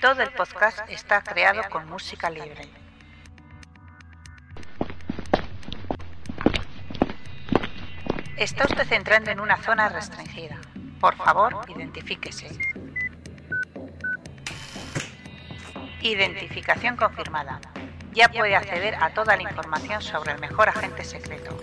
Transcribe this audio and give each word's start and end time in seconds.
Todo 0.00 0.22
el 0.22 0.30
podcast 0.30 0.80
está 0.90 1.22
creado 1.22 1.62
con 1.70 1.88
música 1.88 2.28
libre. 2.28 2.68
Está 8.36 8.64
usted 8.64 8.92
entrando 8.92 9.30
en 9.30 9.40
una 9.40 9.56
zona 9.56 9.88
restringida. 9.88 10.58
Por 11.00 11.16
favor, 11.16 11.56
identifíquese. 11.74 12.48
Identificación 16.02 16.96
confirmada. 16.96 17.58
Ya 18.12 18.28
puede 18.28 18.54
acceder 18.54 18.96
a 19.02 19.14
toda 19.14 19.34
la 19.34 19.42
información 19.44 20.02
sobre 20.02 20.32
el 20.32 20.40
mejor 20.40 20.68
agente 20.68 21.04
secreto. 21.04 21.58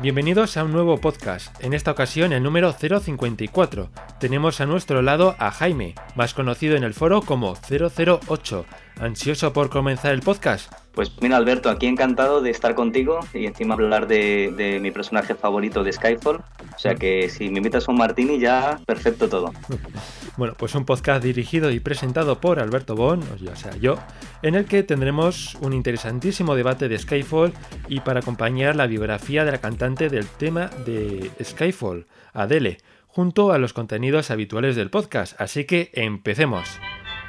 Bienvenidos 0.00 0.56
a 0.56 0.64
un 0.64 0.72
nuevo 0.72 1.00
podcast, 1.00 1.62
en 1.62 1.74
esta 1.74 1.92
ocasión 1.92 2.32
el 2.32 2.42
número 2.42 2.72
054. 2.72 3.90
Tenemos 4.22 4.60
a 4.60 4.66
nuestro 4.66 5.02
lado 5.02 5.34
a 5.40 5.50
Jaime, 5.50 5.96
más 6.14 6.32
conocido 6.32 6.76
en 6.76 6.84
el 6.84 6.94
foro 6.94 7.22
como 7.22 7.54
008. 7.54 8.64
¿Ansioso 9.00 9.52
por 9.52 9.68
comenzar 9.68 10.12
el 10.12 10.20
podcast? 10.20 10.72
Pues 10.92 11.10
mira 11.20 11.38
Alberto, 11.38 11.68
aquí 11.68 11.88
encantado 11.88 12.40
de 12.40 12.50
estar 12.50 12.76
contigo 12.76 13.18
y 13.34 13.46
encima 13.46 13.74
hablar 13.74 14.06
de, 14.06 14.78
mi 14.80 14.92
personaje 14.92 15.34
favorito 15.34 15.82
de 15.82 15.92
Skyfall. 15.92 16.36
O 16.36 16.78
sea 16.78 16.94
que 16.94 17.28
si 17.30 17.48
me 17.48 17.56
invitas 17.56 17.88
a 17.88 17.90
un 17.90 17.98
martini 17.98 18.38
ya 18.38 18.78
perfecto 18.86 19.28
todo. 19.28 19.52
bueno, 20.36 20.54
pues 20.56 20.76
un 20.76 20.84
podcast 20.84 21.24
dirigido 21.24 21.72
y 21.72 21.80
presentado 21.80 22.40
por 22.40 22.60
Alberto 22.60 22.94
Bon, 22.94 23.20
o 23.22 23.56
sea 23.56 23.74
yo, 23.78 23.96
en 24.42 24.54
el 24.54 24.66
que 24.66 24.84
tendremos 24.84 25.56
un 25.62 25.72
interesantísimo 25.72 26.54
debate 26.54 26.88
de 26.88 26.96
Skyfall 26.96 27.52
y 27.88 27.98
para 27.98 28.20
acompañar 28.20 28.76
la 28.76 28.86
biografía 28.86 29.44
de 29.44 29.50
la 29.50 29.58
cantante 29.58 30.08
del 30.08 30.28
tema 30.28 30.70
de 30.86 31.32
Skyfall, 31.42 32.06
Adele, 32.34 32.78
junto 33.12 33.52
a 33.52 33.58
los 33.58 33.74
contenidos 33.74 34.30
habituales 34.30 34.74
del 34.74 34.88
podcast. 34.88 35.38
Así 35.38 35.66
que 35.66 35.90
empecemos. 35.92 36.80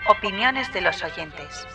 Opiniones 0.10 0.72
de 0.74 0.80
los 0.80 1.04
oyentes. 1.04 1.68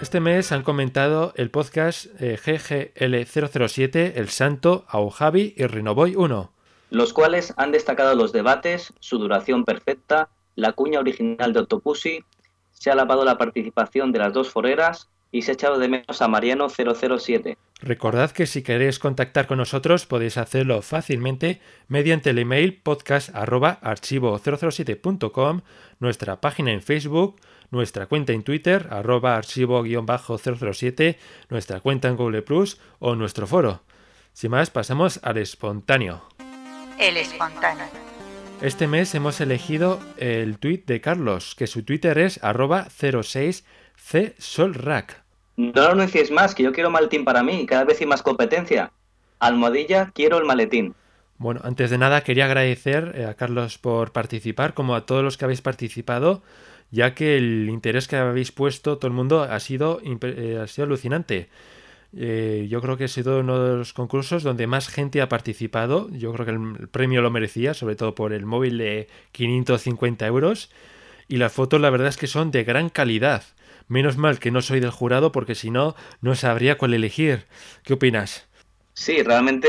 Este 0.00 0.20
mes 0.20 0.52
han 0.52 0.62
comentado 0.62 1.32
el 1.36 1.50
podcast 1.50 2.06
eh, 2.20 2.38
GGL007, 2.38 4.12
El 4.14 4.28
Santo, 4.28 4.84
Aujavi 4.88 5.54
y 5.56 5.66
Rinoboy 5.66 6.14
1. 6.14 6.52
Los 6.90 7.12
cuales 7.12 7.54
han 7.56 7.72
destacado 7.72 8.14
los 8.14 8.32
debates, 8.32 8.92
su 9.00 9.18
duración 9.18 9.64
perfecta, 9.64 10.28
la 10.54 10.72
cuña 10.72 11.00
original 11.00 11.52
de 11.52 11.60
Octopussy, 11.60 12.24
se 12.72 12.90
ha 12.90 12.92
alabado 12.92 13.24
la 13.24 13.36
participación 13.36 14.12
de 14.12 14.20
las 14.20 14.32
dos 14.32 14.50
foreras 14.50 15.08
y 15.32 15.42
se 15.42 15.50
ha 15.50 15.54
echado 15.54 15.78
de 15.78 15.88
menos 15.88 16.22
a 16.22 16.28
Mariano 16.28 16.68
007. 16.68 17.58
Recordad 17.80 18.30
que 18.30 18.46
si 18.46 18.62
queréis 18.62 18.98
contactar 18.98 19.46
con 19.46 19.58
nosotros 19.58 20.06
podéis 20.06 20.38
hacerlo 20.38 20.80
fácilmente 20.80 21.60
mediante 21.88 22.30
el 22.30 22.38
email 22.38 22.80
podcast.archivo007.com, 22.82 25.60
nuestra 26.00 26.40
página 26.40 26.72
en 26.72 26.80
Facebook, 26.80 27.38
nuestra 27.70 28.06
cuenta 28.06 28.32
en 28.32 28.44
Twitter, 28.44 28.88
arroba 28.90 29.36
archivo-007, 29.36 31.18
nuestra 31.50 31.80
cuenta 31.80 32.08
en 32.08 32.16
Google 32.16 32.40
Plus 32.40 32.80
o 32.98 33.14
nuestro 33.14 33.46
foro. 33.46 33.82
Sin 34.32 34.52
más, 34.52 34.70
pasamos 34.70 35.20
al 35.22 35.36
espontáneo. 35.36 36.22
El 36.98 37.18
espontáneo. 37.18 37.84
Este 38.62 38.86
mes 38.86 39.14
hemos 39.14 39.42
elegido 39.42 40.00
el 40.16 40.58
tweet 40.58 40.84
de 40.86 41.02
Carlos, 41.02 41.54
que 41.54 41.66
su 41.66 41.82
Twitter 41.82 42.16
es 42.16 42.42
arroba 42.42 42.88
06csolrack. 42.88 45.25
No 45.56 45.72
lo 45.72 45.90
anunciéis 45.90 46.30
más, 46.30 46.54
que 46.54 46.62
yo 46.62 46.72
quiero 46.72 46.90
maletín 46.90 47.24
para 47.24 47.42
mí, 47.42 47.66
cada 47.66 47.84
vez 47.84 48.00
hay 48.00 48.06
más 48.06 48.22
competencia. 48.22 48.92
Almohadilla, 49.38 50.10
quiero 50.14 50.38
el 50.38 50.44
maletín. 50.44 50.94
Bueno, 51.38 51.60
antes 51.64 51.90
de 51.90 51.98
nada 51.98 52.22
quería 52.22 52.46
agradecer 52.46 53.12
eh, 53.14 53.26
a 53.26 53.34
Carlos 53.34 53.78
por 53.78 54.12
participar, 54.12 54.74
como 54.74 54.94
a 54.94 55.04
todos 55.06 55.22
los 55.22 55.36
que 55.36 55.44
habéis 55.44 55.62
participado 55.62 56.42
ya 56.90 57.14
que 57.14 57.36
el 57.36 57.68
interés 57.68 58.08
que 58.08 58.16
habéis 58.16 58.52
puesto 58.52 58.98
todo 58.98 59.08
el 59.08 59.14
mundo 59.14 59.42
ha 59.42 59.60
sido, 59.60 60.00
eh, 60.04 60.58
ha 60.62 60.66
sido 60.66 60.86
alucinante. 60.86 61.48
Eh, 62.16 62.66
yo 62.70 62.80
creo 62.80 62.96
que 62.96 63.04
ha 63.04 63.08
sido 63.08 63.40
uno 63.40 63.62
de 63.62 63.76
los 63.76 63.92
concursos 63.92 64.42
donde 64.42 64.66
más 64.66 64.88
gente 64.88 65.20
ha 65.20 65.28
participado. 65.28 66.08
Yo 66.10 66.32
creo 66.32 66.46
que 66.46 66.52
el, 66.52 66.88
premio 66.88 67.22
lo 67.22 67.30
merecía, 67.30 67.74
sobre 67.74 67.96
todo 67.96 68.14
por 68.14 68.32
el 68.32 68.46
móvil 68.46 68.78
de 68.78 69.08
550 69.32 70.26
euros. 70.26 70.70
Y 71.28 71.36
las 71.36 71.52
fotos, 71.52 71.80
la 71.80 71.90
verdad 71.90 72.08
es 72.08 72.16
que 72.16 72.28
son 72.28 72.50
de 72.50 72.64
gran 72.64 72.88
calidad. 72.88 73.42
Menos 73.88 74.16
mal 74.16 74.38
que 74.38 74.50
no 74.50 74.62
soy 74.62 74.80
del 74.80 74.90
jurado, 74.90 75.32
porque 75.32 75.54
si 75.54 75.70
no, 75.70 75.94
no 76.20 76.34
sabría 76.34 76.76
cuál 76.78 76.94
elegir. 76.94 77.46
¿Qué 77.84 77.94
opinas? 77.94 78.48
Sí, 78.94 79.22
realmente, 79.22 79.68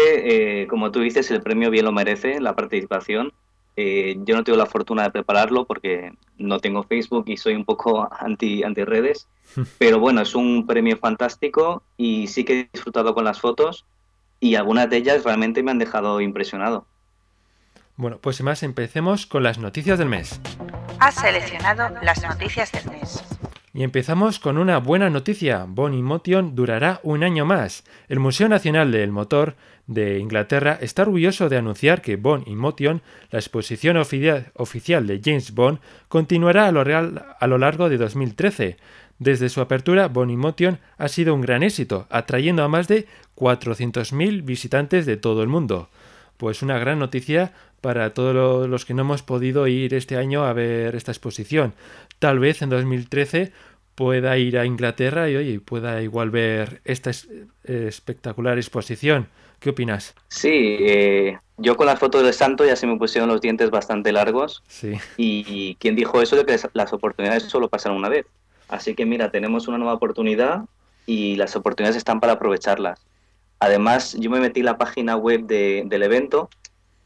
eh, 0.62 0.68
como 0.68 0.92
tú 0.92 1.02
dices, 1.02 1.30
el 1.32 1.42
premio 1.42 1.70
bien 1.70 1.86
lo 1.86 1.92
merece, 1.92 2.40
la 2.40 2.56
participación. 2.56 3.34
Eh, 3.76 4.18
yo 4.26 4.36
no 4.36 4.44
tengo 4.44 4.58
la 4.58 4.66
fortuna 4.66 5.04
de 5.04 5.12
prepararlo 5.12 5.66
porque 5.66 6.12
no 6.38 6.60
tengo 6.60 6.82
Facebook 6.82 7.26
y 7.28 7.38
soy 7.38 7.54
un 7.54 7.64
poco 7.64 8.10
anti, 8.20 8.64
anti 8.64 8.84
redes, 8.84 9.28
pero 9.78 10.00
bueno, 10.00 10.22
es 10.22 10.34
un 10.34 10.66
premio 10.66 10.98
fantástico 10.98 11.84
y 11.96 12.28
sí 12.28 12.44
que 12.44 12.62
he 12.62 12.70
disfrutado 12.74 13.14
con 13.14 13.24
las 13.24 13.40
fotos 13.40 13.86
y 14.40 14.56
algunas 14.56 14.90
de 14.90 14.98
ellas 14.98 15.24
realmente 15.24 15.62
me 15.62 15.72
han 15.72 15.80
dejado 15.80 16.22
impresionado. 16.22 16.86
Bueno, 17.98 18.20
pues 18.20 18.42
más 18.42 18.64
empecemos 18.64 19.26
con 19.26 19.44
las 19.44 19.58
noticias 19.58 20.00
del 20.00 20.08
mes. 20.08 20.40
Has 21.00 21.16
seleccionado 21.16 21.90
las 22.02 22.22
noticias 22.24 22.72
del 22.72 22.86
mes. 22.92 23.24
Y 23.78 23.84
empezamos 23.84 24.40
con 24.40 24.58
una 24.58 24.80
buena 24.80 25.12
noticia. 25.12 25.68
Bonnie 25.70 26.02
Motion 26.02 26.56
durará 26.56 27.00
un 27.04 27.24
año 27.24 27.46
más. 27.46 27.84
El 28.10 28.20
Museo 28.20 28.50
Nacional 28.50 28.92
del 28.92 29.12
Motor 29.12 29.54
de 29.86 30.18
Inglaterra 30.18 30.80
está 30.82 31.04
orgulloso 31.04 31.48
de 31.48 31.58
anunciar 31.58 32.02
que 32.02 32.16
Bond 32.16 32.48
Motion, 32.48 33.04
la 33.30 33.38
exposición 33.38 33.98
oficial 33.98 35.06
de 35.06 35.22
James 35.24 35.54
Bond, 35.54 35.78
continuará 36.08 36.66
a 36.66 36.72
lo, 36.72 36.82
a 36.82 37.48
lo 37.48 37.58
largo 37.60 37.88
de 37.88 38.00
2013. 38.00 38.78
Desde 39.20 39.48
su 39.48 39.62
apertura, 39.62 40.08
Bond 40.08 40.32
Motion 40.32 40.80
ha 40.98 41.08
sido 41.08 41.36
un 41.36 41.42
gran 41.42 41.62
éxito, 41.62 42.08
atrayendo 42.10 42.64
a 42.64 42.68
más 42.68 42.88
de 42.88 43.06
400.000 43.36 44.44
visitantes 44.44 45.06
de 45.06 45.18
todo 45.18 45.44
el 45.44 45.50
mundo. 45.50 45.90
Pues 46.38 46.64
una 46.64 46.80
gran 46.80 46.98
noticia 46.98 47.54
para 47.82 48.14
todos 48.14 48.68
los 48.68 48.86
que 48.86 48.94
no 48.94 49.04
hemos 49.04 49.22
podido 49.22 49.68
ir 49.68 49.94
este 49.94 50.18
año 50.18 50.44
a 50.44 50.54
ver 50.54 50.96
esta 50.96 51.12
exposición. 51.12 51.74
Tal 52.20 52.40
vez 52.40 52.62
en 52.62 52.70
2013 52.70 53.52
pueda 53.96 54.38
ir 54.38 54.58
a 54.58 54.66
Inglaterra 54.66 55.30
y 55.30 55.36
oye, 55.36 55.60
pueda 55.60 56.02
igual 56.02 56.30
ver 56.30 56.82
esta 56.86 57.12
espectacular 57.64 58.58
exposición. 58.58 59.28
¿Qué 59.60 59.72
opinas? 59.72 60.14
Sí, 60.28 60.78
eh, 60.80 61.40
yo 61.58 61.76
con 61.76 61.88
la 61.88 61.96
foto 61.96 62.22
del 62.22 62.34
santo 62.34 62.64
ya 62.64 62.76
se 62.76 62.86
me 62.86 62.98
pusieron 62.98 63.28
los 63.28 63.42
dientes 63.42 63.72
bastante 63.72 64.12
largos. 64.12 64.62
Sí. 64.68 64.94
Y, 65.18 65.76
quien 65.76 65.96
dijo 65.96 66.22
eso 66.22 66.36
de 66.36 66.46
que 66.46 66.60
las 66.74 66.94
oportunidades 66.94 67.44
solo 67.44 67.70
pasan 67.70 67.94
una 67.94 68.10
vez. 68.10 68.28
Así 68.70 68.94
que 68.94 69.06
mira, 69.06 69.32
tenemos 69.32 69.68
una 69.68 69.78
nueva 69.80 69.96
oportunidad 69.96 70.66
y 71.08 71.36
las 71.38 71.56
oportunidades 71.56 71.98
están 71.98 72.20
para 72.20 72.34
aprovecharlas. 72.34 73.00
Además, 73.60 74.16
yo 74.20 74.30
me 74.30 74.40
metí 74.40 74.60
en 74.60 74.68
la 74.68 74.78
página 74.78 75.16
web 75.16 75.46
del 75.48 76.04
evento 76.04 76.50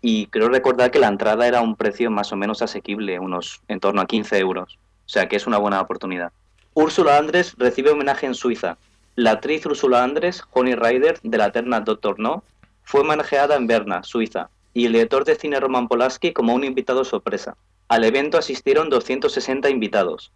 y 0.02 0.26
creo 0.26 0.50
recordar 0.50 0.92
que 0.92 1.00
la 1.00 1.08
entrada 1.08 1.48
era 1.48 1.62
un 1.62 1.78
precio 1.78 2.12
más 2.12 2.34
o 2.34 2.36
menos 2.36 2.62
asequible, 2.62 3.20
unos 3.20 3.62
en 3.70 3.80
torno 3.80 4.02
a 4.02 4.08
15 4.08 4.38
euros. 4.40 4.78
O 5.12 5.14
sea 5.14 5.28
que 5.28 5.36
es 5.36 5.46
una 5.46 5.58
buena 5.58 5.82
oportunidad. 5.82 6.32
Úrsula 6.74 7.18
Andrés 7.18 7.56
recibe 7.58 7.92
homenaje 7.92 8.28
en 8.28 8.34
Suiza. 8.34 8.78
La 9.18 9.32
actriz 9.32 9.66
Úrsula 9.66 10.06
Andrés, 10.06 10.42
Honey 10.52 10.76
Rider, 10.76 11.20
de 11.22 11.38
la 11.38 11.52
terna 11.52 11.82
Doctor 11.82 12.18
No, 12.18 12.46
fue 12.84 13.02
homenajeada 13.02 13.58
en 13.58 13.68
Berna, 13.68 14.04
Suiza, 14.04 14.50
y 14.74 14.86
el 14.86 14.94
director 14.94 15.26
de 15.26 15.36
cine 15.36 15.60
Roman 15.60 15.90
Polanski 15.90 16.32
como 16.32 16.54
un 16.54 16.64
invitado 16.64 17.04
sorpresa. 17.04 17.58
Al 17.90 18.06
evento 18.06 18.38
asistieron 18.38 18.90
260 18.90 19.70
invitados. 19.70 20.32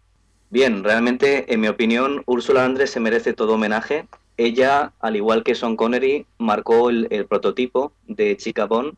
Bien, 0.50 0.84
realmente, 0.84 1.50
en 1.54 1.60
mi 1.60 1.68
opinión, 1.68 2.22
Úrsula 2.26 2.66
Andrés 2.66 2.90
se 2.90 3.00
merece 3.00 3.32
todo 3.32 3.54
homenaje. 3.54 4.06
Ella, 4.36 4.92
al 5.00 5.16
igual 5.16 5.42
que 5.42 5.54
Sean 5.54 5.76
Connery, 5.76 6.26
marcó 6.36 6.90
el, 6.90 7.08
prototipo 7.30 7.92
de 8.08 8.36
chica 8.36 8.66
Bond 8.66 8.92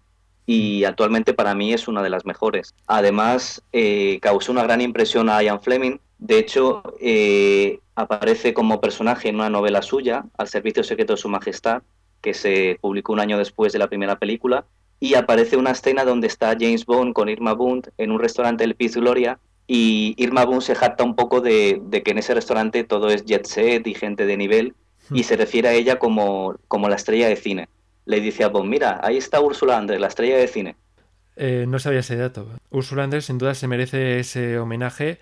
y 0.48 0.84
actualmente 0.84 1.34
para 1.34 1.54
mí 1.54 1.75
es 1.75 1.88
una 1.88 2.03
de 2.03 2.09
las 2.09 2.25
mejores. 2.25 2.75
Además, 2.86 3.62
eh, 3.70 4.19
causó 4.22 4.50
una 4.50 4.62
gran 4.62 4.81
impresión 4.81 5.28
a 5.28 5.42
Ian 5.42 5.60
Fleming. 5.60 5.98
De 6.19 6.39
hecho, 6.39 6.83
eh, 7.03 7.80
aparece 7.95 8.54
como 8.54 8.80
personaje 8.80 9.28
en 9.28 9.34
una 9.34 9.50
novela 9.50 9.83
suya, 9.83 10.24
Al 10.39 10.48
Servicio 10.48 10.83
Secreto 10.83 11.12
de 11.12 11.16
Su 11.18 11.28
Majestad, 11.28 11.83
que 12.22 12.33
se 12.33 12.78
publicó 12.80 13.12
un 13.12 13.21
año 13.21 13.36
después 13.36 13.74
de 13.74 13.78
la 13.78 13.89
primera 13.89 14.18
película, 14.18 14.65
y 14.98 15.16
aparece 15.16 15.59
una 15.59 15.72
escena 15.72 16.06
donde 16.06 16.28
está 16.28 16.56
James 16.59 16.86
Bond 16.86 17.12
con 17.12 17.28
Irma 17.28 17.53
Bund 17.53 17.91
en 17.98 18.10
un 18.10 18.18
restaurante 18.18 18.65
del 18.65 18.74
Piz 18.74 18.97
Gloria, 18.97 19.39
y 19.66 20.15
Irma 20.16 20.47
Bund 20.47 20.62
se 20.62 20.74
jacta 20.74 21.04
un 21.04 21.15
poco 21.15 21.42
de, 21.42 21.83
que 22.03 22.10
en 22.10 22.16
ese 22.16 22.33
restaurante 22.33 22.84
todo 22.84 23.10
es 23.10 23.27
jet 23.27 23.44
set 23.44 23.86
y 23.86 23.92
gente 23.92 24.24
de 24.24 24.39
nivel, 24.39 24.74
y 25.12 25.24
se 25.24 25.36
refiere 25.36 25.68
a 25.68 25.74
ella 25.74 25.98
como, 25.98 26.56
como 26.68 26.89
la 26.89 26.97
estrella 26.97 27.28
de 27.28 27.36
cine 27.36 27.68
le 28.09 28.21
dice 28.22 28.43
a 28.43 28.49
Bond, 28.49 28.71
mira, 28.71 29.01
ahí 29.03 29.19
está 29.19 29.39
Úrsula 29.39 29.77
Andrés, 29.77 30.01
la 30.01 30.07
estrella 30.07 30.39
de 30.39 30.49
cine. 30.49 30.77
Eh, 31.37 31.66
no 31.69 31.78
sabía 31.78 32.01
ese 32.01 32.16
dato. 32.16 32.49
Úrsula 32.71 33.05
Andrés 33.05 33.27
sin 33.27 33.37
duda 33.37 33.55
se 33.55 33.69
merece 33.69 34.19
ese 34.19 34.59
homenaje 34.59 35.21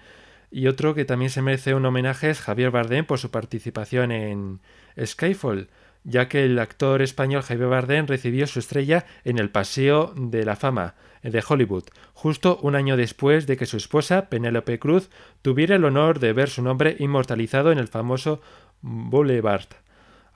y 0.52 0.68
otro 0.68 0.94
que 0.94 1.04
también 1.04 1.30
se 1.30 1.42
merece 1.42 1.74
un 1.74 1.84
homenaje 1.84 2.30
es 2.30 2.40
Javier 2.40 2.70
Bardem 2.70 3.04
por 3.04 3.18
su 3.18 3.32
participación 3.32 4.12
en 4.12 4.60
Skyfall, 5.04 5.68
ya 6.04 6.28
que 6.28 6.44
el 6.44 6.60
actor 6.60 7.02
español 7.02 7.42
Javier 7.42 7.68
Bardem 7.68 8.06
recibió 8.06 8.46
su 8.46 8.60
estrella 8.60 9.04
en 9.24 9.40
el 9.40 9.50
Paseo 9.50 10.14
de 10.16 10.44
la 10.44 10.54
Fama, 10.54 10.94
de 11.24 11.42
Hollywood, 11.46 11.86
justo 12.14 12.60
un 12.62 12.76
año 12.76 12.96
después 12.96 13.48
de 13.48 13.56
que 13.56 13.66
su 13.66 13.78
esposa, 13.78 14.28
Penélope 14.28 14.78
Cruz, 14.78 15.10
tuviera 15.42 15.74
el 15.74 15.84
honor 15.84 16.20
de 16.20 16.32
ver 16.32 16.48
su 16.48 16.62
nombre 16.62 16.94
inmortalizado 17.00 17.72
en 17.72 17.78
el 17.78 17.88
famoso 17.88 18.40
Boulevard. 18.80 19.66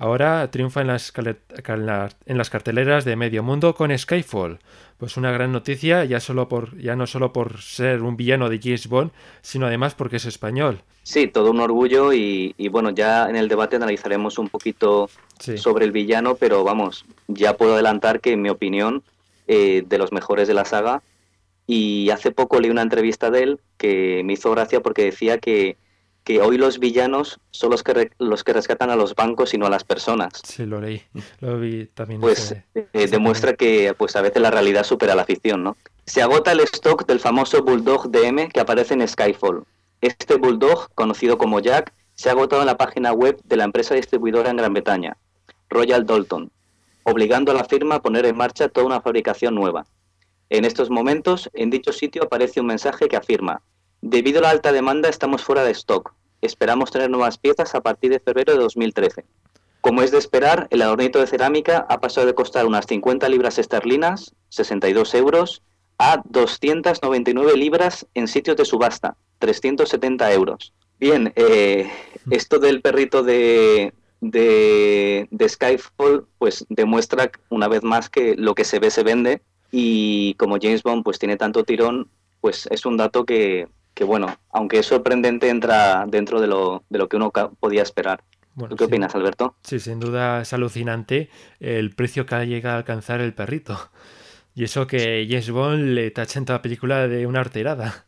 Ahora 0.00 0.50
triunfa 0.50 0.80
en 0.80 0.86
las, 0.86 1.12
en 1.14 2.38
las 2.38 2.48
carteleras 2.48 3.04
de 3.04 3.16
medio 3.16 3.42
mundo 3.42 3.74
con 3.74 3.96
Skyfall. 3.96 4.58
Pues 4.96 5.18
una 5.18 5.30
gran 5.30 5.52
noticia, 5.52 6.06
ya, 6.06 6.20
solo 6.20 6.48
por, 6.48 6.74
ya 6.78 6.96
no 6.96 7.06
solo 7.06 7.34
por 7.34 7.60
ser 7.60 8.00
un 8.00 8.16
villano 8.16 8.48
de 8.48 8.60
James 8.62 8.88
Bond, 8.88 9.10
sino 9.42 9.66
además 9.66 9.94
porque 9.94 10.16
es 10.16 10.24
español. 10.24 10.80
Sí, 11.02 11.26
todo 11.26 11.50
un 11.50 11.60
orgullo 11.60 12.14
y, 12.14 12.54
bueno, 12.70 12.88
ya 12.92 13.28
en 13.28 13.36
el 13.36 13.48
debate 13.48 13.76
analizaremos 13.76 14.38
un 14.38 14.48
poquito 14.48 15.10
sobre 15.56 15.84
el 15.84 15.92
villano, 15.92 16.34
pero 16.34 16.64
vamos, 16.64 17.04
ya 17.28 17.58
puedo 17.58 17.74
adelantar 17.74 18.20
que 18.20 18.32
en 18.32 18.40
mi 18.40 18.48
opinión, 18.48 19.02
eh, 19.48 19.84
de 19.86 19.98
los 19.98 20.12
mejores 20.12 20.48
de 20.48 20.54
la 20.54 20.64
saga, 20.64 21.02
y 21.66 22.08
hace 22.08 22.30
poco 22.30 22.58
leí 22.58 22.70
una 22.70 22.80
entrevista 22.80 23.30
de 23.30 23.42
él 23.42 23.60
que 23.76 24.22
me 24.24 24.32
hizo 24.32 24.50
gracia 24.50 24.80
porque 24.80 25.04
decía 25.04 25.36
que 25.36 25.76
que 26.30 26.40
hoy 26.40 26.58
los 26.58 26.78
villanos 26.78 27.40
son 27.50 27.72
los 27.72 27.82
que, 27.82 28.12
los 28.20 28.44
que 28.44 28.52
rescatan 28.52 28.88
a 28.88 28.94
los 28.94 29.16
bancos 29.16 29.52
y 29.52 29.58
no 29.58 29.66
a 29.66 29.70
las 29.70 29.82
personas. 29.82 30.34
Sí, 30.44 30.64
lo 30.64 30.80
leí, 30.80 31.02
lo 31.40 31.58
vi 31.58 31.86
también. 31.86 32.20
Pues 32.20 32.54
eh, 32.74 33.08
demuestra 33.08 33.54
que 33.54 33.94
pues 33.98 34.14
a 34.14 34.22
veces 34.22 34.40
la 34.40 34.52
realidad 34.52 34.84
supera 34.84 35.16
la 35.16 35.24
ficción, 35.24 35.64
¿no? 35.64 35.76
Se 36.06 36.22
agota 36.22 36.52
el 36.52 36.60
stock 36.60 37.04
del 37.04 37.18
famoso 37.18 37.64
Bulldog 37.64 38.12
DM 38.12 38.48
que 38.48 38.60
aparece 38.60 38.94
en 38.94 39.08
Skyfall. 39.08 39.64
Este 40.00 40.36
Bulldog, 40.36 40.94
conocido 40.94 41.36
como 41.36 41.58
Jack, 41.58 41.92
se 42.14 42.28
ha 42.28 42.32
agotado 42.32 42.62
en 42.62 42.66
la 42.66 42.76
página 42.76 43.12
web 43.12 43.40
de 43.42 43.56
la 43.56 43.64
empresa 43.64 43.96
distribuidora 43.96 44.50
en 44.50 44.56
Gran 44.56 44.72
Bretaña, 44.72 45.16
Royal 45.68 46.06
Dalton, 46.06 46.52
obligando 47.02 47.50
a 47.50 47.56
la 47.56 47.64
firma 47.64 47.96
a 47.96 48.02
poner 48.02 48.24
en 48.24 48.36
marcha 48.36 48.68
toda 48.68 48.86
una 48.86 49.00
fabricación 49.00 49.56
nueva. 49.56 49.84
En 50.48 50.64
estos 50.64 50.90
momentos, 50.90 51.50
en 51.54 51.70
dicho 51.70 51.92
sitio 51.92 52.22
aparece 52.22 52.60
un 52.60 52.66
mensaje 52.66 53.08
que 53.08 53.16
afirma 53.16 53.62
Debido 54.02 54.38
a 54.38 54.42
la 54.42 54.50
alta 54.50 54.72
demanda 54.72 55.10
estamos 55.10 55.42
fuera 55.42 55.62
de 55.62 55.72
stock. 55.72 56.14
Esperamos 56.42 56.90
tener 56.90 57.10
nuevas 57.10 57.38
piezas 57.38 57.74
a 57.74 57.80
partir 57.80 58.10
de 58.10 58.20
febrero 58.20 58.52
de 58.52 58.58
2013. 58.60 59.24
Como 59.80 60.02
es 60.02 60.10
de 60.10 60.18
esperar, 60.18 60.68
el 60.70 60.82
adornito 60.82 61.18
de 61.18 61.26
cerámica 61.26 61.86
ha 61.88 62.00
pasado 62.00 62.26
de 62.26 62.34
costar 62.34 62.66
unas 62.66 62.86
50 62.86 63.28
libras 63.28 63.58
esterlinas, 63.58 64.34
62 64.50 65.14
euros, 65.14 65.62
a 65.98 66.22
299 66.24 67.56
libras 67.56 68.06
en 68.14 68.28
sitios 68.28 68.56
de 68.56 68.64
subasta, 68.64 69.16
370 69.38 70.32
euros. 70.32 70.72
Bien, 70.98 71.32
eh, 71.36 71.90
esto 72.30 72.58
del 72.58 72.82
perrito 72.82 73.22
de, 73.22 73.94
de, 74.20 75.28
de, 75.30 75.48
Skyfall 75.48 76.26
pues 76.38 76.66
demuestra 76.68 77.30
una 77.48 77.68
vez 77.68 77.82
más 77.82 78.10
que 78.10 78.34
lo 78.36 78.54
que 78.54 78.64
se 78.64 78.78
ve 78.78 78.90
se 78.90 79.02
vende 79.02 79.40
y 79.70 80.34
como 80.34 80.58
James 80.60 80.82
Bond 80.82 81.04
pues 81.04 81.18
tiene 81.18 81.38
tanto 81.38 81.64
tirón, 81.64 82.08
pues 82.42 82.66
es 82.70 82.84
un 82.84 82.98
dato 82.98 83.24
que, 83.24 83.68
que 84.00 84.04
bueno, 84.04 84.34
aunque 84.50 84.78
es 84.78 84.86
sorprendente, 84.86 85.50
entra 85.50 86.06
dentro 86.08 86.40
de 86.40 86.46
lo, 86.46 86.84
de 86.88 86.96
lo 86.96 87.06
que 87.06 87.18
uno 87.18 87.30
podía 87.30 87.82
esperar. 87.82 88.22
¿Tú 88.56 88.74
qué 88.74 88.84
opinas, 88.84 89.14
Alberto? 89.14 89.56
Sí, 89.62 89.78
sin 89.78 90.00
duda 90.00 90.40
es 90.40 90.54
alucinante 90.54 91.28
el 91.60 91.90
precio 91.94 92.24
que 92.24 92.34
ha 92.34 92.44
llegado 92.46 92.76
a 92.76 92.78
alcanzar 92.78 93.20
el 93.20 93.34
perrito. 93.34 93.90
Y 94.54 94.64
eso 94.64 94.86
que 94.86 95.26
James 95.28 95.50
Bond 95.50 95.92
le 95.92 96.10
tacha 96.12 96.38
en 96.38 96.46
toda 96.46 96.60
la 96.60 96.62
película 96.62 97.08
de 97.08 97.26
una 97.26 97.40
arterada. 97.40 98.06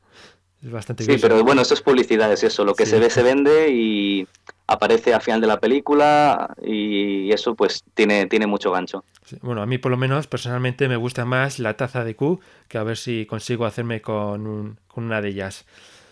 Es 0.62 0.70
bastante 0.70 1.05
Sí, 1.05 1.17
pero 1.20 1.43
bueno, 1.43 1.62
eso 1.62 1.75
es 1.75 1.82
publicidad, 1.82 2.32
es 2.32 2.44
eso. 2.44 2.64
Lo 2.64 2.75
que 2.75 2.87
se 2.87 3.00
ve 3.00 3.11
se 3.11 3.23
vende 3.23 3.70
y 3.70 4.26
aparece 4.69 5.12
al 5.12 5.20
final 5.20 5.41
de 5.41 5.49
la 5.49 5.59
película 5.59 6.55
y 6.64 7.32
eso 7.32 7.55
pues 7.55 7.82
tiene, 7.94 8.26
tiene 8.26 8.47
mucho 8.47 8.70
gancho. 8.70 9.05
Bueno, 9.41 9.62
a 9.62 9.67
mí 9.67 9.79
por 9.79 9.91
lo 9.91 9.97
menos 9.97 10.29
personalmente 10.29 10.88
me 10.88 10.97
gusta 10.97 11.25
más 11.25 11.59
la 11.59 11.76
taza 11.76 12.05
de 12.05 12.14
Q 12.14 12.41
que 12.69 12.79
a 12.79 12.85
ver 12.85 12.97
si 12.97 13.26
consigo 13.26 13.67
hacerme 13.67 14.03
con, 14.03 14.47
un, 14.47 14.79
con 14.87 15.05
una 15.05 15.20
de 15.20 15.31
ellas. 15.31 15.64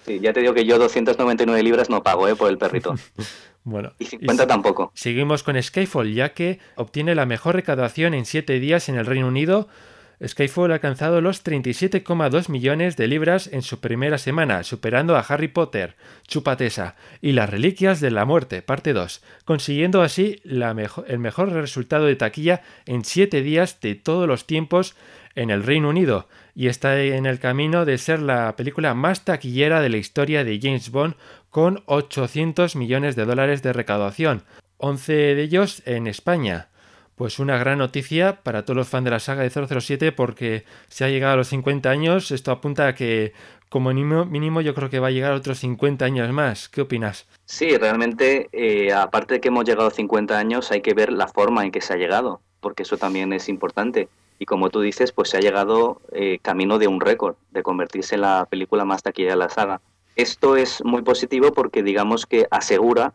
Sí, 0.05 0.19
ya 0.19 0.32
te 0.32 0.41
digo 0.41 0.55
que 0.55 0.64
yo 0.64 0.79
299 0.79 1.62
libras 1.62 1.88
no 1.88 2.02
pago 2.02 2.26
¿eh? 2.26 2.35
por 2.35 2.50
el 2.50 2.58
perrito. 2.58 2.94
bueno, 3.64 3.93
y 4.00 4.06
50 4.06 4.47
tampoco. 4.49 4.91
Seguimos 4.94 5.44
con 5.44 5.62
Skyfall, 5.62 6.12
ya 6.12 6.32
que 6.32 6.58
obtiene 6.75 7.14
la 7.14 7.26
mejor 7.26 7.55
recaudación 7.55 8.14
en 8.14 8.25
7 8.25 8.58
días 8.58 8.88
en 8.88 8.97
el 8.97 9.06
Reino 9.06 9.29
Unido 9.29 9.69
Skyfall 10.26 10.70
ha 10.70 10.75
alcanzado 10.75 11.20
los 11.20 11.44
37,2 11.44 12.50
millones 12.50 12.96
de 12.96 13.08
libras 13.08 13.46
en 13.46 13.62
su 13.62 13.81
primera 13.81 14.19
semana, 14.19 14.62
superando 14.64 15.17
a 15.17 15.20
Harry 15.20 15.49
Potter, 15.49 15.96
Chupatesa 16.26 16.96
y 17.22 17.32
las 17.32 17.49
Reliquias 17.49 18.00
de 18.00 18.11
la 18.11 18.26
Muerte, 18.26 18.61
parte 18.61 18.93
2, 18.93 19.22
consiguiendo 19.46 20.02
así 20.02 20.43
el 20.44 21.19
mejor 21.19 21.52
resultado 21.52 22.05
de 22.05 22.17
taquilla 22.17 22.62
en 22.84 23.05
7 23.05 23.40
días 23.40 23.81
de 23.81 23.94
todos 23.94 24.28
los 24.28 24.46
tiempos 24.46 24.94
en 25.34 25.50
el 25.50 25.62
Reino 25.62 25.88
Unido, 25.88 26.28
y 26.55 26.66
está 26.66 27.00
en 27.00 27.25
el 27.25 27.38
camino 27.38 27.87
de 27.87 27.96
ser 27.96 28.20
la 28.20 28.56
película 28.56 28.93
más 28.94 29.25
taquillera 29.25 29.81
de 29.81 29.88
la 29.88 29.96
historia 29.96 30.44
de 30.44 30.58
James 30.61 30.90
Bond 30.90 31.14
con 31.49 31.82
800 31.87 32.76
millones 32.76 33.16
de 33.16 33.25
dólares 33.25 33.62
de 33.62 33.73
recaudación, 33.73 34.43
11 34.76 35.12
de 35.12 35.43
ellos 35.43 35.82
en 35.87 36.06
España. 36.06 36.69
Pues 37.20 37.38
una 37.38 37.58
gran 37.58 37.76
noticia 37.76 38.40
para 38.43 38.64
todos 38.64 38.78
los 38.78 38.88
fans 38.88 39.05
de 39.05 39.11
la 39.11 39.20
saga 39.20 39.43
de 39.43 39.50
007 39.50 40.11
porque 40.11 40.64
se 40.88 41.05
ha 41.05 41.11
llegado 41.11 41.34
a 41.34 41.37
los 41.37 41.49
50 41.49 41.90
años, 41.90 42.31
esto 42.31 42.50
apunta 42.50 42.87
a 42.87 42.94
que 42.94 43.34
como 43.69 43.93
mínimo, 43.93 44.62
yo 44.62 44.75
creo 44.75 44.88
que 44.88 45.00
va 45.00 45.08
a 45.08 45.11
llegar 45.11 45.32
otros 45.34 45.58
50 45.58 46.02
años 46.02 46.32
más. 46.32 46.70
¿Qué 46.70 46.81
opinas? 46.81 47.26
Sí, 47.44 47.76
realmente, 47.76 48.49
eh, 48.52 48.94
aparte 48.94 49.34
de 49.34 49.40
que 49.43 49.49
hemos 49.49 49.67
llegado 49.67 49.88
a 49.88 49.90
50 49.90 50.38
años, 50.38 50.72
hay 50.72 50.81
que 50.81 50.94
ver 50.94 51.12
la 51.12 51.28
forma 51.28 51.62
en 51.62 51.72
que 51.72 51.82
se 51.82 51.93
ha 51.93 51.99
llegado, 51.99 52.40
porque 52.61 52.84
eso 52.84 52.96
también 52.96 53.34
es 53.34 53.50
importante. 53.50 54.08
Y 54.38 54.46
como 54.46 54.70
tú 54.70 54.81
dices, 54.81 55.12
pues 55.12 55.28
se 55.28 55.37
ha 55.37 55.40
llegado 55.40 56.00
eh, 56.12 56.38
camino 56.40 56.78
de 56.78 56.88
un 56.88 57.02
récord, 57.02 57.37
de 57.50 57.62
convertirse 57.62 58.14
en 58.14 58.23
la 58.23 58.46
película 58.49 58.87
más 58.87 59.02
taquilla 59.02 59.32
de 59.32 59.37
la 59.37 59.50
saga. 59.50 59.82
Esto 60.16 60.56
es 60.56 60.82
muy 60.87 61.02
positivo 61.02 61.52
porque 61.52 61.82
digamos 61.82 62.25
que 62.25 62.46
asegura 62.50 63.12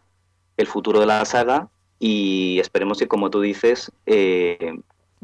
el 0.57 0.67
futuro 0.67 0.99
de 0.99 1.07
la 1.07 1.25
saga 1.25 1.69
y 1.99 2.59
esperemos 2.59 2.99
que, 2.99 3.07
como 3.07 3.29
tú 3.29 3.41
dices, 3.41 3.91
eh, 4.05 4.77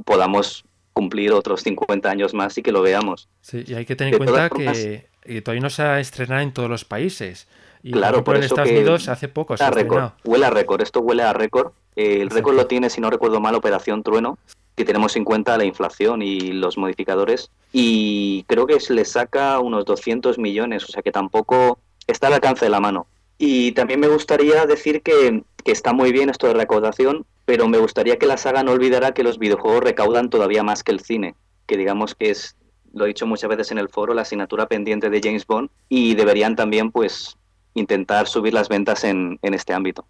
podamos 0.05 0.65
cumplir 0.93 1.31
otros 1.33 1.61
50 1.61 2.09
años 2.09 2.33
más 2.33 2.57
y 2.57 2.61
que 2.61 2.71
lo 2.71 2.81
veamos. 2.81 3.27
Sí, 3.41 3.63
y 3.65 3.73
hay 3.73 3.85
que 3.85 3.95
tener 3.95 4.13
en 4.13 4.17
cuenta 4.17 4.49
que, 4.49 5.07
todavía 5.41 5.61
no 5.61 5.69
se 5.69 5.83
ha 5.83 5.99
estrenado 5.99 6.41
en 6.41 6.53
todos 6.53 6.69
los 6.69 6.85
países. 6.85 7.47
Y 7.83 7.91
claro, 7.91 8.23
por, 8.23 8.35
en 8.35 8.43
Estados 8.43 8.69
Unidos 8.69 9.07
hace 9.07 9.27
poco 9.27 9.57
se 9.57 9.63
ha 9.63 9.71
récord, 9.71 10.11
Huele 10.23 10.45
a 10.45 10.49
récord, 10.49 10.81
esto 10.81 10.99
huele 10.99 11.23
a 11.23 11.33
récord. 11.33 11.71
Eh, 11.95 12.21
el 12.21 12.29
récord 12.29 12.55
lo 12.55 12.67
tiene, 12.67 12.89
si 12.89 13.01
no 13.01 13.09
recuerdo 13.09 13.39
mal, 13.39 13.55
Operación 13.55 14.03
Trueno, 14.03 14.37
que 14.75 14.85
tenemos 14.85 15.15
en 15.15 15.25
cuenta 15.25 15.57
la 15.57 15.65
inflación 15.65 16.21
y 16.21 16.51
los 16.51 16.77
modificadores. 16.77 17.49
Y 17.73 18.43
creo 18.47 18.67
que 18.67 18.79
se 18.79 18.93
le 18.93 19.05
saca 19.05 19.59
unos 19.59 19.85
200 19.85 20.37
millones, 20.37 20.83
o 20.83 20.87
sea 20.87 21.01
que 21.01 21.11
tampoco 21.11 21.79
está 22.07 22.27
al 22.27 22.33
alcance 22.33 22.65
de 22.65 22.71
la 22.71 22.79
mano. 22.79 23.07
Y 23.43 23.71
también 23.71 23.99
me 23.99 24.07
gustaría 24.07 24.67
decir 24.67 25.01
que, 25.01 25.41
está 25.65 25.93
muy 25.93 26.11
bien 26.11 26.29
esto 26.29 26.45
de 26.45 26.53
recaudación, 26.53 27.25
pero 27.43 27.67
me 27.67 27.79
gustaría 27.79 28.19
que 28.19 28.27
la 28.27 28.37
saga 28.37 28.61
no 28.61 28.71
olvidara 28.71 29.15
que 29.15 29.23
los 29.23 29.39
videojuegos 29.39 29.83
recaudan 29.83 30.29
todavía 30.29 30.61
más 30.61 30.83
que 30.83 30.91
el 30.91 30.99
cine, 30.99 31.33
que 31.65 31.75
digamos 31.75 32.13
que 32.13 32.29
es, 32.29 32.55
lo 32.93 33.05
he 33.05 33.07
dicho 33.07 33.25
muchas 33.25 33.49
veces 33.49 33.71
en 33.71 33.79
el 33.79 33.89
foro, 33.89 34.13
la 34.13 34.21
asignatura 34.21 34.67
pendiente 34.67 35.09
de 35.09 35.19
James 35.23 35.47
Bond 35.47 35.71
y 35.89 36.13
deberían 36.13 36.55
también 36.55 36.91
pues 36.91 37.35
intentar 37.73 38.27
subir 38.27 38.53
las 38.53 38.69
ventas 38.69 39.03
en, 39.03 39.39
en 39.41 39.55
este 39.55 39.73
ámbito. 39.73 40.05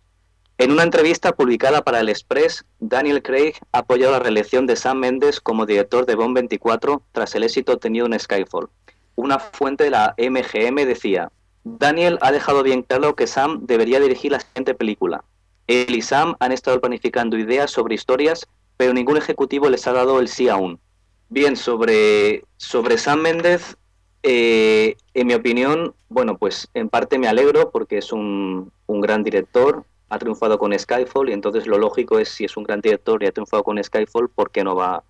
En 0.57 0.69
una 0.69 0.83
entrevista 0.83 1.31
publicada 1.31 1.85
para 1.85 2.01
el 2.01 2.09
Express, 2.09 2.65
Daniel 2.81 3.23
Craig 3.23 3.53
ha 3.71 3.77
apoyado 3.77 4.11
la 4.11 4.19
reelección 4.19 4.67
de 4.67 4.75
Sam 4.75 4.97
Mendes 4.97 5.39
como 5.39 5.65
director 5.65 6.05
de 6.05 6.15
Bond 6.15 6.35
24 6.35 7.01
tras 7.13 7.33
el 7.35 7.43
éxito 7.43 7.71
obtenido 7.71 8.07
en 8.07 8.19
Skyfall. 8.19 8.67
Una 9.15 9.39
fuente 9.39 9.85
de 9.85 9.91
la 9.91 10.15
MGM 10.17 10.85
decía, 10.85 11.31
Daniel 11.63 12.17
ha 12.21 12.31
dejado 12.31 12.63
bien 12.63 12.81
claro 12.81 13.15
que 13.15 13.27
Sam 13.27 13.65
debería 13.65 13.99
dirigir 13.99 14.31
la 14.31 14.39
siguiente 14.39 14.73
película. 14.73 15.23
Él 15.67 15.95
y 15.95 16.01
Sam 16.01 16.35
han 16.39 16.51
estado 16.51 16.81
planificando 16.81 17.37
ideas 17.37 17.71
sobre 17.71 17.95
historias, 17.95 18.47
pero 18.77 18.93
ningún 18.93 19.17
ejecutivo 19.17 19.69
les 19.69 19.85
ha 19.87 19.93
dado 19.93 20.19
el 20.19 20.27
sí 20.27 20.49
aún. 20.49 20.79
Bien, 21.29 21.55
sobre, 21.55 22.43
sobre 22.57 22.97
Sam 22.97 23.21
Méndez, 23.21 23.77
eh, 24.23 24.97
en 25.13 25.27
mi 25.27 25.33
opinión, 25.33 25.93
bueno, 26.09 26.37
pues 26.37 26.67
en 26.73 26.89
parte 26.89 27.17
me 27.17 27.27
alegro 27.27 27.71
porque 27.71 27.99
es 27.99 28.11
un, 28.11 28.71
un, 28.87 29.01
gran 29.01 29.23
director, 29.23 29.85
ha 30.09 30.19
triunfado 30.19 30.59
con 30.59 30.77
Skyfall 30.77 31.29
y 31.29 31.33
entonces 31.33 31.67
lo 31.67 31.77
lógico 31.77 32.19
es 32.19 32.29
si 32.29 32.43
es 32.43 32.57
un 32.57 32.63
gran 32.63 32.81
director 32.81 33.23
y 33.23 33.27
ha 33.27 33.31
triunfado 33.31 33.63
con 33.63 33.81
Skyfall, 33.81 34.29
¿por 34.29 34.51
qué 34.51 34.63
no 34.63 34.75
va, 34.75 35.03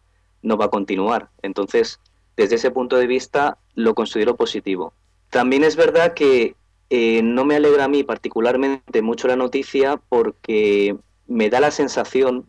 no 0.43 0.57
va 0.57 0.65
a 0.65 0.69
continuar? 0.69 1.29
Entonces, 1.41 1.99
desde 2.37 2.55
ese 2.55 2.71
punto 2.71 2.97
de 2.97 3.07
vista, 3.07 3.57
lo 3.73 3.95
considero 3.95 4.35
positivo. 4.35 4.93
También 5.31 5.63
es 5.63 5.75
verdad 5.75 6.13
que 6.13 6.55
eh, 6.89 7.21
no 7.23 7.45
me 7.45 7.55
alegra 7.55 7.85
a 7.85 7.87
mí 7.87 8.03
particularmente 8.03 9.01
mucho 9.01 9.29
la 9.29 9.37
noticia 9.37 9.99
porque 10.09 10.97
me 11.25 11.49
da 11.49 11.61
la 11.61 11.71
sensación 11.71 12.45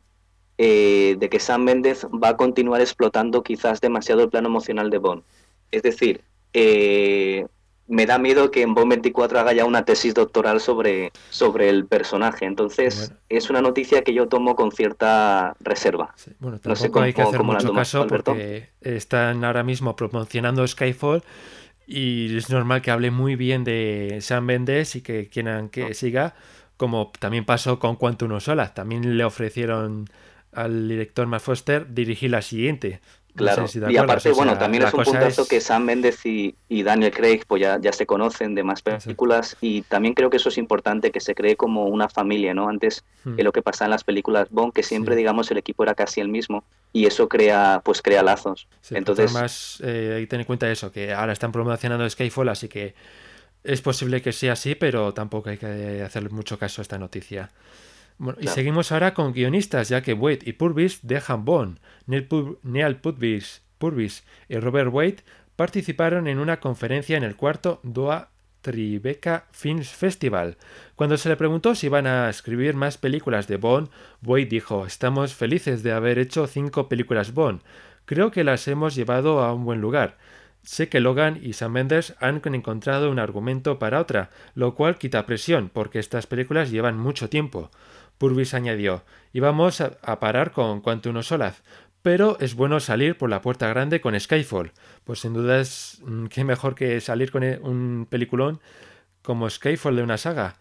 eh, 0.59 1.17
de 1.19 1.31
que 1.31 1.39
Sam 1.39 1.63
Méndez 1.63 2.07
va 2.07 2.31
a 2.31 2.37
continuar 2.37 2.81
explotando 2.81 3.45
quizás 3.45 3.81
demasiado 3.81 4.23
el 4.23 4.31
plano 4.31 4.49
emocional 4.49 4.91
de 4.91 4.99
Bond. 4.99 5.23
Es 5.71 5.85
decir, 5.85 6.23
eh, 6.53 7.47
me 7.87 8.05
da 8.05 8.19
miedo 8.19 8.51
que 8.51 8.63
en 8.63 8.75
Bond 8.75 8.91
24 8.91 9.39
haga 9.39 9.53
ya 9.53 9.65
una 9.65 9.85
tesis 9.85 10.13
doctoral 10.13 10.61
sobre, 10.61 11.13
sobre 11.31 11.69
el 11.69 11.87
personaje. 11.87 12.47
Entonces, 12.47 13.13
es 13.29 13.49
una 13.49 13.63
noticia 13.63 14.03
que 14.03 14.13
yo 14.13 14.27
tomo 14.27 14.57
con 14.57 14.73
cierta 14.73 15.55
reserva. 15.61 16.15
Bueno, 16.41 16.59
tampoco 16.59 17.01
hay 17.01 17.13
que 17.13 17.23
hacer 17.23 17.45
mucho 17.45 17.73
caso 17.73 18.09
porque 18.09 18.71
están 18.81 19.45
ahora 19.45 19.63
mismo 19.63 19.95
promocionando 19.95 20.67
Skyfall 20.67 21.23
y 21.87 22.37
es 22.37 22.51
normal 22.51 22.83
que 22.83 22.91
hable 22.91 23.11
muy 23.11 23.37
bien 23.37 23.65
de 23.65 24.19
Sam 24.21 24.45
Mendes 24.45 24.97
y 24.97 25.03
que 25.03 25.29
quieran 25.29 25.69
que 25.69 25.95
siga, 25.95 26.35
como 26.77 27.13
también 27.19 27.45
pasó 27.45 27.79
con 27.79 27.97
Quantum 27.97 28.41
Solas. 28.41 28.75
También 28.75 29.17
le 29.17 29.25
ofrecieron 29.25 30.07
al 30.53 30.89
director 30.89 31.27
Matt 31.27 31.43
Foster 31.43 31.93
dirigir 31.93 32.31
la 32.31 32.43
siguiente. 32.43 33.01
Claro, 33.35 33.65
y 33.89 33.97
aparte, 33.97 34.31
bueno, 34.33 34.59
también 34.59 34.83
es 34.83 34.93
un 34.93 35.05
puntazo 35.05 35.47
que 35.47 35.61
Sam 35.61 35.85
Mendes 35.85 36.25
y, 36.27 36.55
Daniel 36.83 37.13
Craig 37.13 37.45
pues 37.47 37.63
ya, 37.63 37.79
ya 37.81 37.93
se 37.93 38.05
conocen 38.05 38.55
de 38.55 38.63
más 38.63 38.83
películas 38.83 39.57
y 39.61 39.83
también 39.83 40.13
creo 40.13 40.29
que 40.29 40.37
eso 40.37 40.51
es 40.51 40.59
importante, 40.59 41.11
que 41.11 41.21
se 41.21 41.35
cree 41.35 41.57
como 41.57 41.87
una 41.87 42.09
familia, 42.09 42.53
¿no? 42.53 42.69
Antes 42.69 43.05
hmm. 43.25 43.37
que 43.37 43.43
lo 43.43 43.53
que 43.53 43.63
pasa 43.63 43.85
en 43.85 43.91
las 43.91 44.05
películas 44.05 44.49
Bond, 44.51 44.75
que 44.75 44.83
siempre, 44.83 45.17
digamos, 45.17 45.51
el 45.51 45.57
equipo 45.57 45.83
era 45.83 45.95
casi 45.95 46.21
el 46.21 46.29
mismo 46.29 46.65
y 46.93 47.07
eso 47.07 47.29
crea, 47.29 47.81
pues 47.85 48.03
crea 48.03 48.23
lazos. 48.23 48.69
Entonces, 48.91 49.31
además, 49.31 49.83
eh, 49.83 50.15
hay 50.17 50.23
que 50.23 50.27
tener 50.27 50.43
en 50.43 50.47
cuenta 50.47 50.71
eso, 50.71 50.93
que 50.93 51.15
ahora 51.15 51.33
están 51.33 51.53
promocionando 51.53 52.09
Skyfall, 52.09 52.51
así 52.51 52.69
que 52.69 52.95
es 53.65 53.81
posible 53.81 54.21
que 54.21 54.33
sea 54.33 54.53
así, 54.53 54.75
pero 54.75 55.15
tampoco 55.15 55.49
hay 55.49 55.57
que 55.57 56.03
hacerle 56.05 56.29
mucho 56.29 56.59
caso 56.59 56.81
a 56.81 56.83
esta 56.83 56.99
noticia. 56.99 57.51
Bueno, 58.23 58.39
Y 58.41 58.47
seguimos 58.47 58.93
ahora 58.93 59.15
con 59.15 59.33
guionistas, 59.33 59.89
ya 59.89 60.01
que 60.01 60.13
Wade 60.13 60.43
y 60.45 60.53
Purvis 60.53 61.01
dejan 61.03 61.45
Bond. 61.45 61.81
Neil, 62.07 62.29
Purvis, 62.97 64.25
y 64.49 64.57
Robert 64.59 64.93
Wade 64.93 65.17
participaron 65.57 66.29
en 66.29 66.39
una 66.39 66.61
conferencia 66.61 67.17
en 67.17 67.25
el 67.25 67.35
cuarto 67.35 67.81
Doha 67.83 68.29
Tribeca 68.61 69.47
Films 69.51 69.89
Festival. 69.89 70.57
Cuando 70.95 71.17
se 71.17 71.31
le 71.31 71.37
preguntó 71.37 71.75
si 71.75 71.87
iban 71.87 72.07
a 72.07 72.31
escribir 72.31 72.77
más 72.77 72.97
películas 72.97 73.49
de 73.49 73.57
Bond, 73.57 73.89
Wade 74.23 74.47
dijo: 74.47 74.87
Estamos 74.87 75.35
felices 75.35 75.83
de 75.83 75.91
haber 75.91 76.21
hecho 76.21 76.47
cinco 76.47 76.89
películas 76.89 77.35
Bond. 77.35 77.61
Creo 78.05 78.31
que 78.31 78.45
las 78.45 78.69
hemos 78.69 78.95
llevado 78.95 79.43
a 79.43 79.53
un 79.53 79.65
buen 79.65 79.81
lugar. 79.81 80.17
Sé 80.63 80.89
que 80.89 81.01
Logan 81.01 81.41
y 81.43 81.55
Sam 81.55 81.73
Mendes 81.73 82.15
han 82.21 82.41
encontrado 82.45 83.11
un 83.11 83.19
argumento 83.19 83.81
para 83.81 84.01
otra, 84.01 84.31
lo 84.55 84.77
cual 84.77 84.97
quita 84.97 85.27
presión, 85.27 85.69
porque 85.73 85.99
estas 85.99 86.29
películas 86.29 86.71
llevan 86.71 86.97
mucho 86.97 87.29
tiempo. 87.29 87.73
Purvis 88.19 88.55
añadió, 88.55 89.05
íbamos 89.33 89.81
a, 89.81 89.99
a 90.03 90.21
parar 90.21 90.53
con 90.53 90.81
Quantum 90.81 91.23
Solaz, 91.23 91.63
pero 92.03 92.37
es 92.41 92.55
bueno 92.55 92.81
salir 92.81 93.17
por 93.17 93.31
la 93.31 93.41
puerta 93.41 93.69
grande 93.69 94.01
con 94.01 94.19
Skyfall. 94.19 94.73
Pues 95.05 95.21
sin 95.21 95.33
duda 95.33 95.61
es 95.61 96.01
mm, 96.05 96.27
qué 96.27 96.45
mejor 96.45 96.75
que 96.75 97.01
salir 97.01 97.31
con 97.31 97.45
e, 97.45 97.59
un 97.59 98.07
peliculón 98.11 98.61
como 99.23 99.49
Skyfall 99.49 99.97
de 99.97 100.03
una 100.03 100.19
saga 100.19 100.57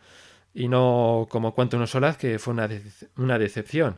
y 0.54 0.68
no 0.68 1.28
como 1.30 1.56
Quantum 1.56 1.86
Solaz 1.88 2.18
que 2.18 2.38
fue 2.40 2.54
una, 2.54 2.70
una 3.18 3.40
decepción. 3.40 3.98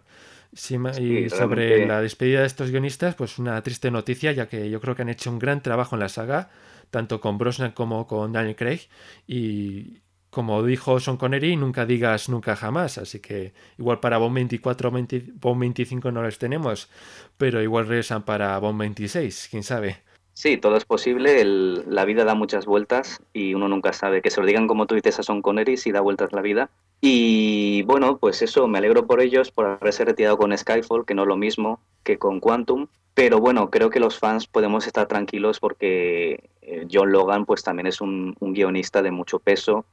y 1.00 1.30
sobre 1.30 1.86
la 1.86 2.00
despedida 2.02 2.42
de 2.42 2.48
estos 2.48 2.70
guionistas, 2.70 3.16
pues 3.16 3.40
una 3.40 3.62
triste 3.64 3.92
noticia, 3.92 4.32
ya 4.32 4.48
que 4.48 4.70
yo 4.70 4.80
creo 4.80 4.96
que 4.96 5.02
han 5.02 5.10
hecho 5.10 5.32
un 5.32 5.40
gran 5.40 5.62
trabajo 5.62 5.96
en 5.96 6.02
la 6.02 6.10
saga, 6.10 6.50
tanto 6.92 7.20
con 7.20 7.40
Brosnan 7.40 7.72
como 7.72 8.06
con 8.06 8.32
Daniel 8.32 8.56
Craig, 8.56 8.82
y, 9.28 10.03
como 10.34 10.64
dijo 10.64 11.00
Sean 11.00 11.18
Connery, 11.18 11.56
nunca 11.56 11.86
digas 11.86 12.28
nunca 12.28 12.56
jamás. 12.56 12.98
Así 12.98 13.20
que 13.20 13.54
igual 13.78 14.00
para 14.00 14.18
Bond 14.18 14.36
24 14.36 14.90
o 14.90 15.56
25 15.56 16.12
no 16.12 16.24
los 16.24 16.40
tenemos, 16.40 16.90
pero 17.38 17.62
igual 17.62 17.88
regresan 17.88 18.24
para 18.24 18.58
Bond 18.60 18.80
26, 18.80 19.48
quién 19.52 19.64
sabe. 19.64 19.98
Sí, 20.34 20.58
todo 20.58 20.76
es 20.76 20.86
posible. 20.86 21.46
la 21.46 22.06
vida 22.06 22.26
da 22.26 22.34
muchas 22.34 22.66
vueltas 22.66 23.22
y 23.34 23.54
uno 23.54 23.68
nunca 23.68 23.94
sabe. 23.94 24.22
Que 24.22 24.32
se 24.32 24.42
lo 24.42 24.48
digan 24.48 24.68
como 24.68 24.88
tú 24.88 24.96
dices 24.96 25.20
a 25.20 25.24
Sean 25.24 25.44
Connery, 25.44 25.78
si 25.78 25.92
da 25.92 26.02
vueltas 26.02 26.34
la 26.34 26.42
vida. 26.42 26.72
Y 27.00 27.84
bueno, 27.84 28.18
pues 28.18 28.42
eso, 28.42 28.68
me 28.68 28.80
alegro 28.80 29.06
por 29.06 29.22
ellos, 29.22 29.52
por 29.52 29.66
haberse 29.66 30.04
retirado 30.04 30.38
con 30.38 30.58
Skyfall, 30.58 31.06
que 31.06 31.14
no 31.14 31.24
es 31.24 31.28
lo 31.28 31.38
mismo 31.38 31.80
que 32.04 32.18
con 32.18 32.40
Quantum. 32.40 32.88
Pero 33.14 33.40
bueno, 33.40 33.70
creo 33.70 33.92
que 33.92 34.00
los 34.00 34.18
fans 34.18 34.48
podemos 34.48 34.88
estar 34.88 35.08
tranquilos 35.08 35.60
porque 35.60 36.50
eh, 36.64 36.88
John 36.92 37.12
Logan 37.12 37.46
pues 37.46 37.62
también 37.62 37.86
es 37.86 38.02
un 38.02 38.36
guionista 38.40 39.04
de 39.04 39.12
mucho 39.12 39.38
peso 39.38 39.86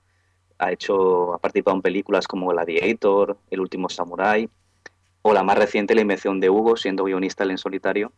ha 0.61 0.71
hecho, 0.73 1.39
participado 1.41 1.77
en 1.77 1.83
películas 1.83 2.29
como 2.29 2.49
Gladiator, 2.49 3.37
El 3.51 3.61
último 3.61 3.89
Samurai, 3.89 4.49
o 5.23 5.33
la 5.33 5.43
más 5.43 5.59
reciente, 5.59 5.95
La 5.95 6.03
invención 6.03 6.39
de 6.39 6.51
Hugo, 6.51 6.77
siendo 6.77 7.05
guionista 7.05 7.45
en 7.45 7.59
solitario. 7.59 8.13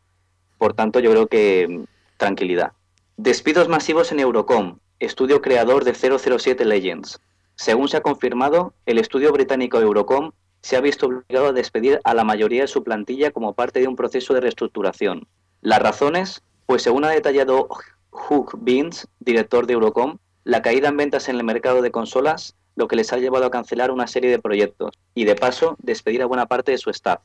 Por 0.58 0.74
tanto, 0.74 1.00
yo 1.00 1.10
creo 1.12 1.26
que 1.28 1.66
mm, 1.68 1.84
tranquilidad. 2.16 2.72
Despidos 3.16 3.68
masivos 3.68 4.12
en 4.12 4.20
Eurocom, 4.20 4.78
estudio 4.98 5.40
creador 5.40 5.84
de 5.84 5.94
007 5.94 6.64
Legends. 6.64 7.20
Según 7.54 7.88
se 7.88 7.96
ha 7.96 8.02
confirmado, 8.02 8.74
el 8.86 8.98
estudio 8.98 9.32
británico 9.32 9.78
Eurocom 9.78 10.32
se 10.62 10.76
ha 10.76 10.80
visto 10.80 11.06
obligado 11.06 11.48
a 11.48 11.52
despedir 11.52 12.00
a 12.04 12.14
la 12.14 12.24
mayoría 12.24 12.62
de 12.62 12.68
su 12.68 12.82
plantilla 12.82 13.30
como 13.30 13.54
parte 13.54 13.80
de 13.80 13.88
un 13.88 13.96
proceso 13.96 14.34
de 14.34 14.40
reestructuración. 14.40 15.26
Las 15.60 15.80
razones, 15.80 16.42
pues 16.66 16.82
según 16.82 17.04
ha 17.04 17.10
detallado 17.10 17.68
Hugh 18.10 18.58
Beans, 18.58 19.08
director 19.20 19.66
de 19.66 19.74
Eurocom, 19.74 20.18
la 20.44 20.62
caída 20.62 20.88
en 20.88 20.96
ventas 20.96 21.28
en 21.28 21.36
el 21.36 21.44
mercado 21.44 21.82
de 21.82 21.90
consolas, 21.90 22.56
lo 22.74 22.88
que 22.88 22.96
les 22.96 23.12
ha 23.12 23.18
llevado 23.18 23.46
a 23.46 23.50
cancelar 23.50 23.90
una 23.90 24.06
serie 24.06 24.30
de 24.30 24.38
proyectos 24.38 24.98
y, 25.14 25.24
de 25.24 25.34
paso, 25.36 25.76
despedir 25.82 26.22
a 26.22 26.26
buena 26.26 26.46
parte 26.46 26.72
de 26.72 26.78
su 26.78 26.90
staff. 26.90 27.20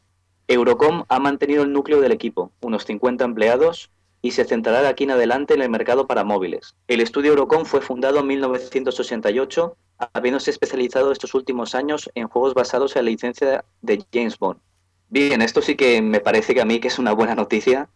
Eurocom 0.47 1.03
ha 1.09 1.19
mantenido 1.19 1.63
el 1.63 1.73
núcleo 1.73 1.99
del 1.99 2.11
equipo, 2.11 2.51
unos 2.61 2.85
50 2.85 3.25
empleados, 3.25 3.89
y 4.21 4.31
se 4.31 4.45
centrará 4.45 4.81
de 4.81 4.87
aquí 4.87 5.03
en 5.03 5.11
adelante 5.11 5.53
en 5.53 5.61
el 5.61 5.69
mercado 5.69 6.07
para 6.07 6.23
móviles. 6.23 6.75
El 6.87 7.01
estudio 7.01 7.31
Eurocom 7.31 7.65
fue 7.65 7.81
fundado 7.81 8.19
en 8.19 8.27
1988, 8.27 9.77
habiéndose 10.13 10.51
especializado 10.51 11.11
estos 11.11 11.33
últimos 11.33 11.75
años 11.75 12.09
en 12.15 12.27
juegos 12.27 12.53
basados 12.53 12.95
en 12.95 13.05
la 13.05 13.11
licencia 13.11 13.65
de 13.81 14.03
James 14.11 14.37
Bond. 14.37 14.59
Bien, 15.09 15.41
esto 15.41 15.61
sí 15.61 15.75
que 15.75 16.01
me 16.01 16.19
parece 16.19 16.53
que 16.53 16.61
a 16.61 16.65
mí 16.65 16.79
que 16.79 16.89
es 16.89 16.99
una 16.99 17.13
buena 17.13 17.35
noticia, 17.35 17.89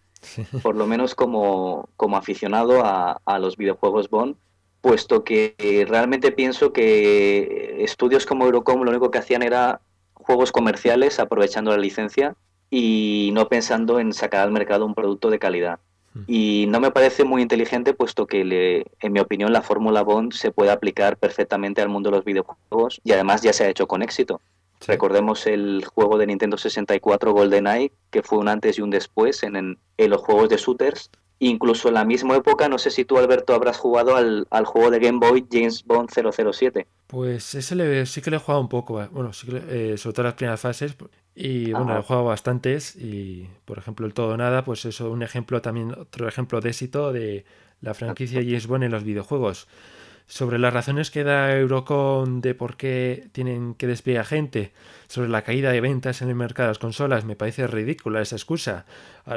por 0.61 0.75
lo 0.75 0.87
menos 0.87 1.15
como, 1.15 1.89
como 1.97 2.17
aficionado 2.17 2.85
a, 2.85 3.19
a 3.25 3.39
los 3.39 3.57
videojuegos 3.57 4.09
Bond, 4.09 4.35
puesto 4.81 5.23
que 5.23 5.85
realmente 5.87 6.31
pienso 6.31 6.73
que 6.73 7.83
estudios 7.83 8.25
como 8.25 8.45
Eurocom 8.45 8.81
lo 8.81 8.89
único 8.89 9.11
que 9.11 9.19
hacían 9.19 9.43
era 9.43 9.79
juegos 10.13 10.51
comerciales 10.51 11.19
aprovechando 11.19 11.71
la 11.71 11.77
licencia 11.77 12.35
y 12.69 13.31
no 13.33 13.47
pensando 13.47 13.99
en 13.99 14.13
sacar 14.13 14.41
al 14.41 14.51
mercado 14.51 14.85
un 14.85 14.95
producto 14.95 15.29
de 15.29 15.39
calidad. 15.39 15.79
Hmm. 16.13 16.23
Y 16.27 16.65
no 16.69 16.79
me 16.79 16.91
parece 16.91 17.23
muy 17.23 17.41
inteligente, 17.41 17.93
puesto 17.93 18.25
que, 18.25 18.43
le, 18.43 18.85
en 19.01 19.13
mi 19.13 19.19
opinión, 19.19 19.53
la 19.53 19.61
fórmula 19.61 20.01
Bond 20.01 20.33
se 20.33 20.51
puede 20.51 20.71
aplicar 20.71 21.17
perfectamente 21.17 21.81
al 21.81 21.89
mundo 21.89 22.09
de 22.09 22.17
los 22.17 22.25
videojuegos 22.25 23.01
y 23.03 23.11
además 23.11 23.41
ya 23.41 23.53
se 23.53 23.65
ha 23.65 23.69
hecho 23.69 23.87
con 23.87 24.01
éxito. 24.01 24.41
Recordemos 24.87 25.45
el 25.45 25.85
juego 25.85 26.17
de 26.17 26.25
Nintendo 26.25 26.57
64 26.57 27.33
GoldenEye, 27.33 27.91
que 28.09 28.23
fue 28.23 28.39
un 28.39 28.47
antes 28.47 28.79
y 28.79 28.81
un 28.81 28.89
después 28.89 29.43
en, 29.43 29.77
en 29.97 30.09
los 30.09 30.21
juegos 30.21 30.49
de 30.49 30.57
shooters 30.57 31.11
Incluso 31.43 31.87
en 31.87 31.95
la 31.95 32.05
misma 32.05 32.35
época, 32.35 32.69
no 32.69 32.77
sé 32.77 32.91
si 32.91 33.03
tú, 33.03 33.17
Alberto, 33.17 33.55
habrás 33.55 33.75
jugado 33.75 34.15
al, 34.15 34.45
juego 34.63 34.91
de 34.91 34.99
Game 34.99 35.17
Boy 35.17 35.43
James 35.51 35.83
Bond 35.83 36.07
007. 36.11 36.85
Pues 37.07 37.55
ese 37.55 38.05
sí 38.05 38.21
que 38.21 38.29
le 38.29 38.37
he 38.37 38.39
jugado 38.39 38.61
un 38.61 38.69
poco, 38.69 39.01
eh. 39.01 39.09
bueno, 39.11 39.33
sí 39.33 39.47
que 39.47 39.93
eh, 39.93 39.97
sobre 39.97 40.13
todo 40.13 40.25
las 40.25 40.35
primeras 40.35 40.61
fases. 40.61 40.95
Y 41.33 41.71
bueno, 41.71 41.97
he 41.97 42.03
jugado 42.03 42.25
bastantes. 42.25 42.95
Y 42.95 43.49
por 43.65 43.79
ejemplo, 43.79 44.05
el 44.05 44.13
todo 44.13 44.37
nada, 44.37 44.63
pues 44.63 44.85
eso, 44.85 45.09
un 45.09 45.23
ejemplo 45.23 45.63
también, 45.63 45.93
otro 45.93 46.27
ejemplo 46.27 46.61
de 46.61 46.69
éxito 46.69 47.11
de 47.11 47.43
la 47.81 47.95
franquicia 47.95 48.41
James 48.43 48.67
Bond 48.67 48.83
en 48.83 48.91
los 48.91 49.03
videojuegos. 49.03 49.67
Sobre 50.27 50.59
las 50.59 50.71
razones 50.71 51.09
que 51.09 51.23
da 51.23 51.57
Eurocom 51.57 52.39
de 52.41 52.53
por 52.53 52.77
qué 52.77 53.29
tienen 53.31 53.73
que 53.73 53.87
despedir 53.87 54.19
a 54.19 54.25
gente, 54.25 54.73
sobre 55.11 55.27
la 55.27 55.41
caída 55.41 55.73
de 55.73 55.81
ventas 55.81 56.21
en 56.21 56.29
el 56.29 56.35
mercado 56.35 56.67
de 56.67 56.69
las 56.69 56.79
consolas, 56.79 57.25
me 57.25 57.35
parece 57.35 57.67
ridícula 57.67 58.21
esa 58.21 58.37
excusa. 58.37 58.85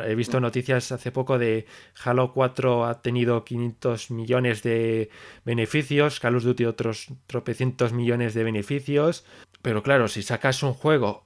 He 0.07 0.14
visto 0.14 0.38
noticias 0.38 0.93
hace 0.93 1.11
poco 1.11 1.37
de 1.37 1.66
Halo 2.04 2.33
4 2.33 2.87
ha 2.87 3.02
tenido 3.02 3.45
500 3.45 4.12
millones 4.12 4.62
de 4.62 5.11
beneficios, 5.45 6.21
Call 6.21 6.37
of 6.37 6.45
Duty 6.45 6.66
otros 6.66 7.09
tropecientos 7.26 7.93
millones 7.93 8.35
de 8.35 8.45
beneficios, 8.45 9.25
pero 9.62 9.83
claro, 9.83 10.07
si 10.07 10.23
sacas 10.23 10.62
un 10.62 10.75
juego 10.75 11.25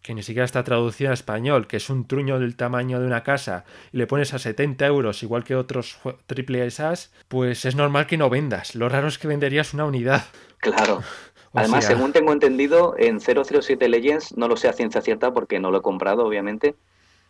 que 0.00 0.14
ni 0.14 0.22
siquiera 0.22 0.46
está 0.46 0.64
traducido 0.64 1.10
a 1.10 1.14
español, 1.14 1.66
que 1.66 1.76
es 1.76 1.90
un 1.90 2.08
truño 2.08 2.40
del 2.40 2.56
tamaño 2.56 2.98
de 2.98 3.06
una 3.06 3.22
casa, 3.22 3.66
y 3.92 3.98
le 3.98 4.06
pones 4.06 4.32
a 4.32 4.38
70 4.38 4.86
euros, 4.86 5.22
igual 5.22 5.44
que 5.44 5.54
otros 5.54 5.98
triple 6.26 6.66
esas, 6.66 7.12
pues 7.28 7.66
es 7.66 7.76
normal 7.76 8.06
que 8.06 8.16
no 8.16 8.30
vendas. 8.30 8.74
Lo 8.74 8.88
raro 8.88 9.08
es 9.08 9.18
que 9.18 9.28
venderías 9.28 9.74
una 9.74 9.84
unidad. 9.84 10.24
Claro. 10.58 11.02
Además, 11.54 11.84
según 11.84 12.12
tengo 12.12 12.32
entendido, 12.32 12.94
en 12.96 13.20
007 13.20 13.88
Legends, 13.88 14.36
no 14.36 14.48
lo 14.48 14.56
sé 14.56 14.68
a 14.68 14.72
ciencia 14.72 15.02
cierta 15.02 15.32
porque 15.32 15.60
no 15.60 15.70
lo 15.70 15.78
he 15.78 15.82
comprado, 15.82 16.24
obviamente, 16.26 16.74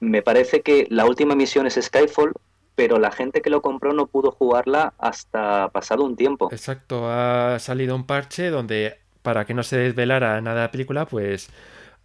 me 0.01 0.23
parece 0.23 0.63
que 0.63 0.87
la 0.91 1.07
última 1.07 1.35
misión 1.35 1.67
es 1.67 1.79
Skyfall, 1.81 2.33
pero 2.75 2.99
la 2.99 3.11
gente 3.11 3.43
que 3.43 3.51
lo 3.51 3.63
compró 3.63 3.93
no 3.93 4.07
pudo 4.07 4.31
jugarla 4.31 4.95
hasta 4.99 5.69
pasado 5.69 6.05
un 6.05 6.17
tiempo. 6.17 6.49
Exacto, 6.53 7.09
ha 7.09 7.59
salido 7.59 7.95
un 7.95 8.07
parche 8.07 8.51
donde, 8.51 8.99
para 9.23 9.45
que 9.45 9.55
no 9.55 9.63
se 9.63 9.77
desvelara 9.77 10.41
nada 10.41 10.57
de 10.57 10.67
la 10.67 10.71
película, 10.71 11.07
pues 11.07 11.51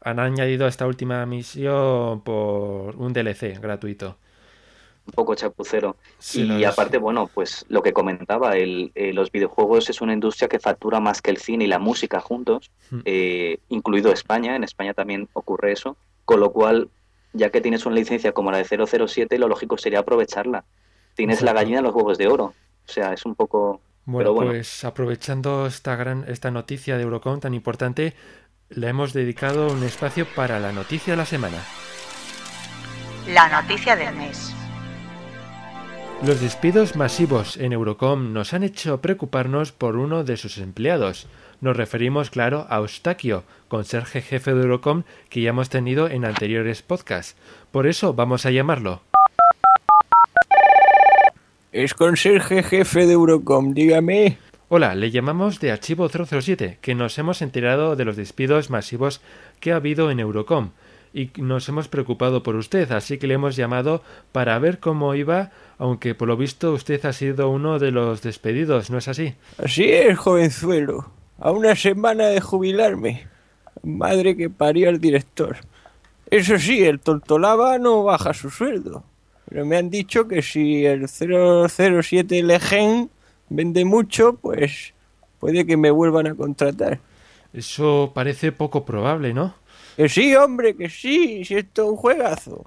han 0.02 0.20
añadido 0.20 0.68
esta 0.68 0.88
última 0.88 1.26
misión 1.26 2.22
por 2.22 2.96
un 2.96 3.14
DLC 3.14 3.60
gratuito. 3.60 4.18
Un 5.08 5.14
poco 5.14 5.34
chapucero. 5.36 5.96
Sí, 6.20 6.44
y 6.44 6.64
aparte, 6.66 6.98
bueno, 6.98 7.30
pues 7.34 7.66
lo 7.70 7.82
que 7.82 7.94
comentaba, 7.94 8.56
el, 8.58 8.92
eh, 8.94 9.14
los 9.14 9.32
videojuegos 9.32 9.90
es 9.90 10.02
una 10.02 10.14
industria 10.14 10.48
que 10.50 10.60
factura 10.60 11.00
más 11.00 11.22
que 11.22 11.32
el 11.32 11.38
cine 11.38 11.64
y 11.64 11.68
la 11.68 11.80
música 11.80 12.20
juntos, 12.20 12.70
Mm. 12.92 13.00
eh, 13.06 13.60
incluido 13.70 14.12
España, 14.12 14.56
en 14.56 14.64
España 14.64 14.94
también 14.94 15.28
ocurre 15.34 15.72
eso, 15.72 15.98
con 16.26 16.40
lo 16.40 16.52
cual, 16.52 16.90
ya 17.34 17.50
que 17.50 17.62
tienes 17.62 17.86
una 17.86 17.96
licencia 17.96 18.32
como 18.34 18.52
la 18.52 18.58
de 18.58 18.66
007, 18.66 19.38
lo 19.40 19.48
lógico 19.48 19.78
sería 19.78 20.00
aprovecharla. 20.00 20.64
Tienes 21.16 21.42
la 21.42 21.54
gallina 21.54 21.80
en 21.80 21.86
los 21.86 21.96
huevos 21.96 22.18
de 22.18 22.28
oro, 22.28 22.54
o 22.88 22.92
sea, 22.92 23.14
es 23.14 23.26
un 23.26 23.34
poco... 23.36 23.82
Bueno, 24.06 24.34
bueno. 24.34 24.52
pues 24.52 24.86
aprovechando 24.86 25.66
esta 25.68 25.96
gran 25.98 26.24
esta 26.30 26.50
noticia 26.52 26.96
de 26.96 27.04
Eurocom 27.04 27.40
tan 27.42 27.54
importante, 27.54 28.14
le 28.70 28.88
hemos 28.88 29.12
dedicado 29.14 29.68
un 29.68 29.84
espacio 29.84 30.26
para 30.36 30.60
la 30.60 30.72
noticia 30.72 31.14
de 31.14 31.18
la 31.18 31.26
semana. 31.26 31.58
La 33.28 33.50
noticia 33.50 33.96
del 33.98 34.16
mes. 34.16 34.54
Los 36.26 36.42
despidos 36.42 36.96
masivos 36.96 37.58
en 37.58 37.74
Eurocom 37.74 38.34
nos 38.34 38.54
han 38.56 38.64
hecho 38.64 39.02
preocuparnos 39.02 39.72
por 39.72 39.98
uno 39.98 40.24
de 40.24 40.36
sus 40.36 40.58
empleados. 40.58 41.28
Nos 41.62 41.78
referimos, 41.78 42.32
claro, 42.32 42.66
a 42.70 42.78
Eustaquio, 42.78 43.44
conserje 43.68 44.24
jefe 44.24 44.56
de 44.56 44.62
Eurocom 44.62 45.04
que 45.30 45.42
ya 45.42 45.52
hemos 45.52 45.70
tenido 45.70 46.10
en 46.10 46.26
anteriores 46.26 46.82
podcasts. 46.82 47.36
Por 47.72 47.86
eso 47.86 48.16
vamos 48.16 48.48
a 48.48 48.52
llamarlo. 48.52 49.02
Es 51.72 51.94
conserje 51.94 52.64
jefe 52.64 53.06
de 53.06 53.14
Eurocom, 53.14 53.76
dígame. 53.76 54.40
Hola, 54.70 54.96
le 54.96 55.12
llamamos 55.12 55.60
de 55.60 55.72
Archivo 55.72 56.10
007, 56.10 56.80
que 56.82 56.96
nos 56.96 57.18
hemos 57.20 57.44
enterado 57.44 57.96
de 57.96 58.06
los 58.06 58.18
despidos 58.18 58.72
masivos 58.72 59.22
que 59.60 59.72
ha 59.72 59.76
habido 59.76 60.10
en 60.10 60.20
Eurocom 60.20 60.72
y 61.14 61.32
nos 61.38 61.68
hemos 61.70 61.88
preocupado 61.88 62.44
por 62.44 62.56
usted, 62.56 62.92
así 62.92 63.18
que 63.18 63.28
le 63.28 63.36
hemos 63.36 63.56
llamado 63.56 64.04
para 64.32 64.58
ver 64.60 64.80
cómo 64.80 65.16
iba, 65.16 65.52
aunque 65.78 66.16
por 66.16 66.28
lo 66.28 66.38
visto 66.38 66.74
usted 66.74 67.04
ha 67.06 67.14
sido 67.14 67.50
uno 67.50 67.80
de 67.80 67.92
los 67.92 68.22
despedidos, 68.22 68.90
¿no 68.90 68.98
es 68.98 69.08
así? 69.08 69.36
Así 69.58 69.86
es, 69.86 70.18
jovenzuelo. 70.18 71.10
A 71.40 71.52
una 71.52 71.76
semana 71.76 72.28
de 72.28 72.42
jubilarme. 72.42 73.28
Madre 73.84 74.36
que 74.36 74.50
parió 74.50 74.90
al 74.90 75.00
director. 75.00 75.58
Eso 76.30 76.58
sí, 76.58 76.84
el 76.84 77.00
tontolaba 77.00 77.78
no 77.78 78.04
baja 78.04 78.34
su 78.34 78.50
sueldo. 78.50 79.04
Pero 79.50 79.66
me 79.66 79.78
han 79.78 79.90
dicho 79.90 80.28
que 80.28 80.42
si 80.42 80.86
el 80.86 81.08
007 81.08 82.44
Legend 82.44 83.10
vende 83.50 83.86
mucho, 83.86 84.34
pues 84.34 84.94
puede 85.40 85.66
que 85.66 85.78
me 85.78 85.92
vuelvan 85.92 86.28
a 86.28 86.36
contratar. 86.36 87.00
Eso 87.54 88.12
parece 88.14 88.52
poco 88.52 88.84
probable, 88.84 89.34
¿no? 89.34 89.56
Que 89.98 90.08
sí, 90.08 90.36
hombre, 90.36 90.75
que 90.75 90.89
sí, 90.89 91.44
si 91.44 91.56
esto 91.56 91.84
es 91.84 91.89
un 91.89 91.98
juegazo. 91.98 92.66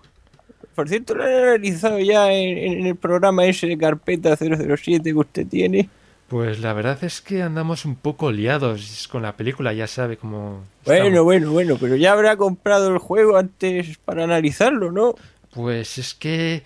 Por 0.75 0.88
cierto, 0.88 1.14
lo 1.14 1.25
han 1.25 1.32
analizado 1.32 1.99
ya 2.00 2.32
en, 2.32 2.58
en 2.58 2.87
el 2.87 2.96
programa 2.96 3.46
ese 3.46 3.68
de 3.68 3.78
carpeta 3.78 4.37
007 4.37 5.02
que 5.02 5.14
usted 5.14 5.46
tiene. 5.46 5.88
Pues 6.30 6.60
la 6.60 6.72
verdad 6.72 7.02
es 7.02 7.20
que 7.20 7.42
andamos 7.42 7.84
un 7.84 7.96
poco 7.96 8.30
liados 8.30 9.08
con 9.10 9.22
la 9.22 9.37
película, 9.37 9.72
ya 9.72 9.88
sabe 9.88 10.16
cómo... 10.16 10.64
Bueno, 10.84 11.06
estamos. 11.06 11.25
bueno, 11.25 11.50
bueno, 11.50 11.76
pero 11.80 11.96
ya 11.96 12.12
habrá 12.12 12.37
comprado 12.37 12.88
el 12.88 12.99
juego 12.99 13.37
antes 13.37 13.99
para 13.99 14.25
analizarlo, 14.25 14.92
¿no? 14.92 15.16
Pues 15.52 15.99
es 15.99 16.14
que 16.14 16.62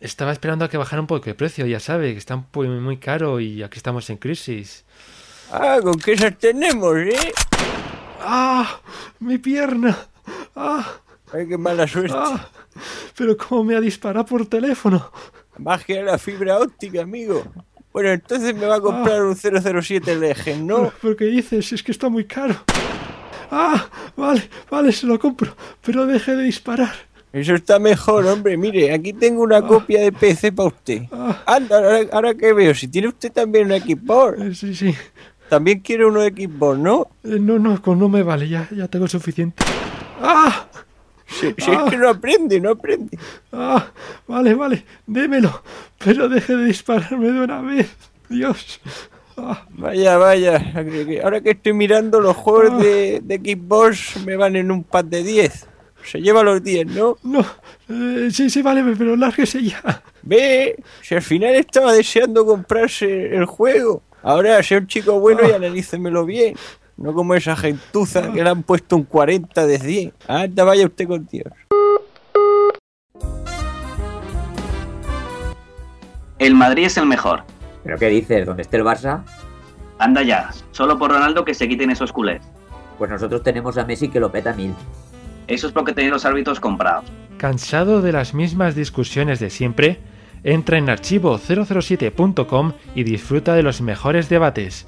estaba 0.00 0.32
esperando 0.32 0.64
a 0.64 0.70
que 0.70 0.78
bajara 0.78 1.02
un 1.02 1.06
poco 1.06 1.26
de 1.26 1.34
precio, 1.34 1.66
ya 1.66 1.78
sabe, 1.78 2.12
que 2.12 2.18
está 2.18 2.42
muy, 2.54 2.68
muy 2.68 2.96
caro 2.96 3.38
y 3.38 3.62
aquí 3.62 3.76
estamos 3.76 4.08
en 4.08 4.16
crisis. 4.16 4.84
Ah, 5.52 5.78
con 5.82 5.98
qué 5.98 6.12
esas 6.14 6.38
tenemos, 6.38 6.96
¿eh? 6.96 7.32
¡Ah! 8.26 8.80
¡Mi 9.20 9.38
pierna! 9.38 9.96
¡Ah! 10.56 11.00
Ay, 11.32 11.46
qué 11.46 11.58
mala 11.58 11.86
suerte. 11.86 12.16
¡Ah! 12.16 12.48
Pero 13.16 13.36
cómo 13.36 13.64
me 13.64 13.76
ha 13.76 13.80
disparado 13.80 14.24
por 14.24 14.46
teléfono. 14.46 15.10
Magia 15.58 15.96
de 15.96 16.04
la 16.04 16.18
fibra 16.18 16.58
óptica, 16.58 17.02
amigo. 17.02 17.44
Bueno, 17.92 18.10
entonces 18.10 18.54
me 18.54 18.66
va 18.66 18.76
a 18.76 18.80
comprar 18.80 19.22
un 19.22 19.36
007 19.36 20.16
Legend, 20.16 20.66
¿no? 20.66 20.92
¿Pero 21.00 21.16
qué 21.16 21.26
dices? 21.26 21.72
Es 21.72 21.82
que 21.82 21.92
está 21.92 22.08
muy 22.08 22.24
caro. 22.24 22.56
¡Ah! 23.50 23.88
Vale, 24.16 24.48
vale, 24.70 24.90
se 24.90 25.06
lo 25.06 25.18
compro. 25.18 25.54
Pero 25.84 26.06
deje 26.06 26.34
de 26.34 26.44
disparar. 26.44 26.92
Eso 27.34 27.54
está 27.56 27.80
mejor, 27.80 28.26
hombre. 28.26 28.56
Mire, 28.56 28.92
aquí 28.92 29.12
tengo 29.12 29.42
una 29.42 29.60
copia 29.60 30.00
de 30.00 30.12
PC 30.12 30.52
para 30.52 30.68
usted. 30.68 31.02
Ah, 31.10 31.42
Anda, 31.46 31.76
ahora, 31.76 32.00
ahora 32.12 32.34
que 32.34 32.52
veo, 32.52 32.72
si 32.74 32.86
tiene 32.86 33.08
usted 33.08 33.32
también 33.32 33.66
un 33.66 33.72
eh, 33.72 34.54
sí, 34.54 34.72
sí. 34.72 34.94
También 35.48 35.80
quiere 35.80 36.06
uno 36.06 36.20
de 36.20 36.30
Xbox, 36.30 36.78
¿no? 36.78 37.08
Eh, 37.24 37.38
no, 37.40 37.58
no, 37.58 37.80
con 37.82 37.98
no 37.98 38.08
me 38.08 38.22
vale, 38.22 38.48
ya, 38.48 38.68
ya 38.70 38.88
tengo 38.88 39.08
suficiente. 39.08 39.62
¡Ah! 40.20 40.66
Si, 41.26 41.54
si 41.58 41.70
es 41.70 41.82
que 41.90 41.96
no 41.96 42.08
aprende, 42.08 42.60
no 42.60 42.70
aprende. 42.70 43.18
¡Ah! 43.52 43.86
Vale, 44.26 44.54
vale, 44.54 44.84
démelo. 45.06 45.62
Pero 45.98 46.28
deje 46.28 46.56
de 46.56 46.64
dispararme 46.66 47.32
de 47.32 47.40
una 47.40 47.60
vez. 47.62 47.90
Dios. 48.28 48.80
Ah, 49.36 49.66
Vaya, 49.70 50.16
vaya. 50.16 50.72
Ahora 51.24 51.40
que 51.40 51.50
estoy 51.50 51.72
mirando, 51.72 52.20
los 52.20 52.36
juegos 52.36 52.80
de, 52.82 53.20
de 53.22 53.36
Xbox 53.36 54.24
me 54.24 54.36
van 54.36 54.54
en 54.56 54.70
un 54.70 54.84
pack 54.84 55.06
de 55.06 55.22
10. 55.24 55.66
Se 56.04 56.20
lleva 56.20 56.42
los 56.42 56.62
10, 56.62 56.86
¿no? 56.88 57.16
no. 57.22 57.44
Eh, 57.88 58.28
sí, 58.30 58.50
sí, 58.50 58.62
vale, 58.62 58.84
pero 58.96 59.16
lárguese 59.16 59.62
ya. 59.62 60.02
Ve, 60.22 60.76
si 61.02 61.14
al 61.14 61.22
final 61.22 61.54
estaba 61.54 61.92
deseando 61.92 62.44
comprarse 62.46 63.34
el 63.34 63.46
juego. 63.46 64.02
Ahora, 64.24 64.62
sea 64.62 64.78
un 64.78 64.86
chico 64.86 65.20
bueno 65.20 65.42
y 65.46 65.52
analícemelo 65.52 66.24
bien. 66.24 66.56
No 66.96 67.12
como 67.12 67.34
esa 67.34 67.54
gentuza 67.56 68.32
que 68.32 68.42
le 68.42 68.48
han 68.48 68.62
puesto 68.62 68.96
un 68.96 69.04
40 69.04 69.66
de 69.66 69.78
100. 69.78 70.12
Anda, 70.26 70.64
vaya 70.64 70.86
usted 70.86 71.06
con 71.06 71.26
Dios. 71.26 71.52
El 76.38 76.54
Madrid 76.54 76.86
es 76.86 76.96
el 76.96 77.04
mejor. 77.04 77.42
¿Pero 77.82 77.98
qué 77.98 78.08
dices? 78.08 78.46
¿Dónde 78.46 78.62
esté 78.62 78.78
el 78.78 78.84
Barça? 78.84 79.24
Anda 79.98 80.22
ya, 80.22 80.50
solo 80.70 80.98
por 80.98 81.10
Ronaldo 81.10 81.44
que 81.44 81.52
se 81.52 81.68
quiten 81.68 81.90
esos 81.90 82.10
culés. 82.10 82.40
Pues 82.96 83.10
nosotros 83.10 83.42
tenemos 83.42 83.76
a 83.76 83.84
Messi 83.84 84.08
que 84.08 84.20
lo 84.20 84.32
peta 84.32 84.54
mil. 84.54 84.74
Eso 85.48 85.66
es 85.66 85.72
porque 85.74 85.92
tenéis 85.92 86.12
los 86.12 86.24
árbitros 86.24 86.60
comprados. 86.60 87.04
Cansado 87.36 88.00
de 88.00 88.12
las 88.12 88.32
mismas 88.32 88.74
discusiones 88.74 89.38
de 89.38 89.50
siempre, 89.50 90.00
entra 90.44 90.78
en 90.78 90.86
archivo007.com 90.86 92.72
y 92.94 93.02
disfruta 93.02 93.54
de 93.54 93.62
los 93.62 93.80
mejores 93.80 94.28
debates. 94.28 94.86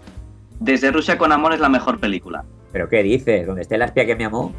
Desde 0.60 0.92
Rusia 0.92 1.18
con 1.18 1.32
amor 1.32 1.54
es 1.54 1.60
la 1.60 1.68
mejor 1.68 1.98
película. 1.98 2.44
¿Pero 2.72 2.88
qué 2.88 3.02
dices? 3.02 3.46
¿Dónde 3.46 3.62
esté 3.62 3.78
la 3.78 3.86
espía 3.86 4.06
que 4.06 4.14
me 4.14 4.26
amó? 4.26 4.52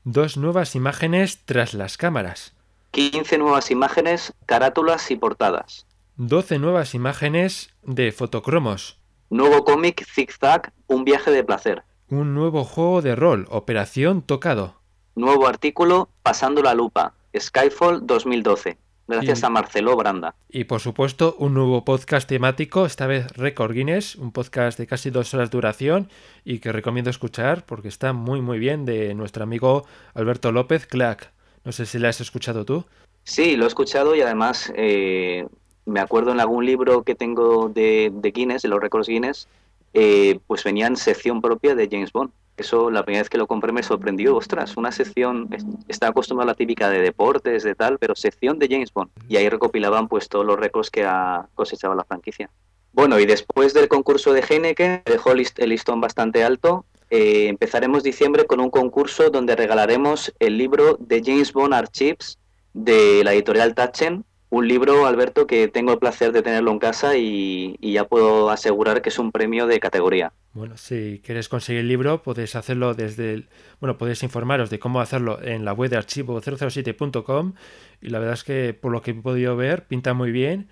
Dos 0.03 0.35
nuevas 0.35 0.75
imágenes 0.75 1.41
tras 1.45 1.75
las 1.75 1.97
cámaras. 1.97 2.53
15 2.91 3.37
nuevas 3.37 3.69
imágenes, 3.69 4.33
carátulas 4.45 5.11
y 5.11 5.15
portadas. 5.17 5.85
12 6.17 6.59
nuevas 6.59 6.93
imágenes 6.95 7.73
de 7.83 8.11
fotocromos. 8.11 8.99
Nuevo 9.29 9.63
cómic 9.65 10.05
Zig 10.05 10.31
Zag, 10.31 10.71
un 10.87 11.03
viaje 11.03 11.31
de 11.31 11.43
placer. 11.43 11.83
Un 12.09 12.33
nuevo 12.33 12.63
juego 12.63 13.01
de 13.01 13.15
rol, 13.15 13.47
Operación 13.49 14.21
Tocado. 14.21 14.75
Nuevo 15.15 15.47
artículo 15.47 16.09
Pasando 16.23 16.61
la 16.61 16.73
lupa, 16.73 17.13
Skyfall 17.37 18.05
2012. 18.05 18.77
Gracias 19.07 19.41
Y- 19.41 19.45
a 19.45 19.49
Marcelo 19.49 19.95
Branda. 19.95 20.35
Y 20.49 20.63
por 20.63 20.79
supuesto, 20.79 21.35
un 21.37 21.53
nuevo 21.53 21.85
podcast 21.85 22.27
temático, 22.27 22.85
esta 22.85 23.05
vez 23.07 23.27
Record 23.35 23.73
Guinness, 23.73 24.15
un 24.15 24.31
podcast 24.31 24.79
de 24.79 24.87
casi 24.87 25.09
dos 25.11 25.33
horas 25.33 25.51
de 25.51 25.57
duración 25.57 26.09
y 26.43 26.57
que 26.59 26.71
recomiendo 26.71 27.09
escuchar 27.11 27.65
porque 27.65 27.87
está 27.87 28.13
muy 28.13 28.41
muy 28.41 28.57
bien 28.57 28.85
de 28.85 29.13
nuestro 29.13 29.43
amigo 29.43 29.85
Alberto 30.15 30.51
López 30.51 30.87
Clack. 30.87 31.31
No 31.63 31.71
sé 31.71 31.85
si 31.85 31.99
la 31.99 32.09
has 32.09 32.21
escuchado 32.21 32.65
tú. 32.65 32.85
Sí, 33.23 33.55
lo 33.57 33.65
he 33.65 33.67
escuchado 33.67 34.15
y 34.15 34.21
además 34.21 34.71
eh, 34.75 35.47
me 35.85 35.99
acuerdo 35.99 36.31
en 36.31 36.39
algún 36.39 36.65
libro 36.65 37.03
que 37.03 37.15
tengo 37.15 37.69
de, 37.69 38.11
Guinness, 38.33 38.61
de 38.63 38.69
los 38.69 38.79
récords 38.81 39.07
Guinness, 39.07 39.47
eh, 39.93 40.39
pues 40.47 40.63
venía 40.63 40.87
en 40.87 40.97
sección 40.97 41.41
propia 41.41 41.75
de 41.75 41.87
James 41.89 42.11
Bond. 42.11 42.31
Eso 42.57 42.89
la 42.89 43.03
primera 43.03 43.21
vez 43.21 43.29
que 43.29 43.37
lo 43.37 43.47
compré 43.47 43.71
me 43.71 43.83
sorprendió. 43.83 44.35
Ostras, 44.35 44.77
una 44.77 44.91
sección, 44.91 45.47
es- 45.51 45.65
estaba 45.87 46.11
acostumbrado 46.11 46.49
a 46.49 46.53
la 46.53 46.57
típica 46.57 46.89
de 46.89 46.99
deportes, 46.99 47.63
de 47.63 47.75
tal, 47.75 47.97
pero 47.99 48.15
sección 48.15 48.59
de 48.59 48.67
James 48.69 48.93
Bond. 48.93 49.09
Y 49.27 49.35
ahí 49.37 49.49
recopilaban 49.49 50.07
pues 50.07 50.29
todos 50.29 50.45
los 50.45 50.57
récords 50.59 50.89
que 50.89 51.03
ha 51.05 51.47
cosechado 51.55 51.95
la 51.95 52.03
franquicia. 52.05 52.49
Bueno, 52.93 53.19
y 53.19 53.25
después 53.25 53.73
del 53.73 53.89
concurso 53.89 54.31
de 54.31 54.41
Heineken, 54.41 55.01
dejó 55.05 55.33
el 55.33 55.45
listón 55.69 55.99
bastante 55.99 56.45
alto. 56.45 56.85
Eh, 57.09 57.47
empezaremos 57.49 58.03
diciembre 58.03 58.45
con 58.45 58.61
un 58.61 58.69
concurso 58.69 59.29
donde 59.29 59.55
regalaremos 59.57 60.33
el 60.39 60.57
libro 60.57 60.95
de 60.99 61.21
James 61.23 61.51
Bond 61.51 61.73
Archives 61.73 62.37
de 62.73 63.21
la 63.25 63.33
editorial 63.33 63.75
Tachen, 63.75 64.23
un 64.55 64.69
libro, 64.69 65.05
Alberto, 65.05 65.47
que 65.47 65.67
tengo 65.67 65.91
el 65.91 65.99
placer 65.99 66.31
de 66.31 66.41
tenerlo 66.41 66.71
en 66.71 66.79
casa 66.79 67.17
y, 67.17 67.77
ya 67.81 68.05
puedo 68.05 68.49
asegurar 68.49 69.01
que 69.01 69.09
es 69.09 69.19
un 69.19 69.33
premio 69.33 69.67
de 69.67 69.81
categoría. 69.81 70.31
Bueno, 70.53 70.77
si 70.77 71.21
quieres 71.25 71.49
conseguir 71.49 71.81
el 71.81 71.89
libro, 71.89 72.23
puedes 72.23 72.55
hacerlo 72.55 72.93
desde 72.93 73.33
el, 73.33 73.49
bueno, 73.81 73.97
podéis 73.97 74.23
informaros 74.23 74.69
de 74.69 74.79
cómo 74.79 75.01
hacerlo 75.01 75.41
en 75.41 75.65
la 75.65 75.73
web 75.73 75.89
de 75.89 75.99
archivo007.com 75.99 77.53
y 78.01 78.09
la 78.09 78.19
verdad 78.19 78.35
es 78.35 78.45
que 78.45 78.73
por 78.73 78.93
lo 78.93 79.01
que 79.01 79.11
he 79.11 79.13
podido 79.15 79.57
ver 79.57 79.87
pinta 79.87 80.13
muy 80.13 80.31
bien 80.31 80.69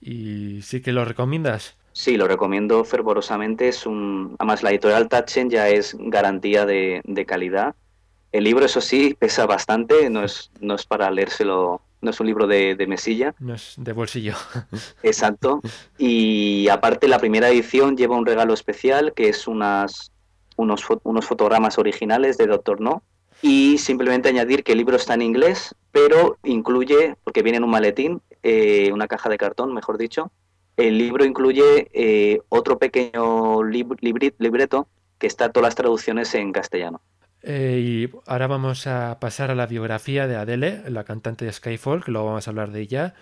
y 0.00 0.62
sí 0.62 0.80
que 0.80 0.92
lo 0.92 1.04
recomiendas. 1.04 1.76
Sí, 1.92 2.16
lo 2.16 2.28
recomiendo 2.28 2.84
fervorosamente. 2.84 3.68
Es 3.68 3.84
un, 3.84 4.34
además 4.38 4.62
la 4.62 4.70
editorial 4.70 5.08
Tachen 5.08 5.50
ya 5.50 5.68
es 5.68 5.94
garantía 5.98 6.64
de, 6.64 7.02
de 7.04 7.26
calidad. 7.26 7.74
El 8.32 8.44
libro, 8.44 8.64
eso 8.64 8.80
sí, 8.80 9.14
pesa 9.18 9.44
bastante, 9.44 10.08
no 10.08 10.24
es, 10.24 10.50
no 10.60 10.74
es 10.74 10.86
para 10.86 11.10
leérselo 11.10 11.82
no 12.00 12.10
es 12.10 12.20
un 12.20 12.26
libro 12.26 12.46
de, 12.46 12.84
mesilla. 12.86 13.34
No 13.38 13.54
es 13.54 13.74
de 13.76 13.92
bolsillo. 13.92 14.34
Exacto. 15.02 15.60
Y 15.98 16.68
aparte 16.68 17.08
la 17.08 17.18
primera 17.18 17.48
edición 17.48 17.96
lleva 17.96 18.16
un 18.16 18.26
regalo 18.26 18.54
especial 18.54 19.12
que 19.14 19.28
es 19.28 19.46
unas, 19.46 20.12
unos, 20.56 20.84
unos 21.02 21.24
fotogramas 21.24 21.78
originales 21.78 22.38
de 22.38 22.46
Doctor 22.46 22.80
No. 22.80 23.02
Y 23.42 23.78
simplemente 23.78 24.30
añadir 24.30 24.64
que 24.64 24.72
el 24.72 24.78
libro 24.78 24.96
está 24.96 25.14
en 25.14 25.22
inglés, 25.22 25.74
pero 25.92 26.38
incluye, 26.42 27.16
porque 27.22 27.42
viene 27.42 27.58
en 27.58 27.64
un 27.64 27.70
maletín, 27.70 28.22
eh, 28.42 28.90
una 28.92 29.08
caja 29.08 29.28
de 29.28 29.36
cartón, 29.36 29.74
mejor 29.74 29.98
dicho, 29.98 30.32
el 30.76 30.98
libro 30.98 31.24
incluye 31.24 31.90
eh, 31.92 32.40
otro 32.48 32.78
pequeño 32.78 33.62
libreto 33.62 34.88
que 35.18 35.26
está 35.26 35.50
todas 35.50 35.68
las 35.68 35.74
traducciones 35.74 36.34
en 36.34 36.52
castellano. 36.52 37.00
Eh, 37.48 37.78
y 37.80 38.10
ahora 38.26 38.48
vamos 38.48 38.88
a 38.88 39.20
pasar 39.20 39.52
a 39.52 39.54
la 39.54 39.66
biografía 39.66 40.26
de 40.26 40.34
Adele, 40.34 40.82
la 40.88 41.04
cantante 41.04 41.44
de 41.44 41.52
Skyfall, 41.52 42.02
que 42.04 42.10
luego 42.10 42.26
vamos 42.26 42.48
a 42.48 42.50
hablar 42.50 42.72
de 42.72 42.80
ella. 42.80 43.14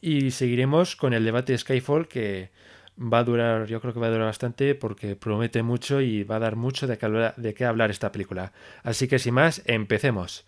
Y 0.00 0.30
seguiremos 0.30 0.94
con 0.94 1.12
el 1.12 1.24
debate 1.24 1.52
de 1.52 1.58
Skyfall, 1.58 2.06
que 2.06 2.50
va 2.96 3.18
a 3.18 3.24
durar, 3.24 3.66
yo 3.66 3.80
creo 3.80 3.92
que 3.92 3.98
va 3.98 4.06
a 4.06 4.10
durar 4.10 4.26
bastante, 4.26 4.76
porque 4.76 5.16
promete 5.16 5.64
mucho 5.64 6.00
y 6.00 6.22
va 6.22 6.36
a 6.36 6.40
dar 6.40 6.54
mucho 6.54 6.86
de 6.86 6.96
de 7.36 7.54
qué 7.54 7.64
hablar 7.64 7.90
esta 7.90 8.12
película. 8.12 8.52
Así 8.84 9.08
que 9.08 9.18
sin 9.18 9.34
más, 9.34 9.62
empecemos. 9.66 10.46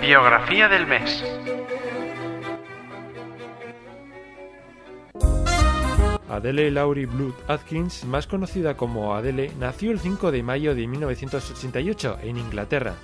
Biografía 0.00 0.68
del 0.68 0.88
mes. 0.88 1.24
Adele 6.28 6.70
Laurie 6.70 7.06
Blood 7.06 7.34
Atkins, 7.48 8.04
más 8.04 8.26
conocida 8.26 8.76
como 8.76 9.14
Adele, 9.14 9.50
nació 9.58 9.90
el 9.90 10.00
5 10.00 10.32
de 10.32 10.42
mayo 10.42 10.74
de 10.74 10.86
1988 10.86 12.18
en 12.22 12.38
Inglaterra. 12.38 12.94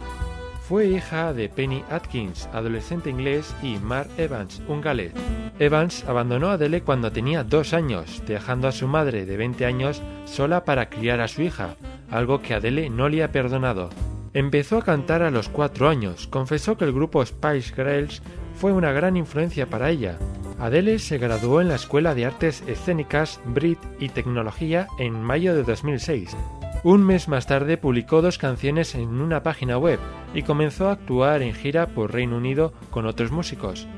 Fue 0.62 0.86
hija 0.86 1.32
de 1.32 1.48
Penny 1.48 1.82
Atkins, 1.90 2.48
adolescente 2.52 3.10
inglés, 3.10 3.54
y 3.62 3.76
Mark 3.78 4.08
Evans, 4.16 4.62
un 4.68 4.80
galés. 4.80 5.12
Evans 5.58 6.04
abandonó 6.04 6.48
a 6.48 6.52
Adele 6.52 6.82
cuando 6.82 7.10
tenía 7.10 7.42
dos 7.42 7.74
años, 7.74 8.22
dejando 8.26 8.68
a 8.68 8.72
su 8.72 8.86
madre 8.86 9.26
de 9.26 9.36
20 9.36 9.66
años 9.66 10.00
sola 10.26 10.64
para 10.64 10.88
criar 10.88 11.20
a 11.20 11.28
su 11.28 11.42
hija, 11.42 11.74
algo 12.10 12.40
que 12.40 12.54
Adele 12.54 12.88
no 12.88 13.08
le 13.08 13.24
ha 13.24 13.32
perdonado. 13.32 13.90
Empezó 14.32 14.78
a 14.78 14.84
cantar 14.84 15.22
a 15.22 15.32
los 15.32 15.48
cuatro 15.48 15.88
años, 15.88 16.28
confesó 16.28 16.78
que 16.78 16.84
el 16.84 16.92
grupo 16.92 17.26
Spice 17.26 17.74
Girls 17.74 18.22
fue 18.60 18.72
una 18.72 18.92
gran 18.92 19.16
influencia 19.16 19.66
para 19.66 19.88
ella, 19.88 20.18
Adele 20.58 20.98
se 20.98 21.16
graduó 21.16 21.62
en 21.62 21.68
la 21.68 21.76
Escuela 21.76 22.14
de 22.14 22.26
Artes 22.26 22.62
Escénicas, 22.66 23.40
Brit 23.46 23.78
y 23.98 24.10
Tecnología 24.10 24.86
en 24.98 25.22
mayo 25.22 25.54
de 25.54 25.62
2006. 25.62 26.36
Un 26.84 27.02
mes 27.02 27.26
más 27.28 27.46
tarde 27.46 27.78
publicó 27.78 28.20
dos 28.20 28.36
canciones 28.36 28.94
en 28.94 29.08
una 29.08 29.42
página 29.42 29.78
web 29.78 29.98
y 30.34 30.42
comenzó 30.42 30.88
a 30.88 30.92
actuar 30.92 31.40
en 31.40 31.54
gira 31.54 31.86
por 31.86 32.12
Reino 32.12 32.36
Unido 32.36 32.74
con 32.90 33.06
otros 33.06 33.30
músicos. 33.30 33.88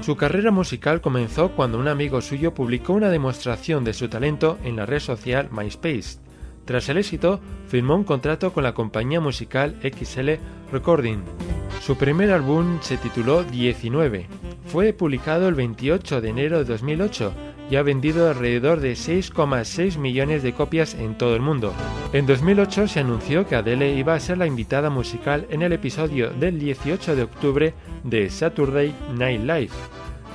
Su 0.00 0.16
carrera 0.16 0.50
musical 0.50 1.00
comenzó 1.00 1.52
cuando 1.52 1.78
un 1.78 1.86
amigo 1.86 2.20
suyo 2.20 2.52
publicó 2.52 2.94
una 2.94 3.10
demostración 3.10 3.84
de 3.84 3.92
su 3.92 4.08
talento 4.08 4.58
en 4.64 4.74
la 4.74 4.86
red 4.86 4.98
social 4.98 5.48
MySpace. 5.52 6.18
Tras 6.64 6.88
el 6.88 6.98
éxito, 6.98 7.40
firmó 7.68 7.96
un 7.96 8.04
contrato 8.04 8.52
con 8.52 8.64
la 8.64 8.74
compañía 8.74 9.20
musical 9.20 9.76
XL 9.82 10.32
Recording. 10.72 11.22
Su 11.80 11.96
primer 11.96 12.30
álbum 12.30 12.78
se 12.80 12.96
tituló 12.96 13.42
19 13.44 14.28
fue 14.70 14.92
publicado 14.92 15.48
el 15.48 15.56
28 15.56 16.20
de 16.20 16.28
enero 16.28 16.58
de 16.58 16.64
2008 16.64 17.32
y 17.70 17.76
ha 17.76 17.82
vendido 17.82 18.30
alrededor 18.30 18.78
de 18.78 18.92
6,6 18.92 19.98
millones 19.98 20.44
de 20.44 20.52
copias 20.52 20.94
en 20.94 21.18
todo 21.18 21.34
el 21.34 21.40
mundo. 21.40 21.72
En 22.12 22.24
2008 22.24 22.86
se 22.86 23.00
anunció 23.00 23.48
que 23.48 23.56
Adele 23.56 23.94
iba 23.94 24.14
a 24.14 24.20
ser 24.20 24.38
la 24.38 24.46
invitada 24.46 24.88
musical 24.88 25.46
en 25.50 25.62
el 25.62 25.72
episodio 25.72 26.30
del 26.30 26.60
18 26.60 27.16
de 27.16 27.22
octubre 27.24 27.74
de 28.04 28.30
Saturday 28.30 28.94
Night 29.16 29.40
Live. 29.40 29.72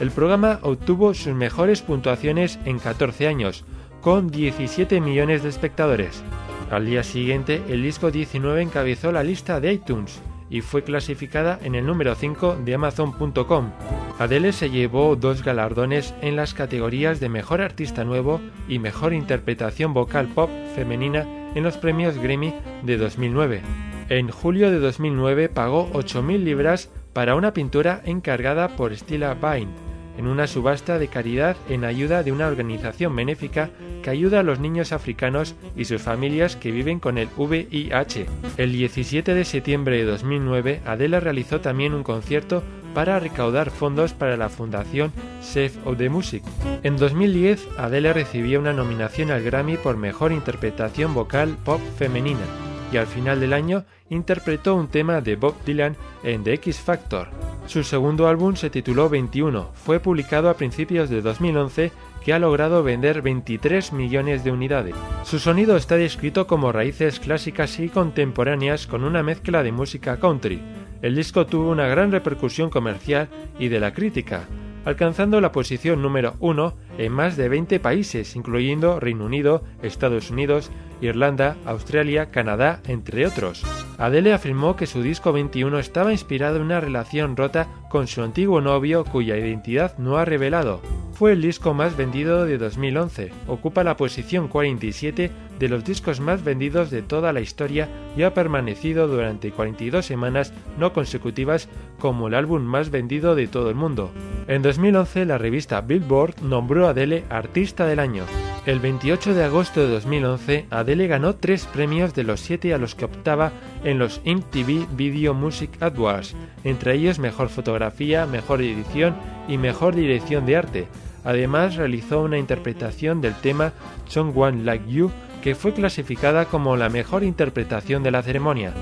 El 0.02 0.12
programa 0.12 0.60
obtuvo 0.64 1.14
sus 1.14 1.34
mejores 1.34 1.82
puntuaciones 1.82 2.60
en 2.66 2.80
14 2.80 3.28
años, 3.28 3.64
con 4.06 4.30
17 4.30 5.02
millones 5.02 5.42
de 5.42 5.50
espectadores. 5.50 6.22
Al 6.70 6.86
día 6.86 7.02
siguiente, 7.02 7.64
el 7.70 7.82
disco 7.82 8.12
19 8.12 8.62
encabezó 8.62 9.12
la 9.12 9.24
lista 9.24 9.60
de 9.60 9.74
iTunes 9.74 10.22
y 10.48 10.62
fue 10.62 10.84
clasificada 10.84 11.58
en 11.64 11.74
el 11.74 11.88
número 11.88 12.14
5 12.14 12.58
de 12.64 12.76
Amazon.com. 12.76 13.72
Adele 14.20 14.54
se 14.54 14.70
llevó 14.70 15.16
dos 15.16 15.44
galardones 15.44 16.14
en 16.22 16.36
las 16.36 16.54
categorías 16.54 17.20
de 17.20 17.30
Mejor 17.30 17.62
Artista 17.62 18.04
Nuevo 18.04 18.42
y 18.70 18.78
Mejor 18.78 19.12
Interpretación 19.12 19.96
Vocal 19.96 20.28
Pop 20.28 20.52
Femenina 20.76 21.26
en 21.56 21.64
los 21.64 21.78
premios 21.78 22.16
Grammy 22.20 22.54
de 22.84 22.98
2009. 22.98 23.62
En 24.10 24.30
julio 24.30 24.70
de 24.70 24.78
2009 24.78 25.50
pagó 25.50 25.92
8.000 25.94 26.44
libras 26.44 26.92
para 27.12 27.34
una 27.34 27.54
pintura 27.54 28.04
encargada 28.06 28.76
por 28.76 28.96
Stila 28.96 29.34
Vine 29.34 29.85
en 30.18 30.28
una 30.28 30.48
subasta 30.48 31.00
de 31.00 31.08
caridad 31.08 31.56
en 31.70 31.84
ayuda 31.84 32.24
de 32.24 32.32
una 32.32 32.48
organización 32.48 33.16
benéfica 33.16 33.70
que 34.04 34.10
ayuda 34.10 34.40
a 34.40 34.44
los 34.44 34.60
niños 34.60 34.92
africanos 34.92 35.56
y 35.76 35.86
sus 35.86 36.02
familias 36.02 36.56
que 36.56 36.72
viven 36.72 37.00
con 37.00 37.18
el 37.18 37.28
VIH. 37.36 38.26
El 38.58 38.72
17 38.72 39.34
de 39.34 39.46
septiembre 39.46 39.98
de 39.98 40.06
2009, 40.06 40.82
Adela 40.86 41.20
realizó 41.20 41.62
también 41.62 41.94
un 41.94 42.04
concierto 42.04 42.64
para 42.94 43.20
recaudar 43.20 43.72
fondos 43.72 44.14
para 44.14 44.38
la 44.38 44.50
fundación 44.50 45.12
Save 45.42 45.74
of 45.84 45.98
the 45.98 46.10
Music. 46.10 46.44
En 46.84 46.98
2010, 46.98 47.68
Adele 47.78 48.14
recibió 48.14 48.60
una 48.60 48.74
nominación 48.74 49.32
al 49.32 49.44
Grammy 49.44 49.78
por 49.78 49.98
Mejor 49.98 50.32
Interpretación 50.32 51.14
Vocal 51.14 51.58
Pop 51.64 51.82
Femenina 51.98 52.75
al 52.98 53.08
final 53.08 53.40
del 53.40 53.54
año 53.54 53.86
interpretó 54.10 54.76
un 54.76 54.88
tema 54.88 55.22
de 55.22 55.36
Bob 55.36 55.56
Dylan 55.66 55.96
en 56.24 56.44
The 56.44 56.54
X 56.54 56.80
Factor. 56.80 57.30
Su 57.66 57.84
segundo 57.84 58.28
álbum 58.28 58.56
se 58.56 58.70
tituló 58.70 59.10
21, 59.10 59.72
fue 59.74 60.00
publicado 60.00 60.50
a 60.50 60.56
principios 60.56 61.10
de 61.10 61.22
2011 61.22 61.92
que 62.24 62.34
ha 62.34 62.40
logrado 62.40 62.84
vender 62.84 63.22
23 63.22 63.94
millones 63.94 64.44
de 64.44 64.52
unidades. 64.52 64.96
Su 65.24 65.40
sonido 65.40 65.78
está 65.78 65.96
descrito 65.96 66.48
como 66.48 66.72
raíces 66.72 67.20
clásicas 67.20 67.80
y 67.80 67.90
contemporáneas 67.90 68.88
con 68.88 69.04
una 69.04 69.22
mezcla 69.22 69.62
de 69.62 69.72
música 69.72 70.20
country. 70.20 70.62
El 71.02 71.16
disco 71.16 71.46
tuvo 71.46 71.70
una 71.70 71.88
gran 71.88 72.12
repercusión 72.12 72.70
comercial 72.70 73.30
y 73.60 73.68
de 73.68 73.80
la 73.80 73.94
crítica, 73.94 74.48
alcanzando 74.86 75.42
la 75.42 75.52
posición 75.52 76.02
número 76.02 76.36
1 76.40 76.74
en 76.98 77.12
más 77.12 77.36
de 77.36 77.50
20 77.50 77.80
países, 77.80 78.36
incluyendo 78.36 79.00
Reino 79.00 79.26
Unido, 79.26 79.64
Estados 79.82 80.32
Unidos, 80.32 80.72
Irlanda, 81.02 81.58
Australia, 81.66 82.32
Canadá, 82.32 82.82
entre 82.88 83.28
otros. 83.28 83.64
Adele 83.98 84.34
afirmó 84.34 84.76
que 84.76 84.88
su 84.88 85.02
disco 85.02 85.34
21 85.34 85.80
estaba 85.80 86.12
inspirado 86.12 86.58
en 86.58 86.64
una 86.64 86.80
relación 86.80 87.36
rota 87.36 87.68
con 87.90 88.08
su 88.08 88.22
antiguo 88.22 88.62
novio 88.62 89.04
cuya 89.04 89.38
identidad 89.38 89.98
no 89.98 90.18
ha 90.18 90.26
revelado. 90.26 90.82
Fue 91.16 91.32
el 91.32 91.42
disco 91.42 91.74
más 91.74 91.96
vendido 91.96 92.46
de 92.46 92.58
2011, 92.58 93.32
ocupa 93.48 93.86
la 93.86 93.96
posición 93.96 94.50
47 94.50 95.32
de 95.58 95.70
los 95.70 95.86
discos 95.86 96.20
más 96.20 96.44
vendidos 96.44 96.92
de 96.92 97.04
toda 97.04 97.32
la 97.32 97.40
historia 97.40 97.88
y 98.18 98.24
ha 98.24 98.34
permanecido 98.34 99.08
durante 99.08 99.52
42 99.52 100.06
semanas 100.06 100.52
no 100.78 100.92
consecutivas 100.92 101.70
como 102.00 102.28
el 102.28 102.34
álbum 102.34 102.64
más 102.64 102.90
vendido 102.90 103.34
de 103.34 103.48
todo 103.48 103.70
el 103.70 103.76
mundo. 103.76 104.12
En 104.50 104.62
2011 104.62 105.24
la 105.24 105.38
revista 105.38 105.80
Billboard 105.80 106.42
nombró 106.42 106.88
a 106.88 106.90
Adele 106.90 107.24
Artista 107.30 107.86
del 107.86 108.00
Año. 108.00 108.26
El 108.66 108.80
28 108.80 109.36
de 109.36 109.44
agosto 109.46 109.80
de 109.80 109.88
2011 109.88 110.66
Adele 110.70 111.08
ganó 111.08 111.36
tres 111.36 111.66
premios 111.66 112.14
de 112.14 112.24
los 112.24 112.42
siete 112.42 112.74
a 112.74 112.78
los 112.78 112.94
que 112.94 113.06
optaba 113.06 113.54
en 113.86 114.00
los 114.00 114.20
MTV 114.26 114.98
Video 114.98 115.34
Music 115.34 115.82
Awards, 115.82 116.36
entre 116.66 116.96
ellos 116.96 117.20
Mejor 117.20 117.48
Fotografía, 117.48 118.26
Mejor 118.26 118.62
Edición 118.62 119.16
y 119.48 119.58
Mejor 119.58 119.96
Dirección 119.96 120.46
de 120.46 120.58
Arte. 120.58 120.88
Además 121.26 121.76
realizó 121.76 122.22
una 122.22 122.38
interpretación 122.38 123.20
del 123.20 123.34
tema 123.36 123.74
Someone 124.08 124.64
Like 124.64 124.90
You 124.90 125.12
que 125.42 125.56
fue 125.56 125.74
clasificada 125.74 126.46
como 126.46 126.78
la 126.78 126.90
mejor 126.90 127.24
interpretación 127.24 128.02
de 128.04 128.12
la 128.12 128.24
ceremonia. 128.24 128.74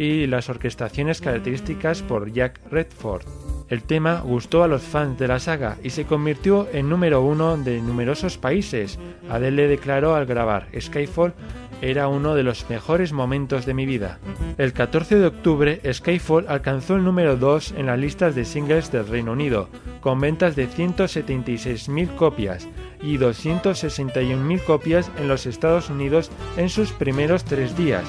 y 0.00 0.26
las 0.26 0.48
orquestaciones 0.48 1.20
características 1.20 2.00
por 2.00 2.32
Jack 2.32 2.58
Redford. 2.70 3.26
El 3.68 3.82
tema 3.82 4.20
gustó 4.20 4.64
a 4.64 4.68
los 4.68 4.80
fans 4.80 5.18
de 5.18 5.28
la 5.28 5.38
saga 5.38 5.76
y 5.84 5.90
se 5.90 6.06
convirtió 6.06 6.66
en 6.72 6.88
número 6.88 7.20
uno 7.20 7.58
de 7.58 7.82
numerosos 7.82 8.38
países. 8.38 8.98
Adele 9.28 9.68
declaró 9.68 10.14
al 10.14 10.24
grabar 10.24 10.68
Skyfall 10.80 11.34
era 11.82 12.08
uno 12.08 12.34
de 12.34 12.42
los 12.42 12.68
mejores 12.70 13.12
momentos 13.12 13.66
de 13.66 13.74
mi 13.74 13.84
vida. 13.84 14.18
El 14.56 14.72
14 14.72 15.18
de 15.18 15.26
octubre, 15.26 15.80
Skyfall 15.92 16.46
alcanzó 16.48 16.96
el 16.96 17.04
número 17.04 17.36
2 17.36 17.74
en 17.76 17.86
las 17.86 17.98
listas 17.98 18.34
de 18.34 18.46
singles 18.46 18.90
del 18.90 19.06
Reino 19.06 19.32
Unido, 19.32 19.68
con 20.00 20.18
ventas 20.18 20.56
de 20.56 20.66
176.000 20.66 22.16
copias 22.16 22.66
y 23.02 23.18
261.000 23.18 24.64
copias 24.64 25.10
en 25.18 25.28
los 25.28 25.44
Estados 25.44 25.90
Unidos 25.90 26.30
en 26.56 26.70
sus 26.70 26.92
primeros 26.92 27.44
tres 27.44 27.76
días, 27.76 28.04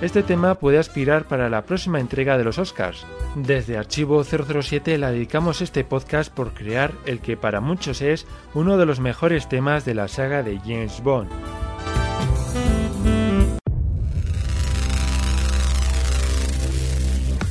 este 0.00 0.22
tema 0.22 0.56
puede 0.56 0.78
aspirar 0.78 1.24
para 1.24 1.48
la 1.48 1.62
próxima 1.62 2.00
entrega 2.00 2.36
de 2.36 2.44
los 2.44 2.58
Oscars. 2.58 3.06
Desde 3.34 3.78
Archivo 3.78 4.24
007 4.24 4.98
la 4.98 5.10
dedicamos 5.10 5.60
este 5.60 5.84
podcast 5.84 6.32
por 6.32 6.52
crear 6.54 6.92
el 7.06 7.20
que 7.20 7.36
para 7.36 7.60
muchos 7.60 8.02
es 8.02 8.26
uno 8.54 8.76
de 8.76 8.86
los 8.86 9.00
mejores 9.00 9.48
temas 9.48 9.84
de 9.84 9.94
la 9.94 10.08
saga 10.08 10.42
de 10.42 10.58
James 10.58 11.02
Bond. 11.02 11.30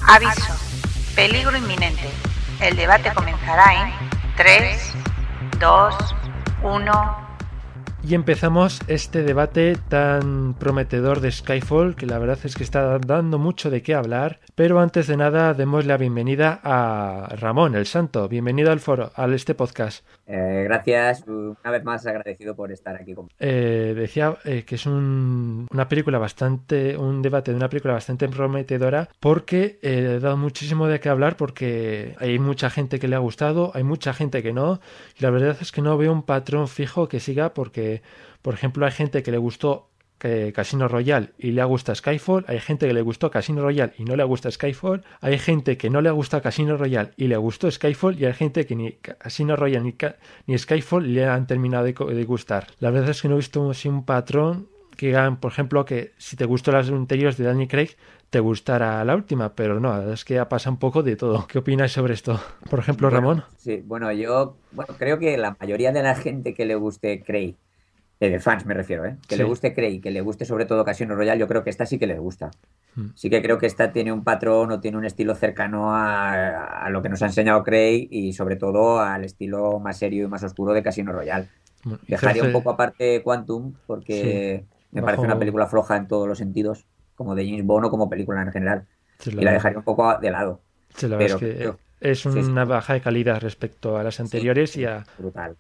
Aviso. 0.08 0.54
Peligro 1.16 1.58
inminente. 1.58 2.10
El 2.60 2.76
debate 2.76 3.12
comenzará 3.14 3.88
en 3.88 3.94
3, 4.36 4.94
2, 5.60 5.96
1. 6.64 7.23
Y 8.06 8.16
empezamos 8.16 8.82
este 8.88 9.24
debate 9.24 9.78
tan 9.88 10.56
prometedor 10.56 11.22
de 11.22 11.32
Skyfall, 11.32 11.96
que 11.96 12.06
la 12.06 12.20
verdad 12.20 12.38
es 12.44 12.56
que 12.56 12.64
está 12.64 13.00
dando 13.00 13.40
mucho 13.40 13.70
de 13.70 13.82
qué 13.82 13.96
hablar. 13.96 14.42
Pero 14.56 14.80
antes 14.80 15.08
de 15.08 15.18
nada, 15.18 15.56
demos 15.56 15.88
la 15.88 15.98
bienvenida 15.98 16.60
a 16.64 17.28
Ramón, 17.38 17.74
el 17.74 17.88
Santo. 17.88 18.30
Bienvenido 18.30 18.72
al 18.72 18.80
foro, 18.80 19.12
a 19.16 19.26
este 19.34 19.56
podcast. 19.56 20.06
Eh, 20.28 20.62
gracias, 20.66 21.24
una 21.26 21.72
vez 21.72 21.84
más 21.84 22.06
agradecido 22.06 22.56
por 22.56 22.72
estar 22.72 22.94
aquí 22.96 23.16
conmigo. 23.16 23.34
Eh, 23.40 23.94
decía 23.96 24.38
eh, 24.46 24.64
que 24.64 24.76
es 24.76 24.86
un, 24.86 25.66
una 25.72 25.90
película 25.90 26.20
bastante, 26.20 26.96
un 26.96 27.24
debate 27.24 27.50
de 27.50 27.58
una 27.58 27.68
película 27.68 27.96
bastante 27.96 28.30
prometedora 28.30 29.10
porque 29.20 29.80
he 29.82 30.20
dado 30.20 30.38
muchísimo 30.38 30.86
de 30.86 31.00
qué 31.00 31.10
hablar 31.10 31.36
porque 31.36 32.16
hay 32.20 32.38
mucha 32.38 32.70
gente 32.70 33.00
que 33.00 33.08
le 33.08 33.16
ha 33.16 33.20
gustado, 33.20 33.72
hay 33.74 33.84
mucha 33.84 34.14
gente 34.14 34.44
que 34.44 34.54
no. 34.54 34.80
Y 35.18 35.24
la 35.24 35.32
verdad 35.32 35.58
es 35.62 35.72
que 35.72 35.82
no 35.82 35.98
veo 35.98 36.14
un 36.14 36.22
patrón 36.22 36.68
fijo 36.68 37.08
que 37.08 37.20
siga 37.20 37.56
porque, 37.56 38.04
por 38.44 38.54
ejemplo, 38.54 38.86
hay 38.86 38.92
gente 38.92 39.24
que 39.24 39.32
le 39.32 39.40
gustó 39.40 39.90
Casino 40.54 40.88
Royale 40.88 41.32
y 41.38 41.52
le 41.52 41.64
gusta 41.66 41.94
Skyfall, 41.96 42.46
hay 42.48 42.60
gente 42.60 42.88
que 42.88 42.94
le 42.94 43.02
gustó 43.02 43.30
Casino 43.30 43.62
Royale 43.62 43.94
y 43.98 44.06
no 44.06 44.16
le 44.16 44.24
gusta 44.24 44.50
Skyfall, 44.50 45.04
hay 45.20 45.38
gente 45.38 45.78
que 45.78 45.90
no 45.90 46.02
le 46.02 46.12
gusta 46.12 46.42
Casino 46.42 46.78
Royale 46.78 47.12
y 47.18 47.28
le 47.28 47.38
gustó 47.38 47.70
Skyfall 47.70 48.20
y 48.20 48.26
hay 48.26 48.34
gente 48.34 48.66
que 48.66 48.76
ni 48.76 48.94
Casino 48.94 49.56
Royale 49.56 49.84
ni, 49.84 49.96
ni 50.48 50.58
Skyfall 50.58 51.14
le 51.14 51.26
han 51.26 51.46
terminado 51.46 51.84
de, 51.84 52.24
gustar. 52.24 52.68
La 52.80 52.90
verdad 52.90 53.10
es 53.10 53.22
que 53.22 53.28
no 53.28 53.36
he 53.36 53.38
visto 53.38 53.62
un 53.62 54.06
patrón 54.06 54.70
que 54.96 55.08
digan, 55.08 55.38
por 55.38 55.52
ejemplo, 55.52 55.86
que 55.86 56.14
si 56.18 56.36
te 56.36 56.46
gustó 56.46 56.72
las 56.72 56.90
anteriores 56.90 57.38
de 57.38 57.46
Danny 57.46 57.68
Craig, 57.68 57.98
te 58.30 58.40
gustará 58.40 59.04
la 59.04 59.16
última, 59.16 59.54
pero 59.54 59.80
no, 59.80 60.14
es 60.14 60.24
que 60.24 60.44
pasa 60.46 60.70
un 60.70 60.78
poco 60.78 61.04
de 61.04 61.16
todo. 61.16 61.48
¿Qué 61.48 61.60
opinas 61.60 61.92
sobre 61.92 62.14
esto? 62.14 62.40
Por 62.70 62.80
ejemplo, 62.80 63.10
Ramón. 63.10 63.44
Sí, 63.58 63.84
bueno, 63.86 64.12
yo 64.12 64.56
bueno, 64.72 64.96
creo 64.98 65.20
que 65.20 65.38
la 65.38 65.56
mayoría 65.60 65.92
de 65.92 66.02
la 66.02 66.16
gente 66.16 66.54
que 66.54 66.66
le 66.66 66.76
guste 66.76 67.24
Craig 67.24 67.56
eh, 68.24 68.30
de 68.30 68.40
fans 68.40 68.66
me 68.66 68.74
refiero, 68.74 69.06
¿eh? 69.06 69.18
Que 69.28 69.36
le 69.36 69.44
guste 69.44 69.74
Craig, 69.74 70.00
que 70.00 70.10
le 70.10 70.22
guste 70.22 70.46
sobre 70.46 70.66
todo 70.66 70.86
Casino 70.86 71.14
Royale, 71.14 71.42
yo 71.42 71.48
creo 71.48 71.62
que 71.62 71.70
esta 71.70 71.86
sí 71.86 72.00
que 72.00 72.08
le 72.08 72.18
gusta. 72.18 72.52
Hmm. 72.96 73.08
Sí 73.16 73.30
que 73.30 73.42
creo 73.42 73.58
que 73.58 73.66
esta 73.66 73.92
tiene 73.92 74.14
un 74.14 74.24
patrón 74.24 74.72
o 74.72 74.80
tiene 74.80 74.98
un 74.98 75.04
estilo 75.04 75.36
cercano 75.36 75.90
a, 75.94 76.88
lo 76.90 77.02
que 77.02 77.10
nos 77.10 77.22
ha 77.22 77.26
enseñado 77.26 77.64
Craig 77.64 78.08
y 78.10 78.32
sobre 78.32 78.56
todo 78.56 79.02
al 79.02 79.26
estilo 79.26 79.78
más 79.82 79.98
serio 79.98 80.24
y 80.24 80.28
más 80.30 80.42
oscuro 80.42 80.72
de 80.72 80.82
Casino 80.82 81.12
Royale. 81.12 81.50
Dejaría 82.08 82.44
un 82.44 82.54
poco 82.54 82.70
aparte 82.70 83.22
Quantum 83.24 83.74
porque 83.88 84.64
me 84.92 85.02
parece 85.02 85.24
una 85.24 85.38
película 85.38 85.68
floja 85.68 85.98
en 85.98 86.08
todos 86.08 86.26
los 86.26 86.38
sentidos, 86.38 86.86
como 87.16 87.36
de 87.36 87.46
James 87.46 87.66
Bond 87.66 87.88
o 87.88 87.90
como 87.90 88.10
película 88.10 88.42
en 88.42 88.54
general. 88.54 88.86
y 89.26 89.32
la 89.32 89.52
dejaría 89.52 89.80
un 89.80 89.84
poco 89.84 90.18
de 90.18 90.32
lado. 90.32 90.62
pero, 90.98 91.26
es 91.26 91.74
una 92.26 92.66
baja 92.66 92.94
de 92.94 93.02
calidad 93.02 93.42
respecto 93.42 93.98
a 93.98 94.04
las 94.04 94.20
anteriores 94.20 94.76
y, 94.78 94.86
a, 94.86 95.06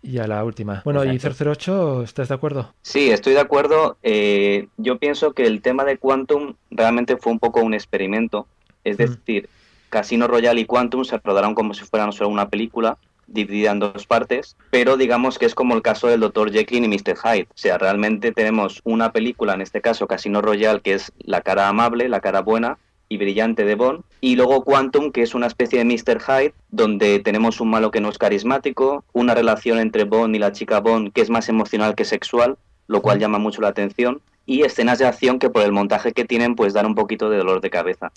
y 0.01 0.17
a 0.17 0.27
la 0.27 0.43
última. 0.43 0.81
Bueno, 0.85 1.03
¿y 1.05 1.19
008 1.19 2.03
estás 2.03 2.29
de 2.29 2.35
acuerdo? 2.35 2.73
Sí, 2.81 3.09
estoy 3.11 3.33
de 3.33 3.39
acuerdo. 3.39 3.97
Eh, 4.03 4.67
yo 4.77 4.97
pienso 4.97 5.33
que 5.33 5.45
el 5.45 5.61
tema 5.61 5.83
de 5.85 5.97
Quantum 5.97 6.55
realmente 6.71 7.17
fue 7.17 7.31
un 7.31 7.39
poco 7.39 7.61
un 7.61 7.73
experimento. 7.73 8.47
Es 8.83 8.97
decir, 8.97 9.49
Casino 9.89 10.27
Royale 10.27 10.61
y 10.61 10.65
Quantum 10.65 11.05
se 11.05 11.17
rodaron 11.23 11.55
como 11.55 11.73
si 11.73 11.85
fueran 11.85 12.11
solo 12.11 12.29
una 12.29 12.49
película, 12.49 12.97
dividida 13.27 13.71
en 13.71 13.79
dos 13.79 14.05
partes, 14.05 14.57
pero 14.69 14.97
digamos 14.97 15.39
que 15.39 15.45
es 15.45 15.55
como 15.55 15.75
el 15.75 15.81
caso 15.81 16.07
del 16.07 16.19
Dr. 16.19 16.51
Jekyll 16.51 16.83
y 16.83 16.87
Mr. 16.87 17.15
Hyde. 17.15 17.47
O 17.49 17.57
sea, 17.57 17.77
realmente 17.77 18.31
tenemos 18.31 18.81
una 18.83 19.11
película, 19.11 19.53
en 19.53 19.61
este 19.61 19.81
caso 19.81 20.07
Casino 20.07 20.41
Royale, 20.41 20.81
que 20.81 20.95
es 20.95 21.11
la 21.19 21.41
cara 21.41 21.67
amable, 21.67 22.09
la 22.09 22.19
cara 22.19 22.41
buena, 22.41 22.77
y 23.13 23.17
brillante 23.17 23.63
de 23.63 23.75
Bond, 23.75 24.03
y 24.21 24.35
luego 24.35 24.63
Quantum, 24.63 25.11
que 25.11 25.21
es 25.21 25.35
una 25.35 25.47
especie 25.47 25.79
de 25.79 25.85
Mr. 25.85 26.19
Hyde, 26.19 26.53
donde 26.71 27.19
tenemos 27.19 27.61
un 27.61 27.69
malo 27.69 27.91
que 27.91 28.01
no 28.01 28.09
es 28.09 28.17
carismático, 28.17 29.03
una 29.13 29.35
relación 29.35 29.77
entre 29.77 30.03
Bond 30.03 30.35
y 30.35 30.39
la 30.39 30.51
chica 30.51 30.79
Bond 30.79 31.13
que 31.13 31.21
es 31.21 31.29
más 31.29 31.47
emocional 31.47 31.95
que 31.95 32.05
sexual, 32.05 32.57
lo 32.87 33.01
cual 33.01 33.19
llama 33.19 33.37
mucho 33.37 33.61
la 33.61 33.67
atención, 33.67 34.21
y 34.45 34.63
escenas 34.63 34.99
de 34.99 35.05
acción 35.05 35.39
que 35.39 35.49
por 35.49 35.63
el 35.63 35.71
montaje 35.71 36.13
que 36.13 36.25
tienen 36.25 36.55
pues 36.55 36.73
dan 36.73 36.85
un 36.85 36.95
poquito 36.95 37.29
de 37.29 37.37
dolor 37.37 37.61
de 37.61 37.69
cabeza. 37.69 38.11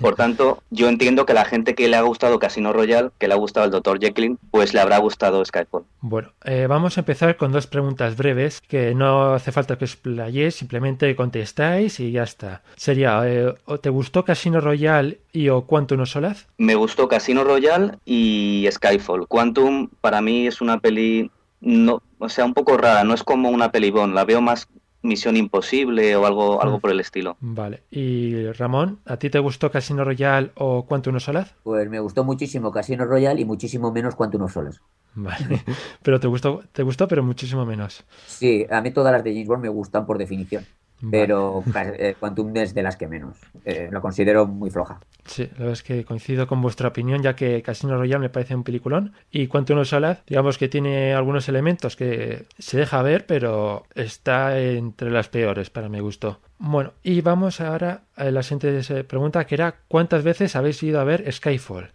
Por 0.00 0.14
tanto, 0.14 0.62
yo 0.70 0.88
entiendo 0.88 1.26
que 1.26 1.34
la 1.34 1.44
gente 1.44 1.74
que 1.74 1.88
le 1.88 1.96
ha 1.96 2.02
gustado 2.02 2.38
Casino 2.38 2.72
Royale, 2.72 3.10
que 3.18 3.28
le 3.28 3.34
ha 3.34 3.38
gustado 3.38 3.66
el 3.66 3.72
Dr. 3.72 3.98
Jekyll, 3.98 4.38
pues 4.50 4.74
le 4.74 4.80
habrá 4.80 4.98
gustado 4.98 5.44
Skyfall. 5.44 5.84
Bueno, 6.00 6.32
eh, 6.44 6.66
vamos 6.68 6.96
a 6.96 7.00
empezar 7.00 7.36
con 7.36 7.52
dos 7.52 7.66
preguntas 7.66 8.16
breves 8.16 8.60
que 8.60 8.94
no 8.94 9.34
hace 9.34 9.52
falta 9.52 9.76
que 9.76 9.84
explayéis, 9.84 10.54
simplemente 10.54 11.16
contestáis 11.16 11.98
y 12.00 12.12
ya 12.12 12.22
está. 12.22 12.62
Sería, 12.76 13.22
eh, 13.24 13.54
¿te 13.80 13.90
gustó 13.90 14.24
Casino 14.24 14.60
Royale 14.60 15.20
y 15.32 15.48
o 15.48 15.62
Quantum 15.62 16.00
o 16.00 16.06
Solaz? 16.06 16.46
Me 16.58 16.74
gustó 16.74 17.08
Casino 17.08 17.42
Royale 17.42 17.98
y 18.04 18.68
Skyfall. 18.70 19.26
Quantum 19.26 19.88
para 20.00 20.20
mí 20.20 20.46
es 20.46 20.60
una 20.60 20.78
peli 20.78 21.30
no, 21.64 22.02
o 22.18 22.28
sea, 22.28 22.44
un 22.44 22.52
poco 22.52 22.76
rara, 22.76 23.04
no 23.04 23.14
es 23.14 23.22
como 23.22 23.48
una 23.48 23.72
pelibón, 23.72 24.14
la 24.14 24.24
veo 24.24 24.42
más 24.42 24.68
Misión 25.04 25.36
Imposible 25.36 26.16
o 26.16 26.26
algo, 26.26 26.62
algo 26.62 26.78
mm. 26.78 26.80
por 26.80 26.90
el 26.90 27.00
estilo. 27.00 27.36
Vale. 27.40 27.82
Y 27.90 28.50
Ramón, 28.52 29.00
¿a 29.04 29.16
ti 29.16 29.30
te 29.30 29.38
gustó 29.38 29.70
Casino 29.70 30.04
Royale 30.04 30.50
o 30.56 30.86
Quantum 30.86 31.16
of 31.16 31.22
Solace? 31.22 31.52
Pues 31.62 31.88
me 31.88 32.00
gustó 32.00 32.24
muchísimo 32.24 32.72
Casino 32.72 33.04
Royale 33.04 33.40
y 33.40 33.44
muchísimo 33.44 33.92
menos 33.92 34.14
Quantum 34.14 34.42
of 34.42 34.52
Solace. 34.52 34.80
Vale. 35.14 35.62
pero 36.02 36.18
te 36.18 36.26
gustó, 36.26 36.62
te 36.72 36.82
gustó, 36.82 37.06
pero 37.06 37.22
muchísimo 37.22 37.64
menos. 37.64 38.04
Sí, 38.26 38.66
a 38.68 38.80
mí 38.80 38.90
todas 38.90 39.12
las 39.12 39.22
de 39.22 39.32
James 39.32 39.48
Bond 39.48 39.62
me 39.62 39.68
gustan 39.68 40.06
por 40.06 40.18
definición 40.18 40.64
pero 41.10 41.62
eh, 41.98 42.16
Quantum 42.18 42.56
es 42.56 42.74
de 42.74 42.82
las 42.82 42.96
que 42.96 43.06
menos. 43.06 43.36
Eh, 43.64 43.88
lo 43.90 44.00
considero 44.00 44.46
muy 44.46 44.70
floja. 44.70 45.00
Sí, 45.24 45.44
la 45.52 45.58
verdad 45.58 45.72
es 45.72 45.82
que 45.82 46.04
coincido 46.04 46.46
con 46.46 46.60
vuestra 46.60 46.88
opinión, 46.88 47.22
ya 47.22 47.34
que 47.36 47.62
Casino 47.62 47.96
Royale 47.96 48.20
me 48.20 48.28
parece 48.28 48.54
un 48.54 48.64
peliculón. 48.64 49.12
Y 49.30 49.46
Quantum 49.46 49.78
of 49.78 49.88
Solace, 49.88 50.22
digamos 50.26 50.58
que 50.58 50.68
tiene 50.68 51.14
algunos 51.14 51.48
elementos 51.48 51.96
que 51.96 52.46
se 52.58 52.78
deja 52.78 53.02
ver, 53.02 53.26
pero 53.26 53.84
está 53.94 54.58
entre 54.58 55.10
las 55.10 55.28
peores 55.28 55.70
para 55.70 55.88
mi 55.88 56.00
gusto. 56.00 56.40
Bueno, 56.58 56.92
y 57.02 57.20
vamos 57.20 57.60
ahora 57.60 58.02
a 58.16 58.24
la 58.30 58.42
siguiente 58.42 59.04
pregunta, 59.04 59.46
que 59.46 59.54
era 59.54 59.76
¿cuántas 59.88 60.22
veces 60.22 60.56
habéis 60.56 60.82
ido 60.82 61.00
a 61.00 61.04
ver 61.04 61.30
Skyfall? 61.32 61.90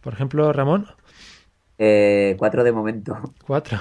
Por 0.00 0.12
ejemplo, 0.14 0.52
Ramón. 0.52 0.88
Eh, 1.78 2.36
cuatro 2.38 2.64
de 2.64 2.72
momento. 2.72 3.18
Cuatro. 3.46 3.78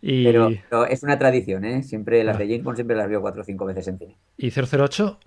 Y... 0.00 0.24
Pero, 0.24 0.50
es 0.88 1.02
una 1.02 1.18
tradición, 1.18 1.64
¿eh? 1.64 1.82
Siempre 1.82 2.24
las 2.24 2.38
de 2.38 2.46
James 2.46 2.64
Bond 2.64 2.76
siempre 2.76 2.96
las 2.96 3.08
veo 3.08 3.20
cuatro 3.20 3.42
o 3.42 3.44
cinco 3.44 3.64
veces 3.64 3.86
en 3.88 3.98
cine. 3.98 4.16
¿Y 4.36 4.50
008? 4.50 5.18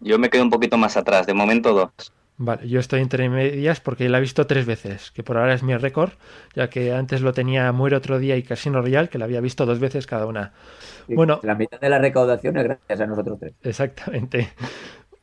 Yo 0.00 0.18
me 0.18 0.28
quedo 0.28 0.42
un 0.42 0.50
poquito 0.50 0.76
más 0.76 0.96
atrás, 0.96 1.26
de 1.26 1.34
momento 1.34 1.72
dos. 1.72 2.12
Vale, 2.38 2.68
yo 2.68 2.80
estoy 2.80 3.00
entre 3.00 3.30
medias 3.30 3.80
porque 3.80 4.10
la 4.10 4.18
he 4.18 4.20
visto 4.20 4.46
tres 4.46 4.66
veces, 4.66 5.10
que 5.10 5.22
por 5.22 5.38
ahora 5.38 5.54
es 5.54 5.62
mi 5.62 5.74
récord, 5.74 6.10
ya 6.54 6.68
que 6.68 6.92
antes 6.92 7.22
lo 7.22 7.32
tenía 7.32 7.72
Muere 7.72 7.96
otro 7.96 8.18
día 8.18 8.36
y 8.36 8.42
Casino 8.42 8.82
Royal, 8.82 9.08
que 9.08 9.16
la 9.16 9.24
había 9.24 9.40
visto 9.40 9.64
dos 9.64 9.78
veces 9.78 10.06
cada 10.06 10.26
una. 10.26 10.52
bueno, 11.08 11.40
la 11.42 11.54
mitad 11.54 11.80
de 11.80 11.88
la 11.88 11.98
recaudación 11.98 12.58
es 12.58 12.64
gracias 12.64 13.00
a 13.00 13.06
nosotros 13.06 13.38
tres. 13.40 13.54
Exactamente. 13.62 14.50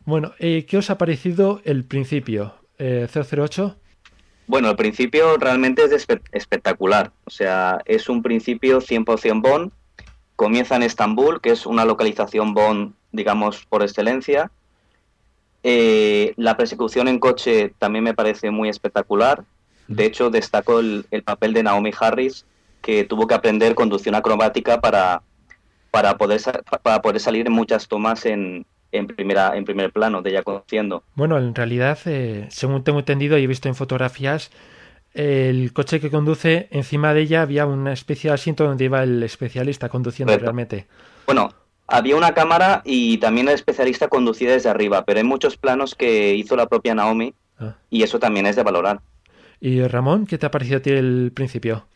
Bueno, 0.05 0.33
eh, 0.39 0.65
¿qué 0.65 0.77
os 0.77 0.89
ha 0.89 0.97
parecido 0.97 1.61
el 1.65 1.85
principio? 1.85 2.55
Eh, 2.79 3.07
008. 3.07 3.77
Bueno, 4.47 4.69
el 4.69 4.75
principio 4.75 5.37
realmente 5.37 5.83
es 5.83 6.07
espectacular. 6.31 7.11
O 7.25 7.29
sea, 7.29 7.81
es 7.85 8.09
un 8.09 8.21
principio 8.21 8.81
100% 8.81 9.41
Bond. 9.41 9.71
Comienza 10.35 10.75
en 10.75 10.83
Estambul, 10.83 11.39
que 11.41 11.51
es 11.51 11.65
una 11.65 11.85
localización 11.85 12.53
Bond, 12.53 12.93
digamos, 13.11 13.65
por 13.65 13.83
excelencia. 13.83 14.51
Eh, 15.63 16.33
la 16.35 16.57
persecución 16.57 17.07
en 17.07 17.19
coche 17.19 17.73
también 17.79 18.03
me 18.03 18.13
parece 18.13 18.51
muy 18.51 18.67
espectacular. 18.67 19.45
De 19.87 20.05
hecho, 20.05 20.29
destaco 20.29 20.79
el, 20.79 21.05
papel 21.23 21.53
de 21.53 21.63
Naomi 21.63 21.91
Harris, 21.97 22.45
que 22.81 23.05
tuvo 23.05 23.27
que 23.27 23.35
aprender 23.35 23.75
conducción 23.75 24.15
acrobática 24.15 24.81
para, 24.81 25.21
para, 25.91 26.17
poder, 26.17 26.41
para 26.81 27.01
poder 27.01 27.21
salir 27.21 27.47
en 27.47 27.53
muchas 27.53 27.87
tomas 27.87 28.25
en, 28.25 28.65
en, 28.93 29.07
primera, 29.07 29.57
en 29.57 29.65
primer 29.65 29.91
plano 29.91 30.21
de 30.21 30.29
ella 30.29 30.43
conociendo. 30.43 31.03
Bueno, 31.15 31.37
en 31.37 31.53
realidad, 31.53 31.97
eh, 32.05 32.47
según 32.49 32.83
tengo 32.83 32.99
entendido 32.99 33.37
y 33.37 33.43
he 33.43 33.47
visto 33.47 33.67
en 33.67 33.75
fotografías, 33.75 34.51
el 35.13 35.73
coche 35.73 35.99
que 35.99 36.09
conduce, 36.09 36.67
encima 36.71 37.13
de 37.13 37.21
ella 37.21 37.41
había 37.41 37.65
una 37.65 37.91
especie 37.91 38.29
de 38.29 38.35
asiento 38.35 38.63
donde 38.63 38.85
iba 38.85 39.03
el 39.03 39.21
especialista 39.23 39.89
conduciendo 39.89 40.37
realmente. 40.37 40.87
Bueno, 41.25 41.49
había 41.87 42.15
una 42.15 42.33
cámara 42.33 42.81
y 42.85 43.17
también 43.17 43.47
el 43.47 43.55
especialista 43.55 44.07
conducía 44.07 44.51
desde 44.51 44.69
arriba, 44.69 45.03
pero 45.05 45.19
hay 45.19 45.25
muchos 45.25 45.57
planos 45.57 45.95
que 45.95 46.35
hizo 46.35 46.55
la 46.55 46.67
propia 46.67 46.95
Naomi 46.95 47.33
ah. 47.59 47.75
y 47.89 48.03
eso 48.03 48.19
también 48.19 48.45
es 48.45 48.55
de 48.55 48.63
valorar. 48.63 49.01
¿Y 49.59 49.81
Ramón, 49.87 50.25
qué 50.25 50.37
te 50.37 50.45
ha 50.45 50.51
parecido 50.51 50.77
a 50.77 50.81
ti 50.81 50.91
el 50.91 51.31
principio? 51.33 51.87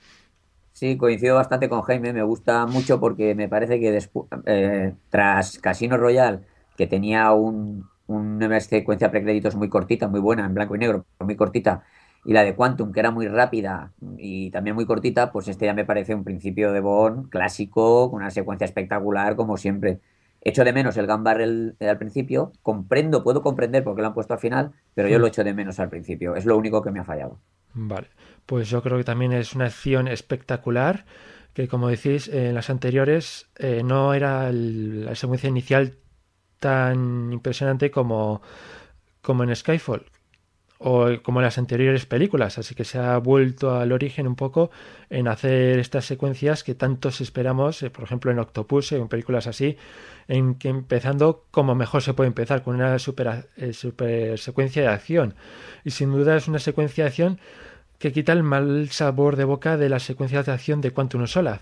Sí, 0.74 0.96
coincido 0.96 1.36
bastante 1.36 1.70
con 1.70 1.82
Jaime, 1.82 2.14
me 2.14 2.22
gusta 2.22 2.68
mucho 2.68 3.00
porque 3.00 3.34
me 3.34 3.50
parece 3.50 3.80
que 3.80 3.92
después, 3.92 4.28
eh, 4.46 4.94
tras 5.10 5.58
Casino 5.58 5.98
Royale 5.98 6.42
que 6.78 6.88
tenía 6.88 7.32
un, 7.34 7.90
una 8.08 8.60
secuencia 8.60 9.12
precréditos 9.12 9.56
muy 9.56 9.70
cortita, 9.70 10.08
muy 10.08 10.20
buena, 10.20 10.46
en 10.46 10.54
blanco 10.54 10.76
y 10.76 10.80
negro, 10.80 11.06
muy 11.20 11.36
cortita, 11.36 11.84
y 12.24 12.34
la 12.34 12.44
de 12.44 12.56
Quantum, 12.56 12.92
que 12.92 13.00
era 13.00 13.12
muy 13.12 13.28
rápida 13.28 13.92
y 14.18 14.52
también 14.52 14.76
muy 14.76 14.86
cortita, 14.86 15.32
pues 15.32 15.48
este 15.48 15.66
ya 15.66 15.74
me 15.74 15.86
parece 15.86 16.14
un 16.14 16.24
principio 16.24 16.72
de 16.72 16.80
Bond 16.80 17.30
clásico, 17.30 18.10
con 18.10 18.22
una 18.22 18.32
secuencia 18.32 18.66
espectacular, 18.66 19.36
como 19.36 19.58
siempre. 19.58 20.00
Echo 20.42 20.64
de 20.64 20.72
menos 20.72 20.96
el 20.98 21.08
Gun 21.08 21.24
Barrel 21.24 21.76
al 21.80 21.98
principio, 21.98 22.54
comprendo, 22.62 23.24
puedo 23.24 23.42
comprender 23.42 23.84
por 23.84 23.96
qué 23.96 24.02
lo 24.02 24.10
han 24.10 24.14
puesto 24.14 24.34
al 24.34 24.40
final, 24.40 24.72
pero 24.94 25.10
yo 25.10 25.20
lo 25.20 25.28
echo 25.28 25.44
de 25.44 25.54
menos 25.54 25.80
al 25.80 25.90
principio, 25.90 26.36
es 26.36 26.46
lo 26.46 26.58
único 26.58 26.82
que 26.82 26.92
me 26.92 27.00
ha 27.00 27.04
fallado. 27.04 27.40
Vale, 27.74 28.08
pues 28.46 28.70
yo 28.70 28.82
creo 28.82 28.98
que 28.98 29.04
también 29.04 29.34
es 29.34 29.56
una 29.56 29.66
acción 29.66 30.08
espectacular, 30.08 31.06
que 31.54 31.68
como 31.68 31.88
decís, 31.90 32.28
en 32.28 32.54
las 32.54 32.70
anteriores 32.70 33.50
eh, 33.58 33.82
no 33.84 34.14
era 34.14 34.52
la 34.52 35.16
secuencia 35.16 35.50
inicial 35.50 35.98
tan 36.60 37.32
impresionante 37.34 37.92
como, 37.92 38.42
como 39.22 39.44
en 39.44 39.56
Skyfall 39.56 40.06
o 40.80 41.08
como 41.24 41.40
en 41.40 41.46
las 41.46 41.58
anteriores 41.58 42.06
películas, 42.06 42.58
así 42.58 42.76
que 42.76 42.84
se 42.84 43.00
ha 43.00 43.18
vuelto 43.18 43.76
al 43.76 43.92
origen 43.92 44.28
un 44.28 44.36
poco 44.36 44.70
en 45.10 45.28
hacer 45.28 45.80
estas 45.80 46.06
secuencias 46.06 46.64
que 46.64 46.76
tantos 46.76 47.20
esperamos, 47.22 47.82
eh, 47.82 47.90
por 47.90 48.04
ejemplo 48.04 48.32
en 48.32 48.40
Octopus, 48.40 48.92
en 48.92 49.08
películas 49.08 49.48
así, 49.48 49.78
en 50.28 50.56
que 50.56 50.70
empezando 50.70 51.46
como 51.52 51.74
mejor 51.74 52.04
se 52.04 52.14
puede 52.14 52.28
empezar, 52.28 52.64
con 52.64 52.76
una 52.76 53.00
super, 53.00 53.48
eh, 53.58 53.74
super 53.74 54.38
secuencia 54.38 54.84
de 54.84 54.90
acción. 54.90 55.36
Y 55.84 55.92
sin 55.92 56.12
duda 56.12 56.36
es 56.36 56.48
una 56.48 56.60
secuencia 56.60 57.06
de 57.06 57.10
acción 57.10 57.40
que 57.98 58.12
quita 58.12 58.34
el 58.34 58.44
mal 58.44 58.90
sabor 58.90 59.36
de 59.36 59.46
boca 59.46 59.78
de 59.78 59.90
las 59.90 60.04
secuencias 60.04 60.46
de 60.46 60.52
acción 60.52 60.82
de 60.82 60.92
Quantum 60.92 61.26
Solaz 61.26 61.62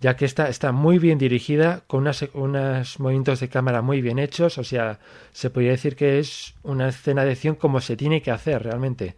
ya 0.00 0.16
que 0.16 0.24
está, 0.24 0.48
está 0.48 0.72
muy 0.72 0.98
bien 0.98 1.18
dirigida, 1.18 1.82
con 1.86 2.08
unos 2.34 3.00
movimientos 3.00 3.40
de 3.40 3.48
cámara 3.48 3.82
muy 3.82 4.00
bien 4.00 4.18
hechos, 4.18 4.58
o 4.58 4.64
sea, 4.64 4.98
se 5.32 5.50
podría 5.50 5.72
decir 5.72 5.96
que 5.96 6.18
es 6.18 6.54
una 6.62 6.88
escena 6.88 7.24
de 7.24 7.32
acción 7.32 7.56
como 7.56 7.80
se 7.80 7.96
tiene 7.96 8.22
que 8.22 8.30
hacer 8.30 8.62
realmente. 8.62 9.16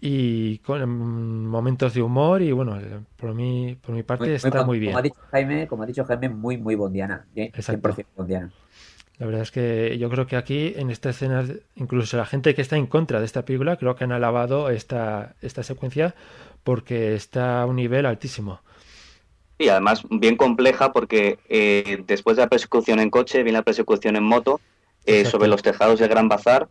Y 0.00 0.58
con 0.58 1.46
momentos 1.46 1.92
de 1.94 2.02
humor 2.02 2.40
y 2.42 2.52
bueno, 2.52 2.78
por 3.16 3.34
mi, 3.34 3.74
por 3.74 3.96
mi 3.96 4.04
parte 4.04 4.32
está 4.36 4.64
muy, 4.64 4.78
bien. 4.78 4.92
Como 4.92 4.98
ha 5.00 5.02
dicho 5.02 5.20
Jaime, 5.32 5.66
como 5.66 5.82
ha 5.82 5.86
dicho 5.86 6.04
Jaime 6.04 6.28
muy, 6.28 6.56
muy 6.56 6.76
bondiana. 6.76 7.26
100% 7.34 8.06
bondiana. 8.16 8.52
La 9.18 9.26
verdad 9.26 9.42
es 9.42 9.50
que 9.50 9.98
yo 9.98 10.08
creo 10.08 10.28
que 10.28 10.36
aquí, 10.36 10.74
en 10.76 10.90
esta 10.90 11.10
escena, 11.10 11.44
incluso 11.74 12.16
la 12.16 12.24
gente 12.24 12.54
que 12.54 12.62
está 12.62 12.76
en 12.76 12.86
contra 12.86 13.18
de 13.18 13.26
esta 13.26 13.44
película, 13.44 13.76
creo 13.76 13.96
que 13.96 14.04
han 14.04 14.12
alabado 14.12 14.70
esta, 14.70 15.34
esta 15.42 15.64
secuencia 15.64 16.14
porque 16.62 17.16
está 17.16 17.62
a 17.62 17.66
un 17.66 17.74
nivel 17.74 18.06
altísimo. 18.06 18.60
Y 19.58 19.68
además 19.68 20.02
bien 20.08 20.36
compleja 20.36 20.92
porque 20.92 21.38
eh, 21.48 22.02
después 22.06 22.36
de 22.36 22.42
la 22.44 22.48
persecución 22.48 23.00
en 23.00 23.10
coche 23.10 23.42
viene 23.42 23.58
la 23.58 23.64
persecución 23.64 24.16
en 24.16 24.22
moto 24.22 24.60
eh, 25.04 25.24
sobre 25.24 25.48
los 25.48 25.62
tejados 25.62 25.98
del 25.98 26.08
Gran 26.08 26.28
Bazar 26.28 26.68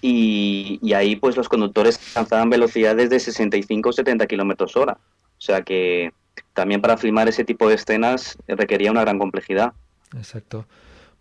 y, 0.00 0.92
ahí 0.94 1.16
pues 1.16 1.36
los 1.36 1.48
conductores 1.48 1.98
alcanzaban 2.08 2.50
velocidades 2.50 3.10
de 3.10 3.18
65 3.18 3.88
o 3.88 3.92
70 3.92 4.26
kilómetros 4.26 4.76
hora. 4.76 4.98
O 5.38 5.40
sea 5.40 5.62
que 5.62 6.12
también 6.52 6.80
para 6.80 6.96
filmar 6.96 7.28
ese 7.28 7.44
tipo 7.44 7.68
de 7.68 7.74
escenas 7.74 8.38
requería 8.46 8.90
una 8.90 9.00
gran 9.00 9.18
complejidad. 9.18 9.72
Exacto. 10.16 10.66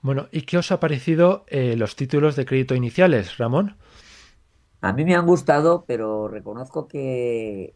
Bueno, 0.01 0.27
¿y 0.31 0.41
qué 0.41 0.57
os 0.57 0.71
ha 0.71 0.79
parecido 0.79 1.45
eh, 1.47 1.75
los 1.77 1.95
títulos 1.95 2.35
de 2.35 2.45
crédito 2.45 2.75
iniciales, 2.75 3.37
Ramón? 3.37 3.77
A 4.81 4.91
mí 4.91 5.05
me 5.05 5.15
han 5.15 5.25
gustado, 5.25 5.85
pero 5.87 6.27
reconozco 6.27 6.89
que 6.89 7.73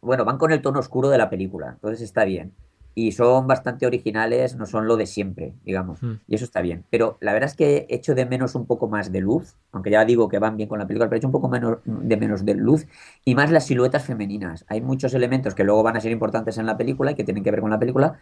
bueno, 0.00 0.24
van 0.24 0.38
con 0.38 0.52
el 0.52 0.62
tono 0.62 0.78
oscuro 0.80 1.08
de 1.08 1.18
la 1.18 1.30
película, 1.30 1.70
entonces 1.70 2.02
está 2.02 2.24
bien. 2.24 2.52
y 2.98 3.12
son 3.12 3.46
bastante 3.46 3.86
originales, 3.86 4.56
no 4.56 4.66
son 4.66 4.88
lo 4.88 4.96
de 4.96 5.06
siempre, 5.06 5.54
digamos. 5.64 6.02
Mm. 6.02 6.14
Y 6.26 6.34
eso 6.34 6.44
está 6.44 6.60
bien. 6.62 6.84
Pero 6.90 7.16
la 7.20 7.32
verdad 7.32 7.48
es 7.48 7.54
que 7.54 7.86
echo 7.90 8.16
de 8.16 8.26
menos 8.26 8.56
un 8.56 8.66
poco 8.66 8.88
más 8.88 9.12
de 9.12 9.20
luz, 9.20 9.54
aunque 9.70 9.90
ya 9.92 10.04
digo 10.04 10.28
que 10.28 10.40
van 10.40 10.56
bien 10.56 10.68
con 10.68 10.80
la 10.80 10.86
película, 10.88 11.08
pero 11.08 11.18
echo 11.18 11.28
un 11.28 11.32
poco 11.32 11.48
menos, 11.48 11.78
de 11.84 12.16
menos 12.16 12.44
de 12.44 12.54
luz 12.56 12.88
y 13.24 13.36
más 13.36 13.52
las 13.52 13.66
siluetas 13.66 14.04
femeninas. 14.04 14.64
Hay 14.66 14.80
muchos 14.80 15.14
elementos 15.14 15.54
que 15.54 15.62
luego 15.62 15.84
van 15.84 15.96
a 15.96 16.00
ser 16.00 16.10
importantes 16.10 16.58
en 16.58 16.66
la 16.66 16.76
película 16.76 17.12
y 17.12 17.14
que 17.14 17.22
tienen 17.22 17.44
que 17.44 17.52
ver 17.52 17.60
con 17.60 17.70
la 17.70 17.78
película, 17.78 18.18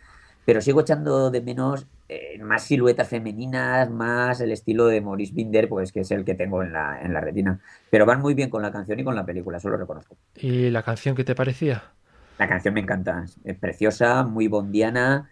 pero 0.47 0.62
sigo 0.62 0.80
echando 0.82 1.30
de 1.32 1.42
menos 1.42 1.88
eh, 2.09 2.38
más 2.42 2.64
siluetas 2.64 3.09
femeninas, 3.11 3.90
más 3.90 4.40
el 4.40 4.53
estilo 4.53 4.86
de 4.88 5.03
Maurice 5.03 5.34
Binder, 5.34 5.68
pues 5.68 5.92
que 5.92 6.01
es 6.01 6.12
el 6.12 6.24
que 6.24 6.36
tengo 6.36 6.62
en 6.64 6.72
la, 6.72 7.03
en 7.03 7.12
la 7.14 7.20
retina. 7.22 7.61
Pero 7.90 8.07
van 8.07 8.22
muy 8.22 8.34
bien 8.34 8.51
con 8.51 8.62
la 8.62 8.72
canción 8.72 9.01
y 9.01 9.05
con 9.05 9.16
la 9.16 9.26
película, 9.26 9.59
eso 9.59 9.70
lo 9.70 9.78
reconozco. 9.78 10.18
¿Y 10.34 10.70
la 10.70 10.82
canción 10.84 11.16
qué 11.16 11.24
te 11.24 11.34
parecía? 11.34 11.97
La 12.38 12.49
canción 12.49 12.74
me 12.74 12.80
encanta, 12.80 13.24
es 13.44 13.59
preciosa, 13.59 14.24
muy 14.24 14.49
bondiana. 14.49 15.30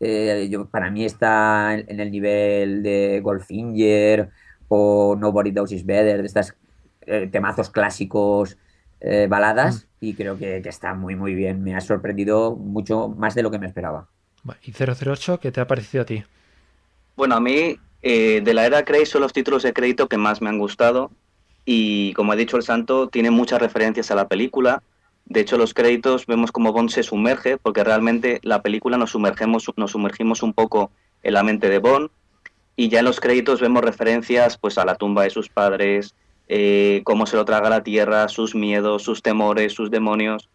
eh, 0.00 0.48
yo, 0.50 0.68
para 0.70 0.90
mí 0.90 1.04
está 1.04 1.74
en, 1.74 1.84
en 1.90 2.00
el 2.00 2.10
nivel 2.10 2.82
de 2.82 3.20
Goldfinger 3.22 4.30
o 4.68 5.16
Nobody 5.18 5.52
Knows 5.52 5.72
Is 5.72 5.84
Better, 5.86 6.20
de 6.20 6.26
estas 6.26 6.56
eh, 7.02 7.28
temazos 7.30 7.70
clásicos, 7.70 8.58
baladas, 9.28 9.88
y 10.00 10.14
creo 10.16 10.38
que, 10.38 10.62
que 10.62 10.68
está 10.70 10.94
muy, 10.94 11.14
muy 11.16 11.34
bien. 11.34 11.62
Me 11.62 11.76
ha 11.76 11.80
sorprendido 11.82 12.56
mucho 12.56 13.08
más 13.10 13.34
de 13.34 13.42
lo 13.42 13.50
que 13.50 13.58
me 13.58 13.66
esperaba. 13.66 14.08
¿Y 14.62 14.72
008 14.72 15.40
qué 15.40 15.52
te 15.52 15.60
ha 15.60 15.66
parecido 15.66 16.02
a 16.02 16.06
ti? 16.06 16.24
Bueno, 17.16 17.36
a 17.36 17.40
mí 17.40 17.78
eh, 18.02 18.40
de 18.42 18.54
la 18.54 18.66
era 18.66 18.84
Craig 18.84 19.06
son 19.06 19.22
los 19.22 19.32
títulos 19.32 19.62
de 19.62 19.72
crédito 19.72 20.08
que 20.08 20.18
más 20.18 20.42
me 20.42 20.50
han 20.50 20.58
gustado 20.58 21.10
y 21.64 22.12
como 22.14 22.32
ha 22.32 22.36
dicho 22.36 22.56
el 22.56 22.62
santo, 22.62 23.08
tiene 23.08 23.30
muchas 23.30 23.60
referencias 23.60 24.10
a 24.10 24.14
la 24.14 24.28
película. 24.28 24.82
De 25.24 25.40
hecho, 25.40 25.56
los 25.56 25.72
créditos 25.72 26.26
vemos 26.26 26.52
como 26.52 26.72
Bond 26.72 26.90
se 26.90 27.02
sumerge 27.02 27.56
porque 27.56 27.82
realmente 27.82 28.40
la 28.42 28.60
película 28.60 28.98
nos 28.98 29.12
sumergemos, 29.12 29.70
nos 29.76 29.92
sumergimos 29.92 30.42
un 30.42 30.52
poco 30.52 30.90
en 31.22 31.34
la 31.34 31.42
mente 31.42 31.70
de 31.70 31.78
Bond 31.78 32.10
y 32.76 32.88
ya 32.88 32.98
en 32.98 33.06
los 33.06 33.20
créditos 33.20 33.60
vemos 33.60 33.82
referencias 33.82 34.58
pues 34.58 34.76
a 34.76 34.84
la 34.84 34.96
tumba 34.96 35.22
de 35.22 35.30
sus 35.30 35.48
padres, 35.48 36.14
eh, 36.48 37.00
cómo 37.04 37.24
se 37.24 37.36
lo 37.36 37.46
traga 37.46 37.70
la 37.70 37.82
tierra, 37.82 38.28
sus 38.28 38.54
miedos, 38.54 39.02
sus 39.02 39.22
temores, 39.22 39.72
sus 39.72 39.90
demonios. 39.90 40.50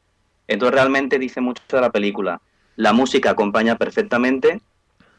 Entonces 0.47 0.75
realmente 0.75 1.17
dice 1.17 1.41
mucho 1.41 1.63
de 1.71 1.81
la 1.81 1.91
película. 1.91 2.41
La 2.79 2.93
música 2.93 3.31
acompaña 3.31 3.77
perfectamente 3.77 4.61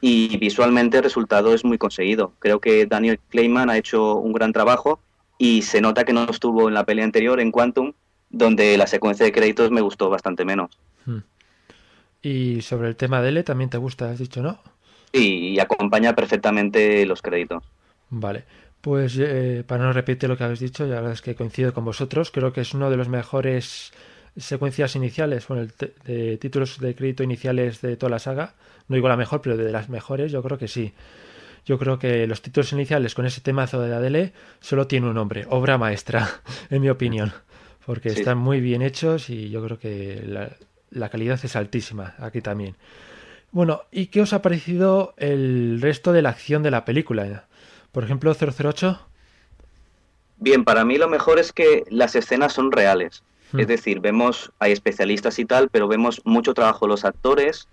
y 0.01 0.39
visualmente 0.39 0.97
el 0.97 1.03
resultado 1.03 1.53
es 1.53 1.63
muy 1.63 1.77
conseguido. 1.77 2.33
Creo 2.39 2.59
que 2.59 2.87
Daniel 2.87 3.21
Clayman 3.29 3.69
ha 3.69 3.77
hecho 3.77 4.15
un 4.15 4.33
gran 4.33 4.55
trabajo 4.55 4.99
y 5.37 5.61
se 5.61 5.83
nota 5.83 6.07
que 6.07 6.15
no 6.15 6.25
estuvo 6.25 6.69
en 6.69 6.75
la 6.75 6.87
peli 6.87 7.03
anterior, 7.03 7.39
en 7.39 7.53
Quantum, 7.53 7.93
donde 8.31 8.79
la 8.79 8.87
secuencia 8.87 9.27
de 9.27 9.33
créditos 9.33 9.71
me 9.71 9.83
gustó 9.83 10.09
bastante 10.09 10.47
menos. 10.47 10.71
Hmm. 11.05 11.19
Y 12.23 12.63
sobre 12.63 12.89
el 12.89 12.97
tema 12.97 13.21
de 13.21 13.29
L 13.29 13.43
también 13.43 13.69
te 13.69 13.77
gusta, 13.77 14.09
has 14.09 14.19
dicho, 14.19 14.43
¿no? 14.43 14.59
Y, 15.13 15.59
acompaña 15.59 16.15
perfectamente 16.15 17.05
los 17.05 17.21
créditos. 17.21 17.63
Vale. 18.09 18.45
Pues 18.81 19.19
eh, 19.19 19.65
para 19.67 19.85
no 19.85 19.93
repetir 19.93 20.31
lo 20.31 20.39
que 20.39 20.45
habéis 20.45 20.61
dicho, 20.61 20.87
la 20.87 20.95
verdad 20.95 21.13
es 21.13 21.21
que 21.21 21.35
coincido 21.35 21.75
con 21.75 21.85
vosotros. 21.85 22.31
Creo 22.31 22.55
que 22.55 22.63
es 22.63 22.73
uno 22.73 22.89
de 22.89 22.97
los 22.97 23.11
mejores 23.11 23.93
secuencias 24.37 24.95
iniciales, 24.97 25.47
bueno, 25.49 25.67
de 26.05 26.37
títulos 26.39 26.79
de 26.79 26.95
crédito 26.95 27.23
iniciales 27.23 27.81
de 27.81 27.97
toda 27.97 28.11
la 28.11 28.19
saga. 28.19 28.55
No 28.89 28.95
digo 28.97 29.09
la 29.09 29.17
mejor, 29.17 29.41
pero 29.43 29.57
de 29.57 29.71
las 29.73 29.89
mejores, 29.89 30.33
yo 30.33 30.43
creo 30.43 30.59
que 30.59 30.69
sí. 30.69 30.93
Yo 31.67 31.79
creo 31.79 31.99
que 31.99 32.27
los 32.27 32.41
títulos 32.43 32.73
iniciales 32.73 33.15
con 33.15 33.27
ese 33.27 33.41
temazo 33.41 33.81
de 33.83 33.95
Adele 33.95 34.33
solo 34.61 34.87
tiene 34.87 35.07
un 35.09 35.15
nombre, 35.15 35.47
obra 35.51 35.79
maestra, 35.79 36.29
en 36.71 36.81
mi 36.83 36.89
opinión. 36.89 37.33
Porque 37.87 38.11
Sí. 38.11 38.21
están 38.21 38.39
muy 38.39 38.61
bien 38.61 38.83
hechos 38.83 39.31
y 39.31 39.51
yo 39.51 39.63
creo 39.65 39.79
que 39.79 40.23
la, 40.27 40.51
la 40.91 41.09
calidad 41.09 41.39
es 41.43 41.57
altísima 41.57 42.15
aquí 42.19 42.41
también. 42.41 42.77
Bueno, 43.53 43.83
¿y 43.91 44.07
qué 44.07 44.23
os 44.23 44.33
ha 44.33 44.43
parecido 44.43 45.15
el 45.17 45.81
resto 45.81 46.13
de 46.13 46.23
la 46.23 46.31
acción 46.31 46.63
de 46.63 46.71
la 46.71 46.85
película? 46.85 47.45
Por 47.93 48.05
ejemplo, 48.05 48.33
008. 48.35 49.01
Bien, 50.39 50.65
para 50.65 50.85
mí 50.85 50.97
lo 50.97 51.09
mejor 51.09 51.39
es 51.39 51.53
que 51.53 51.85
las 51.91 52.15
escenas 52.15 52.53
son 52.53 52.73
reales. 52.73 53.23
Hmm. 53.53 53.61
Es 53.61 53.69
decir, 53.69 54.01
vemos, 54.01 54.53
hay 54.59 54.73
especialistas 54.73 55.39
y 55.39 55.45
tal, 55.45 55.69
pero 55.69 55.89
vemos 55.89 56.21
mucho 56.25 56.55
trabajo 56.55 56.87
de 56.87 56.91
los 56.91 57.05
actores 57.05 57.69